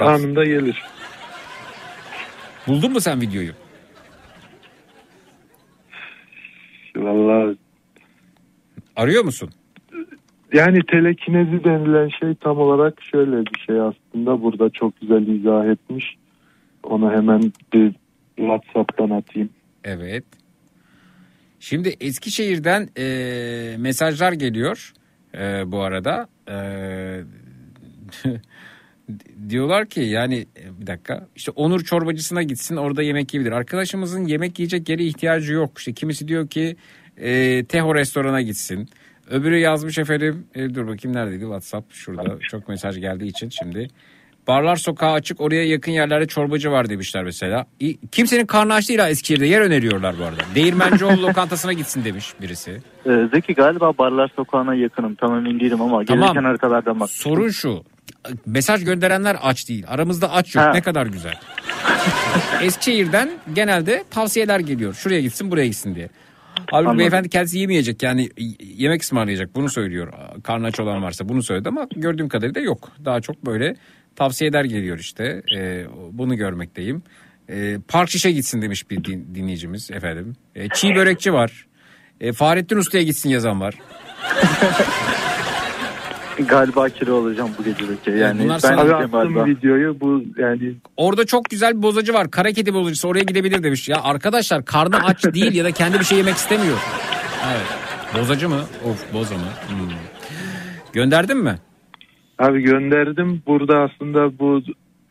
Anında 0.00 0.44
gelir. 0.44 0.82
Buldun 2.66 2.92
mu 2.92 3.00
sen 3.00 3.20
videoyu? 3.20 3.52
Vallahi 6.96 7.56
Arıyor 8.96 9.24
musun? 9.24 9.50
Yani 10.54 10.80
telekinezi 10.86 11.64
denilen 11.64 12.08
şey 12.08 12.34
tam 12.34 12.58
olarak 12.58 13.02
şöyle 13.02 13.36
bir 13.46 13.60
şey 13.66 13.80
aslında. 13.80 14.42
Burada 14.42 14.70
çok 14.70 15.00
güzel 15.00 15.26
izah 15.26 15.66
etmiş. 15.66 16.16
Onu 16.82 17.12
hemen 17.12 17.52
bir 17.72 17.92
WhatsApp'tan 18.36 19.10
atayım. 19.10 19.50
Evet. 19.84 20.24
Şimdi 21.60 21.96
Eskişehir'den 22.00 22.88
e, 22.98 23.76
mesajlar 23.78 24.32
geliyor 24.32 24.92
e, 25.34 25.72
bu 25.72 25.80
arada. 25.80 26.28
E, 26.48 26.56
diyorlar 29.48 29.86
ki 29.86 30.00
yani 30.00 30.46
bir 30.80 30.86
dakika 30.86 31.26
işte 31.36 31.50
Onur 31.50 31.80
çorbacısına 31.80 32.42
gitsin 32.42 32.76
orada 32.76 33.02
yemek 33.02 33.34
yiyebilir. 33.34 33.52
Arkadaşımızın 33.52 34.26
yemek 34.26 34.58
yiyecek 34.58 34.88
yere 34.88 35.04
ihtiyacı 35.04 35.52
yok. 35.52 35.78
İşte 35.78 35.92
kimisi 35.92 36.28
diyor 36.28 36.48
ki 36.48 36.76
e, 37.16 37.64
Teho 37.64 37.94
restorana 37.94 38.42
gitsin. 38.42 38.88
Öbürü 39.30 39.58
yazmış 39.58 39.98
efendim 39.98 40.46
e, 40.54 40.74
dur 40.74 40.86
bakayım 40.88 41.16
neredeydi 41.16 41.42
WhatsApp 41.42 41.92
şurada 41.92 42.38
çok 42.50 42.68
mesaj 42.68 43.00
geldiği 43.00 43.26
için 43.26 43.48
şimdi. 43.48 43.88
Barlar 44.48 44.76
sokağı 44.76 45.12
açık 45.12 45.40
oraya 45.40 45.64
yakın 45.64 45.92
yerlerde 45.92 46.26
çorbacı 46.26 46.70
var 46.70 46.88
demişler 46.88 47.24
mesela. 47.24 47.66
İ- 47.80 47.96
Kimsenin 48.12 48.46
karnı 48.46 48.74
aç 48.74 48.88
değil 48.88 49.00
ha 49.00 49.08
Eskişehir'de 49.08 49.46
yer 49.46 49.60
öneriyorlar 49.60 50.14
bu 50.18 50.24
arada. 50.24 50.42
Değirmencioğlu 50.54 51.22
lokantasına 51.28 51.72
gitsin 51.72 52.04
demiş 52.04 52.32
birisi. 52.42 52.80
Ee, 53.06 53.10
Zeki 53.34 53.54
galiba 53.54 53.98
Barlar 53.98 54.30
Sokağı'na 54.36 54.74
yakınım. 54.74 55.14
Tam 55.14 55.36
emin 55.36 55.60
değilim 55.60 55.82
ama 55.82 56.04
Tamam. 56.04 56.22
gelirken 56.24 56.44
haritalardan 56.44 57.00
bak. 57.00 57.10
Sorun 57.10 57.48
şu. 57.48 57.84
Mesaj 58.46 58.84
gönderenler 58.84 59.36
aç 59.42 59.68
değil. 59.68 59.84
Aramızda 59.88 60.32
aç 60.32 60.54
yok. 60.54 60.64
Ha. 60.64 60.70
Ne 60.74 60.82
kadar 60.82 61.06
güzel. 61.06 61.34
Eskişehir'den 62.62 63.30
genelde 63.54 64.04
tavsiyeler 64.10 64.60
geliyor. 64.60 64.94
Şuraya 64.94 65.20
gitsin 65.20 65.50
buraya 65.50 65.66
gitsin 65.66 65.94
diye. 65.94 66.08
Halbuki 66.56 66.72
Anladım. 66.72 66.98
beyefendi 66.98 67.28
kendisi 67.28 67.58
yemeyecek 67.58 68.02
yani 68.02 68.28
yemek 68.60 69.02
ısmarlayacak 69.02 69.54
bunu 69.54 69.68
söylüyor. 69.68 70.12
Karnı 70.42 70.66
aç 70.66 70.80
olan 70.80 71.02
varsa 71.02 71.28
bunu 71.28 71.42
söyledi 71.42 71.68
ama 71.68 71.88
gördüğüm 71.96 72.28
kadarıyla 72.28 72.60
yok. 72.60 72.92
Daha 73.04 73.20
çok 73.20 73.46
böyle 73.46 73.76
tavsiyeler 74.16 74.64
geliyor 74.64 74.98
işte. 74.98 75.42
Ee, 75.56 75.84
bunu 76.12 76.36
görmekteyim. 76.36 77.02
Ee, 77.50 77.76
park 77.88 78.10
şişe 78.10 78.30
gitsin 78.32 78.62
demiş 78.62 78.90
bir 78.90 79.04
din- 79.04 79.34
dinleyicimiz 79.34 79.90
efendim. 79.90 80.36
Ee, 80.54 80.68
çiğ 80.74 80.94
börekçi 80.94 81.32
var. 81.32 81.66
Ee, 82.20 82.32
Fahrettin 82.32 82.76
Usta'ya 82.76 83.04
gitsin 83.04 83.30
yazan 83.30 83.60
var. 83.60 83.74
Galiba 86.48 86.88
kilo 86.88 87.14
olacağım 87.14 87.50
bu 87.58 87.64
gece 87.64 87.86
Zeki. 87.86 88.10
Yani 88.10 88.44
bunlar 88.44 88.54
ben 88.54 88.58
sana- 88.58 88.80
attım 88.96 89.10
galiba. 89.12 89.46
videoyu 89.46 90.00
bu 90.00 90.22
yani 90.38 90.74
Orada 90.96 91.26
çok 91.26 91.44
güzel 91.50 91.76
bir 91.76 91.82
bozacı 91.82 92.14
var. 92.14 92.30
Kara 92.30 92.52
kedi 92.52 92.74
bozacısı 92.74 93.08
oraya 93.08 93.22
gidebilir 93.22 93.62
demiş. 93.62 93.88
Ya 93.88 94.02
arkadaşlar 94.02 94.64
karnı 94.64 94.96
aç 94.96 95.24
değil 95.24 95.54
ya 95.54 95.64
da 95.64 95.70
kendi 95.72 95.98
bir 95.98 96.04
şey 96.04 96.18
yemek 96.18 96.34
istemiyor. 96.34 96.78
Evet. 97.52 97.66
Bozacı 98.22 98.48
mı? 98.48 98.60
Of 98.84 99.14
boza 99.14 99.34
mı? 99.34 99.40
Hmm. 99.68 99.88
Gönderdin 100.92 101.36
mi? 101.38 101.58
Abi 102.38 102.62
gönderdim. 102.62 103.42
Burada 103.46 103.78
aslında 103.78 104.38
bu 104.38 104.62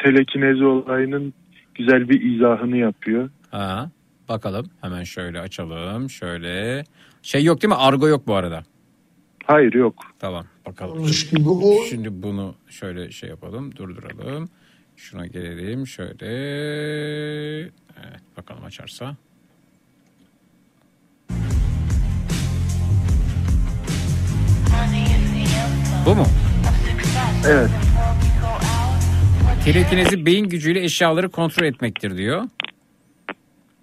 telekinezi 0.03 0.65
olayının 0.65 1.33
güzel 1.75 2.09
bir 2.09 2.35
izahını 2.35 2.77
yapıyor. 2.77 3.29
Ha, 3.51 3.89
bakalım. 4.29 4.65
Hemen 4.81 5.03
şöyle 5.03 5.39
açalım. 5.39 6.09
Şöyle. 6.09 6.83
Şey 7.21 7.43
yok 7.43 7.61
değil 7.61 7.69
mi? 7.69 7.79
Argo 7.79 8.07
yok 8.07 8.27
bu 8.27 8.35
arada. 8.35 8.63
Hayır 9.45 9.73
yok. 9.73 9.95
Tamam 10.19 10.45
bakalım. 10.65 11.05
Gibi 11.31 11.49
o 11.49 11.83
Şimdi 11.89 12.23
bunu 12.23 12.55
şöyle 12.69 13.11
şey 13.11 13.29
yapalım. 13.29 13.75
Durduralım. 13.75 14.49
Şuna 14.95 15.27
gelelim. 15.27 15.87
Şöyle. 15.87 16.27
Evet 17.97 18.21
bakalım 18.37 18.63
açarsa. 18.63 19.15
Bu 26.05 26.15
mu? 26.15 26.25
Evet. 27.47 27.69
Telekinezi 29.65 30.25
beyin 30.25 30.49
gücüyle 30.49 30.83
eşyaları 30.83 31.29
kontrol 31.29 31.65
etmektir 31.65 32.17
diyor. 32.17 32.43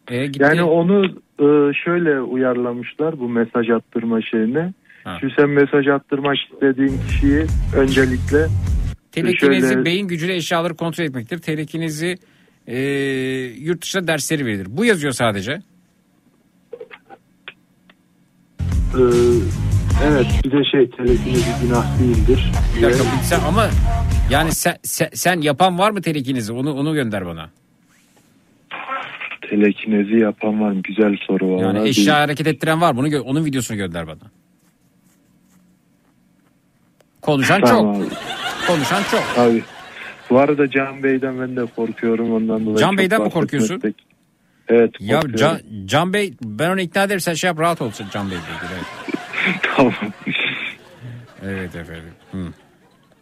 E, 0.09 0.27
gitti. 0.27 0.43
Yani 0.43 0.63
onu 0.63 1.07
e, 1.39 1.75
şöyle 1.75 2.21
uyarlamışlar 2.21 3.21
bu 3.21 3.29
mesaj 3.29 3.71
attırma 3.71 4.23
şeyine. 4.23 4.73
Ha. 5.05 5.17
Şimdi 5.21 5.35
sen 5.39 5.49
mesaj 5.49 5.89
attırmak 5.89 6.37
istediğin 6.53 7.01
kişiyi 7.09 7.47
öncelikle 7.77 8.47
Telekinezi 9.13 9.69
şöyle- 9.69 9.85
beyin 9.85 10.09
gücüyle 10.09 10.37
eşyaları 10.37 10.77
kontrol 10.77 11.05
etmektir. 11.05 11.39
Telekinezi 11.39 12.19
e, 12.67 12.79
yurt 13.59 13.83
dışında 13.83 14.07
dersleri 14.07 14.47
verilir. 14.47 14.67
Bu 14.71 14.85
yazıyor 14.85 15.13
sadece. 15.13 15.53
e, 18.95 19.03
evet 20.07 20.27
bir 20.45 20.53
de 20.53 20.65
şey 20.65 20.91
telekinezi 20.91 21.51
günah 21.67 21.99
değildir. 22.01 22.51
Bir 22.77 22.83
dakika 22.83 23.05
sen 23.23 23.41
ama 23.41 23.67
yani 24.31 24.53
sen, 24.53 24.77
sen, 24.83 25.09
sen 25.15 25.41
yapan 25.41 25.79
var 25.79 25.91
mı 25.91 26.03
telekinezi? 26.03 26.53
Onu 26.53 26.73
onu 26.73 26.95
gönder 26.95 27.27
bana. 27.27 27.51
Telekinezi 29.51 30.17
yapan 30.17 30.61
var 30.61 30.71
mı? 30.73 30.83
Güzel 30.83 31.17
soru 31.27 31.51
var. 31.57 31.63
Yani 31.63 31.89
eşya 31.89 32.21
hareket 32.21 32.47
ettiren 32.47 32.81
var 32.81 32.93
mı? 32.95 33.01
Onu 33.01 33.09
gö- 33.09 33.21
onun 33.21 33.45
videosunu 33.45 33.77
gönder 33.77 34.07
bana. 34.07 34.19
Konuşan 37.23 37.61
Tamam 37.61 37.95
çok. 37.95 38.07
abi. 38.07 38.15
Konuşan 38.67 39.03
çok. 39.11 39.39
Abi. 39.39 39.63
Bu 40.31 40.39
arada 40.39 40.71
Can 40.71 41.03
Bey'den 41.03 41.41
ben 41.41 41.57
de 41.57 41.67
korkuyorum 41.77 42.33
ondan 42.33 42.67
dolayı. 42.67 42.79
Can 42.79 42.99
Bey'den 42.99 43.23
mi 43.23 43.31
korkuyorsun? 43.31 43.79
pek- 43.81 43.95
Evet. 44.69 44.91
Ya. 45.01 45.21
Can, 45.37 45.59
Can 45.85 46.13
Bey 46.13 46.33
ben 46.43 46.71
onu 46.71 46.81
ikna 46.81 47.03
ederim 47.03 47.21
sen 47.21 47.35
şey 47.35 47.49
yap 47.49 47.61
rahat 47.61 47.83
olsun 47.83 48.07
Can 48.13 48.27
ilgili. 48.27 48.41
Evet. 48.73 48.85
tamam. 49.77 49.95
Evet 51.43 51.77
efendim. 51.77 52.13
Hı. 52.33 52.39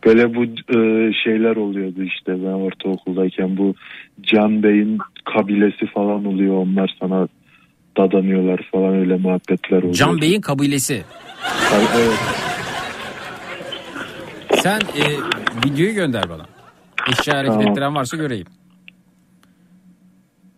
Böyle 0.07 0.35
bu 0.35 0.45
e, 0.45 1.13
şeyler 1.25 1.57
oluyordu 1.57 2.03
işte 2.03 2.33
ben 2.33 2.53
ortaokuldayken 2.53 3.57
bu 3.57 3.75
Can 4.23 4.63
Bey'in 4.63 4.99
kabilesi 5.25 5.87
falan 5.87 6.25
oluyor 6.25 6.57
onlar 6.57 6.97
sana 7.01 7.29
dadanıyorlar 7.97 8.61
falan 8.73 8.95
öyle 8.95 9.17
muhabbetler 9.17 9.79
oluyor. 9.79 9.95
Can 9.95 10.21
Bey'in 10.21 10.41
kabilesi. 10.41 11.03
Evet. 11.75 12.19
Sen 14.63 14.81
e, 14.81 15.05
videoyu 15.65 15.95
gönder 15.95 16.31
bana. 16.31 16.47
Eşya 17.13 17.35
hareket 17.35 17.55
Tamam. 17.55 17.69
ettiren 17.69 17.95
varsa 17.95 18.17
göreyim. 18.17 18.47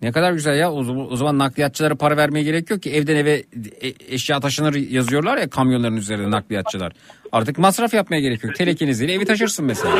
Ne 0.02 0.12
kadar 0.12 0.32
güzel 0.32 0.58
ya. 0.58 0.72
O 0.72 0.84
zaman, 0.84 1.12
o 1.12 1.16
zaman 1.16 1.38
nakliyatçılara 1.38 1.94
para 1.94 2.16
vermeye 2.16 2.42
gerek 2.42 2.70
yok 2.70 2.82
ki. 2.82 2.90
Evden 2.90 3.16
eve 3.16 3.44
e- 3.80 4.14
eşya 4.14 4.40
taşınır 4.40 4.74
yazıyorlar 4.74 5.36
ya 5.36 5.50
kamyonların 5.50 5.96
üzerinde 5.96 6.30
nakliyatçılar. 6.30 6.92
Artık 7.32 7.58
masraf 7.58 7.94
yapmaya 7.94 8.20
gerek 8.20 8.44
yok. 8.44 8.54
Telekiniziyle 8.54 9.12
evi 9.12 9.24
taşırsın 9.24 9.64
mesela. 9.64 9.94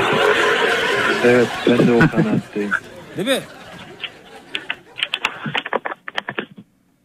Evet 1.25 1.49
ben 1.67 1.87
de 1.87 1.93
o 1.93 1.99
kanaatteyim. 1.99 2.71
Değil 3.17 3.29
mi? 3.29 3.41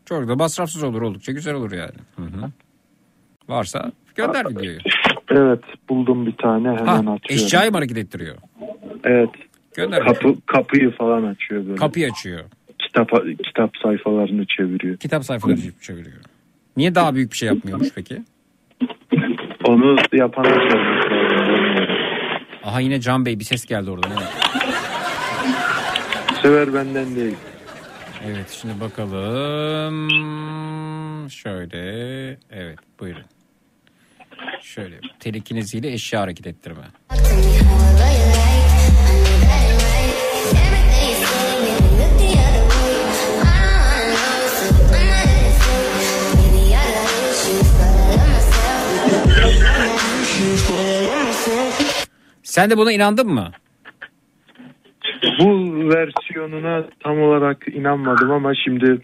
Çok 0.05 0.27
da 0.27 0.35
masrafsız 0.35 0.83
olur 0.83 1.01
oldukça 1.01 1.31
güzel 1.31 1.53
olur 1.53 1.71
yani. 1.71 1.95
Hı 2.15 2.21
hı. 2.21 2.51
Varsa 3.47 3.91
gönder 4.15 4.49
videoyu. 4.49 4.79
Evet 5.35 5.63
buldum 5.89 6.25
bir 6.25 6.37
tane 6.37 6.67
hemen 6.67 6.85
Ha, 6.85 6.93
atıyorum. 6.93 7.19
eşyayı 7.29 7.71
mı 7.71 7.77
hareket 7.77 7.97
ettiriyor? 7.97 8.35
Evet. 9.03 9.29
Gönder 9.75 10.03
Kapı, 10.03 10.35
kapıyı 10.45 10.91
falan 10.91 11.23
açıyor 11.23 11.65
böyle. 11.65 11.75
Kapıyı 11.75 12.11
açıyor. 12.11 12.39
Kitap, 12.79 13.09
kitap 13.43 13.71
sayfalarını 13.83 14.45
çeviriyor. 14.45 14.97
Kitap 14.97 15.25
sayfaları 15.25 15.57
çeviriyor. 15.81 16.17
Niye 16.77 16.95
daha 16.95 17.15
büyük 17.15 17.31
bir 17.31 17.37
şey 17.37 17.47
yapmıyormuş 17.47 17.87
peki? 17.95 18.21
Onu 19.67 19.97
bilmiyorum. 20.13 20.31
Aha 22.63 22.79
yine 22.79 23.01
Can 23.01 23.25
Bey 23.25 23.39
bir 23.39 23.43
ses 23.43 23.65
geldi 23.65 23.91
oradan. 23.91 24.11
Evet. 24.11 24.27
Bu 26.31 26.35
sefer 26.35 26.73
benden 26.73 27.15
değil. 27.15 27.35
Evet 28.27 28.49
şimdi 28.61 28.73
bakalım. 28.81 30.09
Şöyle. 31.29 31.79
Evet 32.51 32.79
buyurun. 32.99 33.23
Şöyle 34.61 34.99
telekineziyle 35.19 35.93
eşya 35.93 36.21
hareket 36.21 36.47
ettirme. 36.47 36.83
Sen 52.43 52.69
de 52.69 52.77
buna 52.77 52.91
inandın 52.91 53.27
mı? 53.27 53.51
Bu 55.39 55.45
versiyonuna 55.93 56.83
tam 57.03 57.21
olarak 57.21 57.67
inanmadım 57.73 58.31
ama 58.31 58.53
şimdi 58.55 59.01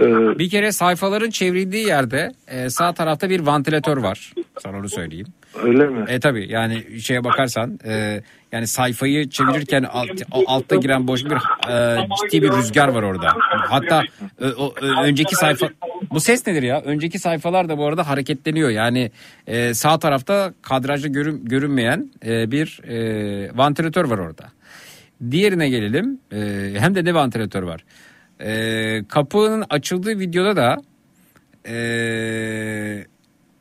e, 0.00 0.06
Bir 0.38 0.50
kere 0.50 0.72
sayfaların 0.72 1.30
çevrildiği 1.30 1.86
yerde 1.86 2.32
e, 2.48 2.70
sağ 2.70 2.92
tarafta 2.92 3.30
bir 3.30 3.40
vantilatör 3.40 3.96
var. 3.96 4.32
Sana 4.58 4.76
onu 4.78 4.88
söyleyeyim. 4.88 5.26
öyle 5.64 5.86
mi? 5.86 6.04
E 6.08 6.20
tabi 6.20 6.46
yani 6.52 7.00
şeye 7.00 7.24
bakarsan 7.24 7.78
e, 7.86 8.20
yani 8.52 8.66
sayfayı 8.66 9.28
çevirirken 9.28 9.82
alt, 9.82 10.10
altta 10.46 10.76
giren 10.76 11.06
boş 11.08 11.24
bir 11.24 11.36
e, 11.72 12.06
ciddi 12.22 12.42
bir 12.42 12.52
rüzgar 12.52 12.88
var 12.88 13.02
orada. 13.02 13.28
Hatta 13.50 14.02
e, 14.40 14.46
o, 14.46 14.74
e, 14.82 14.86
önceki 15.08 15.36
sayfa 15.36 15.68
bu 16.10 16.20
ses 16.20 16.46
nedir 16.46 16.62
ya? 16.62 16.80
Önceki 16.84 17.18
sayfalar 17.18 17.68
da 17.68 17.78
bu 17.78 17.86
arada 17.86 18.08
hareketleniyor. 18.08 18.70
Yani 18.70 19.10
e, 19.46 19.74
sağ 19.74 19.98
tarafta 19.98 20.52
kadrajda 20.62 21.08
görün, 21.08 21.44
görünmeyen 21.44 22.10
e, 22.26 22.50
bir 22.50 22.80
e, 22.88 23.58
vantilatör 23.58 24.04
var 24.04 24.18
orada. 24.18 24.44
Diğerine 25.30 25.68
gelelim. 25.68 26.20
E, 26.32 26.38
hem 26.78 26.94
de 26.94 27.04
ne 27.04 27.14
vantilatör 27.14 27.62
var. 27.62 27.84
E, 28.40 29.04
kapının 29.08 29.64
açıldığı 29.70 30.18
videoda 30.18 30.56
da 30.56 30.76
e, 31.66 31.74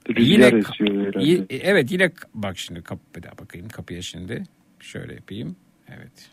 Rüzgar 0.10 0.22
yine 0.22 0.46
esiyor 0.46 1.14
y- 1.22 1.46
evet 1.50 1.92
yine 1.92 2.12
bak 2.34 2.58
şimdi 2.58 2.82
kapı 2.82 3.02
bir 3.16 3.24
daha 3.24 3.38
bakayım 3.38 3.70
kapıya 3.70 4.02
şimdi. 4.02 4.44
Şöyle 4.80 5.14
yapayım. 5.14 5.56
Evet. 5.88 6.30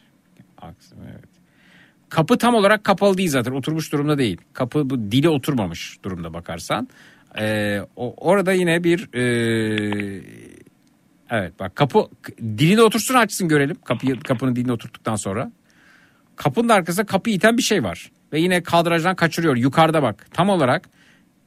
Aksım 0.58 0.98
evet. 1.12 1.28
Kapı 2.08 2.38
tam 2.38 2.54
olarak 2.54 2.84
kapalı 2.84 3.18
değil 3.18 3.28
zaten. 3.28 3.52
Oturmuş 3.52 3.92
durumda 3.92 4.18
değil. 4.18 4.40
Kapı 4.52 4.90
bu 4.90 5.12
dili 5.12 5.28
oturmamış 5.28 5.98
durumda 6.02 6.34
bakarsan. 6.34 6.88
Ee, 7.38 7.80
o, 7.96 8.14
orada 8.16 8.52
yine 8.52 8.84
bir 8.84 9.14
e, 9.14 10.22
evet 11.30 11.60
bak 11.60 11.76
kapı 11.76 12.08
dilini 12.40 12.82
otursun 12.82 13.14
açsın 13.14 13.48
görelim. 13.48 13.76
Kapıyı 13.84 14.20
kapının 14.20 14.56
dilini 14.56 14.72
oturttuktan 14.72 15.16
sonra. 15.16 15.52
Kapının 16.36 16.68
arkasında 16.68 17.06
kapı 17.06 17.30
iten 17.30 17.56
bir 17.56 17.62
şey 17.62 17.84
var. 17.84 18.10
Ve 18.32 18.40
yine 18.40 18.62
kadrajdan 18.62 19.16
kaçırıyor. 19.16 19.56
Yukarıda 19.56 20.02
bak. 20.02 20.26
Tam 20.32 20.48
olarak 20.50 20.88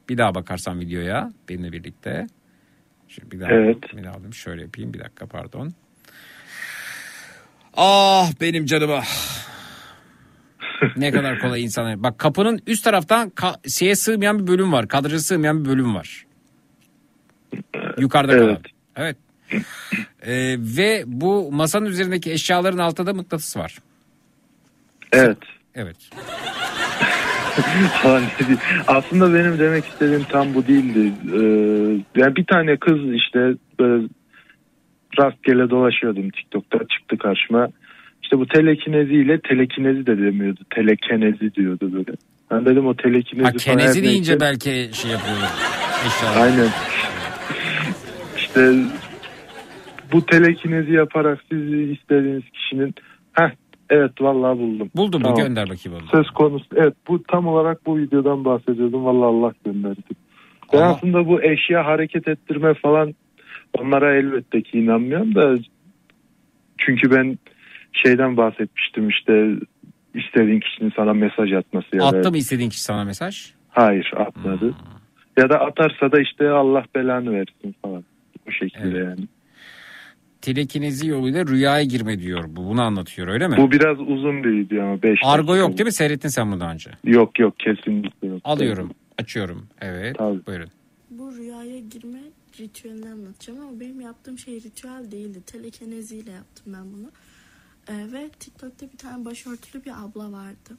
bir 0.08 0.18
daha 0.18 0.34
bakarsan 0.34 0.80
videoya 0.80 1.32
benimle 1.48 1.72
birlikte. 1.72 2.26
Şimdi 3.08 3.30
bir 3.30 3.40
daha, 3.40 3.50
Evet. 3.52 3.78
bir 3.96 4.04
daha 4.04 4.14
alayım. 4.14 4.34
Şöyle 4.34 4.62
yapayım. 4.62 4.94
Bir 4.94 4.98
dakika 4.98 5.26
pardon. 5.26 5.72
Ah 7.76 8.30
benim 8.40 8.66
canıma. 8.66 9.02
ne 10.96 11.10
kadar 11.12 11.38
kolay 11.38 11.64
insanlar. 11.64 12.02
Bak 12.02 12.18
kapının 12.18 12.60
üst 12.66 12.84
taraftan 12.84 13.28
ka- 13.30 13.70
şeye 13.70 13.96
sığmayan 13.96 14.38
bir 14.38 14.46
bölüm 14.46 14.72
var. 14.72 14.88
Kadraja 14.88 15.18
sığmayan 15.18 15.64
bir 15.64 15.70
bölüm 15.70 15.94
var. 15.94 16.26
Yukarıda 17.98 18.38
kalan. 18.38 18.58
Evet. 18.96 19.16
Ee, 20.22 20.56
ve 20.58 21.04
bu 21.06 21.52
masanın 21.52 21.86
üzerindeki 21.86 22.32
eşyaların 22.32 22.78
altında 22.78 23.06
da 23.06 23.14
mıknatıs 23.14 23.56
var. 23.56 23.78
Evet. 25.12 25.38
Evet. 25.74 25.96
Aslında 28.86 29.34
benim 29.34 29.58
demek 29.58 29.84
istediğim 29.84 30.24
tam 30.24 30.54
bu 30.54 30.66
değildi. 30.66 31.12
Ee, 31.26 32.20
yani 32.20 32.36
bir 32.36 32.44
tane 32.44 32.76
kız 32.76 33.14
işte 33.14 33.54
böyle 33.80 34.08
rastgele 35.18 35.70
dolaşıyordum 35.70 36.30
TikTok'ta 36.30 36.78
çıktı 36.78 37.18
karşıma. 37.18 37.68
İşte 38.22 38.38
bu 38.38 38.46
telekineziyle 38.46 39.40
telekinezi 39.40 40.06
de 40.06 40.18
demiyordu. 40.18 40.60
Telekenezi 40.74 41.54
diyordu 41.54 41.92
böyle. 41.92 42.12
Ben 42.50 42.66
dedim 42.66 42.86
o 42.86 42.96
telekinezi 42.96 43.44
Ha, 43.44 43.50
falan 43.50 43.78
kenezi 43.78 44.02
deyince 44.02 44.40
belki 44.40 44.90
şey 44.92 45.10
yapıyor. 45.10 45.36
Aynen. 46.36 46.68
İşte 48.36 48.74
bu 50.12 50.26
telekinezi 50.26 50.92
yaparak 50.92 51.40
siz 51.48 51.72
istediğiniz 51.90 52.42
kişinin 52.52 52.94
Heh, 53.32 53.50
evet 53.90 54.12
vallahi 54.20 54.58
buldum. 54.58 54.90
Buldum 54.96 55.20
mu 55.22 55.26
Tamam. 55.28 55.42
gönder 55.42 55.68
bakayım 55.68 55.98
onu. 56.02 56.08
Söz 56.10 56.30
konusu 56.30 56.66
evet 56.76 56.94
bu 57.08 57.22
tam 57.22 57.46
olarak 57.46 57.86
bu 57.86 57.98
videodan 57.98 58.44
bahsediyordum. 58.44 59.04
Vallahi 59.04 59.24
Allah 59.28 59.52
gönderdi. 59.64 60.00
Ben 60.72 60.78
Allah- 60.78 60.86
aslında 60.94 61.26
bu 61.26 61.42
eşya 61.42 61.86
hareket 61.86 62.28
ettirme 62.28 62.74
falan 62.74 63.14
onlara 63.78 64.14
elbette 64.16 64.62
ki 64.62 64.78
inanmıyorum 64.78 65.34
da 65.34 65.56
çünkü 66.78 67.10
ben 67.10 67.38
şeyden 67.92 68.36
bahsetmiştim 68.36 69.08
işte 69.08 69.50
istediğin 70.14 70.60
kişinin 70.60 70.92
sana 70.96 71.12
mesaj 71.14 71.52
atması 71.52 71.96
ya 71.96 72.02
da 72.02 72.06
Attı 72.06 72.30
mı 72.30 72.36
istediğin 72.36 72.70
kişi 72.70 72.82
sana 72.82 73.04
mesaj? 73.04 73.52
hayır 73.68 74.12
atmadı. 74.16 74.74
Ya 75.36 75.48
da 75.50 75.60
atarsa 75.60 76.12
da 76.12 76.20
işte 76.20 76.48
Allah 76.50 76.84
belanı 76.94 77.32
versin 77.32 77.74
falan. 77.82 78.04
Bu 78.46 78.52
şekilde 78.52 78.98
yani. 78.98 79.20
Telekinezi 80.42 81.08
yoluyla 81.08 81.46
rüyaya 81.46 81.84
girme 81.84 82.18
diyor. 82.18 82.44
Bu 82.48 82.64
bunu 82.64 82.82
anlatıyor 82.82 83.28
öyle 83.28 83.48
mi? 83.48 83.56
Bu 83.56 83.70
biraz 83.70 84.00
uzun 84.00 84.44
bir 84.44 84.50
video 84.50 84.84
ama 84.84 85.02
5 85.02 85.18
Argo 85.24 85.56
yok 85.56 85.78
değil 85.78 85.84
mi? 85.86 85.92
Seyrettin 85.92 86.28
sen 86.28 86.52
bunu 86.52 86.60
daha 86.60 86.72
önce. 86.72 86.90
Yok 87.04 87.38
yok 87.38 87.58
kesinlikle 87.58 88.28
yok. 88.28 88.40
Alıyorum. 88.44 88.90
Açıyorum. 89.18 89.66
Evet. 89.80 90.16
Buyurun. 90.46 90.68
Bu 91.10 91.36
rüyaya 91.36 91.78
girme 91.78 92.20
ritüelini 92.60 93.08
anlatacağım 93.08 93.60
ama 93.60 93.80
benim 93.80 94.00
yaptığım 94.00 94.38
şey 94.38 94.54
ritüel 94.54 95.10
değildi. 95.10 95.38
Telekineziyle 95.46 96.30
yaptım 96.30 96.72
ben 96.76 96.84
bunu. 96.92 97.10
Ee, 97.88 98.12
ve 98.12 98.28
TikTok'ta 98.28 98.92
bir 98.92 98.98
tane 98.98 99.24
başörtülü 99.24 99.84
bir 99.84 99.90
abla 100.04 100.32
vardı. 100.32 100.78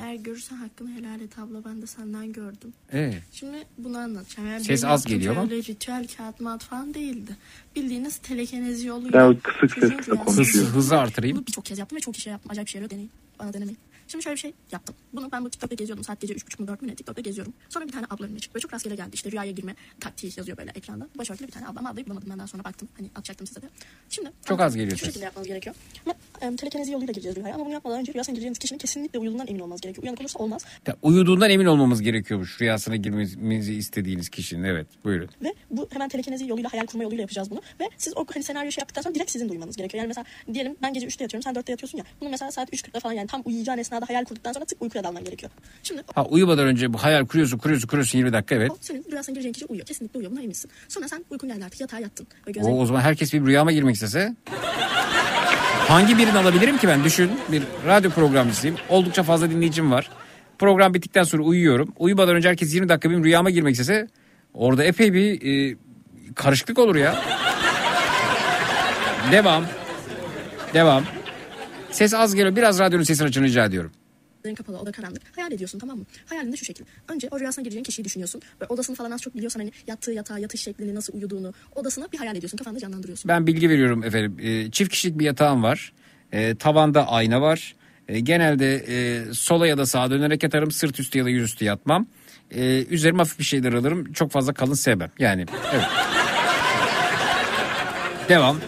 Eğer 0.00 0.14
görürsen 0.14 0.56
hakkını 0.56 0.90
helal 0.94 1.20
et 1.20 1.38
abla 1.38 1.64
ben 1.64 1.82
de 1.82 1.86
senden 1.86 2.32
gördüm. 2.32 2.72
Evet. 2.92 3.22
Şimdi 3.32 3.56
bunu 3.78 3.98
anlatacağım. 3.98 4.48
Yani 4.48 4.64
Ses 4.64 4.84
az 4.84 5.04
geliyor 5.04 5.34
şey 5.34 5.42
ama. 5.42 5.50
Öyle 5.52 5.62
ritüel 5.62 6.06
kağıt 6.16 6.40
mat 6.40 6.64
falan 6.64 6.94
değildi. 6.94 7.36
Bildiğiniz 7.76 8.16
telekinezi 8.16 8.86
yoluyla. 8.86 9.20
Ya 9.22 9.34
kısık 9.42 9.72
sesle 9.78 10.12
konuşuyor. 10.16 10.66
Hız- 10.66 10.74
hızı 10.74 10.98
artırayım. 10.98 11.36
Bunu 11.36 11.46
birçok 11.46 11.64
kez 11.64 11.78
yaptım 11.78 11.96
ve 11.96 12.00
çok 12.00 12.16
işe 12.16 12.30
yaptım. 12.30 12.50
Acayip 12.52 12.68
şeyler 12.68 12.90
deneyin. 12.90 13.10
Bana 13.38 13.52
denemeyin. 13.52 13.78
Şimdi 14.10 14.22
şöyle 14.22 14.34
bir 14.34 14.40
şey 14.40 14.52
yaptım. 14.72 14.94
Bunu 15.12 15.32
ben 15.32 15.44
bu 15.44 15.50
TikTok'ta 15.50 15.74
geziyordum. 15.74 16.04
Saat 16.04 16.20
gece 16.20 16.34
3.30 16.34 16.62
mu 16.62 16.68
4 16.68 16.82
mü 16.82 16.88
ne 16.88 16.94
TikTok'ta 16.94 17.20
geziyorum. 17.22 17.52
Sonra 17.68 17.86
bir 17.86 17.92
tane 17.92 18.06
abla 18.10 18.24
önüme 18.24 18.38
çıktı. 18.38 18.54
Böyle 18.54 18.62
çok 18.62 18.72
rastgele 18.72 18.94
geldi. 18.94 19.10
İşte 19.12 19.30
rüyaya 19.32 19.50
girme 19.50 19.74
taktiği 20.00 20.32
yazıyor 20.36 20.58
böyle 20.58 20.70
ekranda. 20.70 21.08
Başörtülü 21.18 21.46
bir 21.46 21.52
tane 21.52 21.68
abla. 21.68 21.80
Ama 21.80 21.90
ablayı 21.90 22.06
bulamadım 22.06 22.30
ben 22.30 22.38
daha 22.38 22.46
sonra 22.46 22.64
baktım. 22.64 22.88
Hani 22.96 23.10
atacaktım 23.14 23.46
size 23.46 23.62
de. 23.62 23.66
Şimdi 24.10 24.32
Çok 24.44 24.60
az 24.60 24.76
geliyor 24.76 24.98
Şu 24.98 25.06
şekilde 25.06 25.24
yapmanız 25.24 25.48
gerekiyor. 25.48 25.76
Ama 26.06 26.14
e, 26.42 26.56
telekinezi 26.56 26.92
yoluyla 26.92 27.12
gireceğiz 27.12 27.36
rüyaya. 27.36 27.54
Ama 27.54 27.64
bunu 27.64 27.72
yapmadan 27.72 28.00
önce 28.00 28.14
rüyasına 28.14 28.32
gireceğiniz 28.32 28.58
kişinin 28.58 28.78
kesinlikle 28.78 29.18
uyuduğundan 29.18 29.46
emin 29.46 29.60
olmanız 29.60 29.80
gerekiyor. 29.80 30.02
Uyanık 30.02 30.20
olursa 30.20 30.38
olmaz. 30.38 30.64
Ya, 30.86 30.96
Uyuduğundan 31.02 31.50
emin 31.50 31.66
olmamız 31.66 32.02
gerekiyormuş 32.02 32.60
rüyasına 32.60 32.96
girmemizi 32.96 33.74
istediğiniz 33.74 34.28
kişinin. 34.28 34.64
Evet 34.64 34.86
buyurun. 35.04 35.28
Ve 35.42 35.54
bu 35.70 35.88
hemen 35.92 36.08
telekinezi 36.08 36.48
yoluyla 36.48 36.72
hayal 36.72 36.86
kurma 36.86 37.02
yoluyla 37.02 37.20
yapacağız 37.20 37.50
bunu. 37.50 37.60
Ve 37.80 37.84
siz 37.96 38.16
o 38.16 38.26
hani 38.34 38.44
senaryo 38.44 38.70
şey 38.70 38.82
yaptıktan 38.82 39.02
sonra 39.02 39.14
direkt 39.14 39.30
sizin 39.30 39.48
de 39.48 39.52
uyumanız 39.52 39.76
gerekiyor. 39.76 40.02
Yani 40.02 40.08
mesela 40.08 40.24
diyelim 40.54 40.76
ben 40.82 40.92
gece 40.94 41.06
3'te 41.06 41.24
yatıyorum 41.24 41.42
sen 41.42 41.54
4'te 41.54 41.72
yatıyorsun 41.72 41.98
ya. 41.98 42.04
Bunu 42.20 42.28
mesela 42.28 42.52
saat 42.52 42.72
3.40'da 42.72 43.00
falan 43.00 43.12
yani 43.12 43.26
tam 43.26 43.42
uyuyacağın 43.44 43.78
esnada 43.78 43.99
hayal 44.08 44.24
kurduktan 44.24 44.52
sonra 44.52 44.64
tık 44.64 44.82
uykuya 44.82 45.04
dalman 45.04 45.24
gerekiyor. 45.24 45.52
Şimdi 45.82 46.02
Ha 46.14 46.24
uyumadan 46.24 46.66
önce 46.66 46.92
bu 46.92 46.98
hayal 47.02 47.26
kuruyorsun 47.26 47.58
kuruyorsun 47.58 47.88
kuruyorsun 47.88 48.18
20 48.18 48.32
dakika 48.32 48.54
evet. 48.54 48.70
o 48.70 48.76
senin 48.80 49.04
rüyasına 49.12 49.32
gireceğin 49.32 49.52
kişi 49.52 49.66
uyuyor. 49.66 49.86
Kesinlikle 49.86 50.18
uyuyor. 50.18 50.32
Buna 50.32 50.42
eminsin. 50.42 50.70
Sonra 50.88 51.08
sen 51.08 51.24
uykun 51.30 51.48
geldi 51.48 51.64
artık 51.64 51.80
yatağa 51.80 51.98
yattın. 51.98 52.26
Ve 52.46 52.50
gözlerin- 52.50 52.72
O, 52.76 52.80
o 52.80 52.86
zaman 52.86 53.00
herkes 53.00 53.32
bir 53.32 53.40
rüyama 53.46 53.72
girmek 53.72 53.94
istese 53.94 54.34
hangi 55.88 56.18
birini 56.18 56.38
alabilirim 56.38 56.78
ki 56.78 56.88
ben 56.88 57.04
düşün 57.04 57.30
bir 57.52 57.62
radyo 57.86 58.10
programcısıyım 58.10 58.76
oldukça 58.88 59.22
fazla 59.22 59.50
dinleyicim 59.50 59.90
var 59.90 60.10
program 60.58 60.94
bittikten 60.94 61.22
sonra 61.22 61.42
uyuyorum 61.42 61.92
uyumadan 61.98 62.36
önce 62.36 62.48
herkes 62.48 62.74
20 62.74 62.88
dakika 62.88 63.10
benim 63.10 63.24
rüyama 63.24 63.50
girmek 63.50 63.72
istese 63.72 64.08
orada 64.54 64.84
epey 64.84 65.12
bir 65.12 65.42
e, 65.72 65.76
karışıklık 66.34 66.78
olur 66.78 66.96
ya 66.96 67.22
devam 69.32 69.64
devam 70.74 71.04
ses 71.92 72.14
az 72.14 72.34
geliyor 72.34 72.56
biraz 72.56 72.78
radyonun 72.78 73.04
sesini 73.04 73.26
açın 73.26 73.42
rica 73.42 73.64
ediyorum 73.64 73.92
Gözlerin 74.42 74.54
kapalı, 74.54 74.78
oda 74.78 74.92
karanlık. 74.92 75.22
Hayal 75.36 75.52
ediyorsun 75.52 75.78
tamam 75.78 75.98
mı? 75.98 76.04
Hayalinde 76.26 76.56
şu 76.56 76.64
şekil. 76.64 76.84
Önce 77.08 77.28
o 77.30 77.40
rüyasına 77.40 77.62
gireceğin 77.62 77.84
kişiyi 77.84 78.04
düşünüyorsun. 78.04 78.42
Ve 78.60 78.66
odasını 78.66 78.96
falan 78.96 79.10
az 79.10 79.22
çok 79.22 79.34
biliyorsan 79.34 79.60
hani 79.60 79.72
yattığı 79.86 80.12
yatağı, 80.12 80.40
yatış 80.40 80.62
şeklini, 80.62 80.94
nasıl 80.94 81.12
uyuduğunu, 81.14 81.54
odasını 81.74 82.12
bir 82.12 82.18
hayal 82.18 82.36
ediyorsun. 82.36 82.58
Kafanda 82.58 82.78
canlandırıyorsun. 82.78 83.28
Ben 83.28 83.46
bilgi 83.46 83.70
veriyorum 83.70 84.04
efendim. 84.04 84.36
E, 84.42 84.70
çift 84.70 84.90
kişilik 84.90 85.18
bir 85.18 85.24
yatağım 85.24 85.62
var. 85.62 85.92
E, 86.32 86.54
tavanda 86.54 87.08
ayna 87.08 87.40
var. 87.40 87.74
E, 88.08 88.20
genelde 88.20 88.74
e, 88.76 89.24
sola 89.34 89.66
ya 89.66 89.78
da 89.78 89.86
sağa 89.86 90.10
dönerek 90.10 90.42
yatarım. 90.42 90.70
Sırt 90.70 91.00
üstü 91.00 91.18
ya 91.18 91.24
da 91.24 91.28
yüzüstü 91.28 91.64
yatmam. 91.64 92.06
E, 92.50 92.84
üzerime 92.84 93.18
hafif 93.18 93.38
bir 93.38 93.44
şeyler 93.44 93.72
alırım. 93.72 94.12
Çok 94.12 94.30
fazla 94.30 94.52
kalın 94.52 94.74
sevmem. 94.74 95.10
Yani 95.18 95.46
evet. 95.74 95.84
Devam. 98.28 98.60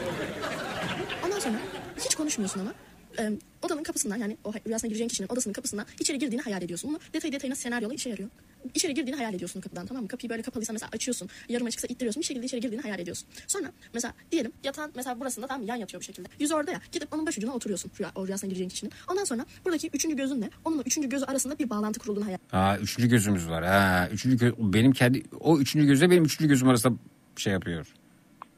Ondan 1.27 1.39
sonra 1.39 1.57
hiç 2.05 2.15
konuşmuyorsun 2.15 2.61
ama 2.61 2.73
e, 3.19 3.33
odanın 3.63 3.83
kapısından 3.83 4.17
yani 4.17 4.37
o 4.45 4.53
rüyasına 4.67 4.89
gireceğin 4.89 5.09
kişinin 5.09 5.29
odasının 5.29 5.53
kapısından 5.53 5.87
içeri 6.01 6.19
girdiğini 6.19 6.43
hayal 6.43 6.63
ediyorsun. 6.63 6.91
Bunu 6.91 6.99
detay 7.13 7.33
detayına 7.33 7.55
senaryola 7.55 7.95
işe 7.95 8.11
yarıyor. 8.11 8.29
İçeri 8.75 8.95
girdiğini 8.95 9.17
hayal 9.17 9.35
ediyorsun 9.35 9.61
kapıdan 9.61 9.87
tamam 9.87 10.03
mı? 10.03 10.09
Kapıyı 10.09 10.31
böyle 10.31 10.43
kapalıysa 10.43 10.73
mesela 10.73 10.91
açıyorsun. 10.93 11.29
Yarım 11.49 11.67
açıksa 11.67 11.87
ittiriyorsun. 11.89 12.21
Bir 12.21 12.27
şekilde 12.27 12.47
içeri 12.47 12.61
girdiğini 12.61 12.83
hayal 12.83 12.99
ediyorsun. 12.99 13.29
Sonra 13.47 13.73
mesela 13.95 14.15
diyelim 14.33 14.53
yatağın 14.65 14.93
mesela 14.97 15.21
burasında 15.21 15.47
tam 15.47 15.67
yan 15.67 15.77
yatıyor 15.77 16.01
bir 16.01 16.07
şekilde. 16.07 16.29
Yüzü 16.41 16.55
orada 16.55 16.71
ya. 16.71 16.81
Gidip 16.93 17.15
onun 17.15 17.27
başucuna 17.27 17.55
oturuyorsun. 17.55 17.91
Rüya, 18.01 18.13
o 18.15 18.27
rüyasına 18.27 18.49
gireceğin 18.49 18.69
kişinin. 18.69 18.93
Ondan 19.11 19.25
sonra 19.25 19.47
buradaki 19.65 19.91
üçüncü 19.93 20.17
gözünle 20.17 20.51
onun 20.65 20.83
üçüncü 20.87 21.09
gözü 21.09 21.25
arasında 21.25 21.59
bir 21.59 21.71
bağlantı 21.71 22.01
kurulduğunu 22.01 22.27
hayal 22.27 22.39
Ha, 22.51 22.79
üçüncü 22.83 23.09
gözümüz 23.09 23.49
var. 23.49 23.65
Ha, 23.65 24.09
üçüncü 24.13 24.47
gö- 24.47 24.73
benim 24.73 24.93
kendi 24.93 25.23
o 25.41 25.59
üçüncü 25.59 25.87
gözle 25.87 26.11
benim 26.11 26.25
üçüncü 26.25 26.49
gözüm 26.49 26.69
arasında 26.69 26.95
şey 27.37 27.53
yapıyor. 27.53 27.87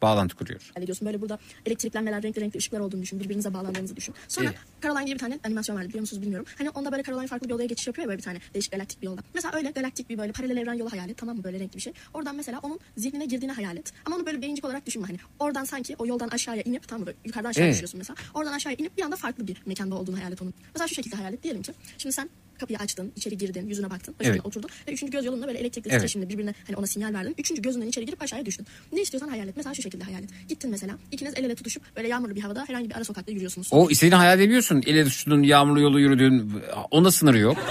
Bağlantı 0.05 0.37
kuruyor. 0.37 0.71
ediyorsun. 0.77 1.07
Böyle 1.07 1.21
burada 1.21 1.39
elektriklenmeler, 1.67 2.23
renkli 2.23 2.41
renkli 2.41 2.59
ışıklar 2.59 2.81
olduğunu 2.81 3.03
düşün. 3.03 3.21
Birbirinize 3.21 3.55
bağlandığınızı 3.55 3.97
düşün. 3.97 4.15
Sonra 4.29 4.47
Evet. 4.49 4.59
Caroline 4.83 5.07
diye 5.07 5.15
bir 5.15 5.21
tane 5.21 5.39
animasyon 5.45 5.77
vardı 5.77 5.89
biliyor 5.89 6.01
musunuz 6.01 6.23
bilmiyorum. 6.23 6.47
Hani 6.59 6.71
onda 6.71 6.93
böyle 6.93 7.03
Caroline 7.03 7.27
farklı 7.27 7.49
bir 7.49 7.55
odaya 7.55 7.67
geçiş 7.67 7.87
yapıyor 7.87 8.05
ya 8.05 8.09
böyle 8.09 8.19
bir 8.19 8.23
tane 8.25 8.39
değişik 8.55 8.73
galaktik 8.73 9.03
bir 9.03 9.07
yolda. 9.07 9.21
Mesela 9.35 9.57
öyle 9.57 9.71
galaktik 9.71 10.09
bir 10.11 10.19
böyle 10.19 10.33
paralel 10.33 10.57
evren 10.57 10.75
yolu 10.75 10.93
hayal 10.93 11.09
et 11.11 11.17
tamam 11.17 11.37
mı 11.37 11.45
böyle 11.45 11.59
renkli 11.61 11.77
bir 11.77 11.83
şey. 11.83 11.93
Oradan 12.15 12.37
mesela 12.37 12.59
onun 12.63 12.81
zihnine 12.97 13.25
girdiğini 13.27 13.53
hayal 13.53 13.77
et. 13.77 13.93
Ama 14.05 14.17
onu 14.17 14.27
böyle 14.27 14.43
beyincik 14.43 14.65
olarak 14.65 14.87
düşünme 14.87 15.07
hani. 15.07 15.19
Oradan 15.39 15.65
sanki 15.65 15.97
o 15.99 16.07
yoldan 16.07 16.29
aşağıya 16.29 16.63
inip 16.63 16.89
tamam 16.89 17.01
mı 17.01 17.07
böyle 17.07 17.19
yukarıdan 17.25 17.51
aşağı 17.51 17.65
Evet. 17.65 17.75
düşüyorsun 17.75 17.99
mesela. 17.99 18.17
Oradan 18.35 18.53
aşağıya 18.53 18.77
inip 18.79 18.97
bir 18.97 19.03
anda 19.03 19.17
farklı 19.17 19.47
bir 19.47 19.57
mekanda 19.67 19.95
olduğunu 19.95 20.19
hayal 20.19 20.33
et 20.33 20.43
onun. 20.43 20.55
Mesela 20.75 20.89
şu 20.89 20.95
şekilde 20.95 21.17
hayal 21.17 21.33
et 21.33 21.43
diyelim 21.43 21.63
ki. 21.63 21.73
Şimdi 21.99 22.13
sen 22.15 22.29
kapıyı 22.61 22.79
açtın, 22.79 23.13
içeri 23.17 23.39
girdin, 23.39 23.67
yüzüne 23.69 23.91
baktın, 23.91 24.15
başına 24.21 24.33
Evet. 24.35 24.47
oturdun 24.47 24.71
ve 24.89 24.93
üçüncü 24.93 25.13
göz 25.13 25.25
yolunda 25.25 25.47
böyle 25.47 25.59
elektrikli 25.59 25.89
Evet. 25.89 25.97
titreşimle 25.99 26.29
birbirine 26.29 26.55
hani 26.67 26.77
ona 26.77 26.87
sinyal 26.87 27.15
verdin. 27.15 27.35
Üçüncü 27.39 27.63
gözünden 27.63 27.87
içeri 27.87 28.07
girip 28.07 28.23
aşağıya 28.23 28.47
düştün. 28.47 28.67
Ne 28.93 29.01
istiyorsan 29.01 29.29
hayal 29.29 29.49
et. 29.49 29.55
Mesela 29.57 29.75
şu 29.75 29.83
şekilde 29.83 30.05
hayal 30.05 30.23
et. 30.23 30.31
Gittin 30.49 30.71
mesela 30.71 30.95
ikiniz 31.13 31.33
el 31.37 31.45
ele 31.45 31.55
tutuşup 31.55 31.83
böyle 31.97 32.09
yağmurlu 32.09 32.35
bir 32.35 32.41
havada 32.41 32.65
herhangi 32.69 32.91
bir 32.91 32.97
ara 32.97 33.05
sokakta 33.05 33.33
yürüyorsunuz. 33.33 33.69
O 33.71 33.91
istediğini 33.91 34.15
hayal 34.15 34.39
edebiliyorsun. 34.39 34.83
Elle 34.87 35.05
tuttuğun 35.05 35.43
yağmurlu 35.43 35.81
yolu 35.81 36.01
yürüdüğün 36.01 36.53
onda 36.91 37.11
sınırı 37.11 37.39
yok. 37.39 37.57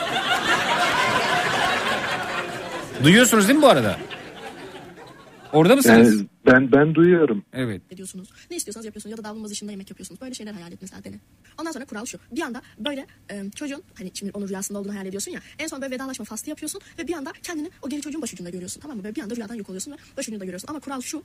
Duyuyorsunuz 3.03 3.47
değil 3.47 3.57
mi 3.59 3.63
bu 3.63 3.67
arada? 3.67 3.97
Orada 5.53 5.75
mısınız? 5.75 6.15
Yani 6.17 6.27
ben 6.45 6.71
ben 6.71 6.95
duyuyorum. 6.95 7.45
Evet. 7.53 7.81
ediyorsunuz. 7.91 8.29
Ne 8.51 8.57
istiyorsanız 8.57 8.85
yapıyorsunuz 8.85 9.11
ya 9.11 9.17
da 9.17 9.23
davlumbaz 9.29 9.51
ışığında 9.51 9.71
yemek 9.71 9.89
yapıyorsunuz. 9.89 10.21
Böyle 10.21 10.33
şeyler 10.33 10.53
hayal 10.53 10.71
et 10.71 10.77
mesela 10.81 11.03
dene. 11.03 11.15
Ondan 11.59 11.71
sonra 11.71 11.85
kural 11.85 12.05
şu. 12.05 12.17
Bir 12.31 12.41
anda 12.41 12.61
böyle 12.79 13.05
e, 13.31 13.51
çocuğun 13.55 13.83
hani 13.97 14.11
şimdi 14.13 14.31
onun 14.33 14.47
rüyasında 14.47 14.79
olduğunu 14.79 14.93
hayal 14.93 15.05
ediyorsun 15.05 15.31
ya. 15.31 15.39
En 15.59 15.67
son 15.67 15.81
böyle 15.81 15.95
vedalaşma 15.95 16.25
faslı 16.25 16.49
yapıyorsun 16.49 16.81
ve 16.99 17.07
bir 17.07 17.13
anda 17.13 17.31
kendini 17.43 17.69
o 17.81 17.89
geri 17.89 18.01
çocuğun 18.01 18.21
başucunda 18.21 18.49
görüyorsun. 18.49 18.81
Tamam 18.81 18.97
mı? 18.97 19.03
Böyle 19.03 19.15
bir 19.15 19.21
anda 19.21 19.35
rüyadan 19.35 19.55
yok 19.55 19.69
oluyorsun 19.69 19.91
ve 19.91 19.95
başucunda 20.17 20.45
görüyorsun. 20.45 20.67
Ama 20.67 20.79
kural 20.79 21.01
şu. 21.01 21.23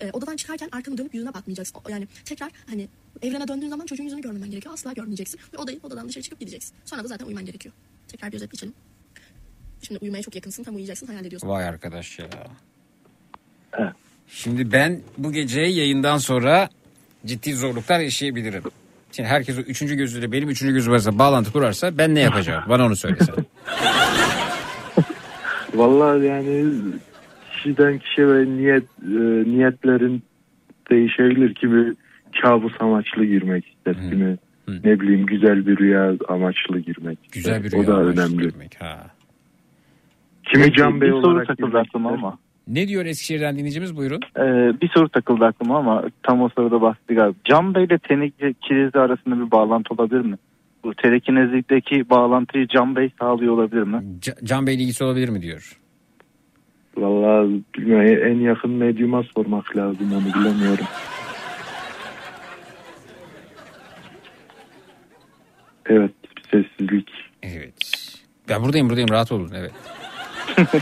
e, 0.00 0.10
odadan 0.10 0.36
çıkarken 0.36 0.68
arkanı 0.72 0.98
dönüp 0.98 1.14
yüzüne 1.14 1.34
bakmayacaksın. 1.34 1.80
O- 1.84 1.90
Yani 1.90 2.08
tekrar 2.24 2.50
hani 2.66 2.88
evrene 3.22 3.48
döndüğün 3.48 3.68
zaman 3.68 3.86
çocuğun 3.86 4.04
yüzünü 4.04 4.20
görmemen 4.20 4.50
gerekiyor. 4.50 4.74
Asla 4.74 4.92
görmeyeceksin. 4.92 5.40
Ve 5.54 5.58
odayı 5.58 5.80
odadan 5.82 6.08
dışarı 6.08 6.22
çıkıp 6.24 6.40
gideceksin. 6.40 6.74
Sonra 6.84 7.04
da 7.04 7.08
zaten 7.08 7.26
uyuman 7.26 7.44
gerekiyor. 7.44 7.74
Tekrar 8.08 8.30
bir 8.32 8.36
özet 8.36 8.50
geçelim. 8.50 8.74
Şimdi 9.82 9.98
uyumaya 10.02 10.22
çok 10.22 10.34
yakınsın. 10.34 10.62
Tam 10.64 10.74
uyuyacaksın. 10.74 11.06
Hayal 11.06 11.24
ediyorsun. 11.24 11.48
Vay 11.48 11.64
arkadaş 11.64 12.18
ya. 12.18 12.28
Şimdi 14.28 14.72
ben 14.72 15.00
bu 15.18 15.32
gece 15.32 15.60
yayından 15.60 16.16
sonra 16.18 16.68
ciddi 17.26 17.54
zorluklar 17.54 18.00
yaşayabilirim. 18.00 18.62
Şimdi 19.12 19.28
herkes 19.28 19.58
o 19.58 19.60
üçüncü 19.60 19.94
gözüyle 19.94 20.32
benim 20.32 20.48
üçüncü 20.48 20.74
gözüm 20.74 20.92
arasında 20.92 21.18
bağlantı 21.18 21.52
kurarsa 21.52 21.98
ben 21.98 22.14
ne 22.14 22.20
yapacağım? 22.20 22.64
Bana 22.68 22.86
onu 22.86 22.96
söylesen. 22.96 23.34
Vallahi 25.74 26.26
yani 26.26 26.64
kişiden 27.52 27.98
kişiye 27.98 28.28
ve 28.28 28.46
niyet 28.46 28.84
e, 29.02 29.50
niyetlerin 29.50 30.22
değişebilir. 30.90 31.54
Kimi 31.54 31.94
kabus 32.42 32.72
amaçlı 32.80 33.24
girmek 33.24 33.66
ister. 33.66 33.94
Kimi 34.10 34.36
ne 34.84 35.00
bileyim 35.00 35.26
güzel 35.26 35.66
bir 35.66 35.78
rüya 35.78 36.14
amaçlı 36.28 36.78
girmek. 36.78 37.18
Güzel 37.32 37.64
bir 37.64 37.70
rüya 37.72 37.82
O 37.82 37.86
da 37.86 38.02
önemli. 38.02 38.42
girmek, 38.42 38.80
ha. 38.80 39.06
Kimi 40.52 40.72
Can 40.72 41.00
Bey 41.00 41.12
olarak 41.12 41.46
takıldı 41.46 41.66
girmek 41.66 41.86
aklıma 41.86 42.10
ister. 42.10 42.22
ama. 42.22 42.38
Ne 42.68 42.88
diyor 42.88 43.06
Eskişehir'den 43.06 43.54
dinleyicimiz 43.58 43.96
buyurun. 43.96 44.20
Ee, 44.36 44.80
bir 44.80 44.88
soru 44.88 45.08
takıldı 45.08 45.44
aklıma 45.44 45.78
ama 45.78 46.04
tam 46.22 46.42
o 46.42 46.48
sırada 46.48 46.80
bahsetti 46.80 47.14
galiba. 47.14 47.38
Can 47.44 47.74
Bey 47.74 47.84
ile 47.84 47.98
telekinezi 47.98 48.98
arasında 48.98 49.46
bir 49.46 49.50
bağlantı 49.50 49.94
olabilir 49.94 50.20
mi? 50.20 50.36
Bu 50.84 50.94
telekinezikteki 50.94 52.10
bağlantıyı 52.10 52.68
Can 52.68 52.96
Bey 52.96 53.10
sağlıyor 53.20 53.54
olabilir 53.54 53.82
mi? 53.82 54.02
Ca- 54.20 54.44
Can 54.44 54.66
Bey'le 54.66 54.78
ilgisi 54.78 55.04
olabilir 55.04 55.28
mi 55.28 55.42
diyor. 55.42 55.78
Vallahi 56.96 57.62
bilmiyorum, 57.78 58.26
en 58.32 58.40
yakın 58.40 58.70
medyuma 58.70 59.22
sormak 59.22 59.76
lazım 59.76 60.12
onu 60.12 60.34
bilemiyorum. 60.40 60.84
Evet 65.86 66.12
sessizlik. 66.50 67.08
Evet. 67.42 67.74
Ben 68.48 68.62
buradayım 68.62 68.88
buradayım 68.88 69.10
rahat 69.10 69.32
olun 69.32 69.52
evet. 69.56 69.72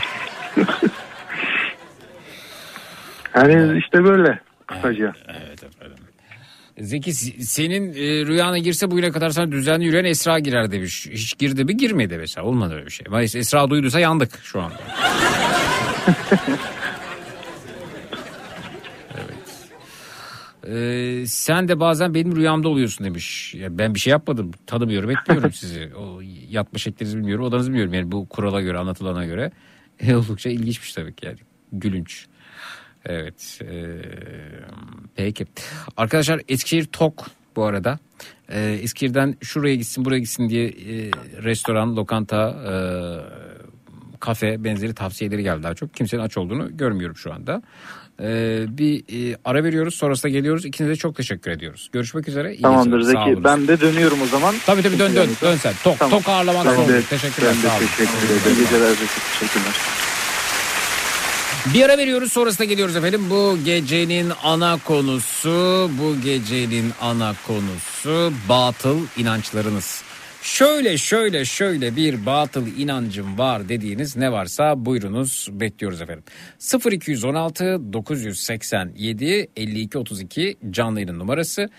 Yani 3.37 3.77
işte 3.79 4.03
böyle 4.03 4.39
kısaca. 4.67 5.13
Evet 5.27 5.63
efendim. 5.63 5.97
Zeki 6.79 7.13
senin 7.13 7.93
e, 7.93 8.25
rüyana 8.25 8.57
girse 8.57 8.91
bugüne 8.91 9.11
kadar 9.11 9.29
sana 9.29 9.51
düzenli 9.51 9.85
yürüyen 9.85 10.05
Esra 10.05 10.39
girer 10.39 10.71
demiş. 10.71 11.07
Hiç 11.11 11.37
girdi 11.37 11.65
mi 11.65 11.77
girmedi 11.77 12.17
mesela 12.17 12.47
olmadı 12.47 12.73
öyle 12.73 12.85
bir 12.85 12.91
şey. 12.91 13.05
Ama 13.07 13.21
Esra 13.21 13.69
duyduysa 13.69 13.99
yandık 13.99 14.39
şu 14.43 14.61
anda. 14.61 14.75
evet. 19.15 19.69
Ee, 20.67 21.25
sen 21.25 21.67
de 21.67 21.79
bazen 21.79 22.13
benim 22.13 22.35
rüyamda 22.35 22.69
oluyorsun 22.69 23.05
demiş. 23.05 23.55
Ya 23.55 23.77
ben 23.77 23.95
bir 23.95 23.99
şey 23.99 24.11
yapmadım. 24.11 24.51
Tanımıyorum 24.67 25.11
etmiyorum 25.11 25.51
sizi. 25.53 25.91
O 25.95 26.21
yatma 26.49 26.79
şeklinizi 26.79 27.17
bilmiyorum. 27.17 27.45
Odanızı 27.45 27.69
bilmiyorum. 27.69 27.93
Yani 27.93 28.11
bu 28.11 28.29
kurala 28.29 28.61
göre 28.61 28.77
anlatılana 28.77 29.25
göre. 29.25 29.51
E, 29.99 30.15
oldukça 30.15 30.49
ilginçmiş 30.49 30.93
tabii 30.93 31.15
ki 31.15 31.25
yani. 31.25 31.37
Gülünç. 31.71 32.27
Evet. 33.07 33.59
eee, 33.61 34.01
peki. 35.15 35.45
Arkadaşlar 35.97 36.41
Eskişehir 36.47 36.85
Tok 36.85 37.25
bu 37.55 37.63
arada. 37.65 37.99
Ee, 38.49 38.79
Eskişehir'den 38.81 39.35
şuraya 39.41 39.75
gitsin 39.75 40.05
buraya 40.05 40.19
gitsin 40.19 40.49
diye 40.49 40.67
e, 40.67 41.11
restoran, 41.43 41.95
lokanta, 41.95 42.49
e, 42.49 42.73
kafe 44.19 44.63
benzeri 44.63 44.93
tavsiyeleri 44.93 45.43
geldi 45.43 45.63
daha 45.63 45.73
çok. 45.73 45.93
Kimsenin 45.93 46.21
aç 46.21 46.37
olduğunu 46.37 46.77
görmüyorum 46.77 47.15
şu 47.17 47.33
anda. 47.33 47.61
Ee, 48.21 48.65
bir 48.69 49.03
e, 49.31 49.37
ara 49.45 49.63
veriyoruz 49.63 49.95
sonrasında 49.95 50.29
geliyoruz. 50.31 50.65
İkinize 50.65 50.91
de 50.93 50.95
çok 50.95 51.15
teşekkür 51.15 51.51
ediyoruz. 51.51 51.89
Görüşmek 51.93 52.27
üzere. 52.27 52.53
İyi 52.55 52.61
Tamamdır 52.61 52.99
geceler, 52.99 53.13
sağ 53.15 53.25
Zeki. 53.29 53.43
Ben 53.43 53.67
de 53.67 53.81
dönüyorum 53.81 54.21
o 54.21 54.25
zaman. 54.25 54.55
Tabii 54.65 54.81
tabii 54.81 54.99
dön 54.99 55.15
dön 55.15 55.29
dön 55.41 55.55
sen. 55.55 55.73
Tok, 55.83 55.99
Tamam. 55.99 56.19
tok 56.19 56.29
ağırlamak 56.29 56.65
Ben 56.65 56.75
zor. 56.75 56.87
de- 56.89 57.01
Teşekkürler 57.01 57.53
Ben 57.63 57.71
de 57.71 57.85
teşekkür 57.97 58.25
ederim. 58.27 58.57
İyi 58.57 58.59
geceler 58.63 58.89
Zeki. 58.89 59.39
Teşekkürler. 59.39 59.73
Bir 61.73 61.83
ara 61.83 61.97
veriyoruz 61.97 62.31
sonrasında 62.31 62.65
geliyoruz 62.65 62.95
efendim. 62.95 63.21
Bu 63.29 63.57
gecenin 63.65 64.31
ana 64.43 64.77
konusu, 64.77 65.89
bu 65.99 66.21
gecenin 66.21 66.91
ana 67.01 67.35
konusu 67.47 68.33
batıl 68.49 68.99
inançlarınız. 69.17 70.03
Şöyle 70.41 70.97
şöyle 70.97 71.45
şöyle 71.45 71.95
bir 71.95 72.25
batıl 72.25 72.67
inancım 72.77 73.37
var 73.37 73.69
dediğiniz 73.69 74.15
ne 74.15 74.31
varsa 74.31 74.85
buyurunuz 74.85 75.49
bekliyoruz 75.51 76.01
efendim. 76.01 76.23
0216 76.91 77.93
987 77.93 79.47
52 79.55 79.97
32 79.97 80.57
canlı 80.71 80.99
yayın 80.99 81.19
numarası 81.19 81.69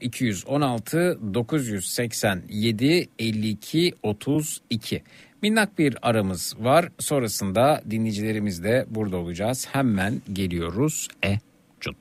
0216 0.00 1.18
987 1.34 3.08
52 3.18 3.94
32. 4.02 5.02
Minnak 5.42 5.78
bir 5.78 5.96
aramız 6.02 6.54
var. 6.60 6.88
Sonrasında 6.98 7.82
dinleyicilerimiz 7.90 8.64
de 8.64 8.86
burada 8.90 9.16
olacağız. 9.16 9.68
Hemen 9.72 10.22
geliyoruz. 10.32 11.08
E 11.24 11.38
cut. 11.80 11.96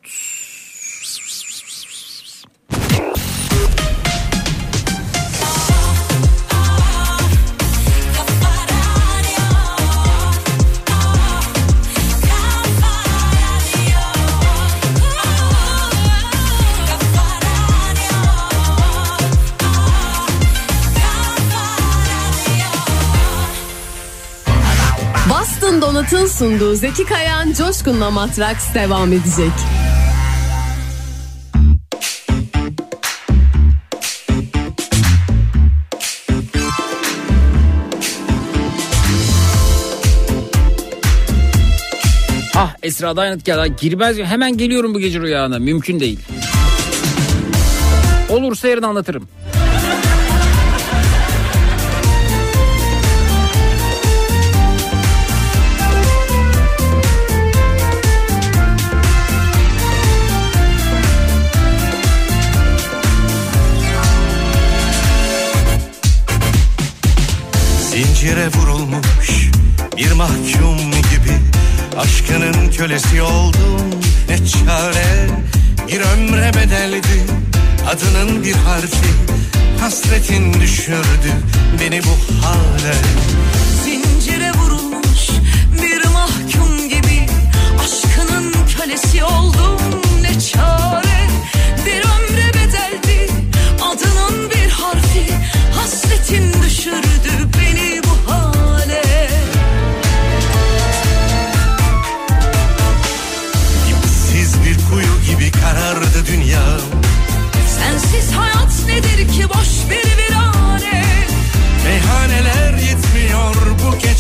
Donat'ın 25.98 26.26
sunduğu 26.26 26.76
Zeki 26.76 27.06
Kayan 27.06 27.54
Coşkun'la 27.54 28.12
Matraks 28.12 28.74
devam 28.74 29.14
edecek. 29.14 29.52
Ah 42.56 42.76
Esra 42.84 43.16
Dayanıt 43.16 43.46
geldi. 43.46 43.76
Girmez 43.82 44.18
hemen 44.18 44.58
geliyorum 44.58 44.94
bu 44.94 45.00
gece 45.00 45.20
rüyana. 45.20 45.60
Mümkün 45.60 46.00
değil. 46.00 46.20
Olursa 48.30 48.68
yarın 48.68 48.84
anlatırım. 48.84 49.28
Zincire 68.28 68.48
vurulmuş 68.48 69.52
bir 69.98 70.12
mahkum 70.12 70.92
gibi. 70.92 71.38
Aşkının 71.98 72.72
kölesi 72.72 73.22
oldum 73.22 73.82
ne 74.30 74.38
çare? 74.38 75.28
Bir 75.88 76.02
ömre 76.02 76.54
bedeldi 76.54 77.26
adının 77.90 78.44
bir 78.44 78.54
harfi. 78.54 79.08
Hasretin 79.80 80.54
düşürdü 80.62 81.34
beni 81.82 82.02
bu 82.04 82.46
hale. 82.46 82.96
Zincire 83.84 84.52
vurulmuş 84.52 85.30
bir 85.82 86.06
mahkum 86.08 86.90
gibi. 86.90 87.28
Aşkının 87.84 88.54
kölesi 88.78 89.24
oldum 89.24 89.82
ne 90.22 90.40
çare? 90.40 91.28
Bir 91.86 92.00
ömre 92.00 92.54
bedeldi 92.54 93.32
adının 93.82 94.50
bir 94.50 94.70
harfi. 94.70 95.34
Hasretin 95.76 96.54
düşürdü 96.64 97.17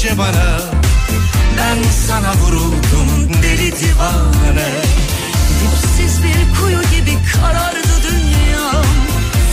gece 0.07 0.17
bana. 0.17 0.59
Ben 1.57 1.83
sana 2.07 2.33
vuruldum 2.33 3.33
deli 3.43 3.71
divane. 3.71 4.69
Dipsiz 5.59 6.23
bir 6.23 6.59
kuyu 6.59 6.81
gibi 6.81 7.17
karardı 7.33 7.93
dünya. 8.03 8.81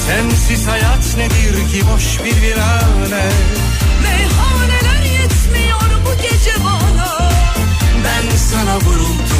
Sensiz 0.06 0.68
hayat 0.68 1.16
nedir 1.16 1.54
ki 1.72 1.82
boş 1.94 2.18
bir 2.24 2.42
virane? 2.42 3.24
Meyhaneler 4.02 5.02
yetmiyor 5.02 5.90
bu 6.06 6.22
gece 6.22 6.54
bana. 6.64 7.30
Ben 8.04 8.36
sana 8.36 8.76
vuruldum 8.76 9.33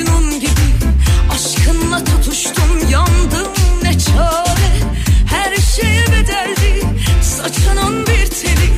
mecnun 0.00 0.40
gibi 0.40 0.50
Aşkınla 1.30 2.04
tutuştum 2.04 2.90
yandım 2.90 3.52
ne 3.82 3.98
çare? 3.98 4.70
Her 5.26 5.56
şeye 5.56 6.04
bedeldi 6.06 6.86
saçının 7.22 8.06
bir 8.06 8.26
teli 8.26 8.70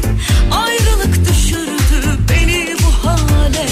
Ayrılık 0.50 1.28
düşürdü 1.28 2.18
beni 2.30 2.76
bu 2.82 3.08
hale. 3.08 3.66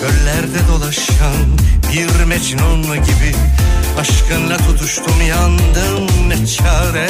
Çöllerde 0.00 0.68
dolaşan 0.68 1.58
bir 1.92 2.24
mecnun 2.24 2.82
gibi 2.82 3.34
Aşkınla 4.00 4.56
tutuştum 4.56 5.26
yandım 5.28 6.28
ne 6.28 6.46
çare? 6.46 7.08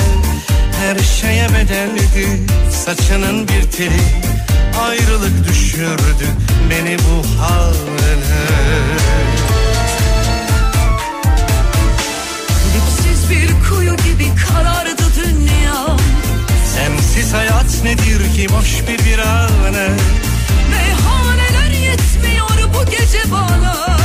Her 0.81 0.99
şeye 0.99 1.49
bedeldi 1.49 2.47
saçının 2.71 3.49
bir 3.49 3.71
teli 3.71 4.03
Ayrılık 4.81 5.49
düşürdü 5.49 6.27
beni 6.71 6.97
bu 6.99 7.43
hale 7.43 8.17
Dipsiz 12.75 13.31
bir 13.31 13.69
kuyu 13.69 13.97
gibi 13.97 14.33
karardı 14.49 15.03
dünya. 15.17 15.97
Sensiz 16.75 17.35
hayat 17.35 17.85
nedir 17.85 18.35
ki 18.35 18.49
boş 18.49 18.83
bir 18.89 19.05
virane? 19.05 19.89
Meyhaneler 20.71 21.71
yetmiyor 21.71 22.75
bu 22.75 22.91
gece 22.91 23.31
bana. 23.33 23.99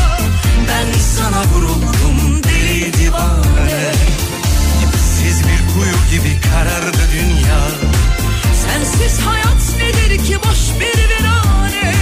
Ben 0.68 1.00
sana 1.18 1.44
vuruldum 1.54 2.44
deli 2.44 2.94
divane. 2.94 3.94
Dipsiz 4.82 5.44
bir 5.44 5.74
kuyu 5.74 5.96
gibi 6.12 6.42
karardı 6.42 6.98
dünya 7.14 7.87
Sensiz 8.78 9.20
hayat 9.20 9.64
nedir 9.78 10.26
ki? 10.26 10.38
Boş 10.38 10.80
bir 10.80 11.10
virane. 11.10 11.94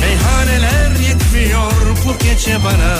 Meyhaneler 0.00 0.90
yetmiyor 1.08 1.72
bu 2.04 2.24
gece 2.24 2.58
bana. 2.64 2.96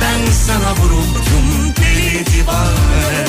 Ben 0.00 0.32
sana 0.32 0.72
vuruldum 0.76 1.74
deli 1.76 2.26
divane. 2.26 3.24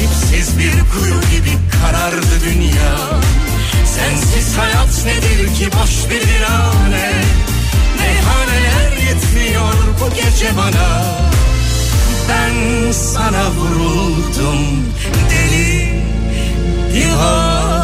Dipsiz 0.00 0.58
bir 0.58 0.72
kuyu 0.72 1.20
gibi 1.20 1.58
karardı 1.80 2.40
dünya. 2.44 2.96
Sensiz 3.96 4.58
hayat 4.58 5.04
nedir 5.06 5.54
ki? 5.54 5.70
Boş 5.72 6.10
bir 6.10 6.20
virane. 6.28 7.12
Meyhaneler 7.98 8.92
yetmiyor 9.08 9.74
bu 10.00 10.14
gece 10.14 10.56
bana. 10.56 11.04
Ben 12.28 12.92
sana 12.92 13.50
vuruldum 13.50 14.84
deli 15.30 16.02
divane 16.94 17.75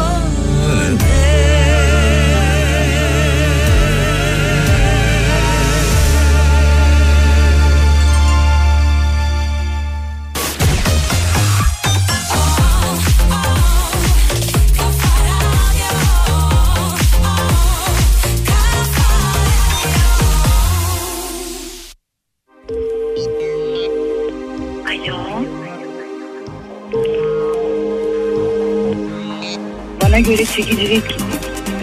göre 30.23 30.45
çekicilik 30.45 31.03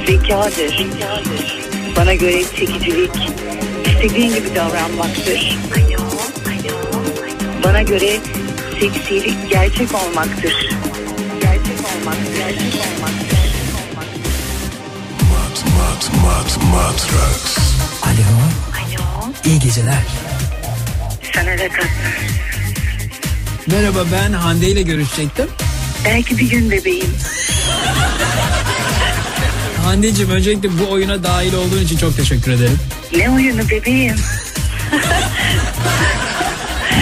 zekadır. 0.07 0.87
Bana 1.97 2.15
göre 2.15 2.45
çekicilik 2.57 3.11
istediğin 3.87 4.35
gibi 4.35 4.55
davranmaktır. 4.55 5.59
Bana 7.65 7.83
göre 7.83 8.17
seksilik 8.81 9.51
gerçek 9.51 9.95
olmaktır. 9.95 10.69
Gerçek 11.41 11.79
olmaktır. 11.97 12.37
Gerçek 12.37 12.75
olmaktır. 12.75 13.39
Mat 15.31 15.65
mat 15.79 16.11
mat 16.25 16.59
matraks. 16.73 17.59
Alo. 18.03 18.37
Alo. 18.81 19.33
İyi 19.45 19.59
geceler. 19.59 20.03
Sana 21.35 21.59
da 21.59 21.69
kat. 21.69 21.89
Merhaba 23.67 24.05
ben 24.13 24.33
Hande 24.33 24.69
ile 24.69 24.83
görüşecektim. 24.83 25.47
Belki 26.05 26.39
bir 26.39 26.51
gün 26.51 26.71
bebeğim. 26.71 27.15
Hande'cim 29.91 30.31
öncelikle 30.31 30.69
bu 30.79 30.91
oyuna 30.91 31.23
dahil 31.25 31.55
olduğun 31.55 31.83
için 31.83 31.97
çok 31.97 32.17
teşekkür 32.17 32.53
ederim. 32.53 32.79
Ne 33.17 33.31
oyunu 33.31 33.69
bebeğim? 33.69 34.17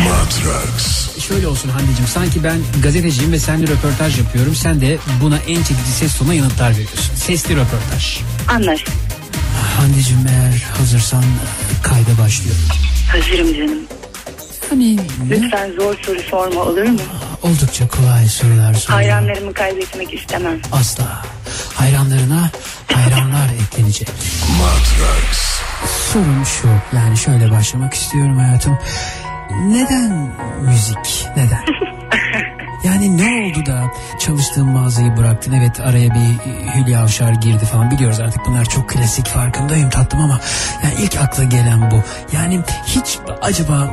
Matraks. 0.09 1.19
Şöyle 1.29 1.47
olsun 1.47 1.69
Hande'cim 1.69 2.07
sanki 2.15 2.45
ben 2.45 2.59
gazeteciyim 2.83 3.33
ve 3.33 3.39
seninle 3.39 3.67
röportaj 3.73 4.19
yapıyorum. 4.19 4.55
Sen 4.55 4.81
de 4.81 4.99
buna 5.23 5.39
en 5.39 5.55
çekici 5.63 5.91
ses 5.99 6.15
tonuna 6.19 6.35
yanıtlar 6.35 6.71
veriyorsun. 6.71 7.15
Sesli 7.15 7.57
röportaj. 7.57 8.19
Anlaştık. 8.49 8.95
Hande'cim 9.77 10.27
eğer 10.29 10.63
hazırsan 10.79 11.25
kayda 11.83 12.23
başlıyorum. 12.23 12.63
Hazırım 13.13 13.55
canım. 13.55 13.79
Hani 14.71 14.99
Lütfen 15.31 15.73
zor 15.73 15.95
soru 16.07 16.23
sorma 16.31 16.61
olur 16.63 16.83
mu? 16.83 17.01
oldukça 17.43 17.89
kolay 17.89 18.29
sorular 18.29 18.75
soruyorum. 18.75 18.85
Hayranlarımı 19.11 19.55
kaybetmek 19.55 20.15
istemem. 20.15 20.61
Asla. 20.73 21.23
Hayranlarına 21.75 22.51
eklenecek. 24.03 24.09
Matraks. 24.59 25.61
Sorum 26.13 26.47
şu 26.47 26.69
yani 26.97 27.17
şöyle 27.17 27.51
başlamak 27.51 27.95
istiyorum 27.95 28.39
hayatım. 28.39 28.79
Neden 29.67 30.31
müzik? 30.61 31.27
Neden? 31.37 31.65
Yani 32.85 33.19
ne 33.19 33.47
oldu 33.47 33.67
da 33.67 33.93
çalıştığın 34.19 34.67
mağazayı 34.69 35.17
bıraktın? 35.17 35.53
Evet 35.53 35.81
araya 35.81 36.15
bir 36.15 36.51
Hülya 36.75 37.03
Avşar 37.03 37.33
girdi 37.33 37.65
falan 37.65 37.91
biliyoruz 37.91 38.21
artık 38.21 38.47
bunlar 38.47 38.65
çok 38.65 38.91
klasik 38.91 39.27
farkındayım 39.27 39.91
tatlım 39.91 40.21
ama 40.21 40.41
yani 40.85 40.95
ilk 41.03 41.17
akla 41.17 41.45
gelen 41.45 41.91
bu. 41.91 42.03
Yani 42.37 42.61
hiç 42.87 43.19
acaba 43.43 43.91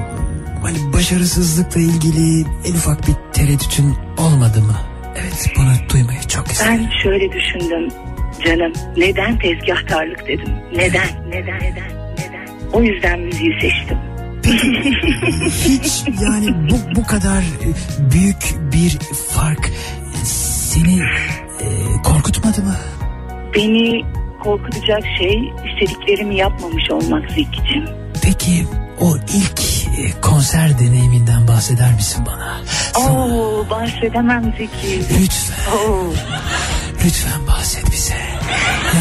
hani 0.63 0.93
başarısızlıkla 0.93 1.81
ilgili 1.81 2.41
en 2.41 2.73
ufak 2.73 3.07
bir 3.07 3.13
tereddütün 3.33 3.97
olmadı 4.17 4.61
mı? 4.61 4.75
Evet 5.15 5.53
bunu 5.57 5.89
duymayı 5.89 6.21
çok 6.21 6.51
isterim. 6.51 6.81
Ben 6.83 6.99
şöyle 7.03 7.31
düşündüm 7.31 7.89
canım. 8.45 8.73
Neden 8.97 9.39
tezgahtarlık 9.39 10.27
dedim. 10.27 10.53
Neden? 10.75 11.07
Neden? 11.29 11.55
Neden? 11.59 11.89
Neden? 12.17 12.47
O 12.73 12.81
yüzden 12.83 13.19
müziği 13.19 13.53
seçtim. 13.61 13.97
Hiç 15.65 16.03
yani 16.21 16.69
bu, 16.69 16.95
bu 16.95 17.05
kadar 17.07 17.39
e, 17.41 17.67
büyük 18.11 18.55
bir 18.73 18.99
fark 19.29 19.71
seni 20.23 20.99
e, 21.61 21.67
korkutmadı 22.03 22.61
mı? 22.61 22.75
Beni 23.55 24.05
korkutacak 24.43 25.03
şey 25.17 25.53
istediklerimi 25.65 26.35
yapmamış 26.35 26.91
olmak 26.91 27.29
Zeki'cim. 27.31 27.85
Peki 28.23 28.65
o 28.99 29.17
ilk 29.17 29.61
e, 29.99 30.21
konser 30.21 30.79
deneyiminden 30.79 31.47
bahseder 31.47 31.93
misin 31.93 32.25
bana? 32.25 32.61
Oo 33.09 33.65
bahsedemem 33.69 34.53
Zeki. 34.57 34.99
Lütfen. 35.21 35.71
Oo. 35.77 36.13
Lütfen 37.05 37.47
bahset 37.47 37.54
bize. 37.54 37.54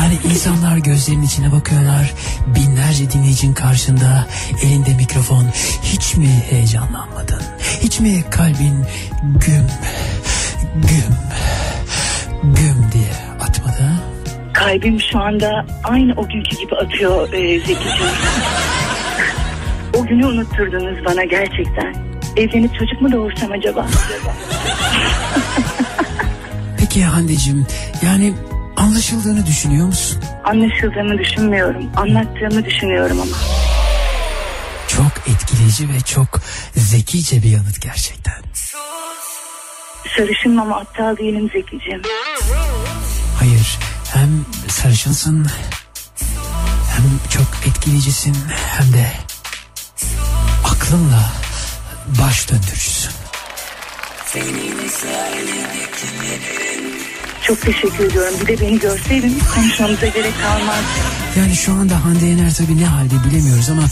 Yani 0.04 0.18
insanlar 0.32 0.76
gözlerinin 0.76 1.22
içine 1.22 1.52
bakıyorlar. 1.52 2.14
Binlerce 2.46 3.10
dinleyicin 3.10 3.54
karşında 3.54 4.26
elinde 4.62 4.94
mikrofon. 4.94 5.44
Hiç 5.82 6.16
mi 6.16 6.28
heyecanlanmadın? 6.50 7.42
Hiç 7.80 8.00
mi 8.00 8.24
kalbin 8.30 8.84
güm, 9.22 9.66
güm, 10.74 11.14
güm 12.42 12.92
diye 12.92 13.12
atmadı? 13.40 13.92
Kalbim 14.52 15.00
şu 15.00 15.18
anda 15.20 15.66
aynı 15.84 16.12
o 16.16 16.28
günkü 16.28 16.56
gibi 16.56 16.74
atıyor 16.76 17.32
e, 17.32 17.58
Zeki'cim. 17.58 18.06
o 19.94 20.06
günü 20.06 20.26
unutturdunuz 20.26 21.04
bana 21.04 21.24
gerçekten. 21.24 21.94
Evlenip 22.36 22.78
çocuk 22.78 23.00
mu 23.00 23.12
doğursam 23.12 23.52
acaba? 23.52 23.86
Peki 26.78 27.04
Hande'cim 27.04 27.66
yani 28.02 28.32
anlaşıldığını 28.84 29.46
düşünüyor 29.46 29.86
musun? 29.86 30.22
Anlaşıldığımı 30.44 31.18
düşünmüyorum. 31.18 31.90
Anlattığımı 31.96 32.64
düşünüyorum 32.64 33.20
ama. 33.20 33.36
Çok 34.88 35.28
etkileyici 35.34 35.88
ve 35.88 36.00
çok 36.00 36.40
zekice 36.76 37.42
bir 37.42 37.48
yanıt 37.48 37.80
gerçekten. 37.80 38.42
Sarışınım 40.16 40.60
ama 40.60 40.76
aptal 40.76 41.16
değilim 41.16 41.50
Zeki'cim. 41.52 42.02
Hayır 43.38 43.78
hem 44.14 44.44
sarışınsın 44.68 45.46
hem 46.90 47.04
çok 47.30 47.68
etkileyicisin 47.68 48.36
hem 48.78 48.92
de 48.92 49.12
aklınla 50.64 51.32
baş 52.06 52.50
döndürücüsün. 52.50 53.10
Çok 57.46 57.60
teşekkür 57.60 58.04
ediyorum. 58.04 58.34
Bir 58.40 58.46
de 58.46 58.60
beni 58.60 58.78
görseydin 58.78 59.42
konuşmamıza 59.54 60.06
gerek 60.06 60.32
kalmaz. 60.42 60.84
Yani 61.38 61.56
şu 61.56 61.72
anda 61.72 62.04
Hande 62.04 62.26
Yener 62.26 62.54
tabii 62.54 62.78
ne 62.78 62.86
halde 62.86 63.14
bilemiyoruz 63.28 63.70
ama 63.70 63.82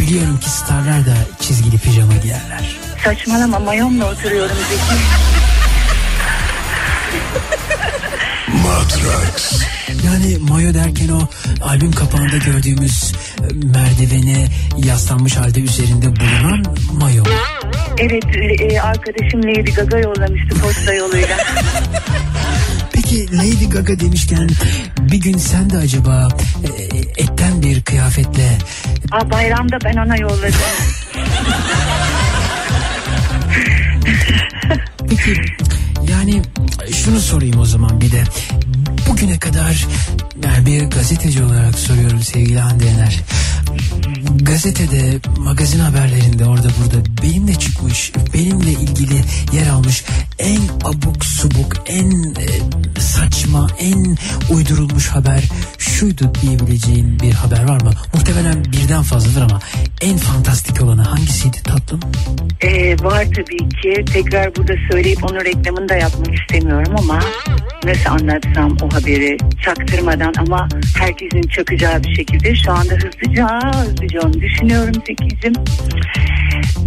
biliyorum 0.00 0.40
ki 0.40 0.50
starlar 0.50 1.06
da 1.06 1.14
çizgili 1.40 1.78
pijama 1.78 2.16
giyerler. 2.22 2.76
Saçmalama 3.04 3.58
mayomla 3.58 4.10
oturuyorum 4.10 4.56
Zeki. 4.68 5.00
Matraks. 8.64 9.62
Yani 10.06 10.38
mayo 10.38 10.74
derken 10.74 11.08
o 11.08 11.28
albüm 11.62 11.92
kapağında 11.92 12.36
gördüğümüz 12.36 13.12
e, 13.38 13.66
merdivene 13.78 14.48
yaslanmış 14.76 15.36
halde 15.36 15.60
üzerinde 15.60 16.06
bulunan 16.06 16.64
mayo. 16.92 17.24
Evet 17.98 18.24
e, 18.60 18.80
arkadaşım 18.80 19.42
Lady 19.42 19.72
Gaga 19.72 19.98
yollamıştı 19.98 20.60
posta 20.60 20.92
yoluyla. 20.94 21.36
Peki 23.10 23.36
Lady 23.36 23.68
Gaga 23.70 24.00
demişken 24.00 24.48
bir 25.00 25.20
gün 25.20 25.38
sen 25.38 25.70
de 25.70 25.76
acaba 25.76 26.28
e, 26.78 27.22
etten 27.22 27.62
bir 27.62 27.82
kıyafetle 27.82 28.58
Aa, 29.12 29.30
bayramda 29.30 29.78
ben 29.84 29.96
ona 29.96 30.16
yolladım. 30.16 30.60
Peki 35.08 35.40
yani 36.10 36.42
şunu 36.92 37.20
sorayım 37.20 37.60
o 37.60 37.64
zaman 37.64 38.00
bir 38.00 38.12
de. 38.12 38.24
Bugüne 39.08 39.38
kadar 39.38 39.86
yani 40.44 40.66
bir 40.66 40.82
gazeteci 40.90 41.42
olarak 41.42 41.78
soruyorum 41.78 42.22
sevgili 42.22 42.58
Hande 42.58 42.84
Yener. 42.84 43.20
Gazetede, 44.42 45.18
magazin 45.38 45.78
haberlerinde 45.78 46.44
orada 46.44 46.68
burada 46.82 47.22
benimle 47.22 47.54
çıkmış, 47.54 48.12
benimle 48.34 48.70
ilgili 48.70 49.24
yer 49.52 49.68
almış 49.68 50.04
en 50.38 50.60
abuk 50.84 51.24
subuk, 51.24 51.72
en 51.86 52.10
e, 52.10 52.46
saçma, 53.00 53.66
en 53.80 54.16
uydurulmuş 54.50 55.08
haber 55.08 55.42
şuydu 55.78 56.32
diyebileceğin 56.42 57.20
bir 57.20 57.32
haber 57.32 57.68
var 57.68 57.80
mı? 57.82 57.90
Muhtemelen 58.14 58.64
birden 58.64 59.02
fazladır 59.02 59.42
ama 59.42 59.60
en 60.00 60.16
fantastik 60.16 60.82
olanı 60.82 61.02
hangisiydi 61.02 61.62
tatlım? 61.62 62.00
Ee, 62.60 62.96
var 63.02 63.24
tabii 63.36 63.68
ki. 63.68 64.04
Tekrar 64.12 64.56
burada 64.56 64.72
söyleyip 64.90 65.24
onun 65.24 65.44
reklamını 65.44 65.88
da 65.88 65.96
yapmak 65.96 66.34
istemiyorum 66.34 66.94
ama 66.98 67.20
nasıl 67.84 68.10
anlatsam 68.10 68.76
o 68.82 68.94
haberi 68.94 69.38
çaktırmadan 69.64 70.32
ama 70.38 70.68
herkesin 70.98 71.42
çakacağı 71.42 72.02
bir 72.04 72.14
şekilde 72.14 72.54
şu 72.54 72.72
anda 72.72 72.94
hızlıca 72.94 73.46
hızlıca 73.72 74.20
onu 74.20 74.32
düşünüyorum 74.32 74.94
Zeki'cim. 75.06 75.52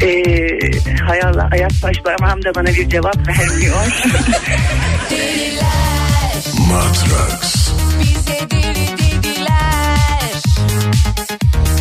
Ee, 0.01 0.59
hay 1.07 1.21
Allah 1.21 1.49
ayak 1.51 1.71
baş 1.83 1.97
parmağım 1.97 2.43
da 2.43 2.55
bana 2.55 2.67
bir 2.67 2.89
cevap 2.89 3.27
vermiyor. 3.27 3.75
Matraks. 6.69 7.69
Bize 7.99 8.39
deli 8.51 8.91
Dediler 9.23 10.31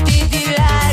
dediler 0.06 0.89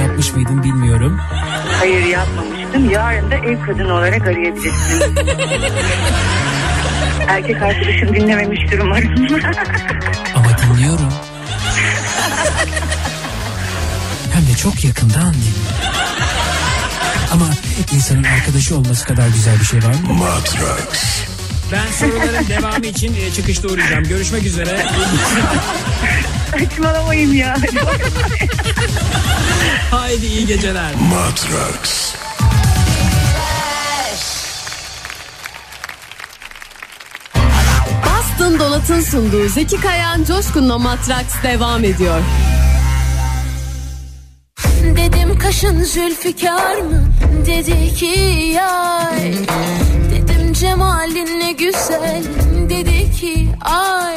yapmış 0.00 0.32
mıydın 0.32 0.62
bilmiyorum. 0.62 1.20
Hayır 1.78 2.06
yapmamıştım. 2.06 2.90
Yarın 2.90 3.30
da 3.30 3.34
ev 3.34 3.60
kadını 3.66 3.92
olarak 3.92 4.22
arayabilirsin. 4.22 5.16
Erkek 7.28 7.62
arkadaşım 7.62 8.14
dinlememiştir 8.14 8.78
umarım. 8.78 9.14
Ama 10.34 10.58
dinliyorum. 10.58 11.12
Hem 14.32 14.46
de 14.46 14.56
çok 14.56 14.84
yakından 14.84 15.34
dinliyorum. 15.34 15.90
Ama 17.32 17.46
insanın 17.92 18.24
arkadaşı 18.24 18.76
olması 18.76 19.04
kadar 19.06 19.28
güzel 19.28 19.60
bir 19.60 19.64
şey 19.64 19.78
var 19.78 19.94
mı? 19.94 20.12
Matrax. 20.12 21.29
Ben 21.72 21.92
soruların 21.92 22.48
devamı 22.48 22.86
için 22.86 23.14
e, 23.14 23.30
çıkışta 23.32 23.68
uğrayacağım. 23.68 24.04
Görüşmek 24.04 24.46
üzere. 24.46 24.86
Saçmalamayın 26.50 27.32
ya. 27.32 27.54
Haydi 29.90 30.26
iyi 30.26 30.46
geceler. 30.46 30.94
Matrax. 30.94 32.10
Boston 38.04 38.58
Donat'ın 38.58 39.00
sunduğu 39.00 39.48
Zeki 39.48 39.80
Kayan 39.80 40.24
Coşkun'la 40.24 40.78
Matraks 40.78 41.34
devam 41.42 41.84
ediyor. 41.84 42.20
Dedim 44.82 45.38
kaşın 45.38 45.84
zülfikar 45.84 46.76
mı? 46.76 47.02
Dedi 47.46 47.94
ki 47.94 48.06
yay 48.54 49.34
cemalin 50.60 51.40
ne 51.40 51.52
güzel 51.52 52.22
Dedi 52.68 53.12
ki 53.20 53.48
ay 53.60 54.16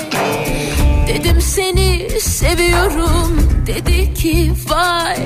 Dedim 1.08 1.42
seni 1.42 2.20
seviyorum. 2.20 3.50
Dedi 3.68 4.14
ki 4.14 4.52
vay 4.70 5.18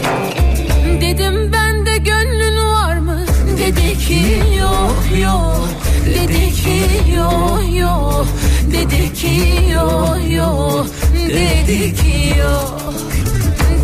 Dedim 1.02 1.54
bende 1.54 1.98
gönlün 1.98 2.58
var 2.58 2.98
mı? 2.98 3.20
Dedi 3.58 3.98
ki 3.98 4.22
yok 4.60 5.22
yok. 5.22 5.70
Dedi 6.06 6.54
ki 6.54 6.82
yok 7.18 7.62
yok. 7.80 8.28
Dedi 8.72 9.14
ki 9.14 9.72
yok 9.74 10.18
yok. 10.30 10.88
Dedi 11.30 11.96
ki 11.96 12.40
yok. 12.40 12.94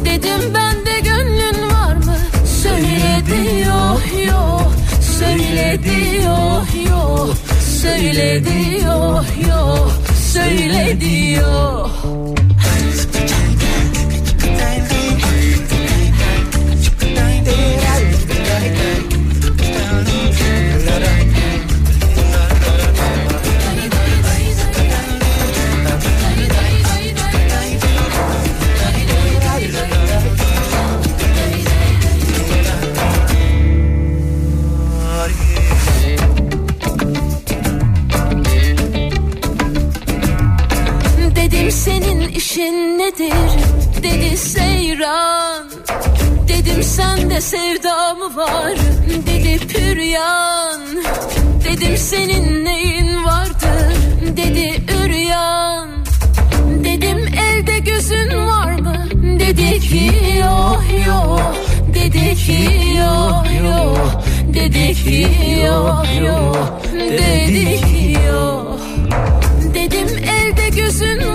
Dedim 0.05 0.53
bende 0.53 0.99
gönlün 0.99 1.69
var 1.73 1.95
mı? 1.95 2.17
Söyledi 2.63 3.65
yok 3.67 4.25
yok 4.27 4.72
Söyledi 5.23 6.23
yok 6.25 6.67
yok. 6.89 7.35
Söyledi 7.81 8.83
yok 8.85 9.25
yok. 9.49 9.91
Söyledi 10.33 11.31
yok 11.31 11.63
senin 41.73 42.27
işin 42.27 42.99
nedir? 42.99 43.33
Dedi 44.03 44.37
seyran. 44.37 45.69
Dedim 46.47 46.83
sende 46.83 47.41
sevda 47.41 48.13
mı 48.13 48.35
var? 48.35 48.73
Dedi 49.27 49.67
püryan. 49.67 50.81
Dedim 51.63 51.97
senin 51.97 52.65
neyin 52.65 53.25
vardır? 53.25 53.95
Dedi 54.37 54.83
üryan. 55.03 55.89
Dedim 56.83 57.27
elde 57.27 57.79
gözün 57.79 58.47
var 58.47 58.79
mı? 58.79 59.05
Dedi 59.39 59.79
ki 59.79 60.11
yok 60.39 60.83
yok. 61.07 61.55
Dedi 61.93 62.35
ki 62.35 62.67
yok 62.99 63.45
yok. 63.67 64.23
Dedi 64.53 64.93
ki 64.93 65.27
yok 65.65 66.05
yok. 66.27 66.81
Dedi 66.93 67.81
ki 67.81 68.17
yok. 68.27 68.79
Dedim 69.73 70.07
elde 70.17 70.69
gözün 70.69 71.32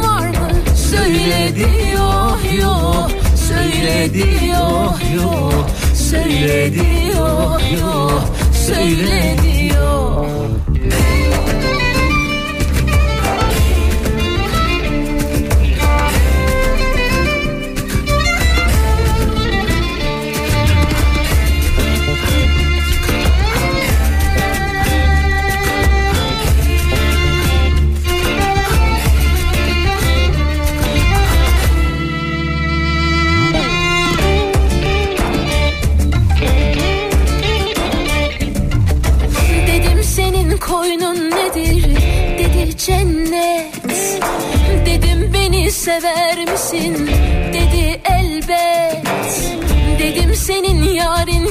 Söyledi 3.89 4.47
yok 4.47 4.99
yok. 5.17 5.71
Söyledi 5.95 6.87
yok 7.17 7.61
yok. 7.81 8.23
Söyledi 8.67 9.75
yok. 9.75 10.27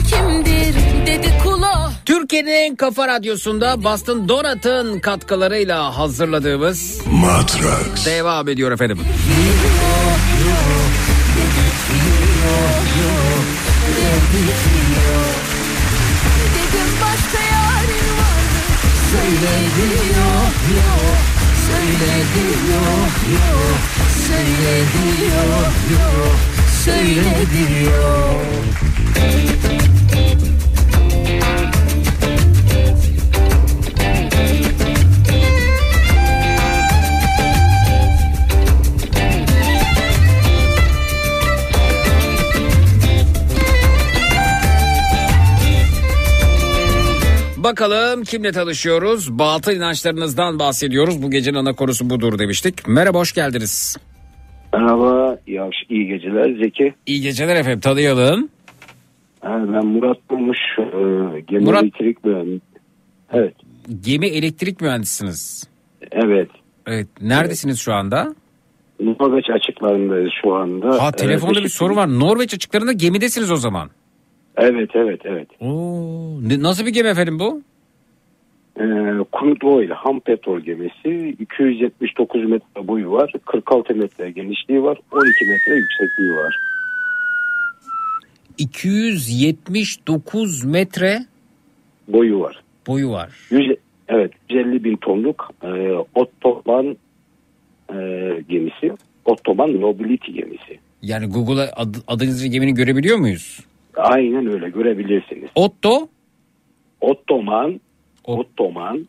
Kimdir? 0.04 0.76
Dedi 1.08 1.34
kula. 1.44 1.92
Türkiye'nin 2.06 2.76
Kafa 2.76 3.08
Radyosu'nda 3.08 3.84
Boston 3.84 4.30
Donat'ın 4.30 5.00
katkılarıyla 5.00 5.98
hazırladığımız 5.98 7.02
Matrax. 7.12 8.06
devam 8.06 8.48
ediyor 8.48 8.72
efendim. 8.72 9.00
Dedim 16.56 16.90
başka 17.02 17.44
yarın 17.54 18.08
yok 20.18 20.54
yok. 20.78 21.18
Söyledi 21.70 22.44
yok 22.74 23.14
yok. 23.32 23.68
Söyledi 26.86 27.84
yok 27.84 28.14
yok. 29.24 29.67
Bakalım 47.72 48.24
kimle 48.24 48.52
tanışıyoruz? 48.52 49.40
Batıl 49.40 49.72
inançlarınızdan 49.72 50.60
bahsediyoruz. 50.60 51.24
Bu 51.24 51.32
gecenin 51.32 51.58
ana 51.58 51.74
konusu 51.74 52.10
budur 52.10 52.40
demiştik. 52.40 52.88
Merhaba 52.88 53.20
hoş 53.20 53.34
geldiniz. 53.34 53.98
Merhaba, 54.74 55.38
iyi, 55.48 55.60
iyi 55.90 56.08
geceler 56.08 56.64
Zeki. 56.64 56.94
İyi 57.06 57.22
geceler 57.22 57.56
efendim 57.56 57.80
tanıyalım. 57.80 58.50
Ben 59.44 59.86
Murat 59.86 60.18
Bulmuş, 60.30 60.58
e, 60.80 60.84
gemi 61.48 61.64
Murat- 61.66 61.84
elektrik 61.84 62.24
mühendisi. 62.26 62.62
Evet, 63.34 63.54
Gemi 64.02 64.28
elektrik 64.28 64.82
mühendisiniz. 64.82 65.68
evet. 66.12 66.50
Evet. 66.88 67.08
Neredesiniz 67.22 67.80
şu 67.80 67.94
anda? 67.94 68.36
Norveç 69.00 69.46
açıklarındayız 69.50 70.32
şu 70.44 70.54
anda. 70.56 71.04
Ha 71.04 71.12
telefonda 71.12 71.60
Ee, 71.60 71.64
bir 71.64 71.70
soru 71.70 71.96
var. 71.96 72.20
Norveç 72.20 72.54
açıklarında 72.54 72.92
gemidesiniz 72.92 73.52
o 73.52 73.56
zaman. 73.56 73.90
Evet, 74.58 74.90
evet, 74.94 75.22
evet. 75.24 75.48
Oo, 75.60 76.40
ne- 76.42 76.62
nasıl 76.64 76.86
bir 76.86 76.94
gemi 76.94 77.10
efendim 77.10 77.40
bu? 77.40 77.62
Ee, 78.80 78.84
Crude 79.40 79.68
Oil, 79.68 79.90
ham 79.90 80.20
petrol 80.20 80.60
gemisi. 80.60 81.36
279 81.40 82.50
metre 82.50 82.88
boyu 82.88 83.12
var, 83.12 83.34
46 83.46 83.96
metre 83.96 84.32
genişliği 84.32 84.84
var, 84.84 84.98
12 85.12 85.46
metre 85.46 85.76
yüksekliği 85.76 86.32
var. 86.32 86.60
279 88.58 90.64
metre 90.66 91.26
Boyu 92.08 92.40
var. 92.40 92.62
boyu 92.88 93.12
var. 93.12 93.30
100, 93.50 93.72
evet, 94.08 94.32
150 94.50 94.84
bin 94.84 94.96
tonluk 94.98 95.50
e, 95.64 95.68
otoban 96.16 96.98
e, 97.90 97.96
gemisi. 98.50 98.92
Otoban 99.26 99.82
Nobility 99.82 100.32
gemisi. 100.32 100.80
Yani 101.02 101.26
Google'a 101.26 101.70
ad, 101.76 101.96
adınızı 102.08 102.48
gemini 102.48 102.74
görebiliyor 102.74 103.18
muyuz? 103.18 103.60
Aynen 103.98 104.48
öyle 104.48 104.70
görebilirsiniz. 104.70 105.50
Otto? 105.56 106.08
Ottoman, 107.02 107.80
Ottoman, 108.24 109.08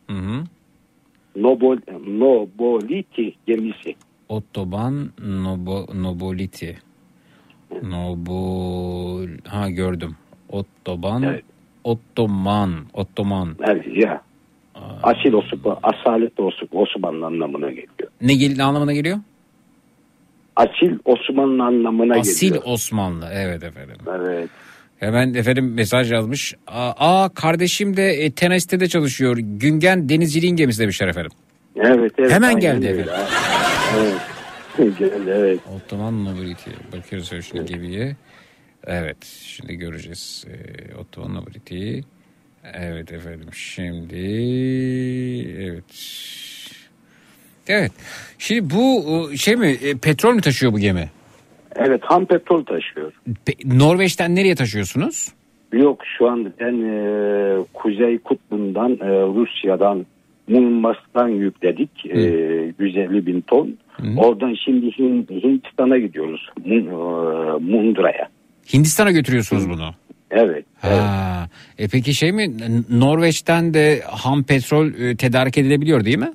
Nobol, 1.35 1.77
Noboliti 2.07 3.35
gemisi. 3.47 3.95
Ottoban 4.29 5.11
Nobo, 5.19 5.85
Noboliti. 5.93 6.77
Nobol... 7.83 9.27
Ha 9.47 9.69
gördüm. 9.69 10.15
Ottoban. 10.49 11.41
Ottoman. 11.83 12.71
Ottoman. 12.93 13.55
Evet 13.59 13.85
ya. 14.03 14.21
Asil 15.03 15.33
Osman, 15.33 15.77
asalet 15.83 16.39
Osman, 16.39 16.81
Osmanlı 16.81 17.25
anlamına 17.25 17.69
geliyor. 17.69 18.09
Ne, 18.21 18.35
gel- 18.35 18.55
ne 18.57 18.63
anlamına 18.63 18.93
geliyor? 18.93 19.17
Asil 20.55 20.97
Osmanlı 21.05 21.63
anlamına 21.63 22.15
Asil 22.15 22.47
geliyor. 22.47 22.63
Osmanlı. 22.65 23.29
Evet 23.33 23.63
efendim. 23.63 23.95
Evet. 24.07 24.49
Hemen 24.99 25.33
efendim 25.33 25.73
mesaj 25.73 26.11
yazmış. 26.11 26.55
Aa, 26.67 26.91
aa, 26.97 27.29
kardeşim 27.29 27.97
de 27.97 28.11
e, 28.11 28.31
Tenes'te 28.31 28.79
de 28.79 28.87
çalışıyor. 28.87 29.37
Güngen 29.37 30.09
denizciliğin 30.09 30.55
gemisi 30.55 30.81
demişler 30.81 31.07
efendim. 31.07 31.31
Evet, 31.75 32.11
evet. 32.17 32.31
Hemen 32.31 32.59
geldi 32.59 32.87
öyle. 32.87 33.01
efendim. 33.01 33.23
Evet. 33.97 34.97
geldi 34.99 35.29
evet. 35.29 35.59
Ottoman 35.75 36.25
Nobility. 36.25 36.69
Bakıyoruz 36.97 37.45
şimdi 37.51 37.65
gemiye. 37.65 38.15
Evet 38.87 39.25
şimdi 39.25 39.75
göreceğiz. 39.75 40.45
Ee, 40.47 40.95
Ottoman 40.95 41.35
Nobility. 41.35 41.99
Evet 42.73 43.11
efendim 43.11 43.53
şimdi 43.53 44.15
evet. 45.59 45.83
Evet. 47.67 47.91
Şimdi 48.37 48.69
bu 48.69 49.29
e, 49.33 49.37
şey 49.37 49.55
mi 49.55 49.67
e, 49.67 49.97
petrol 49.97 50.33
mü 50.33 50.41
taşıyor 50.41 50.73
bu 50.73 50.79
gemi? 50.79 51.09
Evet 51.87 52.01
ham 52.03 52.25
petrol 52.25 52.63
taşıyor. 52.65 53.11
Pe- 53.47 53.79
Norveç'ten 53.79 54.35
nereye 54.35 54.55
taşıyorsunuz? 54.55 55.27
Yok 55.73 56.01
şu 56.17 56.29
an 56.29 56.53
ben 56.59 56.73
e, 56.81 57.63
Kuzey 57.73 58.17
Kutbu'ndan 58.17 58.91
e, 58.91 59.09
Rusya'dan 59.21 60.05
Murmansk'tan 60.47 61.27
yükledik 61.27 62.05
e, 62.05 62.19
150 62.79 63.25
bin 63.25 63.41
ton. 63.41 63.77
Oradan 64.17 64.55
şimdi 64.65 64.85
Hin- 64.85 65.43
Hindistan'a 65.43 65.97
gidiyoruz. 65.97 66.49
E, 66.65 66.69
Mundra'ya. 67.59 68.29
Hindistan'a 68.73 69.11
götürüyorsunuz 69.11 69.69
bunu. 69.69 69.89
Evet. 70.31 70.65
Ha. 70.81 71.47
E 71.77 71.87
peki 71.87 72.13
şey 72.13 72.31
mi 72.31 72.53
Norveç'ten 72.89 73.73
de 73.73 74.01
ham 74.11 74.43
petrol 74.43 74.87
e, 74.87 75.15
tedarik 75.15 75.57
edilebiliyor 75.57 76.05
değil 76.05 76.17
mi? 76.17 76.31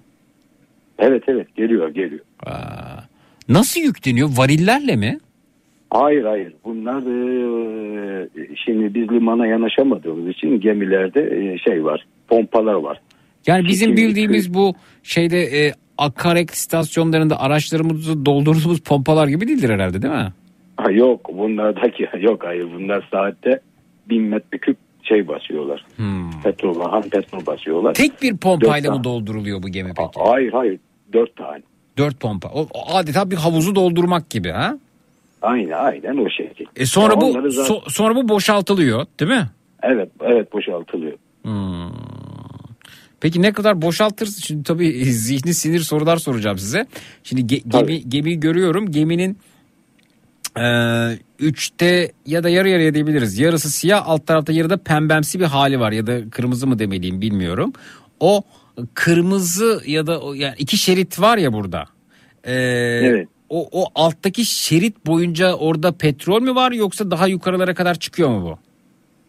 Evet 0.98 1.22
evet 1.28 1.56
geliyor 1.56 1.88
geliyor. 1.88 2.20
Nasıl 3.48 3.80
yükleniyor? 3.80 4.28
Varillerle 4.36 4.96
mi? 4.96 5.18
Hayır 5.94 6.24
hayır 6.24 6.52
bunlar 6.64 7.00
e, 7.00 8.28
şimdi 8.64 8.94
biz 8.94 9.10
limana 9.10 9.46
yanaşamadığımız 9.46 10.28
için 10.28 10.60
gemilerde 10.60 11.20
e, 11.20 11.58
şey 11.58 11.84
var 11.84 12.06
pompalar 12.28 12.74
var. 12.74 13.00
Yani 13.46 13.68
bizim 13.68 13.96
bildiğimiz 13.96 14.54
bu 14.54 14.74
şeyde 15.02 15.38
e, 15.38 15.72
akaryakıt 15.98 16.56
istasyonlarında 16.56 17.40
araçlarımızı 17.40 18.26
doldurduğumuz 18.26 18.80
pompalar 18.80 19.28
gibi 19.28 19.48
değildir 19.48 19.70
herhalde 19.70 20.02
değil 20.02 20.14
mi? 20.14 20.32
Ha, 20.76 20.90
yok 20.90 21.28
bunlardaki 21.32 22.08
yok 22.20 22.44
hayır 22.44 22.66
bunlar 22.74 23.08
saatte 23.10 23.60
bin 24.10 24.22
metreküp 24.22 24.76
şey 25.02 25.28
basıyorlar. 25.28 25.86
Petrol 26.44 26.90
ham 26.90 27.02
petrol 27.02 27.46
basıyorlar. 27.46 27.94
Tek 27.94 28.22
bir 28.22 28.36
pompayla 28.36 28.92
mı 28.92 29.04
dolduruluyor 29.04 29.62
bu 29.62 29.68
gemi 29.68 29.92
peki? 29.96 30.28
Hayır 30.30 30.52
hayır 30.52 30.78
dört 31.12 31.36
tane. 31.36 31.62
Dört 31.98 32.20
pompa. 32.20 32.48
O 32.48 32.68
adeta 32.94 33.30
bir 33.30 33.36
havuzu 33.36 33.74
doldurmak 33.74 34.30
gibi 34.30 34.50
ha? 34.50 34.78
Aynen 35.44 35.72
aynen 35.72 36.16
o 36.16 36.30
şekil. 36.30 36.66
E 36.76 36.86
sonra 36.86 37.20
bu 37.20 37.50
zaten- 37.50 37.74
so- 37.74 37.90
sonra 37.90 38.14
bu 38.16 38.28
boşaltılıyor 38.28 39.06
değil 39.20 39.30
mi? 39.30 39.50
Evet 39.82 40.08
evet 40.20 40.52
boşaltılıyor. 40.52 41.12
Hmm. 41.42 41.90
Peki 43.20 43.42
ne 43.42 43.52
kadar 43.52 43.82
boşaltır? 43.82 44.26
Şimdi 44.26 44.62
tabii 44.62 45.04
zihni 45.04 45.54
sinir 45.54 45.80
sorular 45.80 46.16
soracağım 46.16 46.58
size. 46.58 46.86
Şimdi 47.24 47.42
ge- 47.54 47.62
gemi, 47.68 48.08
gemiyi 48.08 48.40
görüyorum. 48.40 48.90
Geminin 48.90 49.38
e, 50.58 50.64
üçte 51.38 52.12
ya 52.26 52.42
da 52.44 52.48
yarı 52.48 52.68
yarıya 52.68 52.94
diyebiliriz. 52.94 53.38
Yarısı 53.38 53.70
siyah 53.70 54.08
alt 54.08 54.26
tarafta 54.26 54.52
yarıda 54.52 54.76
pembemsi 54.76 55.40
bir 55.40 55.44
hali 55.44 55.80
var 55.80 55.92
ya 55.92 56.06
da 56.06 56.30
kırmızı 56.30 56.66
mı 56.66 56.78
demeliyim 56.78 57.20
bilmiyorum. 57.20 57.72
O 58.20 58.42
kırmızı 58.94 59.82
ya 59.86 60.06
da 60.06 60.20
yani 60.34 60.54
iki 60.58 60.76
şerit 60.76 61.20
var 61.20 61.38
ya 61.38 61.52
burada. 61.52 61.84
E, 62.44 62.52
Evet. 63.02 63.28
O, 63.56 63.68
o 63.72 63.84
alttaki 63.94 64.44
şerit 64.44 65.06
boyunca 65.06 65.54
orada 65.54 65.92
petrol 65.92 66.42
mü 66.42 66.54
var 66.54 66.72
yoksa 66.72 67.10
daha 67.10 67.26
yukarılara 67.28 67.74
kadar 67.74 67.94
çıkıyor 67.94 68.28
mu 68.28 68.42
bu? 68.44 68.58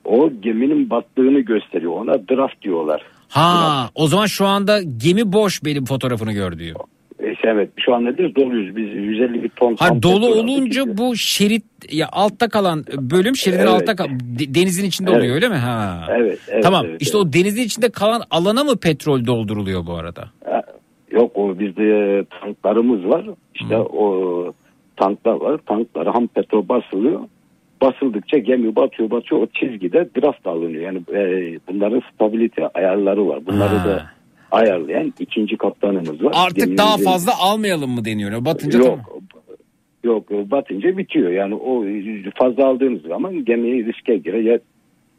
O 0.10 0.30
geminin 0.42 0.90
battığını 0.90 1.40
gösteriyor. 1.40 1.92
Ona 1.94 2.14
draft 2.14 2.62
diyorlar. 2.62 3.02
Ha 3.30 3.90
o 3.96 4.08
zaman 4.08 4.26
şu 4.26 4.46
anda 4.46 4.82
gemi 4.82 5.34
boş 5.34 5.66
benim 5.66 5.86
fotoğrafını 5.86 6.32
gördüğüm. 6.34 6.76
E, 7.20 7.34
evet 7.44 7.70
şu 7.86 7.96
an 7.96 8.06
nedir 8.06 8.36
doluyuz 8.36 8.76
biz 8.76 8.86
150 8.94 9.44
bir 9.44 9.50
ton. 9.50 9.76
Ha 9.80 10.04
dolu 10.04 10.28
olunca 10.28 10.98
bu 10.98 11.16
şerit 11.16 11.64
ya 11.92 12.10
altta 12.12 12.50
kalan 12.50 12.86
bölüm 12.98 13.36
şeridin 13.36 13.60
Evet. 13.60 13.70
altta 13.70 13.96
kal- 13.96 14.10
de- 14.10 14.56
denizin 14.56 14.86
içinde 14.86 15.10
Evet. 15.12 15.20
oluyor 15.20 15.36
öyle 15.36 15.50
mi? 15.50 15.56
Ha. 15.56 16.08
Evet, 16.10 16.40
evet, 16.48 16.64
Tamam. 16.64 16.86
evet, 16.86 17.02
işte 17.02 17.18
o 17.18 17.34
denizin 17.34 17.64
içinde 17.64 17.90
kalan 17.90 18.22
alana 18.32 18.64
mı 18.64 18.78
petrol 18.78 19.26
dolduruluyor 19.26 19.86
bu 19.86 19.94
arada? 19.94 20.30
Yok 21.16 21.32
o 21.38 21.60
bizde 21.60 22.24
tanklarımız 22.42 23.06
var. 23.06 23.26
İşte 23.56 23.78
o 23.78 24.54
tanklar 24.98 25.34
var. 25.34 25.60
Tanklara 25.66 26.16
ham 26.16 26.28
petrol 26.28 26.70
basılıyor. 26.70 27.20
Basıldıkça 27.82 28.38
gemi 28.38 28.76
batıyor 28.76 29.12
batıyor 29.12 29.42
o 29.42 29.48
çizgide 29.48 30.10
draft 30.18 30.48
alınıyor. 30.48 30.84
Yani 30.84 30.98
e, 31.14 31.60
bunların 31.70 32.02
stabilite 32.14 32.68
ayarları 32.68 33.28
var. 33.28 33.46
Bunları 33.46 33.76
Ha. 33.76 33.88
da 33.88 34.06
ayarlayan 34.52 35.14
ikinci 35.20 35.58
kaptanımız 35.58 36.24
var. 36.24 36.34
Artık 36.36 36.78
daha 36.78 36.96
Gemimizin- 36.96 37.04
fazla 37.12 37.32
almayalım 37.40 37.92
mı 37.92 38.06
deniyor? 38.06 38.46
Batınca 38.46 38.80
Yok. 38.80 38.86
tamam. 38.88 39.00
Yok 40.04 40.30
batınca 40.32 40.98
bitiyor. 40.98 41.32
Yani 41.32 41.56
o 41.56 41.84
fazla 42.36 42.68
aldığınız 42.68 43.02
zaman 43.02 43.46
gemiyi 43.46 43.86
riske 43.86 44.18
girer. 44.18 44.40
Ya 44.40 44.60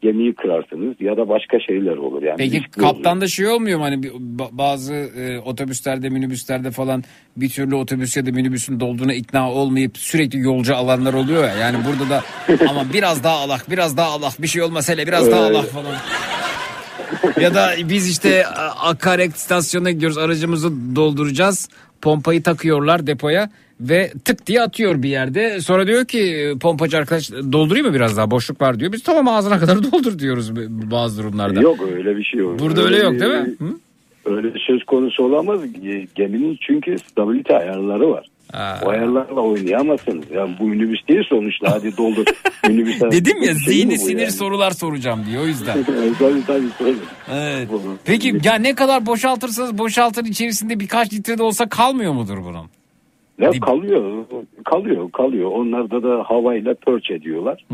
gemiyi 0.02 0.34
kırarsınız 0.34 0.94
ya 1.00 1.16
da 1.16 1.28
başka 1.28 1.60
şeyler 1.60 1.97
olur. 1.97 2.23
Yani 2.23 2.36
Peki 2.36 2.57
olur. 2.58 2.66
kaptanda 2.89 3.28
şey 3.28 3.47
olmuyor 3.49 3.78
mu 3.78 3.84
hani 3.84 4.00
bazı 4.52 4.94
e, 4.94 5.39
otobüslerde 5.39 6.08
minibüslerde 6.08 6.70
falan 6.70 7.05
bir 7.36 7.49
türlü 7.49 7.75
otobüs 7.75 8.16
ya 8.16 8.26
da 8.26 8.31
minibüsün 8.33 8.81
dolduğuna 8.81 9.15
ikna 9.15 9.52
olmayıp 9.52 9.99
sürekli 9.99 10.39
yolcu 10.41 10.76
alanlar 10.76 11.15
oluyor 11.15 11.44
ya. 11.44 11.55
Yani 11.55 11.78
burada 11.84 12.10
da 12.10 12.23
ama 12.70 12.92
biraz 12.92 13.25
daha 13.25 13.36
alak 13.36 13.70
biraz 13.70 13.97
daha 13.97 14.10
alak 14.10 14.42
bir 14.42 14.47
şey 14.47 14.62
olmaz 14.62 14.89
hele 14.89 15.07
biraz 15.07 15.31
daha 15.31 15.47
Evet. 15.47 15.57
alak 15.57 15.66
falan. 15.70 15.94
ya 17.41 17.55
da 17.55 17.70
biz 17.89 18.10
işte 18.10 18.47
a- 18.47 18.89
akaryakıt 18.89 19.36
istasyonuna 19.36 19.91
gidiyoruz 19.91 20.18
aracımızı 20.18 20.97
dolduracağız. 20.97 21.68
Pompayı 22.02 22.42
takıyorlar 22.42 23.07
depoya 23.07 23.50
ve 23.81 24.13
tık 24.25 24.47
diye 24.47 24.63
atıyor 24.63 25.03
bir 25.03 25.09
yerde. 25.09 25.61
Sonra 25.61 25.87
diyor 25.87 26.05
ki 26.05 26.55
pompacı 26.61 26.99
arkadaş 26.99 27.31
doldurayım 27.33 27.87
mı 27.87 27.95
biraz 27.95 28.17
daha 28.17 28.31
boşluk 28.31 28.61
var 28.61 28.81
diyor. 28.81 28.93
Biz 28.93 29.03
tamam 29.03 29.29
ağzına 29.29 29.59
kadar 29.59 29.83
doldur 29.93 30.19
diyoruz 30.19 30.57
bazı 30.69 31.23
durumlarda. 31.23 31.61
Yok 31.61 31.79
öyle 31.97 32.17
bir 32.17 32.25
şey 32.25 32.41
yok. 32.41 32.59
Burada 32.59 32.83
öyle 32.83 32.99
yok 32.99 33.21
değil 33.21 33.33
mi? 33.33 33.55
Hı? 33.59 33.75
Öyle 34.25 34.53
söz 34.67 34.85
konusu 34.85 35.25
olamaz. 35.25 35.61
Ge- 35.65 36.07
Geminin 36.15 36.59
çünkü 36.61 36.97
stabilite 36.99 37.57
ayarları 37.59 38.11
var. 38.11 38.27
O 38.85 38.89
ayarlarla 38.89 39.41
oynayamazsınız. 39.41 40.25
Yani 40.35 40.57
bu 40.61 40.65
minibüs 40.65 41.09
değil 41.09 41.23
sonuçta 41.29 41.71
hadi 41.73 41.97
doldur. 41.97 42.25
minibüs 42.69 43.01
Dedim 43.01 43.43
ya 43.43 43.55
Şey 43.55 43.75
zihni 43.75 43.99
sinir 43.99 44.21
yani? 44.21 44.31
sorular 44.33 44.71
soracağım 44.71 45.21
diye 45.27 45.41
o 45.41 45.47
yüzden. 45.47 45.85
tabii 46.19 46.45
tabii. 46.47 46.67
tabii. 46.79 46.95
Evet. 47.33 47.69
Peki 48.05 48.41
ya 48.45 48.55
ne 48.55 48.75
kadar 48.75 49.07
boşaltırsanız 49.07 49.79
boşaltın 49.79 50.25
içerisinde 50.25 50.81
birkaç 50.81 51.13
litre 51.13 51.39
de 51.39 51.43
olsa 51.43 51.69
kalmıyor 51.69 52.13
mudur 52.13 52.39
bunun? 52.45 52.67
Ya 53.39 53.50
kalıyor, 53.50 54.24
kalıyor, 54.65 55.10
kalıyor. 55.10 55.50
Onlarda 55.50 56.02
da 56.02 56.24
havayla 56.26 56.74
pörç 56.74 57.10
ediyorlar, 57.10 57.65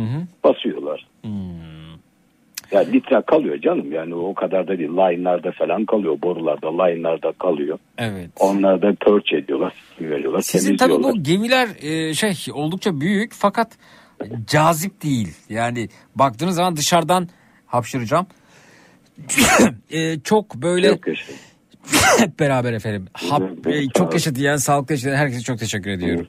basıyorlar. 0.45 1.07
Hmm. 1.23 1.63
Ya 2.73 2.81
litre 2.81 3.23
kalıyor 3.27 3.61
canım 3.61 3.93
yani 3.93 4.15
o 4.15 4.35
kadar 4.35 4.69
da 4.69 4.79
değil. 4.79 4.91
Line'larda 4.91 5.53
falan 5.53 5.85
kalıyor, 5.87 6.23
borularda, 6.23 6.83
line'larda 6.83 7.33
kalıyor. 7.33 7.79
Evet. 7.99 8.31
Onlar 8.41 8.83
da 8.83 8.95
pörç 9.01 9.33
ediyorlar, 9.33 9.73
veriyorlar, 10.01 10.41
Sizin 10.41 10.77
tabii 10.77 11.03
bu 11.03 11.23
gemiler 11.23 11.69
e, 11.83 12.15
şey 12.15 12.35
oldukça 12.55 13.01
büyük 13.01 13.33
fakat 13.33 13.69
cazip 14.47 15.03
değil. 15.03 15.35
Yani 15.49 15.89
baktığınız 16.15 16.55
zaman 16.55 16.77
dışarıdan 16.77 17.29
hapşıracağım. 17.67 18.27
E, 19.91 20.21
çok 20.21 20.55
böyle 20.55 20.99
hep 22.19 22.41
beraber 22.41 22.73
efendim. 22.73 23.07
Hap, 23.13 23.43
çok 23.95 24.13
yaşa 24.13 24.35
diyen, 24.35 24.57
sağlıklı 24.57 24.95
yaşa 24.95 25.05
diyen 25.05 25.17
herkese 25.17 25.43
çok 25.43 25.59
teşekkür 25.59 25.91
ediyorum. 25.91 26.27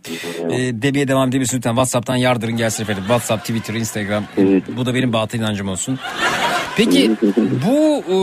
E, 0.49 0.81
demeye 0.81 1.07
devam 1.07 1.29
edebilirsin 1.29 1.57
lütfen. 1.57 1.71
WhatsApp'tan 1.71 2.15
yardırın 2.15 2.57
gelsin 2.57 2.83
efendim. 2.83 3.03
WhatsApp, 3.03 3.41
Twitter, 3.41 3.73
Instagram. 3.73 4.23
Bu 4.77 4.85
da 4.85 4.95
benim 4.95 5.13
batıl 5.13 5.37
inancım 5.37 5.69
olsun. 5.69 5.99
Peki 6.77 7.11
bu 7.65 8.03
e, 8.13 8.17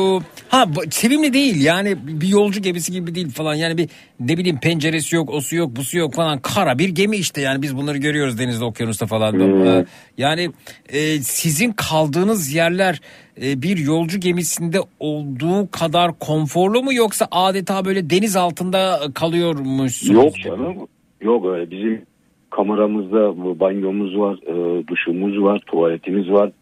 ha 0.48 0.66
sevimli 0.90 1.32
değil 1.32 1.64
yani 1.64 1.96
bir 2.02 2.28
yolcu 2.28 2.62
gemisi 2.62 2.92
gibi 2.92 3.14
değil 3.14 3.30
falan 3.30 3.54
yani 3.54 3.78
bir 3.78 3.88
ne 4.20 4.36
bileyim 4.36 4.60
penceresi 4.60 5.16
yok 5.16 5.30
osu 5.30 5.56
yok 5.56 5.76
busu 5.76 5.98
yok 5.98 6.14
falan 6.14 6.38
kara 6.38 6.78
bir 6.78 6.88
gemi 6.88 7.16
işte 7.16 7.40
yani 7.40 7.62
biz 7.62 7.76
bunları 7.76 7.98
görüyoruz 7.98 8.38
denizde 8.38 8.64
okyanusta 8.64 9.06
falan. 9.06 9.40
E, 9.66 9.84
yani 10.18 10.50
e, 10.88 11.18
sizin 11.20 11.72
kaldığınız 11.72 12.52
yerler 12.52 13.00
bir 13.40 13.76
yolcu 13.76 14.20
gemisinde 14.20 14.78
olduğu 15.00 15.70
kadar 15.70 16.18
konforlu 16.18 16.82
mu 16.82 16.92
yoksa 16.94 17.28
adeta 17.30 17.84
böyle 17.84 18.10
deniz 18.10 18.36
altında 18.36 19.00
kalıyormuşsunuz? 19.14 20.24
Yok 20.24 20.34
canım. 20.36 20.76
Yok 21.20 21.46
öyle. 21.46 21.70
Bizim 21.70 22.02
kameramızda 22.50 23.20
banyomuz 23.60 24.18
var, 24.18 24.38
e, 24.46 24.86
duşumuz 24.86 25.42
var, 25.42 25.60
tuvaletimiz 25.66 26.30
var, 26.30 26.52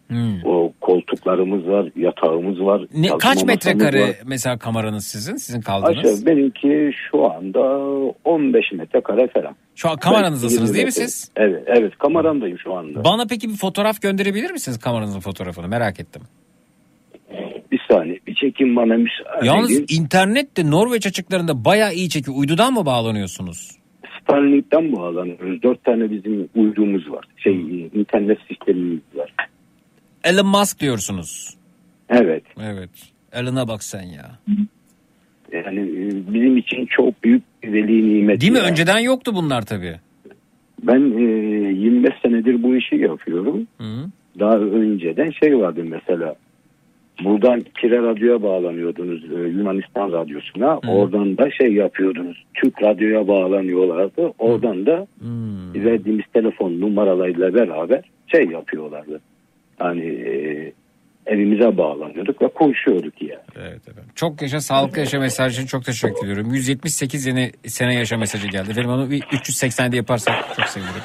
o 0.45 0.73
koltuklarımız 0.81 1.67
var, 1.69 1.91
yatağımız 1.97 2.61
var. 2.61 2.81
Hmm. 2.81 3.03
Ne, 3.03 3.09
kaç 3.19 3.45
metrekare 3.45 4.03
var. 4.03 4.11
mesela 4.27 4.59
kameranız 4.59 5.07
sizin? 5.07 5.37
Sizin 5.37 5.61
kaldığınız? 5.61 5.99
Aşağı 5.99 6.27
benimki 6.27 6.91
şu 7.11 7.31
anda 7.33 7.79
15 8.25 8.73
metrekare 8.73 9.29
falan. 9.29 9.57
Şu 9.75 9.91
an 9.91 9.97
kameranızdasınız 9.97 10.71
Ben 10.71 10.75
değil 10.75 10.87
mi 10.87 10.93
20 10.93 11.05
metre- 11.05 11.09
siz? 11.09 11.31
Evet, 11.37 11.63
evet 11.67 11.99
kameramdayım 11.99 12.59
şu 12.59 12.75
anda. 12.75 13.05
Bana 13.05 13.27
peki 13.31 13.49
bir 13.49 13.57
fotoğraf 13.57 14.03
gönderebilir 14.03 14.51
misiniz 14.51 14.79
kameranızın 14.79 15.21
fotoğrafını? 15.21 15.69
Merak 15.69 16.01
ettim. 16.01 16.23
Çekin 18.41 18.77
bana 18.77 18.95
müsaade 18.95 19.47
Yalnız 19.47 19.71
edin. 19.73 19.87
internette 20.03 20.71
Norveç 20.71 21.07
açıklarında 21.07 21.65
bayağı 21.65 21.95
iyi 21.95 22.09
çekiyor. 22.09 22.37
Uydudan 22.37 22.73
mı 22.73 22.87
bağlanıyorsunuz? 22.87 23.71
Starlink'ten 24.23 24.93
bağlanıyoruz. 24.97 25.63
Dört 25.63 25.85
tane 25.85 26.11
bizim 26.11 26.49
uydumuz 26.55 27.11
var. 27.11 27.25
Şey 27.37 27.55
Hmm. 27.55 28.01
internet 28.01 28.39
sistemimiz 28.49 29.01
var. 29.15 29.35
Elon 30.25 30.47
Musk 30.47 30.81
diyorsunuz. 30.81 31.55
Evet. 32.09 32.43
Evet. 32.63 32.91
Elon'a 33.33 33.69
bak 33.69 33.83
sen 33.85 34.03
ya. 34.03 34.39
Yani 35.53 35.81
e, 35.81 36.35
bizim 36.35 36.57
için 36.57 36.87
çok 36.87 37.25
büyük 37.25 37.43
bir 37.63 37.73
veli 37.73 38.15
nimet. 38.19 38.41
Değil 38.41 38.53
mi? 38.53 38.59
ya. 38.59 38.65
Önceden 38.65 38.99
yoktu 38.99 39.35
bunlar 39.35 39.63
tabii. 39.63 39.97
Ben 40.83 41.01
e, 41.19 41.23
25 41.73 42.13
senedir 42.23 42.63
bu 42.63 42.77
işi 42.77 42.97
yapıyorum. 42.97 43.67
Daha 44.39 44.57
önceden 44.59 45.31
şey 45.31 45.59
vardı 45.59 45.85
mesela. 45.85 46.35
Buradan 47.25 47.61
Kire 47.81 48.03
Radyo'ya 48.03 48.43
bağlanıyordunuz 48.43 49.25
e, 49.25 49.49
Yunanistan 49.49 50.13
Radyosu'na. 50.13 50.79
Oradan 50.79 51.39
da 51.39 51.51
şey 51.51 51.73
yapıyordunuz. 51.73 52.45
Türk 52.55 52.83
Radyo'ya 52.83 53.29
bağlanıyorlardı. 53.29 54.33
Oradan 54.39 54.87
da 54.87 55.07
verdiğimiz 55.75 56.25
telefon 56.33 56.81
numaralarıyla 56.81 57.55
beraber 57.55 58.03
şey 58.27 58.45
yapıyorlardı. 58.45 59.21
Hani 59.79 60.05
e, 60.07 60.73
evimize 61.27 61.77
bağlanıyorduk 61.77 62.43
ve 62.43 62.49
konuşuyorduk 62.49 63.23
yani. 63.23 63.41
Evet 63.57 63.89
efendim. 63.89 64.11
Çok 64.15 64.43
yaşa, 64.43 64.61
sağlıklı 64.61 65.01
yaşa 65.01 65.19
mesajı 65.19 65.55
için 65.55 65.67
çok 65.67 65.85
teşekkür 65.85 66.25
ediyorum. 66.25 66.55
178 66.55 67.27
yeni 67.27 67.51
sene 67.67 67.95
yaşa 67.95 68.17
mesajı 68.17 68.49
geldi. 68.49 68.71
Efendim 68.71 68.91
onu 68.91 69.11
bir 69.11 69.21
380'de 69.21 69.97
yaparsak 69.97 70.35
çok 70.57 70.67
sevinirim. 70.67 71.03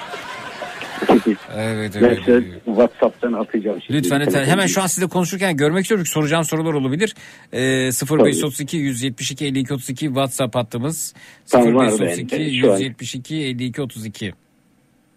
Evet 1.58 1.96
evet. 1.96 2.20
size 2.26 2.44
WhatsApp'tan 2.66 3.34
atacağım. 3.34 3.82
Şimdi. 3.82 3.98
Lütfen 3.98 4.22
lütfen. 4.22 4.46
Hemen 4.46 4.68
şu 4.68 4.82
an 4.82 4.88
sizle 4.88 5.08
konuşurken 5.08 5.58
görmek 5.58 5.82
istiyorum. 5.82 6.06
Soracağım 6.06 6.44
sorular 6.44 6.74
olabilir. 6.74 7.16
Ee, 7.54 7.60
0532 7.60 8.78
172 8.78 9.46
52 9.46 9.74
32 9.74 10.06
WhatsApp 10.06 10.56
hattımız. 10.56 11.14
Tamam, 11.52 11.76
var 11.76 11.86
0532 11.86 12.40
bende. 12.40 12.52
Şu 12.62 12.74
an. 12.74 12.78
172 12.78 13.36
52 13.36 13.82
32. 13.82 14.34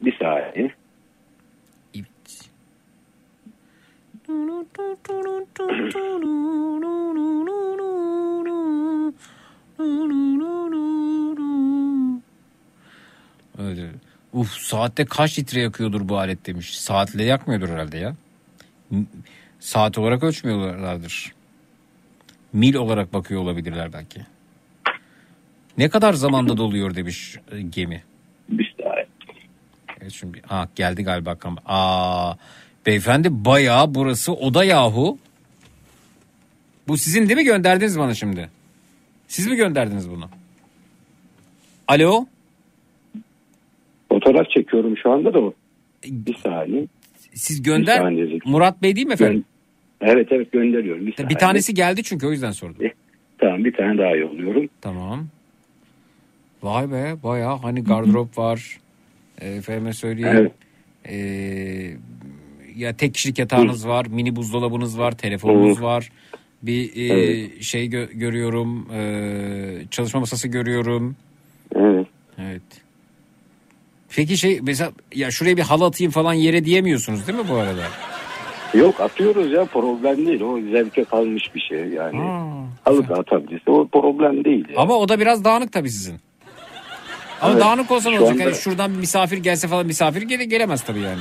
Bir 0.01 0.19
saniye. 0.19 0.71
Öyle. 13.59 13.91
Uf 14.37 14.53
saatte 14.59 15.05
kaç 15.05 15.39
litre 15.39 15.61
yakıyordur 15.61 16.09
bu 16.09 16.19
alet 16.19 16.47
demiş. 16.47 16.79
Saatle 16.79 17.25
yakmıyordur 17.25 17.69
herhalde 17.69 17.99
ya. 17.99 18.17
Saat 19.61 19.99
olarak 19.99 20.23
ölçmüyorlardır. 20.23 21.33
Mil 22.53 22.75
olarak 22.75 23.13
bakıyor 23.13 23.41
olabilirler 23.41 23.93
belki. 23.93 24.21
Ne 25.79 25.89
kadar 25.89 26.13
zamanda 26.13 26.57
doluyor 26.57 26.95
demiş 26.95 27.37
e, 27.53 27.61
gemi. 27.61 28.03
Saniye. 28.49 29.07
Evet 30.01 30.13
şimdi 30.13 30.43
ha 30.47 30.69
geldi 30.75 31.03
galiba 31.03 31.35
kam. 31.35 31.57
Aa 31.67 32.35
beyefendi 32.87 33.45
bayağı 33.45 33.95
burası 33.95 34.33
oda 34.33 34.65
yahu. 34.65 35.19
Bu 36.89 36.97
sizin 36.97 37.29
değil 37.29 37.37
mi 37.37 37.45
gönderdiniz 37.45 37.99
bana 37.99 38.15
şimdi? 38.15 38.51
Siz 39.29 39.47
mi 39.47 39.57
gönderdiniz 39.57 40.11
bunu? 40.11 40.29
Alo? 41.89 42.27
Fotoğraf 44.27 44.51
çekiyorum 44.51 44.97
şu 44.97 45.11
anda 45.11 45.35
da 45.35 45.39
o. 45.41 45.55
Bir 46.05 46.35
saniye. 46.35 46.87
Siz 47.35 47.63
gönder. 47.63 47.99
Saniye. 47.99 48.39
Murat 48.45 48.83
Bey 48.83 48.97
değil 48.97 49.07
mi 49.07 49.13
efendim? 49.13 49.45
Evet 50.01 50.29
evet 50.31 50.53
gönderiyorum. 50.53 51.07
Bir, 51.07 51.15
saniye. 51.15 51.31
Bir 51.31 51.35
tanesi 51.35 51.75
geldi 51.75 52.03
çünkü 52.03 52.27
o 52.27 52.31
yüzden 52.33 52.51
sordum. 52.51 52.87
Tamam 53.39 53.65
bir 53.65 53.73
tane 53.73 53.99
daha 53.99 54.17
yolluyorum. 54.17 54.69
Tamam. 54.81 55.27
Vay 56.63 56.91
be 56.91 57.15
bayağı 57.23 57.57
hani 57.57 57.85
gardırop 57.85 58.39
var. 58.39 58.79
E, 59.41 59.49
Efendime 59.49 59.93
söyleyeyim. 59.93 60.51
E, 61.09 61.17
ya 62.77 62.97
tek 62.97 63.15
kişilik 63.15 63.39
yatağınız 63.39 63.89
var. 63.89 64.07
Mini 64.07 64.37
buzdolabınız 64.37 64.99
var. 64.99 65.19
Telefonunuz 65.19 65.79
Hı. 65.79 65.83
var. 65.83 66.11
Bir 66.63 66.97
e, 66.97 67.15
Evet. 67.15 67.63
şey 67.63 67.87
gö- 67.87 68.13
görüyorum. 68.13 68.89
e, 68.93 69.85
çalışma 69.91 70.21
masası 70.21 70.49
görüyorum. 70.49 71.17
Evet. 71.75 72.07
Evet. 72.39 72.63
Peki 74.17 74.37
şey 74.37 74.61
mesela 74.63 74.91
ya 75.15 75.31
şuraya 75.31 75.57
bir 75.57 75.63
halı 75.63 75.85
atayım 75.85 76.11
falan 76.13 76.33
yere 76.33 76.65
diyemiyorsunuz 76.65 77.27
değil 77.27 77.39
mi 77.39 77.45
bu 77.51 77.55
arada? 77.55 77.83
Yok 78.75 79.01
atıyoruz 79.01 79.53
ya 79.53 79.65
problem 79.65 80.27
değil. 80.27 80.41
O 80.41 80.61
zevke 80.73 81.05
kalmış 81.05 81.55
bir 81.55 81.61
şey 81.61 81.79
yani. 81.89 82.21
Halı 82.85 83.09
da 83.09 83.15
atabilirse 83.15 83.71
o 83.71 83.89
problem 83.89 84.45
değil. 84.45 84.69
ya. 84.69 84.81
Ama 84.81 84.95
o 84.95 85.09
da 85.09 85.21
biraz 85.21 85.45
dağınık 85.45 85.73
tabii 85.73 85.91
sizin. 85.91 86.17
Ama 87.41 87.53
Evet, 87.53 87.63
dağınık 87.63 87.91
olsa 87.91 88.11
ne 88.11 88.19
olacak? 88.21 88.33
anda- 88.33 88.43
Yani 88.43 88.55
şuradan 88.55 88.93
bir 88.95 88.99
misafir 88.99 89.37
gelse 89.39 89.69
falan 89.69 89.87
misafir 89.87 90.23
gele, 90.23 90.45
gelemez 90.45 90.83
tabii 90.85 91.01
yani. 91.01 91.21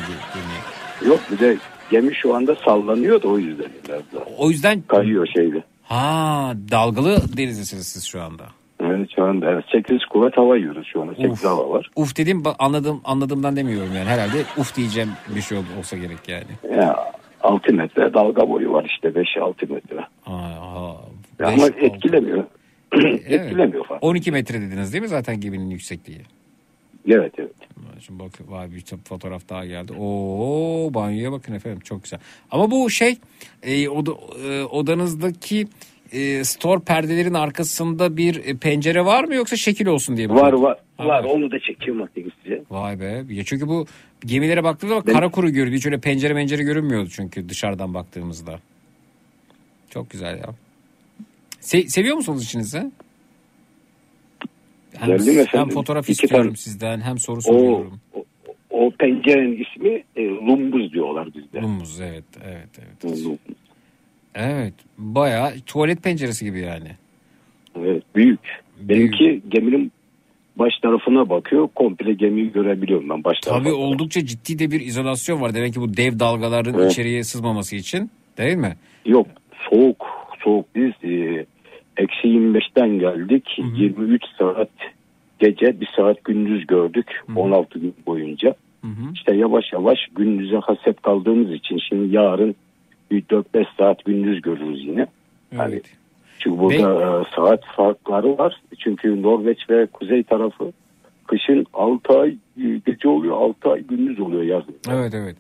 Yok 1.08 1.20
bir 1.32 1.40
de 1.40 1.58
gemi 1.92 2.16
şu 2.16 2.36
anda 2.36 2.56
sallanıyor 2.56 3.22
da 3.24 3.28
o 3.28 3.38
yüzden 3.40 3.68
biraz 3.88 4.00
da. 4.00 4.26
O 4.38 4.50
yüzden 4.52 4.82
Kayıyor 4.88 5.28
şeyde. 5.28 5.64
ha 5.84 6.54
dalgalı 6.72 7.38
denizlisiniz 7.38 7.88
siz 7.88 8.04
şu 8.06 8.22
anda. 8.22 8.44
Evet 8.86 9.10
şu 9.16 9.24
anda 9.24 9.52
evet, 9.52 9.66
8 9.72 10.06
kuvvet 10.06 10.38
hava 10.38 10.58
yiyoruz 10.58 10.88
şu 10.94 11.02
anda. 11.02 11.16
8 11.16 11.44
hava 11.44 11.70
var. 11.70 11.90
Uf 11.96 12.18
dedim 12.18 12.44
anladım 12.60 13.02
anladığımdan 13.04 13.56
demiyorum 13.56 13.90
yani 13.96 14.10
herhalde 14.10 14.38
uf 14.58 14.76
diyeceğim 14.78 15.10
bir 15.36 15.42
şey 15.42 15.58
ol- 15.58 15.80
olsa 15.80 15.98
gerek 15.98 16.18
yani. 16.28 16.76
Ya 16.82 16.96
6 17.42 17.74
metre 17.74 18.14
dalga 18.14 18.50
boyu 18.50 18.74
var 18.74 18.86
işte 18.96 19.08
5-6 19.08 19.74
metre. 19.74 20.06
Aa, 20.26 20.94
Ya 21.40 21.48
beş, 21.48 21.54
ama 21.54 21.68
etkilemiyor. 21.68 22.44
Evet. 22.92 23.22
etkilemiyor 23.32 23.86
falan. 23.86 24.00
12 24.02 24.32
metre 24.32 24.62
dediniz 24.62 24.94
değil 24.94 25.02
mi 25.02 25.08
zaten 25.08 25.40
geminin 25.42 25.70
yüksekliği? 25.70 26.22
Evet 27.08 27.34
evet. 27.38 27.52
Şimdi 28.00 28.20
bak 28.24 28.32
vay 28.48 28.72
bir 28.72 28.84
fotoğraf 29.10 29.50
daha 29.50 29.66
geldi. 29.66 29.94
Oo 30.00 30.94
banyoya 30.94 31.32
bakın 31.32 31.54
efendim 31.54 31.80
çok 31.80 32.04
güzel. 32.04 32.20
Ama 32.52 32.72
bu 32.72 32.90
şey 32.90 33.18
e, 33.64 33.90
oda, 33.90 34.12
e, 34.48 34.64
odanızdaki 34.64 35.68
e, 36.16 36.44
store 36.44 36.80
perdelerin 36.84 37.34
arkasında 37.34 38.18
bir 38.18 38.46
e, 38.46 38.58
pencere 38.58 39.06
var 39.06 39.24
mı 39.24 39.36
yoksa 39.36 39.56
şekil 39.56 39.88
olsun 39.88 40.18
diye 40.18 40.28
mi? 40.28 40.34
Var 40.36 40.54
var. 40.54 40.78
Ha, 40.98 41.08
Var 41.08 41.24
onu 41.24 41.52
da 41.52 41.60
çekiyorum 41.60 42.04
atayım 42.04 42.32
size. 42.44 42.64
Vay 42.72 43.00
be. 43.00 43.24
Ya 43.30 43.44
çünkü 43.44 43.68
bu 43.68 43.86
gemilere 44.26 44.64
baktığımızda 44.64 45.00
bak 45.08 45.14
kara 45.16 45.30
kuru 45.32 45.50
görünüyor. 45.50 45.78
Hiç 45.78 45.86
öyle 45.86 46.00
pencere 46.00 46.34
mencere 46.34 46.64
görünmüyordu 46.64 47.10
çünkü 47.10 47.50
dışarıdan 47.50 47.94
baktığımızda. 47.94 48.60
Çok 49.90 50.10
güzel 50.10 50.38
ya. 50.38 50.50
Se- 51.62 51.88
seviyor 51.90 52.16
musunuz 52.16 52.44
işinizi? 52.44 52.92
Hem, 54.98 55.08
Geldim 55.10 55.40
efendim. 55.40 55.48
hem 55.60 55.70
fotoğraf 55.70 56.04
İki 56.10 56.12
istiyorum 56.12 56.48
tane. 56.48 56.58
sizden 56.58 57.02
hem 57.02 57.18
soru 57.20 57.38
O, 57.38 57.42
soruyorum. 57.42 58.00
o, 58.14 58.26
o 58.70 58.92
pencerenin 58.92 59.64
ismi 59.66 60.04
e, 60.16 60.26
Lumbuz 60.30 60.94
diyorlar 60.94 61.28
bizde. 61.36 61.62
Lumbuz 61.62 62.02
evet 62.02 62.24
evet 62.46 62.70
evet. 62.80 63.16
Evet 64.36 64.74
bayağı 64.98 65.52
tuvalet 65.66 66.04
penceresi 66.04 66.46
gibi 66.46 66.60
yani. 66.60 66.88
Evet 67.80 68.04
büyük. 68.16 68.40
Benimki 68.82 69.42
geminin 69.50 69.92
baş 70.56 70.74
tarafına 70.82 71.30
bakıyor. 71.30 71.68
Komple 71.76 72.14
gemiyi 72.14 72.52
görebiliyorum 72.52 73.10
ben 73.10 73.24
baş 73.24 73.38
Tabii 73.44 73.64
tarafına. 73.64 73.84
oldukça 73.84 74.26
ciddi 74.26 74.60
de 74.60 74.72
bir 74.72 74.82
izolasyon 74.82 75.42
var. 75.42 75.54
Demek 75.54 75.74
ki 75.74 75.82
bu 75.82 75.98
dev 75.98 76.20
dalgaların 76.20 76.74
Evet. 76.74 76.92
içeriye 76.92 77.24
sızmaması 77.24 77.76
için 77.76 78.12
değil 78.38 78.56
mi? 78.58 78.76
Yok 79.06 79.28
soğuk 79.70 80.06
soğuk 80.44 80.66
biz 80.76 80.92
e, 81.04 81.46
eksi 81.98 82.28
25'ten 82.28 83.00
geldik 83.00 83.44
23 83.78 84.22
saat 84.40 84.70
gece 85.40 85.82
bir 85.82 85.90
saat 85.98 86.24
gündüz 86.24 86.68
gördük 86.68 87.24
16 87.36 87.80
gün 87.80 87.94
boyunca. 88.08 88.56
İşte 89.14 89.36
yavaş 89.36 89.74
yavaş 89.74 90.00
gündüze 90.16 90.58
hasep 90.58 91.04
kaldığımız 91.04 91.54
için 91.54 91.78
şimdi 91.90 92.16
yarın 92.16 92.56
bir 93.12 93.24
4-5 93.24 93.66
saat 93.78 94.06
gündüz 94.06 94.42
görürüz 94.42 94.86
yine. 94.86 95.08
Hani 95.58 95.82
çünkü 96.40 96.60
burada 96.60 97.22
e, 97.22 97.36
saat 97.36 97.66
farkları 97.66 98.38
var. 98.38 98.62
Çünkü 98.80 99.22
Norveç 99.22 99.70
ve 99.70 99.86
kuzey 99.86 100.24
tarafı 100.24 100.72
kışın 101.28 101.66
6 101.74 102.20
ay 102.20 102.30
e, 102.58 102.82
gece 102.86 103.08
oluyor 103.08 103.36
6 103.38 103.72
ay 103.72 103.82
gündüz 103.82 104.20
oluyor 104.20 104.44
yazın. 104.44 104.76
Evet 104.90 105.14
evet. 105.14 105.36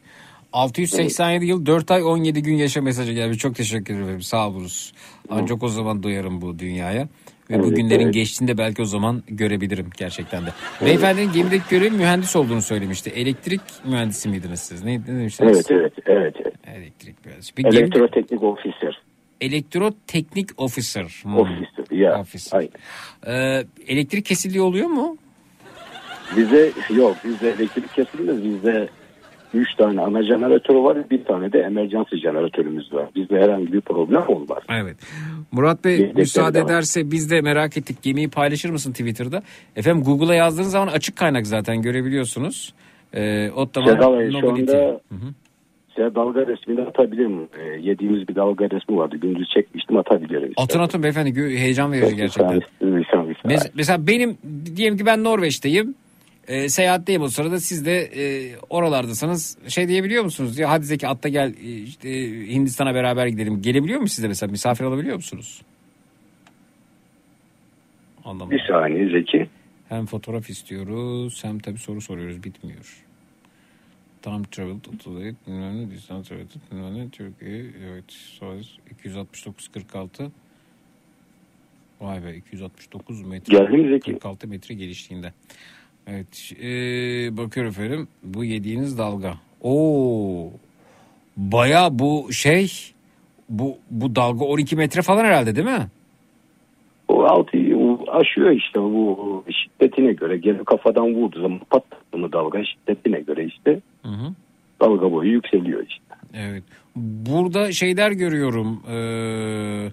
687 0.53 1.45
yıl 1.45 1.65
4 1.65 1.91
ay 1.91 2.03
17 2.03 2.43
gün 2.43 2.55
yaşa 2.55 2.81
mesajı 2.81 3.13
gelmiş. 3.13 3.37
Çok 3.37 3.55
teşekkür 3.55 4.01
ederim. 4.01 4.21
Sağ 4.21 4.49
olunuz. 4.49 4.93
Ancak 5.29 5.63
o 5.63 5.67
zaman 5.67 6.03
duyarım 6.03 6.41
bu 6.41 6.59
dünyaya. 6.59 7.07
Ve 7.49 7.59
bu 7.59 7.67
Evet, 7.67 7.77
günlerin 7.77 8.03
evet. 8.03 8.13
geçtiğinde 8.13 8.57
belki 8.57 8.81
o 8.81 8.85
zaman 8.85 9.23
görebilirim 9.27 9.89
gerçekten 9.97 10.45
de. 10.45 10.49
Beyefendinin 10.85 11.33
gemideki 11.33 11.63
görevi 11.69 11.91
mühendis 11.91 12.35
olduğunu 12.35 12.61
söylemişti. 12.61 13.09
Elektrik 13.09 13.61
mühendisi 13.85 14.29
miydiniz 14.29 14.59
siz? 14.59 14.83
Ne, 14.83 14.99
ne 14.99 15.07
demiştiniz? 15.07 15.57
Evet 15.57 15.71
evet 15.71 15.93
evet. 16.05 16.35
evet. 16.45 16.54
Elektrik 16.75 17.25
mühendisi. 17.25 17.53
Gemide- 17.55 17.77
Elektroteknik 17.79 18.43
officer. 18.43 19.01
Elektroteknik 19.41 20.49
officer. 20.61 21.19
Hmm. 21.23 21.37
Officer 21.37 21.97
ya. 21.97 22.19
Officer. 22.19 22.67
Ee, 23.27 23.63
elektrik 23.87 24.25
kesildiği 24.25 24.61
oluyor 24.61 24.87
mu? 24.87 25.17
Bize 26.37 26.71
yok 26.95 27.15
bizde 27.25 27.49
elektrik 27.49 27.93
kesilmez. 27.93 28.43
Bizde 28.43 28.89
3 29.53 29.75
tane 29.75 30.01
ana 30.01 30.23
jeneratör 30.23 30.75
var. 30.75 31.09
Bir 31.09 31.23
tane 31.25 31.51
de 31.53 31.59
emergency 31.59 32.15
jeneratörümüz 32.15 32.93
var. 32.93 33.05
Bizde 33.15 33.35
herhangi 33.41 33.73
bir 33.73 33.81
problem 33.81 34.23
olmaz. 34.27 34.63
Evet. 34.69 34.97
Murat 35.51 35.83
Bey 35.83 35.91
Yedekleri 35.93 36.17
müsaade 36.17 36.53
de 36.59 36.63
var. 36.63 36.65
ederse 36.69 37.11
biz 37.11 37.31
de 37.31 37.41
merak 37.41 37.77
ettik. 37.77 38.03
Gemiyi 38.03 38.29
paylaşır 38.29 38.69
mısın 38.69 38.91
Twitter'da? 38.91 39.43
Efendim 39.75 40.03
Google'a 40.03 40.35
yazdığınız 40.35 40.71
zaman 40.71 40.87
açık 40.87 41.15
kaynak 41.15 41.47
zaten 41.47 41.81
görebiliyorsunuz. 41.81 42.73
Ee, 43.13 43.51
Ottawa 43.55 43.91
Sedal 43.91 44.31
şu 44.41 44.49
anda 44.51 44.99
size 45.95 46.15
dalga 46.15 46.47
resmini 46.47 46.81
atabilirim. 46.81 47.47
Ee, 47.59 47.63
yediğimiz 47.81 48.27
bir 48.27 48.35
dalga 48.35 48.69
resmi 48.69 48.97
vardı. 48.97 49.17
Gündüz 49.17 49.49
çekmiştim 49.49 49.97
atabilirim. 49.97 50.49
Işte. 50.49 50.63
Atın 50.63 50.79
atın 50.79 51.03
beyefendi 51.03 51.41
heyecan 51.59 51.91
verici 51.91 52.15
gerçekten. 52.15 52.47
Saniye, 52.47 52.97
bir 52.99 53.05
saniye. 53.05 53.33
Mes- 53.33 53.71
mesela 53.75 54.07
benim 54.07 54.37
diyelim 54.75 54.97
ki 54.97 55.05
ben 55.05 55.23
Norveç'teyim. 55.23 55.95
E, 56.47 56.69
seyahatteyim 56.69 57.21
o 57.21 57.27
sırada 57.27 57.59
siz 57.59 57.85
de 57.85 57.97
e, 57.97 58.55
oralardasınız. 58.69 59.57
Şey 59.67 59.87
diyebiliyor 59.87 60.23
musunuz? 60.23 60.59
Ya 60.59 60.69
hadi 60.69 60.85
Zeki 60.85 61.07
atla 61.07 61.29
gel 61.29 61.53
e, 61.63 61.71
işte, 61.71 62.09
Hindistan'a 62.53 62.95
beraber 62.95 63.27
gidelim. 63.27 63.61
Gelebiliyor 63.61 63.99
mu 63.99 64.07
size 64.07 64.27
mesela? 64.27 64.51
Misafir 64.51 64.85
alabiliyor 64.85 65.15
musunuz? 65.15 65.61
Anlamadım. 68.25 68.51
Bir 68.51 68.63
saniye 68.67 69.09
Zeki. 69.09 69.47
Hem 69.89 70.05
fotoğraf 70.05 70.49
istiyoruz 70.49 71.43
hem 71.43 71.59
tabii 71.59 71.77
soru 71.77 72.01
soruyoruz 72.01 72.43
bitmiyor. 72.43 73.04
Time 74.25 74.43
travel 74.51 74.79
total 74.79 75.15
bilmem 75.47 75.77
ne 75.77 75.91
distance 75.91 76.29
travel 76.29 76.45
bilmem 76.71 76.95
ne 76.95 77.09
Türkiye 77.09 77.65
evet 77.87 78.03
söz 78.09 78.79
269 78.91 79.67
46 79.67 80.31
Vay 82.01 82.23
be 82.23 82.35
269 82.35 83.21
metre 83.21 83.57
Geldim 83.57 83.89
Zeki. 83.89 84.11
46 84.11 84.47
metre 84.47 84.75
geliştiğinde. 84.75 85.33
Evet 86.07 86.53
ee, 86.61 87.37
bakıyorum 87.37 87.69
efendim 87.69 88.07
bu 88.23 88.43
yediğiniz 88.43 88.97
dalga. 88.97 89.33
Oo 89.61 90.51
baya 91.37 91.99
bu 91.99 92.33
şey 92.33 92.71
bu 93.49 93.77
bu 93.91 94.15
dalga 94.15 94.45
12 94.45 94.75
metre 94.75 95.01
falan 95.01 95.25
herhalde 95.25 95.55
değil 95.55 95.67
mi? 95.67 95.87
O 97.07 97.23
altıyı 97.23 97.64
aşıyor 98.15 98.51
işte 98.51 98.79
bu 98.79 99.43
şiddetine 99.51 100.13
göre. 100.13 100.37
Geri 100.37 100.63
kafadan 100.65 101.13
vurduğu 101.13 101.41
zaman 101.41 101.59
patladı 101.69 102.17
mı 102.17 102.31
dalga 102.31 102.63
şiddetine 102.63 103.19
göre 103.19 103.45
işte. 103.45 103.79
Dalga 104.81 105.11
boyu 105.11 105.31
yükseliyor 105.31 105.83
işte. 105.89 106.03
Evet. 106.33 106.63
Burada 106.95 107.71
şeyler 107.71 108.11
görüyorum. 108.11 108.83
eee, 108.89 109.91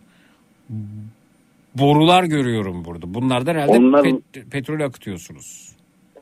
borular 1.75 2.25
görüyorum 2.25 2.85
burada. 2.85 3.15
Bunlardan 3.15 3.55
herhalde 3.55 3.79
Onlar- 3.79 4.05
pet- 4.05 4.51
petrol 4.51 4.81
akıtıyorsunuz. 4.81 5.73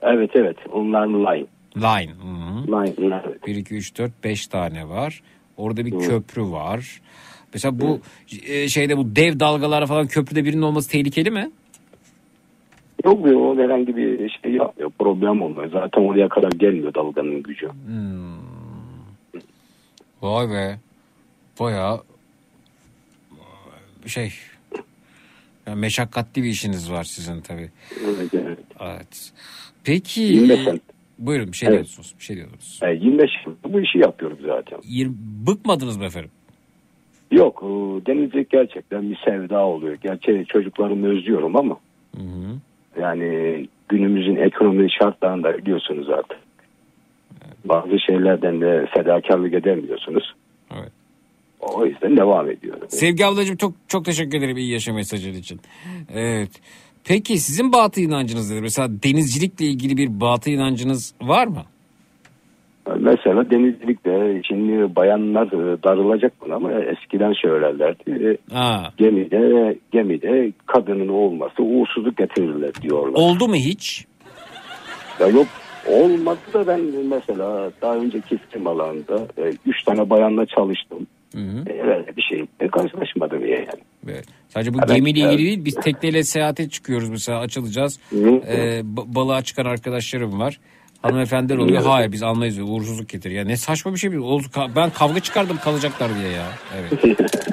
Evet 0.03 0.31
evet 0.35 0.57
onlar 0.73 1.07
line. 1.07 1.47
Line. 1.77 2.13
Hı-hı. 2.13 2.67
Line. 2.67 2.97
line. 2.97 3.23
1, 3.47 3.57
2, 3.57 3.75
3, 3.75 3.99
4, 3.99 4.25
5 4.25 4.47
tane 4.47 4.89
var. 4.89 5.23
Orada 5.57 5.87
bir 5.87 5.99
köprü 5.99 6.43
var. 6.43 7.01
Mesela 7.55 7.81
bu 7.81 8.01
e, 8.47 8.69
şeyde 8.69 8.97
bu 8.97 9.17
dev 9.17 9.41
dalgalar 9.41 9.87
falan 9.87 10.07
köprüde 10.07 10.45
birinin 10.45 10.63
olması 10.63 10.91
tehlikeli 10.91 11.31
mi? 11.31 11.51
Yok 13.05 13.25
be 13.25 13.37
o 13.37 13.57
herhangi 13.59 13.97
bir 13.97 14.31
şey 14.43 14.53
yapmıyor. 14.53 14.91
Problem 14.99 15.43
olmuyor. 15.43 15.71
Zaten 15.73 16.03
oraya 16.03 16.29
kadar 16.29 16.51
gelmiyor 16.53 16.95
dalganın 16.95 17.43
gücü. 17.43 17.69
Vay 20.23 20.49
be. 20.51 20.79
Bayağı 21.61 22.01
şey 24.07 24.33
yani 25.67 25.81
meşakkatli 25.81 26.43
bir 26.43 26.49
işiniz 26.49 26.93
var 26.93 27.05
sizin 27.05 27.41
tabii. 27.41 27.71
Evet, 28.05 28.35
evet. 28.35 28.59
Evet. 28.81 29.33
Peki 29.85 30.21
25 30.21 30.65
sene. 30.65 30.79
buyurun 31.19 31.53
bir 31.53 31.57
şey 31.57 31.69
Evet. 31.69 31.77
diyorsunuz. 31.79 32.15
Bir 32.19 32.25
şey 32.25 32.37
diyordunuz. 32.37 32.81
E, 32.83 32.91
25 32.91 33.31
yıldır 33.47 33.73
bu 33.73 33.81
işi 33.81 33.99
yapıyoruz 33.99 34.39
zaten. 34.47 34.79
Yirmi- 34.83 35.47
bıkmadınız 35.47 35.97
mı 35.97 36.05
efendim? 36.05 36.31
Yok 37.31 37.63
e, 37.63 37.67
denizcilik 38.07 38.51
gerçekten 38.51 39.11
bir 39.11 39.19
sevda 39.25 39.67
oluyor. 39.67 39.95
Gerçi 40.03 40.45
çocuklarımı 40.49 41.07
özlüyorum 41.09 41.57
ama 41.57 41.77
yani 43.01 43.67
günümüzün 43.89 44.37
ekonomi 44.37 44.89
şartlarında 44.93 45.59
biliyorsunuz 45.59 46.09
artık. 46.11 46.39
Bazı 47.65 47.99
şeylerden 48.07 48.61
de 48.61 48.87
fedakarlık 48.95 49.55
edemiyorsunuz. 49.55 50.35
Evet. 50.73 50.93
O 51.61 51.87
yüzden 51.87 52.17
devam 52.17 52.51
ediyorum. 52.51 52.89
Sevgi 52.89 53.27
ablacığım 53.27 53.57
çok 53.57 53.75
çok 53.89 54.05
teşekkür 54.05 54.39
ederim 54.39 54.57
iyi 54.57 54.73
yaşam 54.73 54.95
mesajın 54.95 55.35
için. 55.35 55.61
Evet. 56.15 56.51
Peki 57.05 57.39
sizin 57.39 57.73
batı 57.73 58.01
inancınız 58.01 58.51
nedir? 58.51 58.61
Mesela 58.61 58.89
denizcilikle 59.03 59.65
ilgili 59.65 59.97
bir 59.97 60.21
batı 60.21 60.51
inancınız 60.51 61.15
var 61.23 61.47
mı? 61.47 61.63
Mesela 63.01 63.51
denizcilikte 63.51 64.43
şimdi 64.49 64.97
bayanlar 64.97 65.47
e, 65.47 65.83
darılacak 65.83 66.33
buna 66.41 66.55
ama 66.55 66.73
eskiden 66.73 67.33
söylerlerdi. 67.33 68.11
E, 68.51 68.55
Ha. 68.55 68.93
Gemide, 68.97 69.79
gemide 69.93 70.53
kadının 70.67 71.09
olması 71.09 71.63
uğursuzluk 71.63 72.17
getirirler 72.17 72.71
diyorlar. 72.83 73.13
Oldu 73.23 73.49
mu 73.49 73.55
hiç? 73.55 74.05
Ya 75.21 75.27
yok 75.27 75.47
olmadı 75.89 76.39
da 76.55 76.67
ben 76.67 76.81
mesela 77.09 77.71
daha 77.83 77.97
önceki 77.97 78.39
film 78.51 78.67
alanında 78.67 79.27
e, 79.39 79.53
üç 79.67 79.83
tane 79.85 80.11
bayanla 80.11 80.47
çalıştım. 80.47 81.07
E, 81.37 81.39
öyle 81.83 82.17
bir 82.17 82.23
şeyle 82.23 82.69
karşılaşmadım 82.73 83.47
yani. 83.47 83.67
Evet. 84.09 84.25
Sadece 84.49 84.75
bu 84.75 84.79
ben- 84.89 84.95
gemiyle 84.97 85.21
evet. 85.21 85.33
ilgili 85.35 85.47
değil 85.47 85.65
biz 85.65 85.75
tekneyle 85.75 86.23
seyahate 86.23 86.69
çıkıyoruz 86.69 87.09
mesela 87.09 87.39
açılacağız. 87.41 88.01
Ee, 88.13 88.81
ba- 88.81 89.15
balığa 89.15 89.43
çıkan 89.43 89.65
arkadaşlarım 89.65 90.41
var. 90.41 90.61
Hanımefendiler 91.03 91.59
oluyor. 91.59 91.83
Hayır 91.83 92.13
biz 92.13 92.23
almayız 92.23 92.57
diyor. 92.57 92.69
Uğursuzluk 92.71 93.09
getir. 93.09 93.31
Ya 93.31 93.45
ne 93.45 93.57
saçma 93.57 93.93
bir 93.93 93.99
şey. 93.99 94.11
ben 94.77 94.91
kavga 94.91 95.21
çıkardım 95.21 95.57
kalacaklar 95.57 96.11
diye 96.15 96.33
ya. 96.33 96.47
Evet. 96.81 97.19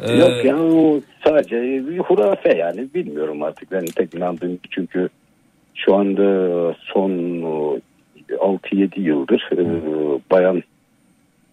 Ee, 0.00 0.12
Yok 0.12 0.44
ya 0.44 0.58
o 0.58 1.00
sadece 1.24 1.56
bir 1.88 1.98
hurafe 1.98 2.56
yani 2.56 2.88
bilmiyorum 2.94 3.42
artık 3.42 3.72
ben 3.72 3.84
tek 3.84 4.14
inandığım 4.14 4.58
çünkü 4.70 5.08
şu 5.74 5.94
anda 5.94 6.22
son 6.92 7.10
e, 7.10 8.34
6-7 8.34 9.00
yıldır 9.00 9.48
e, 9.52 9.64
bayan 10.30 10.62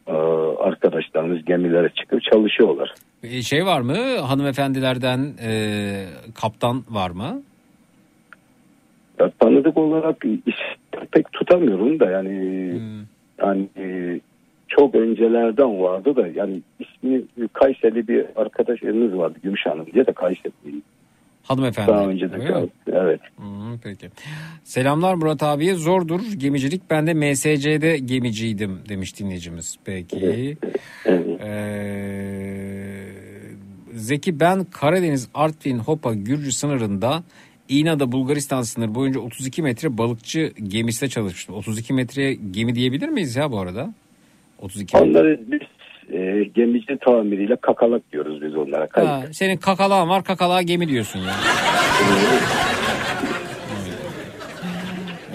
e, 0.08 0.12
arkadaşlarımız 0.60 1.46
gemilere 1.46 1.90
çıkıp 1.90 2.22
çalışıyorlar. 2.24 2.94
e, 3.24 3.42
şey 3.42 3.66
var 3.66 3.82
mı? 3.82 4.18
Hanımefendilerden 4.18 5.34
e, 5.44 5.52
kaptan 6.42 6.84
var 6.90 7.10
mı? 7.10 7.42
Ya 9.20 9.32
tanıdık 9.40 9.78
olarak 9.78 10.26
iş 10.46 10.56
pek 11.12 11.32
tutamıyorum 11.32 12.00
da 12.00 12.12
yani 12.12 12.32
yani 13.42 13.70
e, 13.78 14.20
çok 14.68 14.96
öncelerden 14.96 15.82
vardı 15.82 16.16
da 16.16 16.28
yani 16.28 16.62
ismi 16.80 17.22
Kayseri 17.54 18.08
bir 18.08 18.26
arkadaşımız 18.36 19.18
vardı 19.18 19.40
Gümüş 19.44 19.66
Hanım 19.66 19.86
diye 19.94 20.08
de 20.08 20.14
Kayseri. 20.14 20.52
Hanımefendi. 21.44 21.92
Daha 21.92 22.06
önce 22.06 22.32
de 22.32 22.68
evet. 22.88 23.22
Hı, 23.38 23.44
peki. 23.84 24.10
Selamlar 24.64 25.14
Murat 25.14 25.44
abiye. 25.44 25.76
Zordur 25.76 26.22
gemicilik. 26.38 26.82
Ben 26.90 27.08
de 27.08 27.14
MSC'de 27.14 27.98
gemiciydim 27.98 28.80
demiş 28.90 29.20
dinleyicimiz. 29.20 29.78
Peki. 29.86 30.58
Ee, 31.44 32.22
Zeki 33.94 34.40
ben 34.40 34.64
Karadeniz, 34.64 35.30
Artvin, 35.34 35.80
Hopa, 35.80 36.14
Gürcü 36.14 36.52
sınırında 36.52 37.24
İğna'da 37.72 38.12
Bulgaristan 38.12 38.62
sınırı 38.62 38.96
boyunca 38.96 39.20
32 39.20 39.62
metre 39.62 39.98
balıkçı 39.98 40.52
gemisinde 40.64 41.10
çalışmıştım. 41.10 41.56
32 41.56 41.94
metreye 41.94 42.34
gemi 42.52 42.76
diyebilir 42.76 43.10
miyiz 43.10 43.36
ya 43.36 43.52
bu 43.52 43.60
arada? 43.60 43.94
32 44.60 44.98
metre. 44.98 45.10
Onları 45.10 45.40
biz 45.48 45.60
e, 46.16 46.44
gemici 46.56 46.98
tamiriyle 47.06 47.56
kakalak 47.56 48.12
diyoruz 48.12 48.42
biz 48.42 48.56
onlara. 48.56 48.88
Kayık. 48.88 49.10
Ha, 49.10 49.24
senin 49.34 49.58
kakalağın 49.58 50.10
var 50.10 50.24
kakalağa 50.24 50.62
gemi 50.62 50.88
diyorsun 50.88 51.20
ya. 51.20 51.34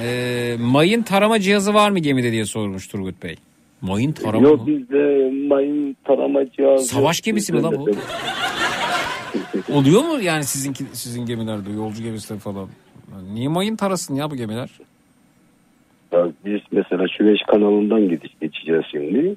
Ee, 0.02 0.56
mayın 0.60 1.02
tarama 1.02 1.40
cihazı 1.40 1.74
var 1.74 1.90
mı 1.90 1.98
gemide 1.98 2.32
diye 2.32 2.44
sormuş 2.44 2.86
Turgut 2.88 3.22
Bey. 3.22 3.36
Mayın 3.80 4.12
tarama 4.12 4.48
Yok 4.48 4.60
mı? 4.60 4.66
bizde 4.66 5.30
mayın 5.48 5.96
tarama 6.04 6.50
cihazı. 6.50 6.84
Savaş 6.84 7.20
gemisi 7.20 7.52
mi 7.52 7.62
lan 7.62 7.74
bu? 7.78 7.90
Oluyor 9.72 10.02
mu 10.02 10.22
yani 10.22 10.44
sizinki 10.44 10.84
sizin 10.92 11.26
gemilerde 11.26 11.70
yolcu 11.70 12.02
gemisi 12.02 12.38
falan? 12.38 12.68
Niye 13.32 13.48
mayın 13.48 13.76
tarasın 13.76 14.14
ya 14.14 14.30
bu 14.30 14.36
gemiler? 14.36 14.70
Ya 16.12 16.28
Biz 16.44 16.60
mesela 16.72 17.08
Süveyş 17.08 17.42
kanalından 17.42 18.08
gidiş, 18.08 18.30
geçeceğiz 18.40 18.84
şimdi. 18.90 19.36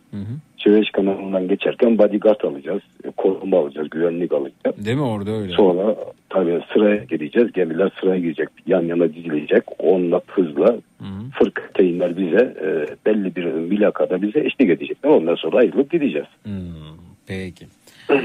Süveyş 0.58 0.92
kanalından 0.92 1.48
geçerken 1.48 1.98
bodyguard 1.98 2.42
alacağız. 2.42 2.82
Koruma 3.18 3.60
alacağız, 3.60 3.90
güvenlik 3.90 4.32
alacağız. 4.32 4.86
Değil 4.86 4.98
mi 4.98 5.04
orada 5.04 5.32
öyle? 5.32 5.54
Sonra 5.54 5.96
tabii 6.30 6.62
sıraya 6.74 7.04
gireceğiz. 7.04 7.52
Gemiler 7.52 7.92
sıraya 8.02 8.20
girecek. 8.20 8.50
Yan 8.68 8.82
yana 8.82 9.14
dizilecek. 9.14 9.64
Onunla 9.80 10.22
hızla 10.28 10.78
fırkateyinler 11.40 12.18
bize 12.18 12.56
e, 12.62 12.96
belli 13.06 13.36
bir 13.36 13.46
mülakada 13.46 14.22
bize 14.22 14.40
eşlik 14.40 14.70
edecekler. 14.70 15.10
Ondan 15.10 15.36
sonra 15.36 15.58
ayrılıp 15.58 15.92
gideceğiz. 15.92 16.28
Peki. 17.28 17.66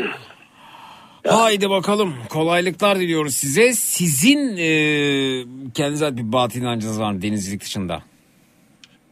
Haydi 1.29 1.71
bakalım 1.71 2.15
kolaylıklar 2.31 2.99
diliyoruz 2.99 3.35
size. 3.35 3.73
Sizin 3.73 4.57
e, 4.57 4.69
kendinize 5.75 6.17
bir 6.17 6.33
batıl 6.33 6.61
inancınız 6.61 7.01
var 7.01 7.13
mı 7.13 7.23
denizcilik 7.23 7.61
dışında? 7.61 8.03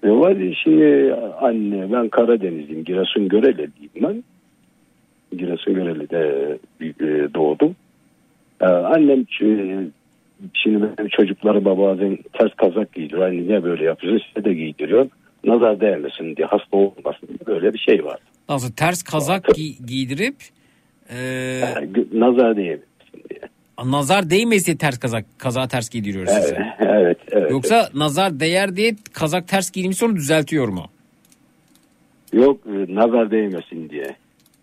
E 0.04 0.08
var 0.10 0.36
şimdi 0.64 1.14
anne 1.40 1.92
ben 1.92 2.08
Karadenizliyim. 2.08 2.84
Giresun 2.84 3.28
Göreli'liyim 3.28 3.90
ben. 4.02 4.24
Giresun 5.38 5.74
Göreli'de 5.74 6.58
e, 6.80 7.34
doğdum. 7.34 7.76
E, 8.60 8.66
annem 8.66 9.20
e, 9.20 9.90
şimdi 10.54 10.82
benim 10.82 11.08
çocukları 11.10 11.64
bazen 11.64 12.18
ters 12.38 12.54
kazak 12.56 12.92
giydiriyor. 12.92 13.22
Anne 13.26 13.42
niye 13.42 13.64
böyle 13.64 13.84
yapıyorsun? 13.84 14.26
Size 14.34 14.44
de 14.44 14.54
giydiriyor. 14.54 15.08
Nazar 15.44 15.80
değmesin 15.80 16.36
diye 16.36 16.46
hasta 16.46 16.76
olmasın 16.76 17.28
diye 17.28 17.46
böyle 17.46 17.74
bir 17.74 17.78
şey 17.78 18.04
var. 18.04 18.18
Nasıl 18.48 18.72
ters 18.72 19.02
kazak 19.02 19.48
gi- 19.48 19.86
giydirip 19.86 20.36
e, 21.10 21.60
Nazar 22.12 22.56
değmesin. 22.56 22.84
nazar 23.84 24.30
değmesin 24.30 24.66
diye 24.66 24.76
ters 24.76 24.98
kazak 24.98 25.24
kazağı 25.38 25.68
ters 25.68 25.88
giydiriyor 25.90 26.26
size. 26.26 26.56
Evet, 26.80 26.88
evet, 26.90 27.18
evet. 27.30 27.50
Yoksa 27.50 27.88
nazar 27.94 28.40
değer 28.40 28.76
diye 28.76 28.94
kazak 29.12 29.48
ters 29.48 29.70
giyilmiş 29.70 29.96
sonra 29.96 30.16
düzeltiyor 30.16 30.68
mu? 30.68 30.86
Yok 32.32 32.60
e, 32.66 32.94
nazar 32.94 33.30
değmesin 33.30 33.90
diye. 33.90 34.16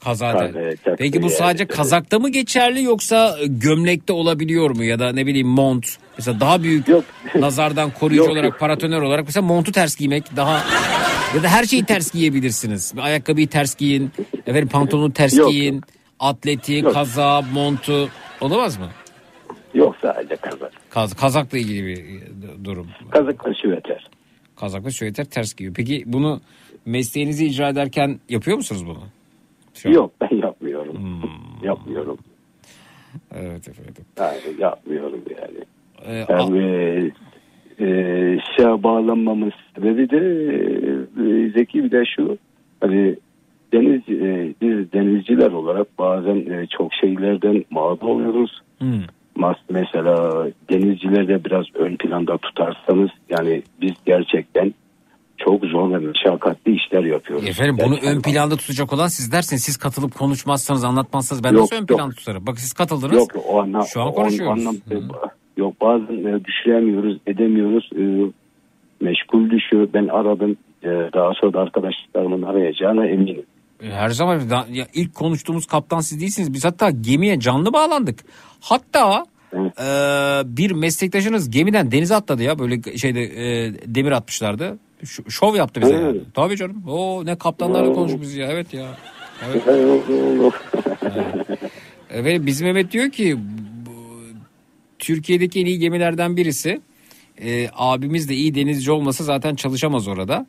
Kaza 0.03 0.51
evet, 0.55 0.79
Peki 0.97 1.21
bu 1.21 1.25
yani. 1.25 1.35
sadece 1.35 1.65
kazakta 1.65 2.19
mı 2.19 2.29
geçerli 2.29 2.83
yoksa 2.83 3.37
e, 3.41 3.45
gömlekte 3.47 4.13
olabiliyor 4.13 4.69
mu 4.75 4.83
ya 4.83 4.99
da 4.99 5.11
ne 5.11 5.25
bileyim 5.25 5.47
mont 5.47 5.97
mesela 6.17 6.39
daha 6.39 6.63
büyük 6.63 6.85
nazardan 7.35 7.91
koruyucu 7.91 8.23
Yok, 8.23 8.31
olarak 8.31 8.45
yok. 8.51 8.59
paratoner 8.59 9.01
olarak 9.01 9.25
mesela 9.25 9.45
montu 9.45 9.71
ters 9.71 9.95
giymek 9.95 10.35
daha 10.35 10.63
ya 11.35 11.43
da 11.43 11.47
her 11.47 11.63
şeyi 11.63 11.83
ters 11.85 12.11
giyebilirsiniz. 12.11 12.93
Ayakkabıyı 12.97 13.47
ters 13.47 13.75
giyin, 13.75 14.11
efendim 14.47 14.67
pantolonu 14.67 15.13
ters 15.13 15.37
Yok, 15.37 15.51
giyin, 15.51 15.81
atleti, 16.19 16.73
Yok. 16.73 16.93
kaza, 16.93 17.41
montu 17.53 18.09
olamaz 18.41 18.77
mı? 18.77 18.89
Yok 19.73 19.95
sadece 20.01 20.35
kazak. 20.35 20.71
Kaz, 20.89 21.13
kazakla 21.13 21.57
ilgili 21.57 21.85
bir 21.87 21.97
e, 21.97 22.65
durum. 22.65 22.87
Kazakla 23.09 23.53
süveter. 23.53 24.09
Kazakla 24.55 24.91
süveter 24.91 25.25
ters 25.25 25.55
giyiyor. 25.55 25.75
Peki 25.75 26.03
bunu 26.05 26.41
mesleğinizi 26.85 27.45
icra 27.45 27.69
ederken 27.69 28.19
yapıyor 28.29 28.57
musunuz 28.57 28.85
bunu? 28.87 29.03
Şu. 29.73 29.89
Yok 29.91 30.11
ben 30.21 30.37
yapmıyorum. 30.37 30.97
Hmm. 30.97 31.29
Yapmıyorum. 31.67 32.17
Evet 33.35 33.67
efendim. 33.69 34.05
Yani 34.17 34.39
yapmıyorum 34.59 35.21
yani. 35.41 35.63
Ee, 36.05 36.25
Yani 36.29 37.11
e, 37.79 37.85
şeye 38.55 38.83
bağlanmamın 38.83 39.51
sebebi 39.75 40.09
de 40.09 40.17
e, 40.17 41.49
Zeki 41.51 41.83
bir 41.83 41.91
de 41.91 42.03
şu 42.15 42.37
hani 42.81 43.15
deniz 43.73 44.01
e, 44.09 44.53
biz 44.61 44.93
denizciler 44.93 45.51
olarak 45.51 45.99
bazen 45.99 46.35
e, 46.35 46.67
çok 46.77 46.93
şeylerden 47.01 47.65
mağdur 47.69 48.07
oluyoruz. 48.07 48.61
Hmm. 48.79 49.01
Mas 49.35 49.57
mesela 49.69 50.47
denizcilerde 50.69 51.45
biraz 51.45 51.65
ön 51.75 51.95
planda 51.95 52.37
tutarsanız 52.37 53.09
yani 53.29 53.63
biz 53.81 53.91
gerçekten 54.05 54.73
çok 55.37 55.65
zor 55.65 55.91
ve 55.91 55.97
meşakkatli 55.97 56.75
işler 56.75 57.03
yapıyoruz. 57.03 57.47
Efendim 57.49 57.75
bunu 57.79 57.89
Gerçekten. 57.95 58.15
ön 58.17 58.21
planda 58.21 58.55
tutacak 58.55 58.93
olan 58.93 59.07
siz 59.07 59.31
dersiniz. 59.31 59.63
Siz 59.63 59.77
katılıp 59.77 60.15
konuşmazsanız 60.15 60.83
anlatmazsanız 60.83 61.43
ben 61.43 61.51
Yok, 61.51 61.59
nasıl 61.61 61.75
ön 61.75 61.79
yok. 61.79 61.87
planda 61.89 62.15
tutarım? 62.15 62.41
Bakın 62.47 62.57
siz 62.59 62.73
katıldınız. 62.73 63.13
Yok 63.13 63.31
o 63.47 63.61
anlam, 63.61 63.83
Şu 63.93 64.01
an 64.01 64.07
o 64.07 64.13
konuşuyoruz. 64.13 64.65
anlamda- 64.65 65.29
yok 65.57 65.73
bazen 65.81 66.25
e, 66.25 66.45
düşüremiyoruz, 66.45 67.17
edemiyoruz. 67.27 67.89
E, 67.95 68.03
meşgul 69.05 69.49
düşüyor. 69.49 69.87
Ben 69.93 70.07
aradım. 70.07 70.57
E, 70.83 70.87
daha 70.87 71.33
sonra 71.33 71.53
da 71.53 71.59
arkadaşlarımın 71.59 72.41
arayacağına 72.41 73.05
eminim. 73.05 73.43
Her 73.81 74.09
zaman 74.09 74.41
ya 74.71 74.87
ilk 74.93 75.15
konuştuğumuz 75.15 75.65
kaptan 75.65 75.99
siz 76.01 76.21
değilsiniz. 76.21 76.53
Biz 76.53 76.65
hatta 76.65 76.89
gemiye 76.89 77.39
canlı 77.39 77.73
bağlandık. 77.73 78.19
Hatta 78.59 79.25
e, 79.55 79.85
bir 80.57 80.71
meslektaşınız 80.71 81.49
gemiden 81.49 81.91
denize 81.91 82.15
atladı 82.15 82.43
ya 82.43 82.59
böyle 82.59 82.97
şeyde 82.97 83.21
e, 83.23 83.73
demir 83.95 84.11
atmışlardı. 84.11 84.79
Ş- 85.05 85.23
şov 85.29 85.55
yaptı 85.55 85.81
bize. 85.81 85.93
Yani. 85.93 86.19
Tabii 86.33 86.57
canım. 86.57 86.83
Oo 86.87 87.25
ne 87.25 87.35
kaptanlarla 87.35 87.93
konuştuk 87.93 88.21
biz 88.21 88.35
ya. 88.35 88.47
Evet 88.47 88.73
ya. 88.73 88.97
Evet. 89.49 89.63
Evet 92.09 92.45
bizim 92.45 92.67
Mehmet 92.67 92.91
diyor 92.91 93.09
ki 93.09 93.37
Türkiye'deki 94.99 95.61
en 95.61 95.65
iyi 95.65 95.79
gemilerden 95.79 96.37
birisi. 96.37 96.81
E, 97.41 97.69
abimiz 97.75 98.29
de 98.29 98.35
iyi 98.35 98.55
denizci 98.55 98.91
olmasa 98.91 99.23
zaten 99.23 99.55
çalışamaz 99.55 100.07
orada. 100.07 100.45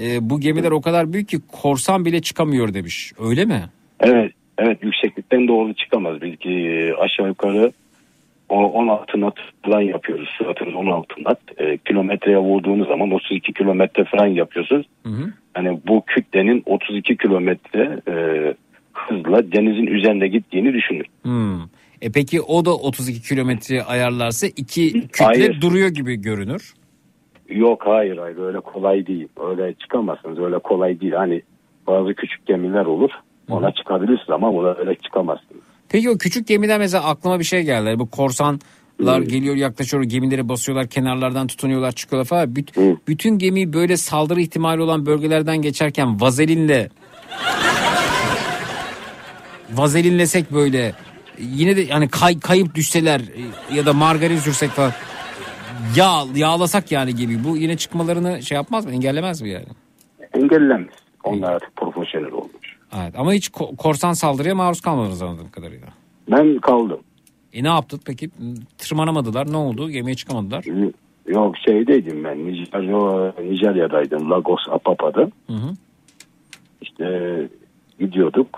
E, 0.00 0.30
bu 0.30 0.40
gemiler 0.40 0.70
o 0.70 0.80
kadar 0.80 1.12
büyük 1.12 1.28
ki 1.28 1.38
korsan 1.52 2.04
bile 2.04 2.22
çıkamıyor 2.22 2.74
demiş. 2.74 3.12
Öyle 3.18 3.44
mi? 3.44 3.62
Evet, 4.00 4.32
evet 4.58 4.78
yükseklikten 4.82 5.48
doğru 5.48 5.74
çıkamaz. 5.74 6.20
Belki 6.22 6.50
e, 6.50 6.92
aşağı 6.94 7.26
yukarı 7.26 7.72
o 8.48 8.56
16 8.56 9.12
knot 9.12 9.34
falan 9.62 9.80
yapıyoruz. 9.80 10.28
Suratımız 10.38 10.74
16 10.74 11.14
knot. 11.14 11.38
E, 11.58 11.78
kilometreye 11.78 12.38
vurduğunuz 12.38 12.88
zaman 12.88 13.10
32 13.10 13.52
kilometre 13.52 14.04
falan 14.04 14.26
yapıyorsunuz. 14.26 14.86
Hani 15.54 15.80
bu 15.86 16.02
kütlenin 16.06 16.62
32 16.66 17.16
kilometre 17.16 18.00
e, 18.08 18.14
hızla 18.92 19.52
denizin 19.52 19.86
üzerinde 19.86 20.28
gittiğini 20.28 20.72
düşünün. 20.72 21.06
E 22.02 22.12
peki 22.12 22.40
o 22.40 22.64
da 22.64 22.74
32 22.74 23.22
kilometre 23.22 23.82
ayarlarsa 23.82 24.46
iki 24.46 24.92
kütle 24.92 25.24
Hayır. 25.24 25.60
duruyor 25.60 25.88
gibi 25.88 26.16
görünür. 26.16 26.74
Yok 27.54 27.82
hayır 27.86 28.16
hayır 28.18 28.38
öyle 28.38 28.60
kolay 28.60 29.06
değil. 29.06 29.28
Öyle 29.48 29.74
çıkamazsınız 29.74 30.38
öyle 30.38 30.58
kolay 30.58 31.00
değil. 31.00 31.12
Hani 31.12 31.42
bazı 31.86 32.14
küçük 32.14 32.46
gemiler 32.46 32.84
olur. 32.84 33.10
Ona 33.50 33.72
çıkabilirsiniz 33.74 34.30
ama 34.30 34.50
ona 34.50 34.74
öyle 34.74 34.94
çıkamazsınız. 34.94 35.62
Peki 35.88 36.10
o 36.10 36.18
küçük 36.18 36.46
gemiden 36.46 36.78
mesela 36.80 37.04
aklıma 37.04 37.38
bir 37.38 37.44
şey 37.44 37.62
geldi. 37.62 37.98
Bu 37.98 38.10
korsanlar 38.10 38.60
Hmm. 38.98 39.24
geliyor 39.28 39.56
yaklaşıyor 39.56 40.02
gemileri 40.02 40.48
basıyorlar 40.48 40.86
kenarlardan 40.86 41.46
tutunuyorlar 41.46 41.92
çıkıyorlar 41.92 42.28
falan. 42.28 42.48
Büt- 42.48 42.96
Bütün 43.08 43.38
gemiyi 43.38 43.72
böyle 43.72 43.96
saldırı 43.96 44.40
ihtimali 44.40 44.82
olan 44.82 45.06
bölgelerden 45.06 45.56
geçerken 45.62 46.20
vazelinle 46.20 46.88
vazelinlesek 49.72 50.52
böyle 50.52 50.92
yine 51.38 51.76
de 51.76 51.88
hani 51.88 52.08
kay, 52.08 52.40
kayıp 52.40 52.74
düşseler 52.74 53.20
ya 53.74 53.86
da 53.86 53.92
margarin 53.92 54.36
sürsek 54.36 54.70
falan 54.70 54.92
yağ, 55.96 56.24
yağlasak 56.34 56.92
yani 56.92 57.14
gibi 57.14 57.44
bu 57.44 57.56
yine 57.56 57.76
çıkmalarını 57.76 58.42
şey 58.42 58.56
yapmaz 58.56 58.86
mı 58.86 58.92
engellemez 58.92 59.42
mi 59.42 59.50
yani? 59.50 59.66
Engellenmez. 60.34 60.94
Onlar 61.24 61.52
artık 61.52 61.76
profesyonel 61.76 62.30
olmuş. 62.32 62.76
Evet 63.02 63.14
ama 63.18 63.32
hiç 63.32 63.48
ko- 63.48 63.76
korsan 63.76 64.12
saldırıya 64.12 64.54
maruz 64.54 64.80
kalmadınız 64.80 65.22
anladığım 65.22 65.50
kadarıyla. 65.50 65.86
Ben 66.30 66.58
kaldım. 66.58 67.00
E 67.52 67.62
ne 67.64 67.68
yaptık 67.68 68.00
peki? 68.06 68.30
Tırmanamadılar. 68.78 69.52
Ne 69.52 69.56
oldu? 69.56 69.90
Gemiye 69.90 70.16
çıkamadılar. 70.16 70.64
Yok 71.26 71.54
şeydeydim 71.66 72.24
ben 72.24 72.46
Nijerya, 72.46 73.32
Nijerya'daydım 73.42 74.30
Lagos 74.30 74.60
Apapa'da. 74.70 75.20
Hı 75.46 75.52
hı. 75.52 75.70
İşte 76.80 77.48
gidiyorduk. 78.00 78.48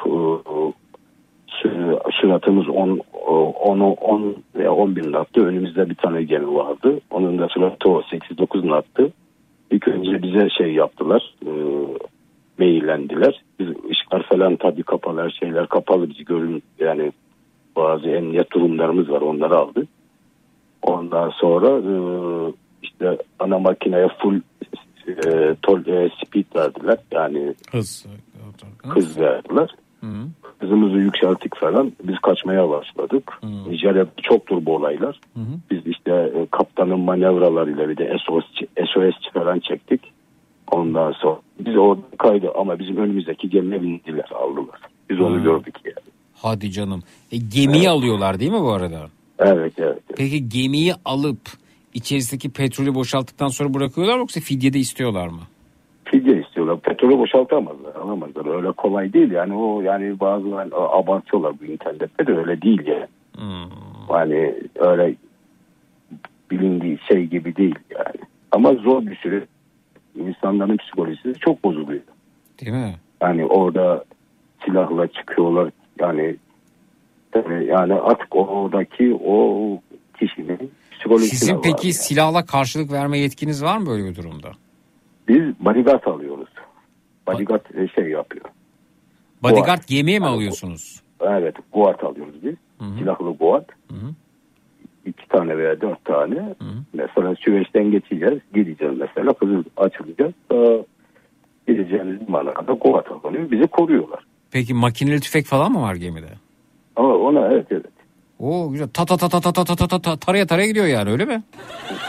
E, 1.65 1.69
sü- 1.69 2.21
Süratimiz 2.21 2.69
10 2.69 3.01
10 3.13 3.81
10 3.81 4.37
veya 4.55 4.73
11 4.73 5.13
nattı. 5.13 5.47
Önümüzde 5.47 5.91
bir 5.91 5.95
tane 5.95 6.23
gemi 6.23 6.55
vardı. 6.55 7.01
Onun 7.11 7.39
da 7.39 7.49
süratı 7.49 7.91
o 7.91 8.01
8-9 8.01 8.69
nattı. 8.69 9.13
İlk 9.71 9.89
önce 9.89 10.23
bize 10.23 10.49
şey 10.59 10.73
yaptılar. 10.75 11.35
E, 11.47 11.51
maillendiler. 12.59 13.43
Biz 13.59 13.69
ışıklar 13.91 14.23
falan 14.23 14.57
tabii 14.57 14.83
kapalı 14.83 15.23
her 15.23 15.31
şeyler 15.31 15.67
kapalı 15.67 16.11
bizi 16.11 16.25
görün 16.25 16.63
yani 16.79 17.13
bazı 17.77 18.09
emniyet 18.09 18.53
durumlarımız 18.53 19.11
var 19.11 19.21
onları 19.21 19.57
aldı. 19.57 19.87
Ondan 20.83 21.31
sonra 21.31 21.69
e, 21.69 21.95
işte 22.83 23.19
ana 23.39 23.59
makineye 23.59 24.09
full 24.19 24.41
e, 25.09 25.55
tol, 25.63 25.87
e, 25.87 26.11
speed 26.25 26.45
verdiler. 26.57 26.99
Yani 27.13 27.55
Hız. 27.73 28.07
hız 28.83 29.19
verdiler. 29.21 29.71
Hızımızı 30.59 30.97
yükselttik 30.97 31.57
falan. 31.57 31.93
Biz 32.03 32.19
kaçmaya 32.19 32.69
başladık. 32.71 33.33
Nijerya'da 33.69 34.11
çoktur 34.23 34.67
bu 34.67 34.75
olaylar. 34.77 35.21
Biz 35.71 35.87
işte 35.87 36.13
e, 36.13 36.47
kaptanın 36.51 37.01
manevralarıyla 37.01 37.89
bir 37.89 37.97
de 37.97 38.17
SOS, 38.27 38.45
SOS 38.95 39.33
falan 39.35 39.59
çektik. 39.59 40.01
Ondan 40.71 41.13
sonra 41.13 41.37
biz 41.61 41.77
orada 41.77 42.01
kaydı 42.19 42.51
ama 42.59 42.79
bizim 42.79 42.97
önümüzdeki 42.97 43.51
gemiye 43.51 43.83
bindiler 43.83 44.31
aldılar. 44.35 44.81
Biz 45.11 45.21
onu 45.21 45.37
Ha. 45.39 45.43
gördük 45.45 45.75
yani. 45.85 46.07
Hadi 46.35 46.71
canım. 46.71 47.03
E, 47.33 47.37
gemiyi 47.37 47.89
alıyorlar 47.91 48.41
değil 48.41 48.53
mi 48.53 48.61
bu 48.61 48.73
arada? 48.73 49.07
Evet 49.39 49.73
evet. 49.79 49.99
Peki 50.17 50.49
gemiyi 50.49 50.93
alıp 51.05 51.39
içerisindeki 51.95 52.51
petrolü 52.51 52.95
boşalttıktan 52.95 53.49
sonra 53.49 53.75
bırakıyorlar 53.75 54.15
mı 54.15 54.21
yoksa 54.21 54.41
fidye 54.41 54.73
de 54.73 54.79
istiyorlar 54.79 55.29
mı? 55.29 55.41
Petrolü 56.87 57.19
boşaltamazlar. 57.19 57.95
Alamazlar. 57.95 58.57
Öyle 58.57 58.73
kolay 58.73 59.13
değil 59.13 59.31
yani. 59.31 59.55
O 59.55 59.81
yani 59.81 60.21
bazıları 60.21 60.75
abartıyorlar 60.75 61.53
bu 61.61 61.65
internette 61.65 62.27
de 62.27 62.33
öyle 62.33 62.63
değil 62.63 62.87
yani. 62.87 63.07
Yani 64.11 64.55
öyle 64.75 65.15
bilindiği 66.51 66.99
şey 67.09 67.27
gibi 67.27 67.57
değil 67.57 67.75
yani. 67.91 68.27
Ama 68.53 68.75
zor 68.75 69.07
bir 69.07 69.17
süre. 69.17 69.47
İnsanların 70.17 70.77
psikolojisi 70.77 71.35
çok 71.35 71.65
bozuluyor. 71.65 72.03
Değil 72.61 72.73
mi? 72.73 72.95
Yani 73.23 73.47
orada 73.47 74.05
silahla 74.65 75.07
çıkıyorlar. 75.07 75.71
Yani 76.01 76.37
yani 77.67 77.95
artık 77.95 78.37
oradaki 78.37 79.19
o 79.25 79.79
kişinin 80.19 80.73
psikolojisi 80.91 81.37
Sizin 81.37 81.61
peki 81.63 81.93
silahla 81.93 82.47
karşılık 82.47 82.93
verme 82.93 83.19
yetkiniz 83.19 83.65
var 83.65 83.79
mı 83.79 83.87
böyle 83.87 84.05
bir 84.05 84.17
durumda? 84.17 84.49
Biz 85.29 85.61
bodyguard 85.61 86.05
alıyoruz. 86.05 86.49
Bodyguard 87.27 87.65
e, 87.75 87.89
şey 87.89 88.09
yapıyor. 88.09 88.45
Bodyguard 89.43 89.83
gemiye 89.87 90.19
mi 90.19 90.27
alıyorsunuz? 90.27 91.01
Evet 91.21 91.57
guard 91.73 92.01
alıyoruz 92.01 92.35
biz. 92.43 92.55
Silahlı 92.99 93.31
guard. 93.31 93.69
İki 95.07 95.29
tane 95.29 95.59
veya 95.59 95.81
dört 95.81 96.05
tane. 96.05 96.55
Mesela 96.93 97.35
süreçten 97.35 97.91
geçeceğiz. 97.91 98.39
Gideceğiz 98.55 98.95
mesela. 98.99 99.33
Kızıl 99.33 99.65
açılacağız. 99.77 100.33
Daha 100.51 100.77
gideceğimiz 101.69 102.27
kadar 102.55 102.73
guard 102.73 103.07
alınıyor. 103.07 103.51
Bizi 103.51 103.67
koruyorlar. 103.67 104.27
Peki 104.51 104.75
makineli 104.75 105.21
tüfek 105.21 105.47
falan 105.47 105.73
mı 105.73 105.83
var 105.83 105.95
gemide? 105.95 106.29
Ama 106.97 107.15
ona 107.15 107.49
evet 107.53 107.67
evet. 107.71 107.96
Oo 108.41 108.71
güzel. 108.71 108.89
Ta 108.89 109.05
ta 109.05 109.17
ta 109.17 109.29
ta 109.29 109.41
ta 109.41 109.53
ta 109.53 109.65
ta 109.65 109.77
ta 109.77 109.89
ta 109.89 109.99
ta 109.99 110.17
taraya 110.17 110.47
taraya 110.47 110.67
gidiyor 110.67 110.87
yani 110.87 111.11
öyle 111.11 111.25
mi? 111.25 111.43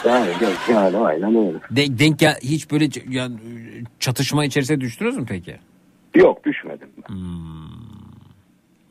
Yani, 0.05 0.29
yani 0.69 0.97
aynen 0.97 1.35
öyle. 1.35 1.59
De, 1.71 1.99
denk 1.99 2.19
gel 2.19 2.35
hiç 2.43 2.71
böyle 2.71 2.89
yani 3.09 3.35
çatışma 3.99 4.45
içerisine 4.45 4.81
düştünüz 4.81 5.17
mü 5.17 5.25
peki? 5.29 5.55
Yok 6.15 6.45
düşmedim. 6.45 6.89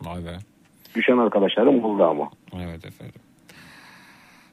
Vay 0.03 0.25
be. 0.25 0.39
Düşen 0.95 1.19
arkadaşlarım 1.19 1.85
oldu 1.85 2.05
ama. 2.05 2.31
Evet 2.55 2.85
efendim. 2.85 3.21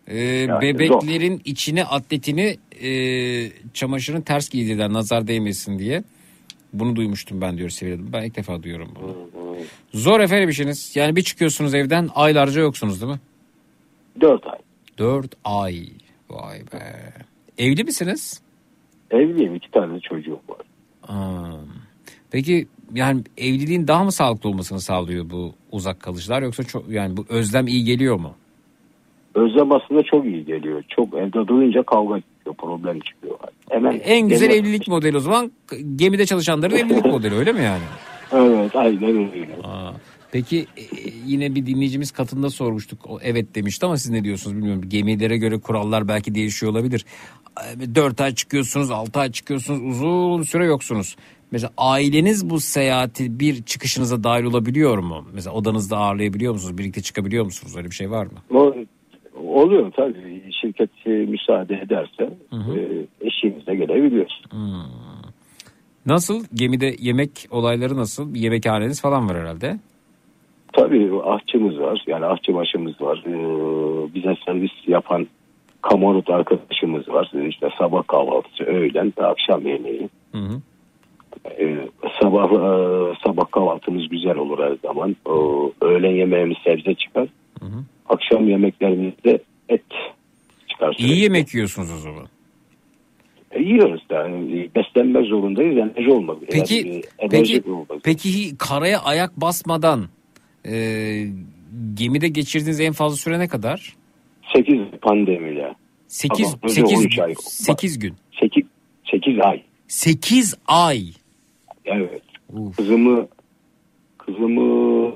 Ee, 0.07 0.47
bebeklerin 0.61 1.41
içine 1.45 1.83
atletini 1.83 2.57
e, 2.83 2.91
çamaşırın 3.73 4.21
ters 4.21 4.49
giydirdiler 4.49 4.93
nazar 4.93 5.27
değmesin 5.27 5.79
diye. 5.79 6.03
Bunu 6.73 6.95
duymuştum 6.95 7.41
ben 7.41 7.57
diyor 7.57 7.71
Hanım. 7.81 8.13
Ben 8.13 8.23
ilk 8.23 8.35
defa 8.35 8.63
duyuyorum 8.63 8.89
bunu. 9.01 9.15
Zor 9.93 10.19
efendim 10.19 10.49
işiniz. 10.49 10.95
Yani 10.95 11.15
bir 11.15 11.21
çıkıyorsunuz 11.21 11.73
evden 11.73 12.09
aylarca 12.15 12.61
yoksunuz 12.61 13.01
değil 13.01 13.13
mi? 13.13 13.19
Dört 14.21 14.47
ay. 14.47 14.59
Dört 14.97 15.33
ay. 15.43 15.87
Vay 16.29 16.59
be. 16.59 17.13
Evli 17.57 17.83
misiniz? 17.83 18.41
Evliyim. 19.11 19.55
iki 19.55 19.71
tane 19.71 19.99
çocuğum 19.99 20.39
var. 20.49 20.65
Aa. 21.07 21.57
Peki 22.31 22.67
yani 22.93 23.21
evliliğin 23.37 23.87
daha 23.87 24.03
mı 24.03 24.11
sağlıklı 24.11 24.49
olmasını 24.49 24.79
sağlıyor 24.79 25.29
bu 25.29 25.53
uzak 25.71 25.99
kalışlar 25.99 26.41
yoksa 26.41 26.63
çok 26.63 26.89
yani 26.89 27.17
bu 27.17 27.25
özlem 27.29 27.67
iyi 27.67 27.83
geliyor 27.83 28.15
mu? 28.19 28.33
Özlem 29.35 29.71
aslında 29.71 30.03
çok 30.03 30.25
iyi 30.25 30.45
geliyor. 30.45 30.83
Çok 30.89 31.13
evde 31.13 31.47
durunca 31.47 31.83
kavga 31.83 32.21
çıkıyor, 32.43 32.55
problem 32.55 32.99
çıkıyor. 32.99 33.35
Hemen 33.69 34.01
En 34.03 34.27
güzel 34.29 34.47
gene- 34.49 34.59
evlilik 34.59 34.87
modeli 34.87 35.17
o 35.17 35.19
zaman 35.19 35.51
gemide 35.95 36.25
çalışanların 36.25 36.75
evlilik 36.75 37.05
modeli 37.15 37.35
öyle 37.35 37.51
mi 37.51 37.63
yani? 37.63 37.83
Evet 38.33 38.75
aynen 38.75 39.03
öyle. 39.03 39.47
Peki 40.31 40.59
e, 40.77 40.81
yine 41.25 41.55
bir 41.55 41.65
dinleyicimiz 41.65 42.11
katında 42.11 42.49
sormuştuk. 42.49 42.99
O 43.09 43.19
evet 43.21 43.55
demişti 43.55 43.85
ama 43.85 43.97
siz 43.97 44.11
ne 44.11 44.23
diyorsunuz 44.23 44.57
bilmiyorum. 44.57 44.83
Gemilere 44.89 45.37
göre 45.37 45.59
kurallar 45.59 46.07
belki 46.07 46.35
değişiyor 46.35 46.71
olabilir. 46.71 47.05
4 47.95 48.21
ay 48.21 48.35
çıkıyorsunuz, 48.35 48.91
6 48.91 49.19
ay 49.19 49.31
çıkıyorsunuz, 49.31 49.81
uzun 49.95 50.41
süre 50.43 50.65
yoksunuz. 50.65 51.15
Mesela 51.51 51.71
aileniz 51.77 52.49
bu 52.49 52.59
seyahati 52.59 53.39
bir 53.39 53.63
çıkışınıza 53.63 54.23
dahil 54.23 54.43
olabiliyor 54.43 54.97
mu? 54.97 55.25
Mesela 55.33 55.53
odanızda 55.55 55.97
ağırlayabiliyor 55.97 56.53
musunuz? 56.53 56.77
Birlikte 56.77 57.01
çıkabiliyor 57.01 57.45
musunuz? 57.45 57.75
Öyle 57.77 57.89
bir 57.89 57.95
şey 57.95 58.11
var 58.11 58.25
mı? 58.25 58.31
O, 58.53 58.73
oluyor 59.61 59.91
tabii. 59.91 60.32
Şirket 60.51 60.89
e, 61.05 61.09
müsaade 61.09 61.75
ederse 61.75 62.29
e, 62.51 63.05
eşiğimizde 63.27 63.75
gelebiliyoruz. 63.75 64.41
Nasıl? 66.05 66.43
Gemide 66.53 66.95
yemek 66.99 67.29
olayları 67.51 67.97
nasıl? 67.97 68.33
Bir 68.33 68.39
yemekhaneniz 68.39 69.01
falan 69.01 69.29
var 69.29 69.37
herhalde. 69.37 69.79
Tabii 70.73 71.11
ahçımız 71.23 71.79
var. 71.79 72.03
Yani 72.07 72.25
ahçı 72.25 72.55
başımız 72.55 73.01
var. 73.01 73.23
Ee, 73.27 74.13
bize 74.15 74.35
servis 74.45 74.71
yapan 74.87 75.27
kamarut 75.81 76.29
arkadaşımız 76.29 77.09
var. 77.09 77.31
İşte 77.47 77.69
sabah 77.77 78.07
kahvaltısı, 78.07 78.63
öğlen, 78.63 79.13
akşam 79.17 79.67
yemeği. 79.67 80.09
Hı 80.31 80.37
hı. 80.37 80.61
Ee, 81.59 81.77
sabah 82.21 82.51
e, 82.51 83.13
sabah 83.25 83.51
kahvaltımız 83.51 84.09
güzel 84.09 84.37
olur 84.37 84.59
her 84.59 84.77
zaman. 84.83 85.15
Ee, 85.27 85.85
öğlen 85.85 86.15
yemeğimiz 86.15 86.57
sebze 86.63 86.93
çıkar. 86.93 87.27
Akşam 88.09 88.49
yemeklerimizde 88.49 89.39
et 89.69 89.85
çıkar. 90.91 91.05
İyi 91.05 91.19
yemek 91.19 91.53
yiyorsunuz 91.53 91.91
o 91.91 91.97
zaman. 91.97 92.27
E, 93.51 93.61
yiyoruz 93.61 94.09
da. 94.09 94.15
Yani 94.15 94.69
beslenme 94.75 95.23
zorundayız. 95.23 95.77
Enerji 95.77 96.11
olmak. 96.11 96.37
Peki 96.51 96.75
yani, 96.75 97.01
e, 97.19 97.27
peki 97.29 97.53
enerji 97.53 97.71
olmak. 97.71 98.03
peki 98.03 98.57
karaya 98.57 99.01
ayak 99.01 99.41
basmadan 99.41 100.05
e, 100.65 100.73
gemide 101.93 102.27
geçirdiğiniz 102.27 102.79
en 102.79 102.93
fazla 102.93 103.17
süre 103.17 103.39
ne 103.39 103.47
kadar? 103.47 103.93
8 104.53 104.79
pandemiyle. 105.01 105.75
8 106.07 106.47
Ama 106.47 106.57
önce 106.63 106.75
8 106.75 106.99
13 106.99 107.19
ay. 107.19 107.33
8 107.39 107.99
gün. 107.99 108.13
8 108.39 108.63
8 109.11 109.39
ay. 109.39 109.63
8 109.87 110.55
ay. 110.67 111.03
Evet. 111.85 112.21
Kızımı 112.77 113.27
kızımı 114.17 115.11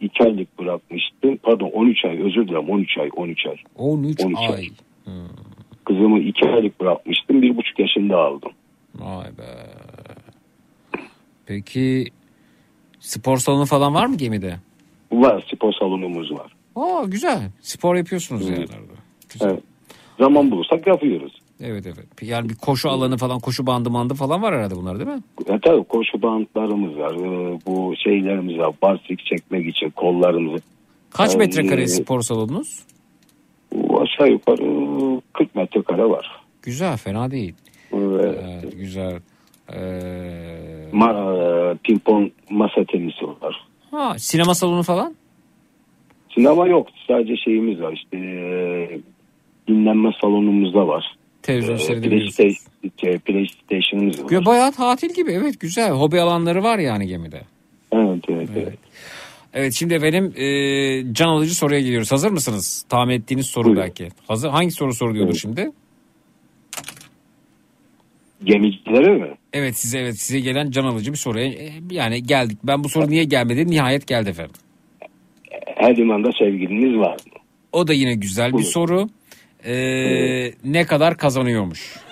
2 0.00 0.24
aylık 0.24 0.58
bırakmıştım. 0.58 1.36
Pardon 1.36 1.70
13 1.70 2.04
ay 2.04 2.22
özür 2.22 2.48
dilerim 2.48 2.70
13 2.70 2.98
ay 2.98 3.10
13 3.16 3.46
ay. 3.46 3.56
13, 3.76 4.24
13 4.24 4.38
ay. 4.38 4.68
Kızımı 5.84 6.18
2 6.18 6.48
aylık 6.48 6.80
bırakmıştım. 6.80 7.42
1,5 7.42 7.82
yaşında 7.82 8.16
aldım. 8.18 8.52
Vay 8.94 9.26
be. 9.38 9.66
Peki 11.46 12.06
spor 13.00 13.36
salonu 13.36 13.66
falan 13.66 13.94
var 13.94 14.06
mı 14.06 14.16
gemide? 14.16 14.56
Var 15.12 15.44
spor 15.54 15.72
salonumuz 15.72 16.32
var. 16.32 16.52
Aa 16.76 17.04
güzel. 17.04 17.50
Spor 17.60 17.96
yapıyorsunuz 17.96 18.48
yani. 18.48 18.66
Evet. 19.40 19.62
Zaman 20.18 20.50
bulursak 20.50 20.86
yapıyoruz. 20.86 21.39
Evet 21.62 21.86
evet. 21.86 22.06
Yani 22.22 22.48
bir 22.48 22.54
koşu 22.54 22.90
alanı 22.90 23.16
falan, 23.16 23.40
koşu 23.40 23.66
bandı 23.66 23.90
mandı 23.90 24.14
falan 24.14 24.42
var 24.42 24.54
herhalde 24.54 24.76
bunlar 24.76 24.98
değil 24.98 25.10
mi? 25.10 25.22
E, 25.46 25.58
tabii 25.62 25.84
koşu 25.84 26.22
bantlarımız 26.22 26.98
var. 26.98 27.14
Ee, 27.14 27.58
bu 27.66 27.94
şeylerimiz 28.04 28.58
var. 28.58 28.74
Barsik 28.82 29.24
çekmek 29.26 29.66
için 29.66 29.90
kollarımızı. 29.90 30.62
Kaç 31.10 31.34
Ee, 31.34 31.38
metrekare 31.38 31.86
spor 31.88 32.20
salonunuz? 32.20 32.82
Aşağı 34.00 34.28
yukarı 34.30 34.64
40 35.32 35.54
metrekare 35.54 36.04
var. 36.10 36.30
Güzel, 36.62 36.96
fena 36.96 37.30
değil. 37.30 37.54
Evet. 37.92 38.76
güzel. 38.78 39.20
Ee, 39.72 39.76
Ma- 40.92 41.72
e, 41.74 41.76
pimpon 41.84 42.30
masa 42.50 42.84
tenisi 42.84 43.26
var. 43.26 43.66
ha, 43.90 44.14
sinema 44.18 44.54
salonu 44.54 44.82
falan? 44.82 45.14
Sinema 46.34 46.66
yok. 46.66 46.88
Sadece 47.08 47.36
şeyimiz 47.36 47.80
var. 47.80 47.92
İşte 47.92 48.16
e, 48.16 49.00
dinlenme 49.68 50.10
salonumuzda 50.20 50.88
var. 50.88 51.16
Televizyon 51.50 51.74
Ee, 51.76 51.78
seyredebiliyorsunuz. 51.78 52.36
PlayStation, 52.82 53.18
PlayStation'ımız 53.18 54.24
var. 54.24 54.30
Ya 54.30 54.44
Bayağı 54.46 54.72
tatil 54.72 55.14
gibi 55.14 55.32
evet 55.32 55.60
güzel. 55.60 55.90
Hobi 55.90 56.20
alanları 56.20 56.62
var 56.62 56.78
yani 56.78 57.06
gemide. 57.06 57.42
Evet 57.92 58.24
evet. 58.28 58.48
evet. 58.56 58.78
Evet 59.54 59.74
şimdi 59.74 59.94
efendim 59.94 60.32
e, 60.36 60.44
can 61.14 61.28
alıcı 61.28 61.54
soruya 61.54 61.80
geliyoruz. 61.80 62.12
Hazır 62.12 62.30
mısınız? 62.30 62.84
Tahmin 62.88 63.14
ettiğiniz 63.14 63.46
soru 63.46 63.76
belki. 63.76 64.08
Hazır. 64.28 64.48
Hangi 64.48 64.70
soru 64.70 64.94
soruluyordur 64.94 65.34
şimdi? 65.34 65.70
Gemicilere 68.44 69.14
mi? 69.18 69.34
Evet 69.52 69.76
size 69.76 69.98
evet 69.98 70.18
size 70.18 70.40
gelen 70.40 70.70
can 70.70 70.84
alıcı 70.84 71.12
bir 71.12 71.16
soru. 71.18 71.40
E, 71.40 71.72
Yani 71.90 72.22
geldik. 72.22 72.58
Ben 72.64 72.84
bu 72.84 72.88
soru 72.88 73.10
niye 73.10 73.24
gelmedi? 73.24 73.66
Nihayet 73.70 74.06
geldi 74.06 74.30
efendim. 74.30 74.54
Her 75.76 75.96
limanda 75.96 76.30
sevgiliniz 76.38 76.98
var 76.98 77.12
mı? 77.12 77.32
O 77.72 77.88
da 77.88 77.92
yine 77.92 78.14
güzel 78.14 78.48
bir 78.48 78.52
Buyurun. 78.52 78.70
soru. 78.70 79.08
E, 79.64 79.74
ne 80.64 80.86
kadar 80.86 81.16
kazanıyormuş? 81.16 81.96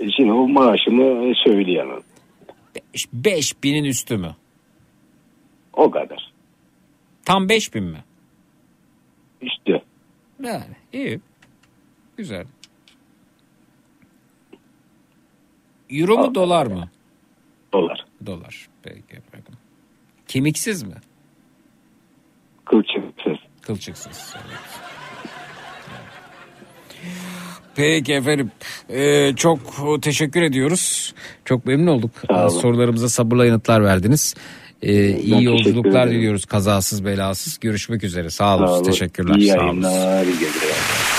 E, 0.00 0.10
Şimdi 0.10 0.32
o 0.32 0.48
maaşımı 0.48 1.34
söyleyemem. 1.44 2.00
5000'in 3.14 3.84
üstü 3.84 4.16
mü? 4.16 4.36
O 5.72 5.90
kadar. 5.90 6.32
Tam 7.24 7.48
5000 7.48 7.84
mi? 7.84 8.04
İşte. 9.40 9.82
Yani 10.44 10.76
iyi. 10.92 11.20
Güzel. 12.16 12.46
Euro 15.90 16.18
mu 16.18 16.34
dolar 16.34 16.66
mı? 16.66 16.90
Dolar. 17.72 18.04
Dolar. 18.26 18.68
Peki 18.82 19.16
efendim. 19.16 19.54
Kemiksiz 20.28 20.82
mi? 20.82 20.94
Kılçıksız. 22.64 23.07
Kılçıksız. 23.68 24.34
Evet. 24.34 24.58
Peki 27.76 28.12
efendim. 28.14 28.50
Ee, 28.90 29.32
çok 29.36 29.60
teşekkür 30.02 30.42
ediyoruz. 30.42 31.14
Çok 31.44 31.66
memnun 31.66 31.86
olduk. 31.86 32.10
Olun. 32.28 32.48
Sorularımıza 32.48 33.08
sabırla 33.08 33.46
yanıtlar 33.46 33.84
verdiniz. 33.84 34.34
Ee, 34.82 35.08
iyi 35.08 35.44
yolculuklar 35.44 36.10
diliyoruz. 36.10 36.44
Kazasız 36.44 37.04
belasız. 37.04 37.58
Görüşmek 37.60 38.04
üzere. 38.04 38.30
Sağ 38.30 38.56
olun. 38.56 38.66
Sağ 38.66 38.72
olun. 38.72 38.84
Teşekkürler. 38.84 39.34
İyi 39.36 39.48
Sağ 39.50 39.54
olun. 39.56 39.66
yayınlar. 39.66 40.24
iyi 40.24 40.32
geceler. 40.32 41.17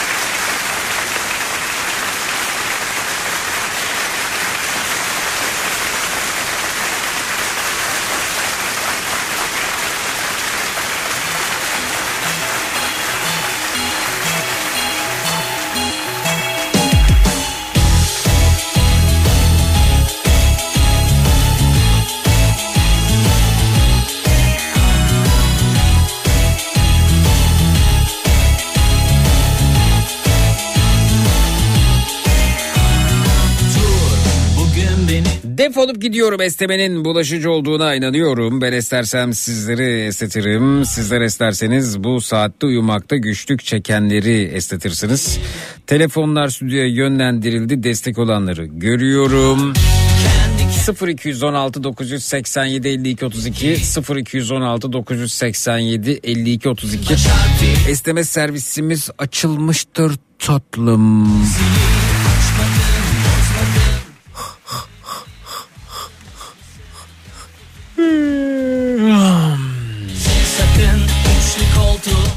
Gidiyorum 36.00 36.42
estemenin 36.42 37.06
bulaşıcı 37.06 37.52
olduğuna 37.52 37.95
inanıyorum. 37.95 38.61
Ben 38.61 38.74
estersem 38.74 39.34
sizleri 39.34 40.06
estetirim. 40.06 40.86
Sizler 40.86 41.22
esterseniz 41.22 42.03
bu 42.03 42.22
saatte 42.22 42.66
uyumakta 42.66 43.16
güçlük 43.16 43.64
çekenleri 43.64 44.44
estetirsiniz. 44.44 45.40
Telefonlar 45.88 46.48
stüdyoya 46.48 46.88
yönlendirildi. 46.88 47.84
Destek 47.84 48.18
olanları 48.18 48.66
görüyorum. 48.66 49.74
0216 51.08 51.84
987 51.84 52.88
52 52.88 53.26
32 53.26 53.78
0216 54.16 54.94
987 54.94 56.19
52 56.24 56.69
32 56.69 57.16
Esteme 57.90 58.24
servisimiz 58.24 59.10
açılmıştır 59.18 60.16
tatlım. 60.40 61.28
Sakın 70.58 71.02
üçlü 71.32 71.66
koltuğu 71.76 72.30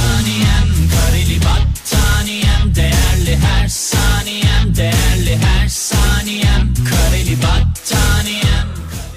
Saniyem 0.00 0.68
kareli 0.94 1.40
battaniyem 1.40 2.74
değerli 2.74 3.36
her 3.36 3.68
saniyem 3.68 4.76
değerli 4.76 5.38
her 5.38 5.68
saniyem 5.68 6.74
kareli 6.74 7.36
battaniyem 7.42 7.85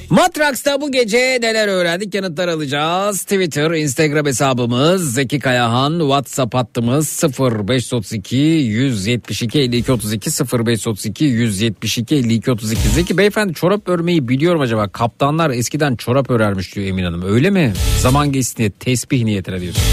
Matraks'ta 0.10 0.82
bu 0.82 0.92
gece 0.92 1.38
neler 1.42 1.68
öğrendik 1.68 2.14
yanıtlar 2.14 2.48
alacağız. 2.48 3.24
Twitter, 3.24 3.72
Instagram 3.72 4.26
hesabımız 4.26 5.14
Zeki 5.14 5.40
Kayahan, 5.40 6.00
WhatsApp 6.00 6.56
hattımız 6.56 7.24
0532 7.40 8.36
172 8.36 9.60
52 9.60 9.92
32 9.92 10.30
0532 10.30 11.26
172 11.26 12.16
52 12.16 12.52
32. 12.52 12.90
Zeki 12.90 13.18
beyefendi 13.18 13.54
çorap 13.54 13.90
örmeyi 13.90 14.28
biliyorum 14.28 14.62
acaba. 14.62 14.88
Kaptanlar 14.88 15.50
eskiden 15.50 15.96
çorap 15.96 16.30
örermiş 16.30 16.76
diyor 16.76 16.88
Emin 16.88 17.04
Hanım. 17.04 17.24
Öyle 17.34 17.50
mi? 17.50 17.74
Zaman 18.00 18.32
geçsin 18.32 18.58
diye 18.58 18.70
tesbih 18.70 19.24
niyetine 19.24 19.62
diyorsun. 19.62 19.84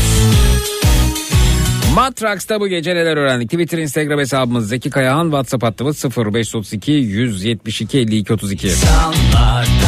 Matraks'ta 1.94 2.60
bu 2.60 2.68
gece 2.68 2.94
neler 2.94 3.16
öğrendik? 3.16 3.50
Twitter, 3.50 3.78
Instagram 3.78 4.18
hesabımız 4.18 4.68
Zeki 4.68 4.90
Kayahan, 4.90 5.24
WhatsApp 5.24 5.64
hattımız 5.64 6.04
0532 6.04 6.92
172 6.92 7.98
52 7.98 8.32
32. 8.32 8.66
İnsanlardan 8.66 9.85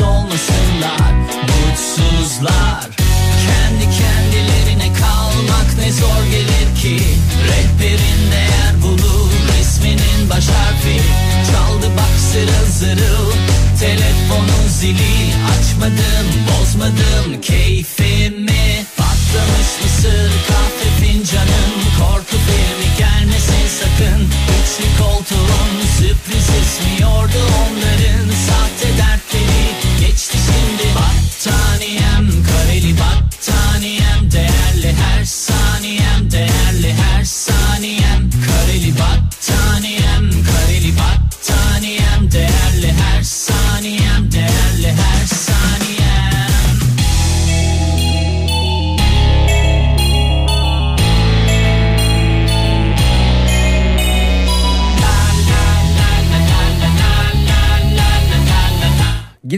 yalnız 0.00 0.16
olmasınlar 0.16 1.12
mutsuzlar. 1.42 2.88
Kendi 3.46 3.84
kendilerine 3.98 4.92
kalmak 4.92 5.78
ne 5.78 5.92
zor 5.92 6.24
gelir 6.30 6.80
ki. 6.82 7.04
Rehberin 7.48 8.32
değer 8.32 8.82
bulur 8.82 9.30
resminin 9.58 10.30
baş 10.30 10.44
harfi. 10.48 11.00
Çaldı 11.52 11.86
bak 11.96 12.20
zırıl 12.32 12.70
zırıl 12.70 13.32
telefonun 13.80 14.68
zili. 14.68 15.34
Açmadım 15.52 16.28
bozmadım 16.48 17.40
keyfimi. 17.42 18.86
Patlamış 18.96 19.70
mısır 19.82 20.32
kahve 20.48 21.06
fincanın 21.06 21.72
korku 21.98 22.36
filmi 22.46 22.98
gelmesin 22.98 23.66
sakın. 23.80 24.22
Üçlü 24.58 25.04
koltuğun 25.04 25.70
sürpriz 25.98 26.48
ismiyordu 26.62 27.40
onların 27.62 28.28
sahte 28.48 28.81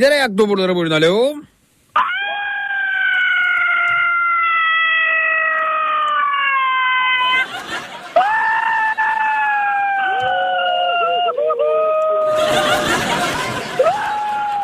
Gider 0.04 0.12
ayak 0.12 0.38
doburları 0.38 0.76
buyurun 0.76 0.90
alo. 0.90 1.34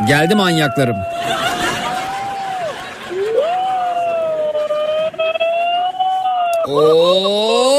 Geldi 0.07 0.35
manyaklarım. 0.35 0.97
Oo! 6.69 7.70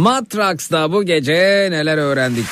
Matraks'ta 0.00 0.92
bu 0.92 1.02
gece 1.02 1.68
neler 1.70 1.98
öğrendik? 1.98 2.46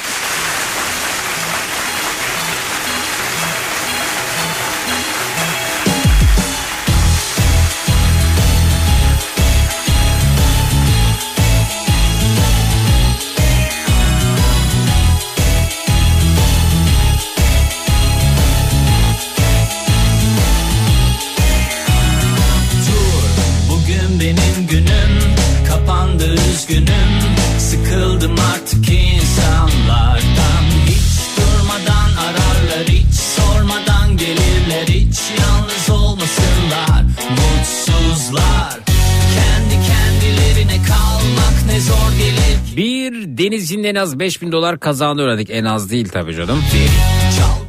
Denizcinin 43.78 43.94
en 43.96 44.00
az 44.02 44.18
5000 44.18 44.52
dolar 44.52 44.80
kazağını 44.80 45.22
öğrendik. 45.22 45.50
En 45.50 45.64
az 45.64 45.90
değil 45.90 46.08
tabii 46.08 46.34
canım. 46.34 46.62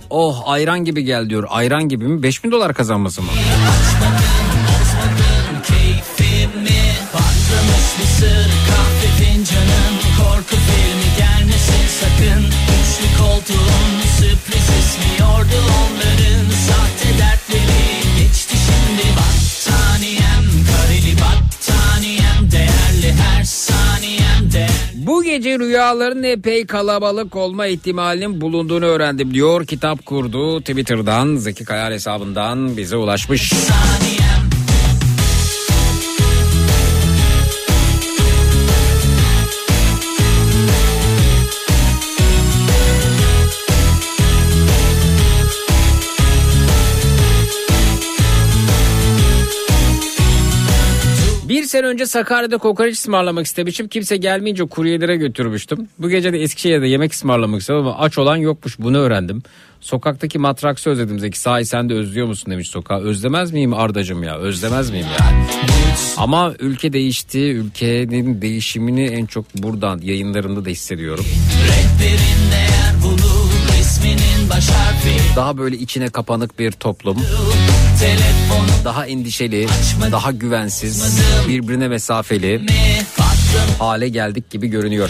Oh 0.10 0.44
ayran 0.46 0.86
gibi 0.86 1.04
gel 1.04 1.30
diyor. 1.30 1.44
Ayran 1.50 1.90
gibi 1.90 2.08
mi? 2.08 2.24
5000 2.24 2.52
dolar 2.52 2.74
kazanması 2.74 3.22
mı? 3.22 3.28
Korku 10.18 10.56
filmi 10.56 11.10
gece 25.30 25.60
rüyaların 25.60 26.24
epey 26.24 26.66
kalabalık 26.66 27.36
olma 27.36 27.68
ihtimalinin 27.68 28.42
bulunduğunu 28.42 28.86
öğrendim 28.86 29.34
diyor. 29.34 29.66
Kitap 29.66 30.06
kurdu 30.06 30.60
Twitter'dan 30.60 31.36
Zeki 31.36 31.66
Kayar 31.66 31.94
hesabından 31.94 32.78
bize 32.78 32.98
ulaşmış. 32.98 33.54
Bir 33.54 33.99
sene 51.80 51.88
önce 51.88 52.06
Sakarya'da 52.06 52.58
kokoreç 52.58 52.98
ısmarlamak 52.98 53.46
istemişim. 53.46 53.88
Kimse 53.88 54.18
gelmeyince 54.18 54.66
kuryelere 54.66 55.16
götürmüştüm. 55.16 55.88
Bu 56.00 56.10
gece 56.10 56.34
de 56.34 56.38
Eskişehir'de 56.40 56.88
yemek 56.88 57.14
ısmarlamak 57.14 57.62
istedim 57.62 57.80
ama 57.80 57.98
aç 57.98 58.18
olan 58.18 58.36
yokmuş. 58.36 58.80
Bunu 58.80 58.98
öğrendim. 58.98 59.44
Sokaktaki 59.82 60.40
matraksı 60.40 60.90
özledim 60.90 61.20
Zeki. 61.20 61.40
Sahi 61.40 61.66
sen 61.66 61.90
de 61.90 61.94
özlüyor 61.94 62.28
musun 62.28 62.52
demiş 62.52 62.70
sokağı. 62.70 63.02
Özlemez 63.02 63.52
miyim 63.52 63.74
Ardacım 63.74 64.24
ya? 64.24 64.38
Özlemez 64.38 64.90
miyim 64.90 65.06
ya? 65.20 65.26
Ama 66.18 66.54
ülke 66.60 66.94
değişti. 66.94 67.40
Ülkenin 67.40 68.42
değişimini 68.42 69.06
en 69.06 69.26
çok 69.26 69.46
buradan 69.56 70.00
yayınlarında 70.04 70.66
da 70.66 70.70
hissediyorum. 70.70 71.26
Daha 75.36 75.58
böyle 75.58 75.78
içine 75.78 76.10
kapanık 76.10 76.60
bir 76.60 76.72
toplum. 76.72 77.18
Daha 78.86 79.06
endişeli, 79.06 79.68
daha 80.12 80.32
güvensiz, 80.32 81.22
birbirine 81.48 81.88
mesafeli 81.88 82.62
hale 83.80 84.10
geldik 84.10 84.50
gibi 84.50 84.68
görünüyor. 84.68 85.10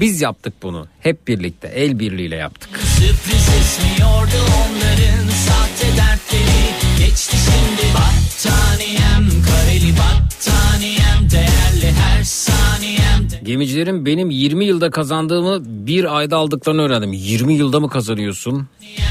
Biz 0.00 0.20
yaptık 0.20 0.54
bunu. 0.62 0.86
Hep 1.00 1.28
birlikte, 1.28 1.68
el 1.68 1.98
birliğiyle 1.98 2.36
yaptık. 2.36 2.80
Sürpriz 2.98 3.48
ismiyordu 3.60 4.36
onların 4.58 5.28
Sahte 5.28 5.96
dertleri 5.96 7.06
geçti 7.06 7.36
şimdi 7.36 7.94
Battaniyem 7.94 9.42
kareli 9.42 9.92
battaniyem 9.92 11.30
Değerli 11.30 11.92
her 11.92 12.24
saniyem 12.24 13.28
Gemicilerin 13.42 14.06
benim 14.06 14.30
20 14.30 14.64
yılda 14.64 14.90
kazandığımı 14.90 15.60
bir 15.86 16.16
ayda 16.16 16.36
aldıklarını 16.36 16.82
öğrendim. 16.82 17.12
20 17.12 17.54
yılda 17.54 17.80
mı 17.80 17.90
kazanıyorsun? 17.90 18.68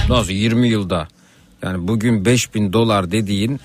Nasıl 0.09 0.31
20 0.31 0.69
yılda? 0.69 1.07
Yani 1.63 1.87
bugün 1.87 2.25
5000 2.25 2.73
dolar 2.73 3.11
dediğin 3.11 3.59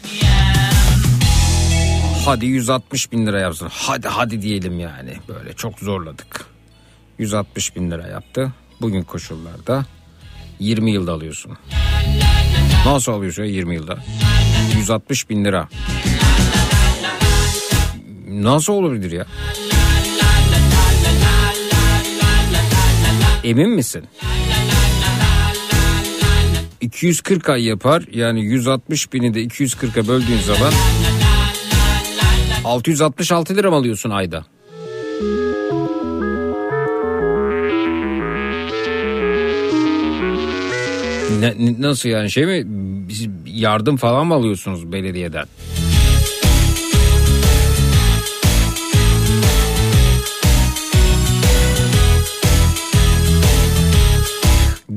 hadi 2.24 2.46
160 2.46 3.12
bin 3.12 3.26
lira 3.26 3.40
yapsın. 3.40 3.68
Hadi 3.72 4.08
hadi 4.08 4.42
diyelim 4.42 4.80
yani. 4.80 5.14
Böyle 5.28 5.52
çok 5.52 5.78
zorladık. 5.78 6.46
160 7.18 7.76
bin 7.76 7.90
lira 7.90 8.06
yaptı. 8.08 8.52
Bugün 8.80 9.02
koşullarda 9.02 9.86
20 10.58 10.90
yılda 10.92 11.12
alıyorsun. 11.12 11.52
Nasıl 12.86 13.12
alıyorsun 13.12 13.42
ya 13.42 13.48
20 13.50 13.74
yılda? 13.74 13.98
160 14.76 15.30
bin 15.30 15.44
lira. 15.44 15.68
Nasıl 18.28 18.72
olabilir 18.72 19.12
ya? 19.12 19.26
Emin 23.44 23.70
misin? 23.70 24.04
240 26.82 27.48
ay 27.48 27.64
yapar. 27.64 28.02
Yani 28.12 28.44
160 28.44 29.12
bini 29.12 29.34
de 29.34 29.42
240'a 29.44 30.08
böldüğün 30.08 30.38
zaman 30.38 30.72
666 32.64 33.56
lira 33.56 33.70
mı 33.70 33.76
alıyorsun 33.76 34.10
ayda? 34.10 34.44
Ne- 41.40 41.76
nasıl 41.80 42.08
yani 42.08 42.30
şey 42.30 42.46
mi? 42.46 42.66
Yardım 43.46 43.96
falan 43.96 44.26
mı 44.26 44.34
alıyorsunuz 44.34 44.92
belediyeden? 44.92 45.44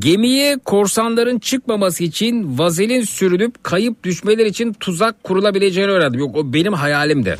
Gemiye 0.05 0.57
korsanların 0.65 1.39
çıkmaması 1.39 2.03
için 2.03 2.57
vazelin 2.57 3.01
sürülüp 3.01 3.63
kayıp 3.63 4.03
düşmeler 4.03 4.45
için 4.45 4.73
tuzak 4.73 5.23
kurulabileceğini 5.23 5.91
öğrendim. 5.91 6.19
Yok 6.19 6.35
o 6.35 6.53
benim 6.53 6.73
hayalimdi. 6.73 7.37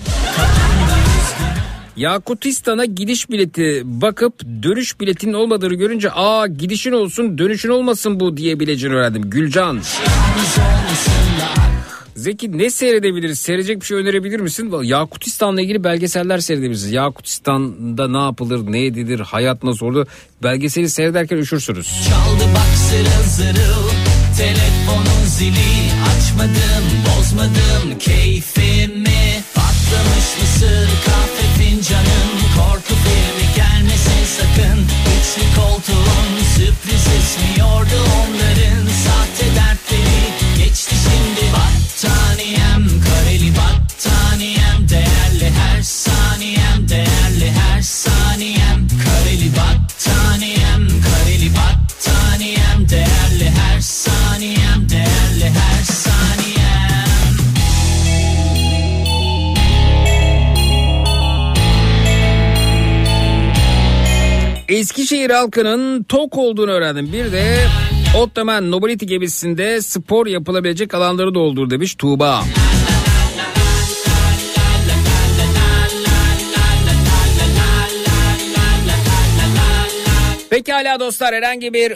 Yakutistan'a 1.96 2.86
gidiş 2.86 3.30
bileti 3.30 3.82
bakıp 3.84 4.44
dönüş 4.64 5.00
biletinin 5.00 5.34
olmadığını 5.34 5.74
görünce 5.74 6.12
aa 6.12 6.48
gidişin 6.48 6.92
olsun 6.92 7.38
dönüşün 7.38 7.70
olmasın 7.70 8.20
bu 8.20 8.38
diyebileceğini 8.38 8.96
öğrendim. 8.96 9.30
Gülcan. 9.30 9.82
Zeki 12.16 12.58
ne 12.58 12.70
seyredebiliriz? 12.70 13.40
Seyredecek 13.40 13.82
bir 13.82 13.86
şey 13.86 13.98
önerebilir 13.98 14.40
misin? 14.40 14.74
Yakutistan'la 14.84 15.62
ilgili 15.62 15.84
belgeseller 15.84 16.40
seyredebilirsiniz. 16.40 16.92
Yakutistan'da 16.92 18.08
ne 18.08 18.24
yapılır, 18.24 18.72
ne 18.72 18.86
edilir, 18.86 19.20
hayat 19.20 19.64
nasıl 19.64 19.86
olur? 19.86 20.08
Belgeseli 20.44 20.90
seyrederken 20.90 21.38
üşürsünüz. 21.38 21.88
Çaldı 22.10 22.44
bak 22.56 22.78
zırıl 22.78 23.24
zırıl 23.24 23.90
Telefonun 24.38 25.26
zili 25.26 25.92
açmadım 26.10 26.86
bozmadım 27.06 28.00
keyfimi 28.00 28.65
fincanın 31.86 32.40
Korku 32.56 32.94
filmi 33.04 33.56
gelmesin 33.56 34.26
sakın. 34.38 34.80
Üçlü 35.16 35.62
koltuğun 35.62 36.44
sürpriz 36.56 37.08
ismiyordu 37.20 38.00
onların 38.22 38.88
Sahte 38.88 39.56
dertleri. 39.56 40.24
Geçti 40.58 40.96
şimdi 41.06 41.54
Battaniyem 41.54 42.35
Eskişehir 64.96 65.30
halkının 65.30 66.04
tok 66.04 66.38
olduğunu 66.38 66.72
öğrendim. 66.72 67.14
Bir 67.14 67.32
de 67.32 67.68
Ottoman 68.18 68.72
Nobility 68.72 69.06
gemisinde 69.06 69.82
spor 69.82 70.28
yapılabilecek 70.28 70.94
alanları 70.94 71.36
doldur 71.36 71.70
demiş 71.70 71.96
Tuğba. 71.96 72.44
Pekala 80.50 81.00
dostlar 81.00 81.36
herhangi 81.36 81.74
bir 81.74 81.94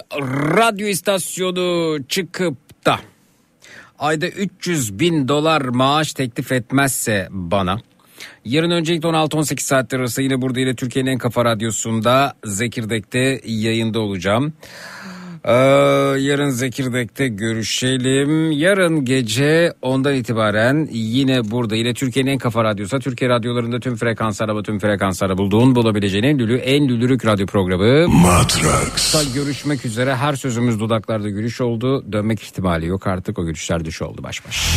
radyo 0.57 0.87
istasyonu 0.87 1.97
çıkıp 2.09 2.85
da 2.85 2.99
ayda 3.99 4.27
300 4.27 4.99
bin 4.99 5.27
dolar 5.27 5.61
maaş 5.61 6.13
teklif 6.13 6.51
etmezse 6.51 7.27
bana 7.31 7.79
Yarın 8.49 8.71
öncelikle 8.71 9.09
16-18 9.09 9.59
saatler 9.59 9.99
arası 9.99 10.21
yine 10.21 10.41
burada 10.41 10.59
yine 10.59 10.75
Türkiye'nin 10.75 11.11
en 11.11 11.17
kafa 11.17 11.45
radyosunda 11.45 12.33
Zekirdek'te 12.45 13.41
yayında 13.45 13.99
olacağım. 13.99 14.53
Ee, 15.45 15.53
yarın 16.19 16.49
Zekirdek'te 16.49 17.27
görüşelim. 17.27 18.51
Yarın 18.51 19.05
gece 19.05 19.73
ondan 19.81 20.15
itibaren 20.15 20.89
yine 20.91 21.51
burada 21.51 21.75
yine 21.75 21.93
Türkiye'nin 21.93 22.31
en 22.31 22.37
kafa 22.37 22.63
radyosu. 22.63 22.99
Türkiye 22.99 23.29
radyolarında 23.29 23.79
tüm 23.79 23.95
frekanslara 23.95 24.57
ve 24.57 24.63
tüm 24.63 24.79
frekanslara 24.79 25.37
bulduğun 25.37 25.75
bulabileceğin 25.75 26.23
en 26.23 26.39
lülü 26.39 26.57
en 26.57 26.87
lülürük 26.89 27.25
radyo 27.25 27.45
programı. 27.45 28.07
Matrax. 28.07 29.33
Görüşmek 29.33 29.85
üzere 29.85 30.15
her 30.15 30.33
sözümüz 30.33 30.79
dudaklarda 30.79 31.29
gülüş 31.29 31.61
oldu. 31.61 32.11
Dönmek 32.11 32.43
ihtimali 32.43 32.85
yok 32.85 33.07
artık 33.07 33.39
o 33.39 33.45
gülüşler 33.45 33.85
düş 33.85 34.01
oldu 34.01 34.23
baş 34.23 34.47
baş. 34.47 34.69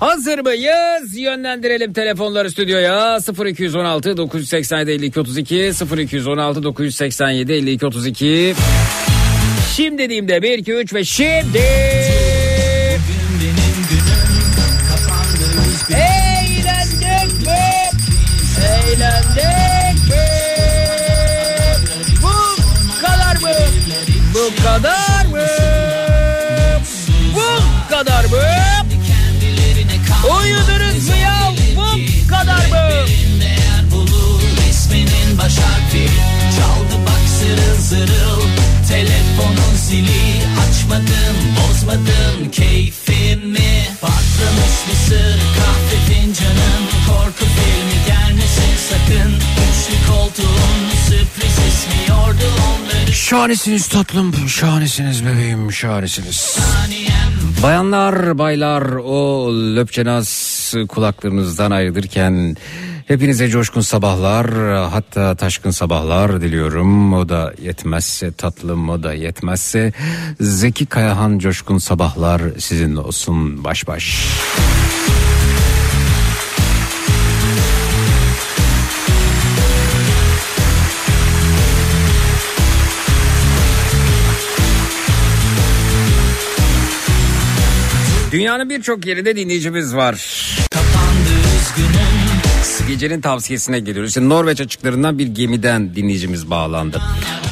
Hazır 0.00 0.38
mıyız? 0.38 1.16
Yönlendirelim 1.16 1.92
telefonları 1.92 2.50
stüdyoya. 2.50 3.18
0216 3.46 4.16
987 4.16 4.90
52 4.90 5.20
32 5.20 5.72
0216 5.98 6.62
987 6.62 7.52
52 7.52 7.86
32 7.86 8.54
Şimdi 9.76 9.98
dediğimde 9.98 10.42
1 10.42 10.58
2 10.58 10.72
3 10.72 10.94
ve 10.94 11.04
şimdi 11.04 11.58
Eğlendik 15.90 17.46
mi? 17.46 17.58
Eğlendik 18.60 20.10
mi? 20.10 20.26
Bu 22.22 23.06
kadar 23.06 23.36
mı? 23.36 23.54
Bu 24.34 24.62
kadar 24.62 25.07
baş 35.48 35.58
harfi 35.58 36.06
Çaldı 36.56 37.04
bak 37.06 37.24
zırıl 37.38 37.80
zırıl 37.80 38.42
Telefonun 38.88 39.74
zili. 39.76 40.42
Açmadın 40.68 41.36
bozmadın 41.56 42.50
keyfimi. 42.52 43.86
Patlamış 44.00 44.76
mısır 44.88 45.38
kahve 45.58 45.98
fincanın 46.08 46.82
Korku 47.08 47.44
filmi 47.44 48.06
gelmesin 48.06 48.72
sakın. 48.88 49.32
Üçlü 49.34 50.12
koltuğun 50.12 50.90
sürpriz 51.08 51.58
ismiyordu 51.68 52.52
onları. 52.68 53.12
Şahanesiniz 53.12 53.88
tatlım, 53.88 54.48
şahanesiniz 54.48 55.26
bebeğim, 55.26 55.72
şahanesiniz. 55.72 56.58
Bayanlar, 57.62 58.38
baylar 58.38 58.82
o 59.04 59.48
löpçenaz 59.76 60.74
kulaklarınızdan 60.88 61.70
ayrılırken 61.70 62.56
hepinize 63.08 63.48
coşkun 63.48 63.80
sabahlar 63.80 64.46
hatta 64.90 65.34
taşkın 65.34 65.70
sabahlar 65.70 66.40
diliyorum. 66.40 67.12
O 67.12 67.28
da 67.28 67.54
yetmezse 67.62 68.32
tatlım 68.32 68.88
o 68.88 69.02
da 69.02 69.14
yetmezse 69.14 69.92
Zeki 70.40 70.86
Kayahan 70.86 71.38
coşkun 71.38 71.78
sabahlar 71.78 72.42
sizinle 72.58 73.00
olsun 73.00 73.64
baş 73.64 73.86
baş. 73.88 74.28
Dünyanın 88.32 88.70
birçok 88.70 89.06
yerinde 89.06 89.36
dinleyicimiz 89.36 89.96
var. 89.96 90.48
Gecenin 92.88 93.20
tavsiyesine 93.20 93.80
geliyoruz. 93.80 94.10
İşte 94.10 94.28
Norveç 94.28 94.60
açıklarından 94.60 95.18
bir 95.18 95.26
gemiden 95.26 95.94
dinleyicimiz 95.94 96.50
bağlandı. 96.50 97.00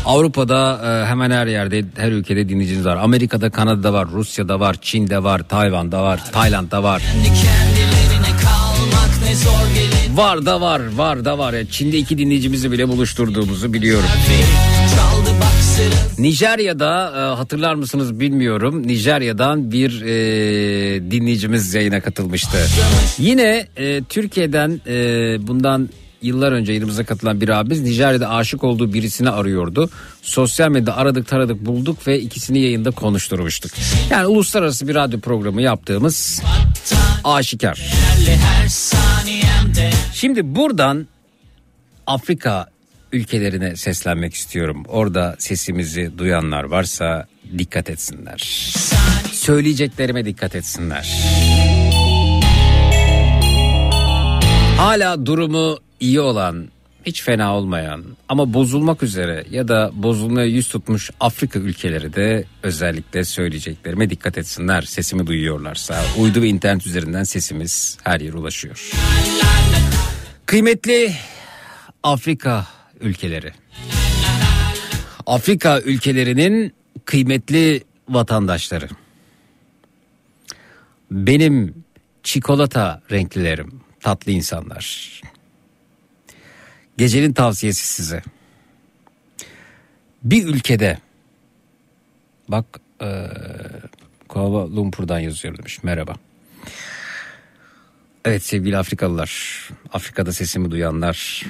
Avrupa'da 0.04 0.80
e, 0.84 1.06
hemen 1.06 1.30
her 1.30 1.46
yerde, 1.46 1.84
her 1.96 2.12
ülkede 2.12 2.48
dinleyicimiz 2.48 2.86
var. 2.86 2.96
Amerika'da, 2.96 3.50
Kanada'da 3.50 3.92
var, 3.92 4.08
Rusya'da 4.12 4.60
var, 4.60 4.76
Çin'de 4.82 5.22
var, 5.22 5.48
Tayvan'da 5.48 6.02
var, 6.02 6.20
Tayland'da 6.32 6.82
var. 6.82 7.02
Var 10.14 10.46
da 10.46 10.60
var, 10.60 10.80
var 10.96 11.24
da 11.24 11.38
var. 11.38 11.54
Çin'de 11.70 11.98
iki 11.98 12.18
dinleyicimizi 12.18 12.72
bile 12.72 12.88
buluşturduğumuzu 12.88 13.72
biliyorum. 13.72 14.08
Nijerya'da 16.18 17.12
e, 17.16 17.36
hatırlar 17.36 17.74
mısınız 17.74 18.20
bilmiyorum. 18.20 18.86
Nijerya'dan 18.86 19.72
bir 19.72 20.02
e, 20.02 21.10
dinleyicimiz 21.10 21.74
yayına 21.74 22.00
katılmıştı. 22.00 22.58
Yine 23.18 23.66
e, 23.76 24.02
Türkiye'den 24.08 24.80
e, 24.86 24.96
bundan 25.46 25.88
yıllar 26.22 26.52
önce 26.52 26.72
yayınımıza 26.72 27.04
katılan 27.04 27.40
bir 27.40 27.48
abimiz 27.48 27.80
Nijerya'da 27.82 28.30
aşık 28.30 28.64
olduğu 28.64 28.92
birisini 28.92 29.30
arıyordu. 29.30 29.90
Sosyal 30.22 30.70
medyada 30.70 30.96
aradık 30.96 31.28
taradık 31.28 31.66
bulduk 31.66 32.06
ve 32.06 32.20
ikisini 32.20 32.58
yayında 32.58 32.90
konuşturmuştuk. 32.90 33.72
Yani 34.10 34.26
uluslararası 34.26 34.88
bir 34.88 34.94
radyo 34.94 35.20
programı 35.20 35.62
yaptığımız 35.62 36.42
aşikar. 37.24 37.80
Şimdi 40.14 40.54
buradan 40.56 41.06
Afrika 42.06 42.66
ülkelerine 43.12 43.76
seslenmek 43.76 44.34
istiyorum. 44.34 44.84
Orada 44.88 45.36
sesimizi 45.38 46.18
duyanlar 46.18 46.64
varsa 46.64 47.26
dikkat 47.58 47.90
etsinler. 47.90 48.38
Söyleyeceklerime 49.32 50.24
dikkat 50.24 50.54
etsinler. 50.54 51.16
Hala 54.76 55.26
durumu 55.26 55.78
iyi 56.00 56.20
olan, 56.20 56.68
hiç 57.06 57.22
fena 57.22 57.56
olmayan 57.56 58.04
ama 58.28 58.54
bozulmak 58.54 59.02
üzere 59.02 59.44
ya 59.50 59.68
da 59.68 59.90
bozulmaya 59.94 60.46
yüz 60.46 60.68
tutmuş 60.68 61.10
Afrika 61.20 61.58
ülkeleri 61.58 62.14
de 62.14 62.44
özellikle 62.62 63.24
söyleyeceklerime 63.24 64.10
dikkat 64.10 64.38
etsinler. 64.38 64.82
Sesimi 64.82 65.26
duyuyorlarsa 65.26 66.02
uydu 66.18 66.42
ve 66.42 66.48
internet 66.48 66.86
üzerinden 66.86 67.22
sesimiz 67.24 67.98
her 68.02 68.20
yere 68.20 68.36
ulaşıyor. 68.36 68.90
Kıymetli 70.46 71.12
Afrika 72.02 72.66
ülkeleri. 73.00 73.52
Afrika 75.26 75.80
ülkelerinin 75.80 76.74
kıymetli 77.04 77.84
vatandaşları. 78.08 78.88
Benim 81.10 81.84
çikolata 82.22 83.02
renklilerim, 83.10 83.80
tatlı 84.00 84.32
insanlar. 84.32 85.16
Gecenin 86.96 87.32
tavsiyesi 87.32 87.86
size. 87.86 88.22
Bir 90.22 90.46
ülkede 90.46 90.98
bak 92.48 92.80
eee 93.00 93.30
Kuala 94.28 94.76
Lumpur'dan 94.76 95.18
yazıyor 95.18 95.58
demiş. 95.58 95.82
Merhaba. 95.82 96.14
Evet 98.24 98.42
sevgili 98.42 98.76
Afrikalılar, 98.76 99.30
Afrika'da 99.92 100.32
sesimi 100.32 100.70
duyanlar, 100.70 101.42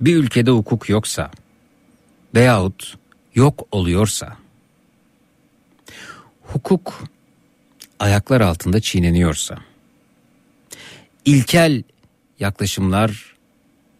bir 0.00 0.16
ülkede 0.16 0.50
hukuk 0.50 0.88
yoksa 0.88 1.30
veyahut 2.34 2.94
yok 3.34 3.68
oluyorsa, 3.72 4.36
hukuk 6.42 7.04
ayaklar 7.98 8.40
altında 8.40 8.80
çiğneniyorsa, 8.80 9.58
ilkel 11.24 11.82
yaklaşımlar 12.40 13.34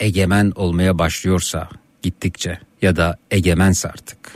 egemen 0.01 0.53
olmaya 0.57 0.99
başlıyorsa 0.99 1.69
gittikçe 2.03 2.61
ya 2.83 2.97
da 2.97 3.17
egemense 3.31 3.89
artık, 3.89 4.35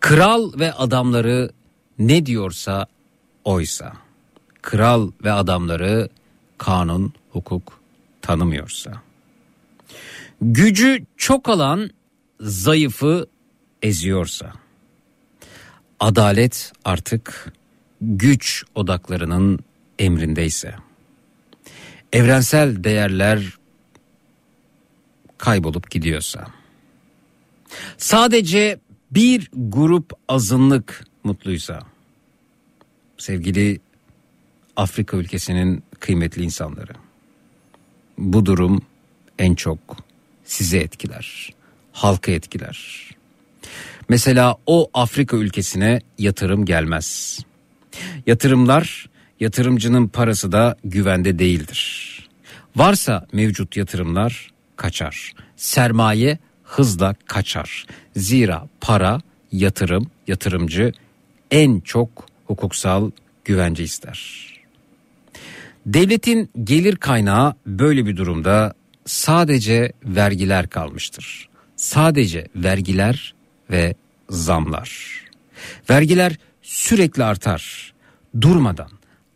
kral 0.00 0.58
ve 0.58 0.72
adamları 0.72 1.50
ne 1.98 2.26
diyorsa 2.26 2.86
oysa, 3.44 3.92
kral 4.62 5.10
ve 5.24 5.32
adamları 5.32 6.08
kanun, 6.58 7.12
hukuk 7.30 7.80
tanımıyorsa. 8.22 9.07
Gücü 10.40 11.04
çok 11.16 11.48
alan 11.48 11.90
zayıfı 12.40 13.26
eziyorsa. 13.82 14.52
Adalet 16.00 16.72
artık 16.84 17.52
güç 18.00 18.64
odaklarının 18.74 19.58
emrindeyse. 19.98 20.74
Evrensel 22.12 22.84
değerler 22.84 23.58
kaybolup 25.38 25.90
gidiyorsa. 25.90 26.46
Sadece 27.96 28.80
bir 29.10 29.50
grup 29.52 30.12
azınlık 30.28 31.04
mutluysa. 31.24 31.82
Sevgili 33.18 33.80
Afrika 34.76 35.16
ülkesinin 35.16 35.82
kıymetli 36.00 36.42
insanları. 36.42 36.92
Bu 38.18 38.46
durum 38.46 38.82
en 39.38 39.54
çok 39.54 40.07
sizi 40.48 40.78
etkiler. 40.78 41.52
Halkı 41.92 42.30
etkiler. 42.30 43.08
Mesela 44.08 44.56
o 44.66 44.90
Afrika 44.94 45.36
ülkesine 45.36 46.00
yatırım 46.18 46.64
gelmez. 46.64 47.38
Yatırımlar 48.26 49.06
yatırımcının 49.40 50.08
parası 50.08 50.52
da 50.52 50.76
güvende 50.84 51.38
değildir. 51.38 52.08
Varsa 52.76 53.26
mevcut 53.32 53.76
yatırımlar 53.76 54.50
kaçar. 54.76 55.32
Sermaye 55.56 56.38
hızla 56.62 57.14
kaçar. 57.26 57.86
Zira 58.16 58.68
para, 58.80 59.20
yatırım, 59.52 60.10
yatırımcı 60.26 60.92
en 61.50 61.80
çok 61.80 62.26
hukuksal 62.46 63.10
güvence 63.44 63.84
ister. 63.84 64.48
Devletin 65.86 66.50
gelir 66.64 66.96
kaynağı 66.96 67.54
böyle 67.66 68.06
bir 68.06 68.16
durumda 68.16 68.74
sadece 69.08 69.92
vergiler 70.04 70.68
kalmıştır. 70.68 71.48
Sadece 71.76 72.48
vergiler 72.56 73.34
ve 73.70 73.94
zamlar. 74.30 75.20
Vergiler 75.90 76.38
sürekli 76.62 77.24
artar. 77.24 77.94
Durmadan 78.40 78.90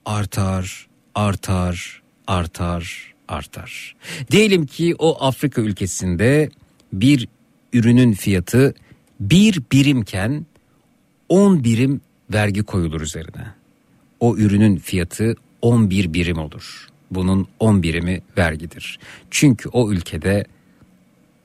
artar, 0.04 0.86
artar, 1.14 2.02
artar, 2.26 3.14
artar. 3.28 3.96
Diyelim 4.30 4.66
ki 4.66 4.94
o 4.98 5.24
Afrika 5.24 5.62
ülkesinde 5.62 6.50
bir 6.92 7.28
ürünün 7.72 8.12
fiyatı 8.12 8.74
bir 9.20 9.62
birimken 9.72 10.46
10 11.28 11.64
birim 11.64 12.00
vergi 12.32 12.62
koyulur 12.62 13.00
üzerine. 13.00 13.46
O 14.20 14.36
ürünün 14.36 14.76
fiyatı 14.76 15.34
11 15.62 16.12
birim 16.12 16.38
olur. 16.38 16.91
Bunun 17.14 17.48
10 17.60 17.82
birimi 17.82 18.22
vergidir. 18.38 18.98
Çünkü 19.30 19.68
o 19.68 19.92
ülkede 19.92 20.44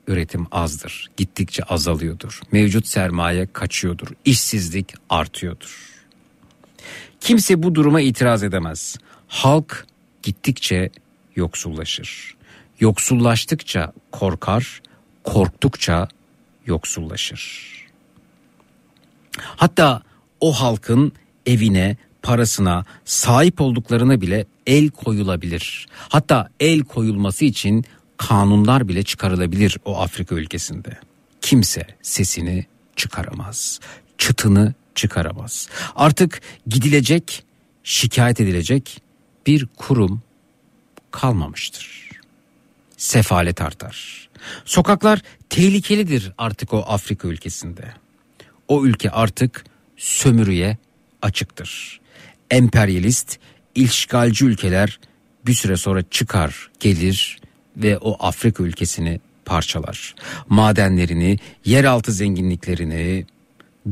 üretim 0.08 0.48
azdır. 0.52 1.08
Gittikçe 1.18 1.64
azalıyordur. 1.64 2.42
Mevcut 2.52 2.88
sermaye 2.88 3.48
kaçıyordur. 3.54 4.08
İşsizlik 4.26 4.94
artıyordur. 5.10 5.98
Kimse 7.20 7.64
bu 7.64 7.76
duruma 7.76 8.02
itiraz 8.02 8.44
edemez. 8.44 8.98
Halk 9.28 9.88
gittikçe 10.24 10.90
yoksullaşır. 11.36 12.36
Yoksullaştıkça 12.80 13.94
korkar, 14.12 14.82
korktukça 15.24 16.08
yoksullaşır. 16.66 17.74
Hatta 19.38 20.02
o 20.42 20.52
halkın 20.54 21.12
evine, 21.46 21.98
parasına, 22.22 22.86
sahip 23.06 23.62
olduklarına 23.62 24.22
bile 24.22 24.46
el 24.68 24.90
koyulabilir. 24.90 25.88
Hatta 26.10 26.50
el 26.60 26.80
koyulması 26.80 27.46
için 27.46 27.86
kanunlar 28.18 28.88
bile 28.88 29.04
çıkarılabilir 29.04 29.78
o 29.86 30.02
Afrika 30.02 30.36
ülkesinde. 30.36 31.00
Kimse 31.42 31.88
sesini 32.02 32.66
çıkaramaz. 32.96 33.80
Çıtını 34.18 34.74
çıkaramaz. 34.96 35.70
Artık 35.96 36.42
gidilecek, 36.68 37.44
şikayet 37.84 38.40
edilecek 38.40 39.02
bir 39.48 39.68
kurum 39.78 40.22
kalmamıştır. 41.12 42.10
Sefalet 42.98 43.62
artar. 43.62 44.30
Sokaklar 44.66 45.22
tehlikelidir 45.50 46.32
artık 46.38 46.74
o 46.74 46.78
Afrika 46.88 47.28
ülkesinde. 47.28 47.94
O 48.68 48.86
ülke 48.86 49.10
artık 49.12 49.66
sömürüye 49.98 50.78
açıktır. 51.22 52.00
Emperyalist, 52.52 53.40
işgalci 53.83 54.45
ülkeler 54.45 54.99
bir 55.47 55.53
süre 55.53 55.77
sonra 55.77 56.03
çıkar, 56.11 56.69
gelir 56.80 57.39
ve 57.77 57.97
o 57.97 58.17
Afrika 58.19 58.64
ülkesini 58.64 59.19
parçalar. 59.45 60.15
Madenlerini, 60.49 61.39
yeraltı 61.65 62.11
zenginliklerini, 62.11 63.25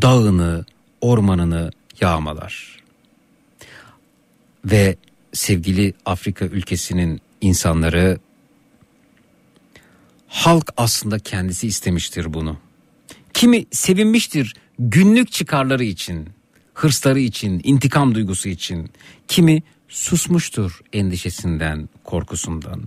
dağını, 0.01 0.65
ormanını 1.01 1.71
yağmalar. 2.01 2.79
Ve 4.65 4.95
sevgili 5.33 5.93
Afrika 6.05 6.45
ülkesinin 6.45 7.21
insanları 7.41 8.19
halk 10.27 10.73
aslında 10.77 11.19
kendisi 11.19 11.67
istemiştir 11.67 12.33
bunu. 12.33 12.57
Kimi 13.33 13.65
sevinmiştir 13.71 14.55
günlük 14.79 15.31
çıkarları 15.31 15.83
için, 15.83 16.29
hırsları 16.73 17.19
için, 17.19 17.61
intikam 17.63 18.15
duygusu 18.15 18.49
için. 18.49 18.89
Kimi 19.27 19.63
susmuştur 19.95 20.79
endişesinden, 20.93 21.89
korkusundan. 22.03 22.83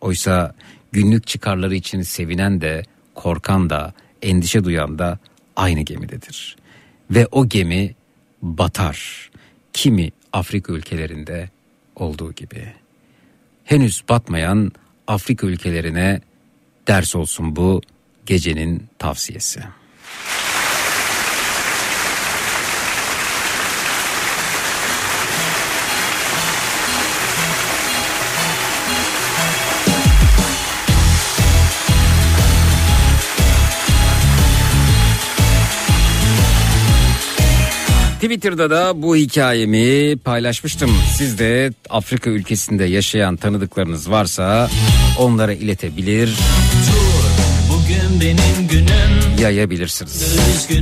Oysa 0.00 0.54
günlük 0.92 1.26
çıkarları 1.26 1.74
için 1.74 2.02
sevinen 2.02 2.60
de, 2.60 2.82
korkan 3.14 3.70
da, 3.70 3.94
endişe 4.22 4.64
duyan 4.64 4.98
da 4.98 5.18
aynı 5.56 5.80
gemidedir. 5.80 6.56
Ve 7.10 7.26
o 7.30 7.48
gemi 7.48 7.94
batar. 8.42 9.30
Kimi 9.72 10.10
Afrika 10.32 10.72
ülkelerinde 10.72 11.50
olduğu 11.96 12.32
gibi. 12.32 12.72
Henüz 13.64 14.04
batmayan 14.08 14.72
Afrika 15.06 15.46
ülkelerine 15.46 16.20
ders 16.88 17.16
olsun 17.16 17.56
bu 17.56 17.80
gecenin 18.26 18.88
tavsiyesi. 18.98 19.60
Twitter'da 38.30 38.70
da 38.70 39.02
bu 39.02 39.16
hikayemi 39.16 40.16
paylaşmıştım. 40.16 40.90
Siz 41.16 41.38
de 41.38 41.72
Afrika 41.88 42.30
ülkesinde 42.30 42.84
yaşayan 42.84 43.36
tanıdıklarınız 43.36 44.10
varsa 44.10 44.70
onlara 45.18 45.52
iletebilir, 45.52 46.34
günüm 48.70 49.38
yayabilirsiniz. 49.40 50.36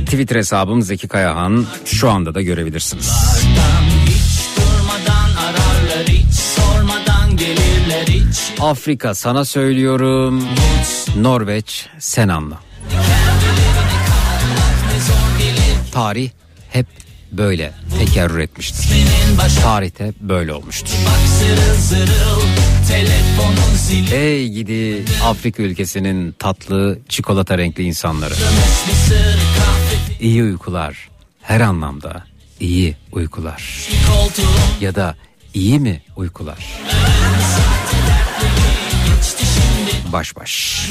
Twitter 0.05 0.35
hesabım 0.35 0.81
Zeki 0.81 1.07
Kayahan 1.07 1.65
şu 1.85 2.09
anda 2.09 2.35
da 2.35 2.41
görebilirsiniz. 2.41 3.11
Ararlar 5.37 7.29
gelirler 7.37 8.21
Afrika 8.59 9.15
sana 9.15 9.45
söylüyorum. 9.45 10.43
Norveç 11.15 11.87
sen 11.99 12.27
anla. 12.27 12.59
Tarih 15.91 16.29
hep 16.69 17.08
böyle 17.31 17.73
tekerrür 17.99 18.39
etmiştir. 18.39 18.87
Tarihte 19.63 20.13
böyle 20.19 20.53
olmuştur. 20.53 20.93
Ey 24.13 24.49
gidi 24.49 25.03
Afrika 25.23 25.63
ülkesinin 25.63 26.31
tatlı 26.31 26.99
çikolata 27.09 27.57
renkli 27.57 27.83
insanları. 27.83 28.33
İyi 30.19 30.43
uykular. 30.43 31.09
Her 31.41 31.61
anlamda 31.61 32.23
iyi 32.59 32.95
uykular. 33.11 33.87
Ya 34.81 34.95
da 34.95 35.15
iyi 35.53 35.79
mi 35.79 36.01
uykular? 36.15 36.57
Baş 40.13 40.35
baş. 40.35 40.85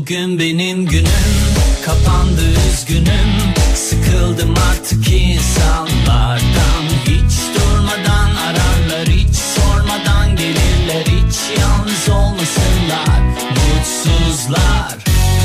Bugün 0.00 0.38
benim 0.38 0.86
günüm 0.86 1.44
Kapandı 1.86 2.42
üzgünüm. 2.70 3.30
Sıkıldım 3.74 4.54
artık 4.70 5.12
insanlardan. 5.12 6.82
Hiç 7.04 7.34
durmadan 7.54 8.30
ararlar 8.34 9.08
Hiç 9.08 9.36
sormadan 9.36 10.36
gelirler. 10.36 11.04
Hiç 11.06 11.58
yalnız 11.60 12.08
olmasınlar 12.08 13.20
Mutsuzlar. 13.50 14.98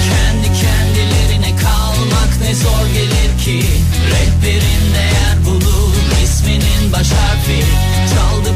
Kendi 0.09 0.47
kendilerine 0.61 1.55
kalmak 1.61 2.41
ne 2.41 2.55
zor 2.55 2.87
gelir 2.93 3.39
ki. 3.45 3.67
Rehberin 4.11 4.93
değer 4.93 5.45
bulur 5.45 5.95
isminin 6.23 6.93
baş 6.93 7.11
harfi 7.11 7.92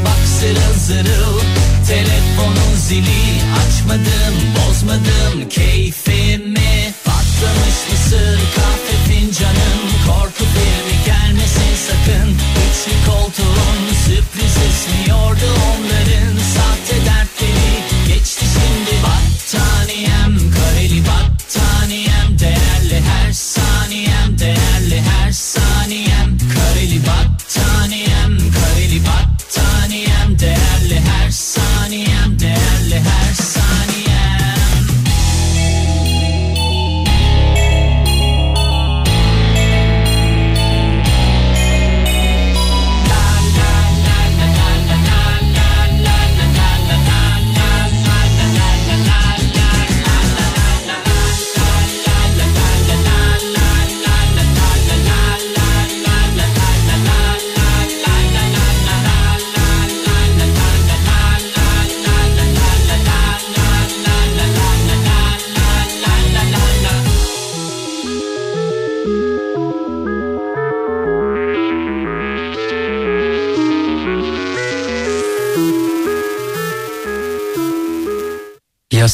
bak 0.04 0.22
zırıl 0.38 0.74
zırıl. 0.86 1.40
Telefonun 1.88 2.74
zili 2.76 3.42
açmadım 3.60 4.34
bozmadım. 4.56 5.48
Keyfimi 5.48 6.94
Patlamış 7.04 7.78
mısır 7.90 8.38
kahve 8.56 8.96
fincanım. 9.08 9.80
Korku 10.06 10.44
filmi 10.54 10.96
gelmesin 11.06 11.74
sakın. 11.86 12.28
Üçlü 12.64 13.10
koltuğun 13.10 13.78
sürpriz 14.04 14.56
esmiyordu 14.68 15.48
onların. 15.68 16.34
Sahte 16.54 16.87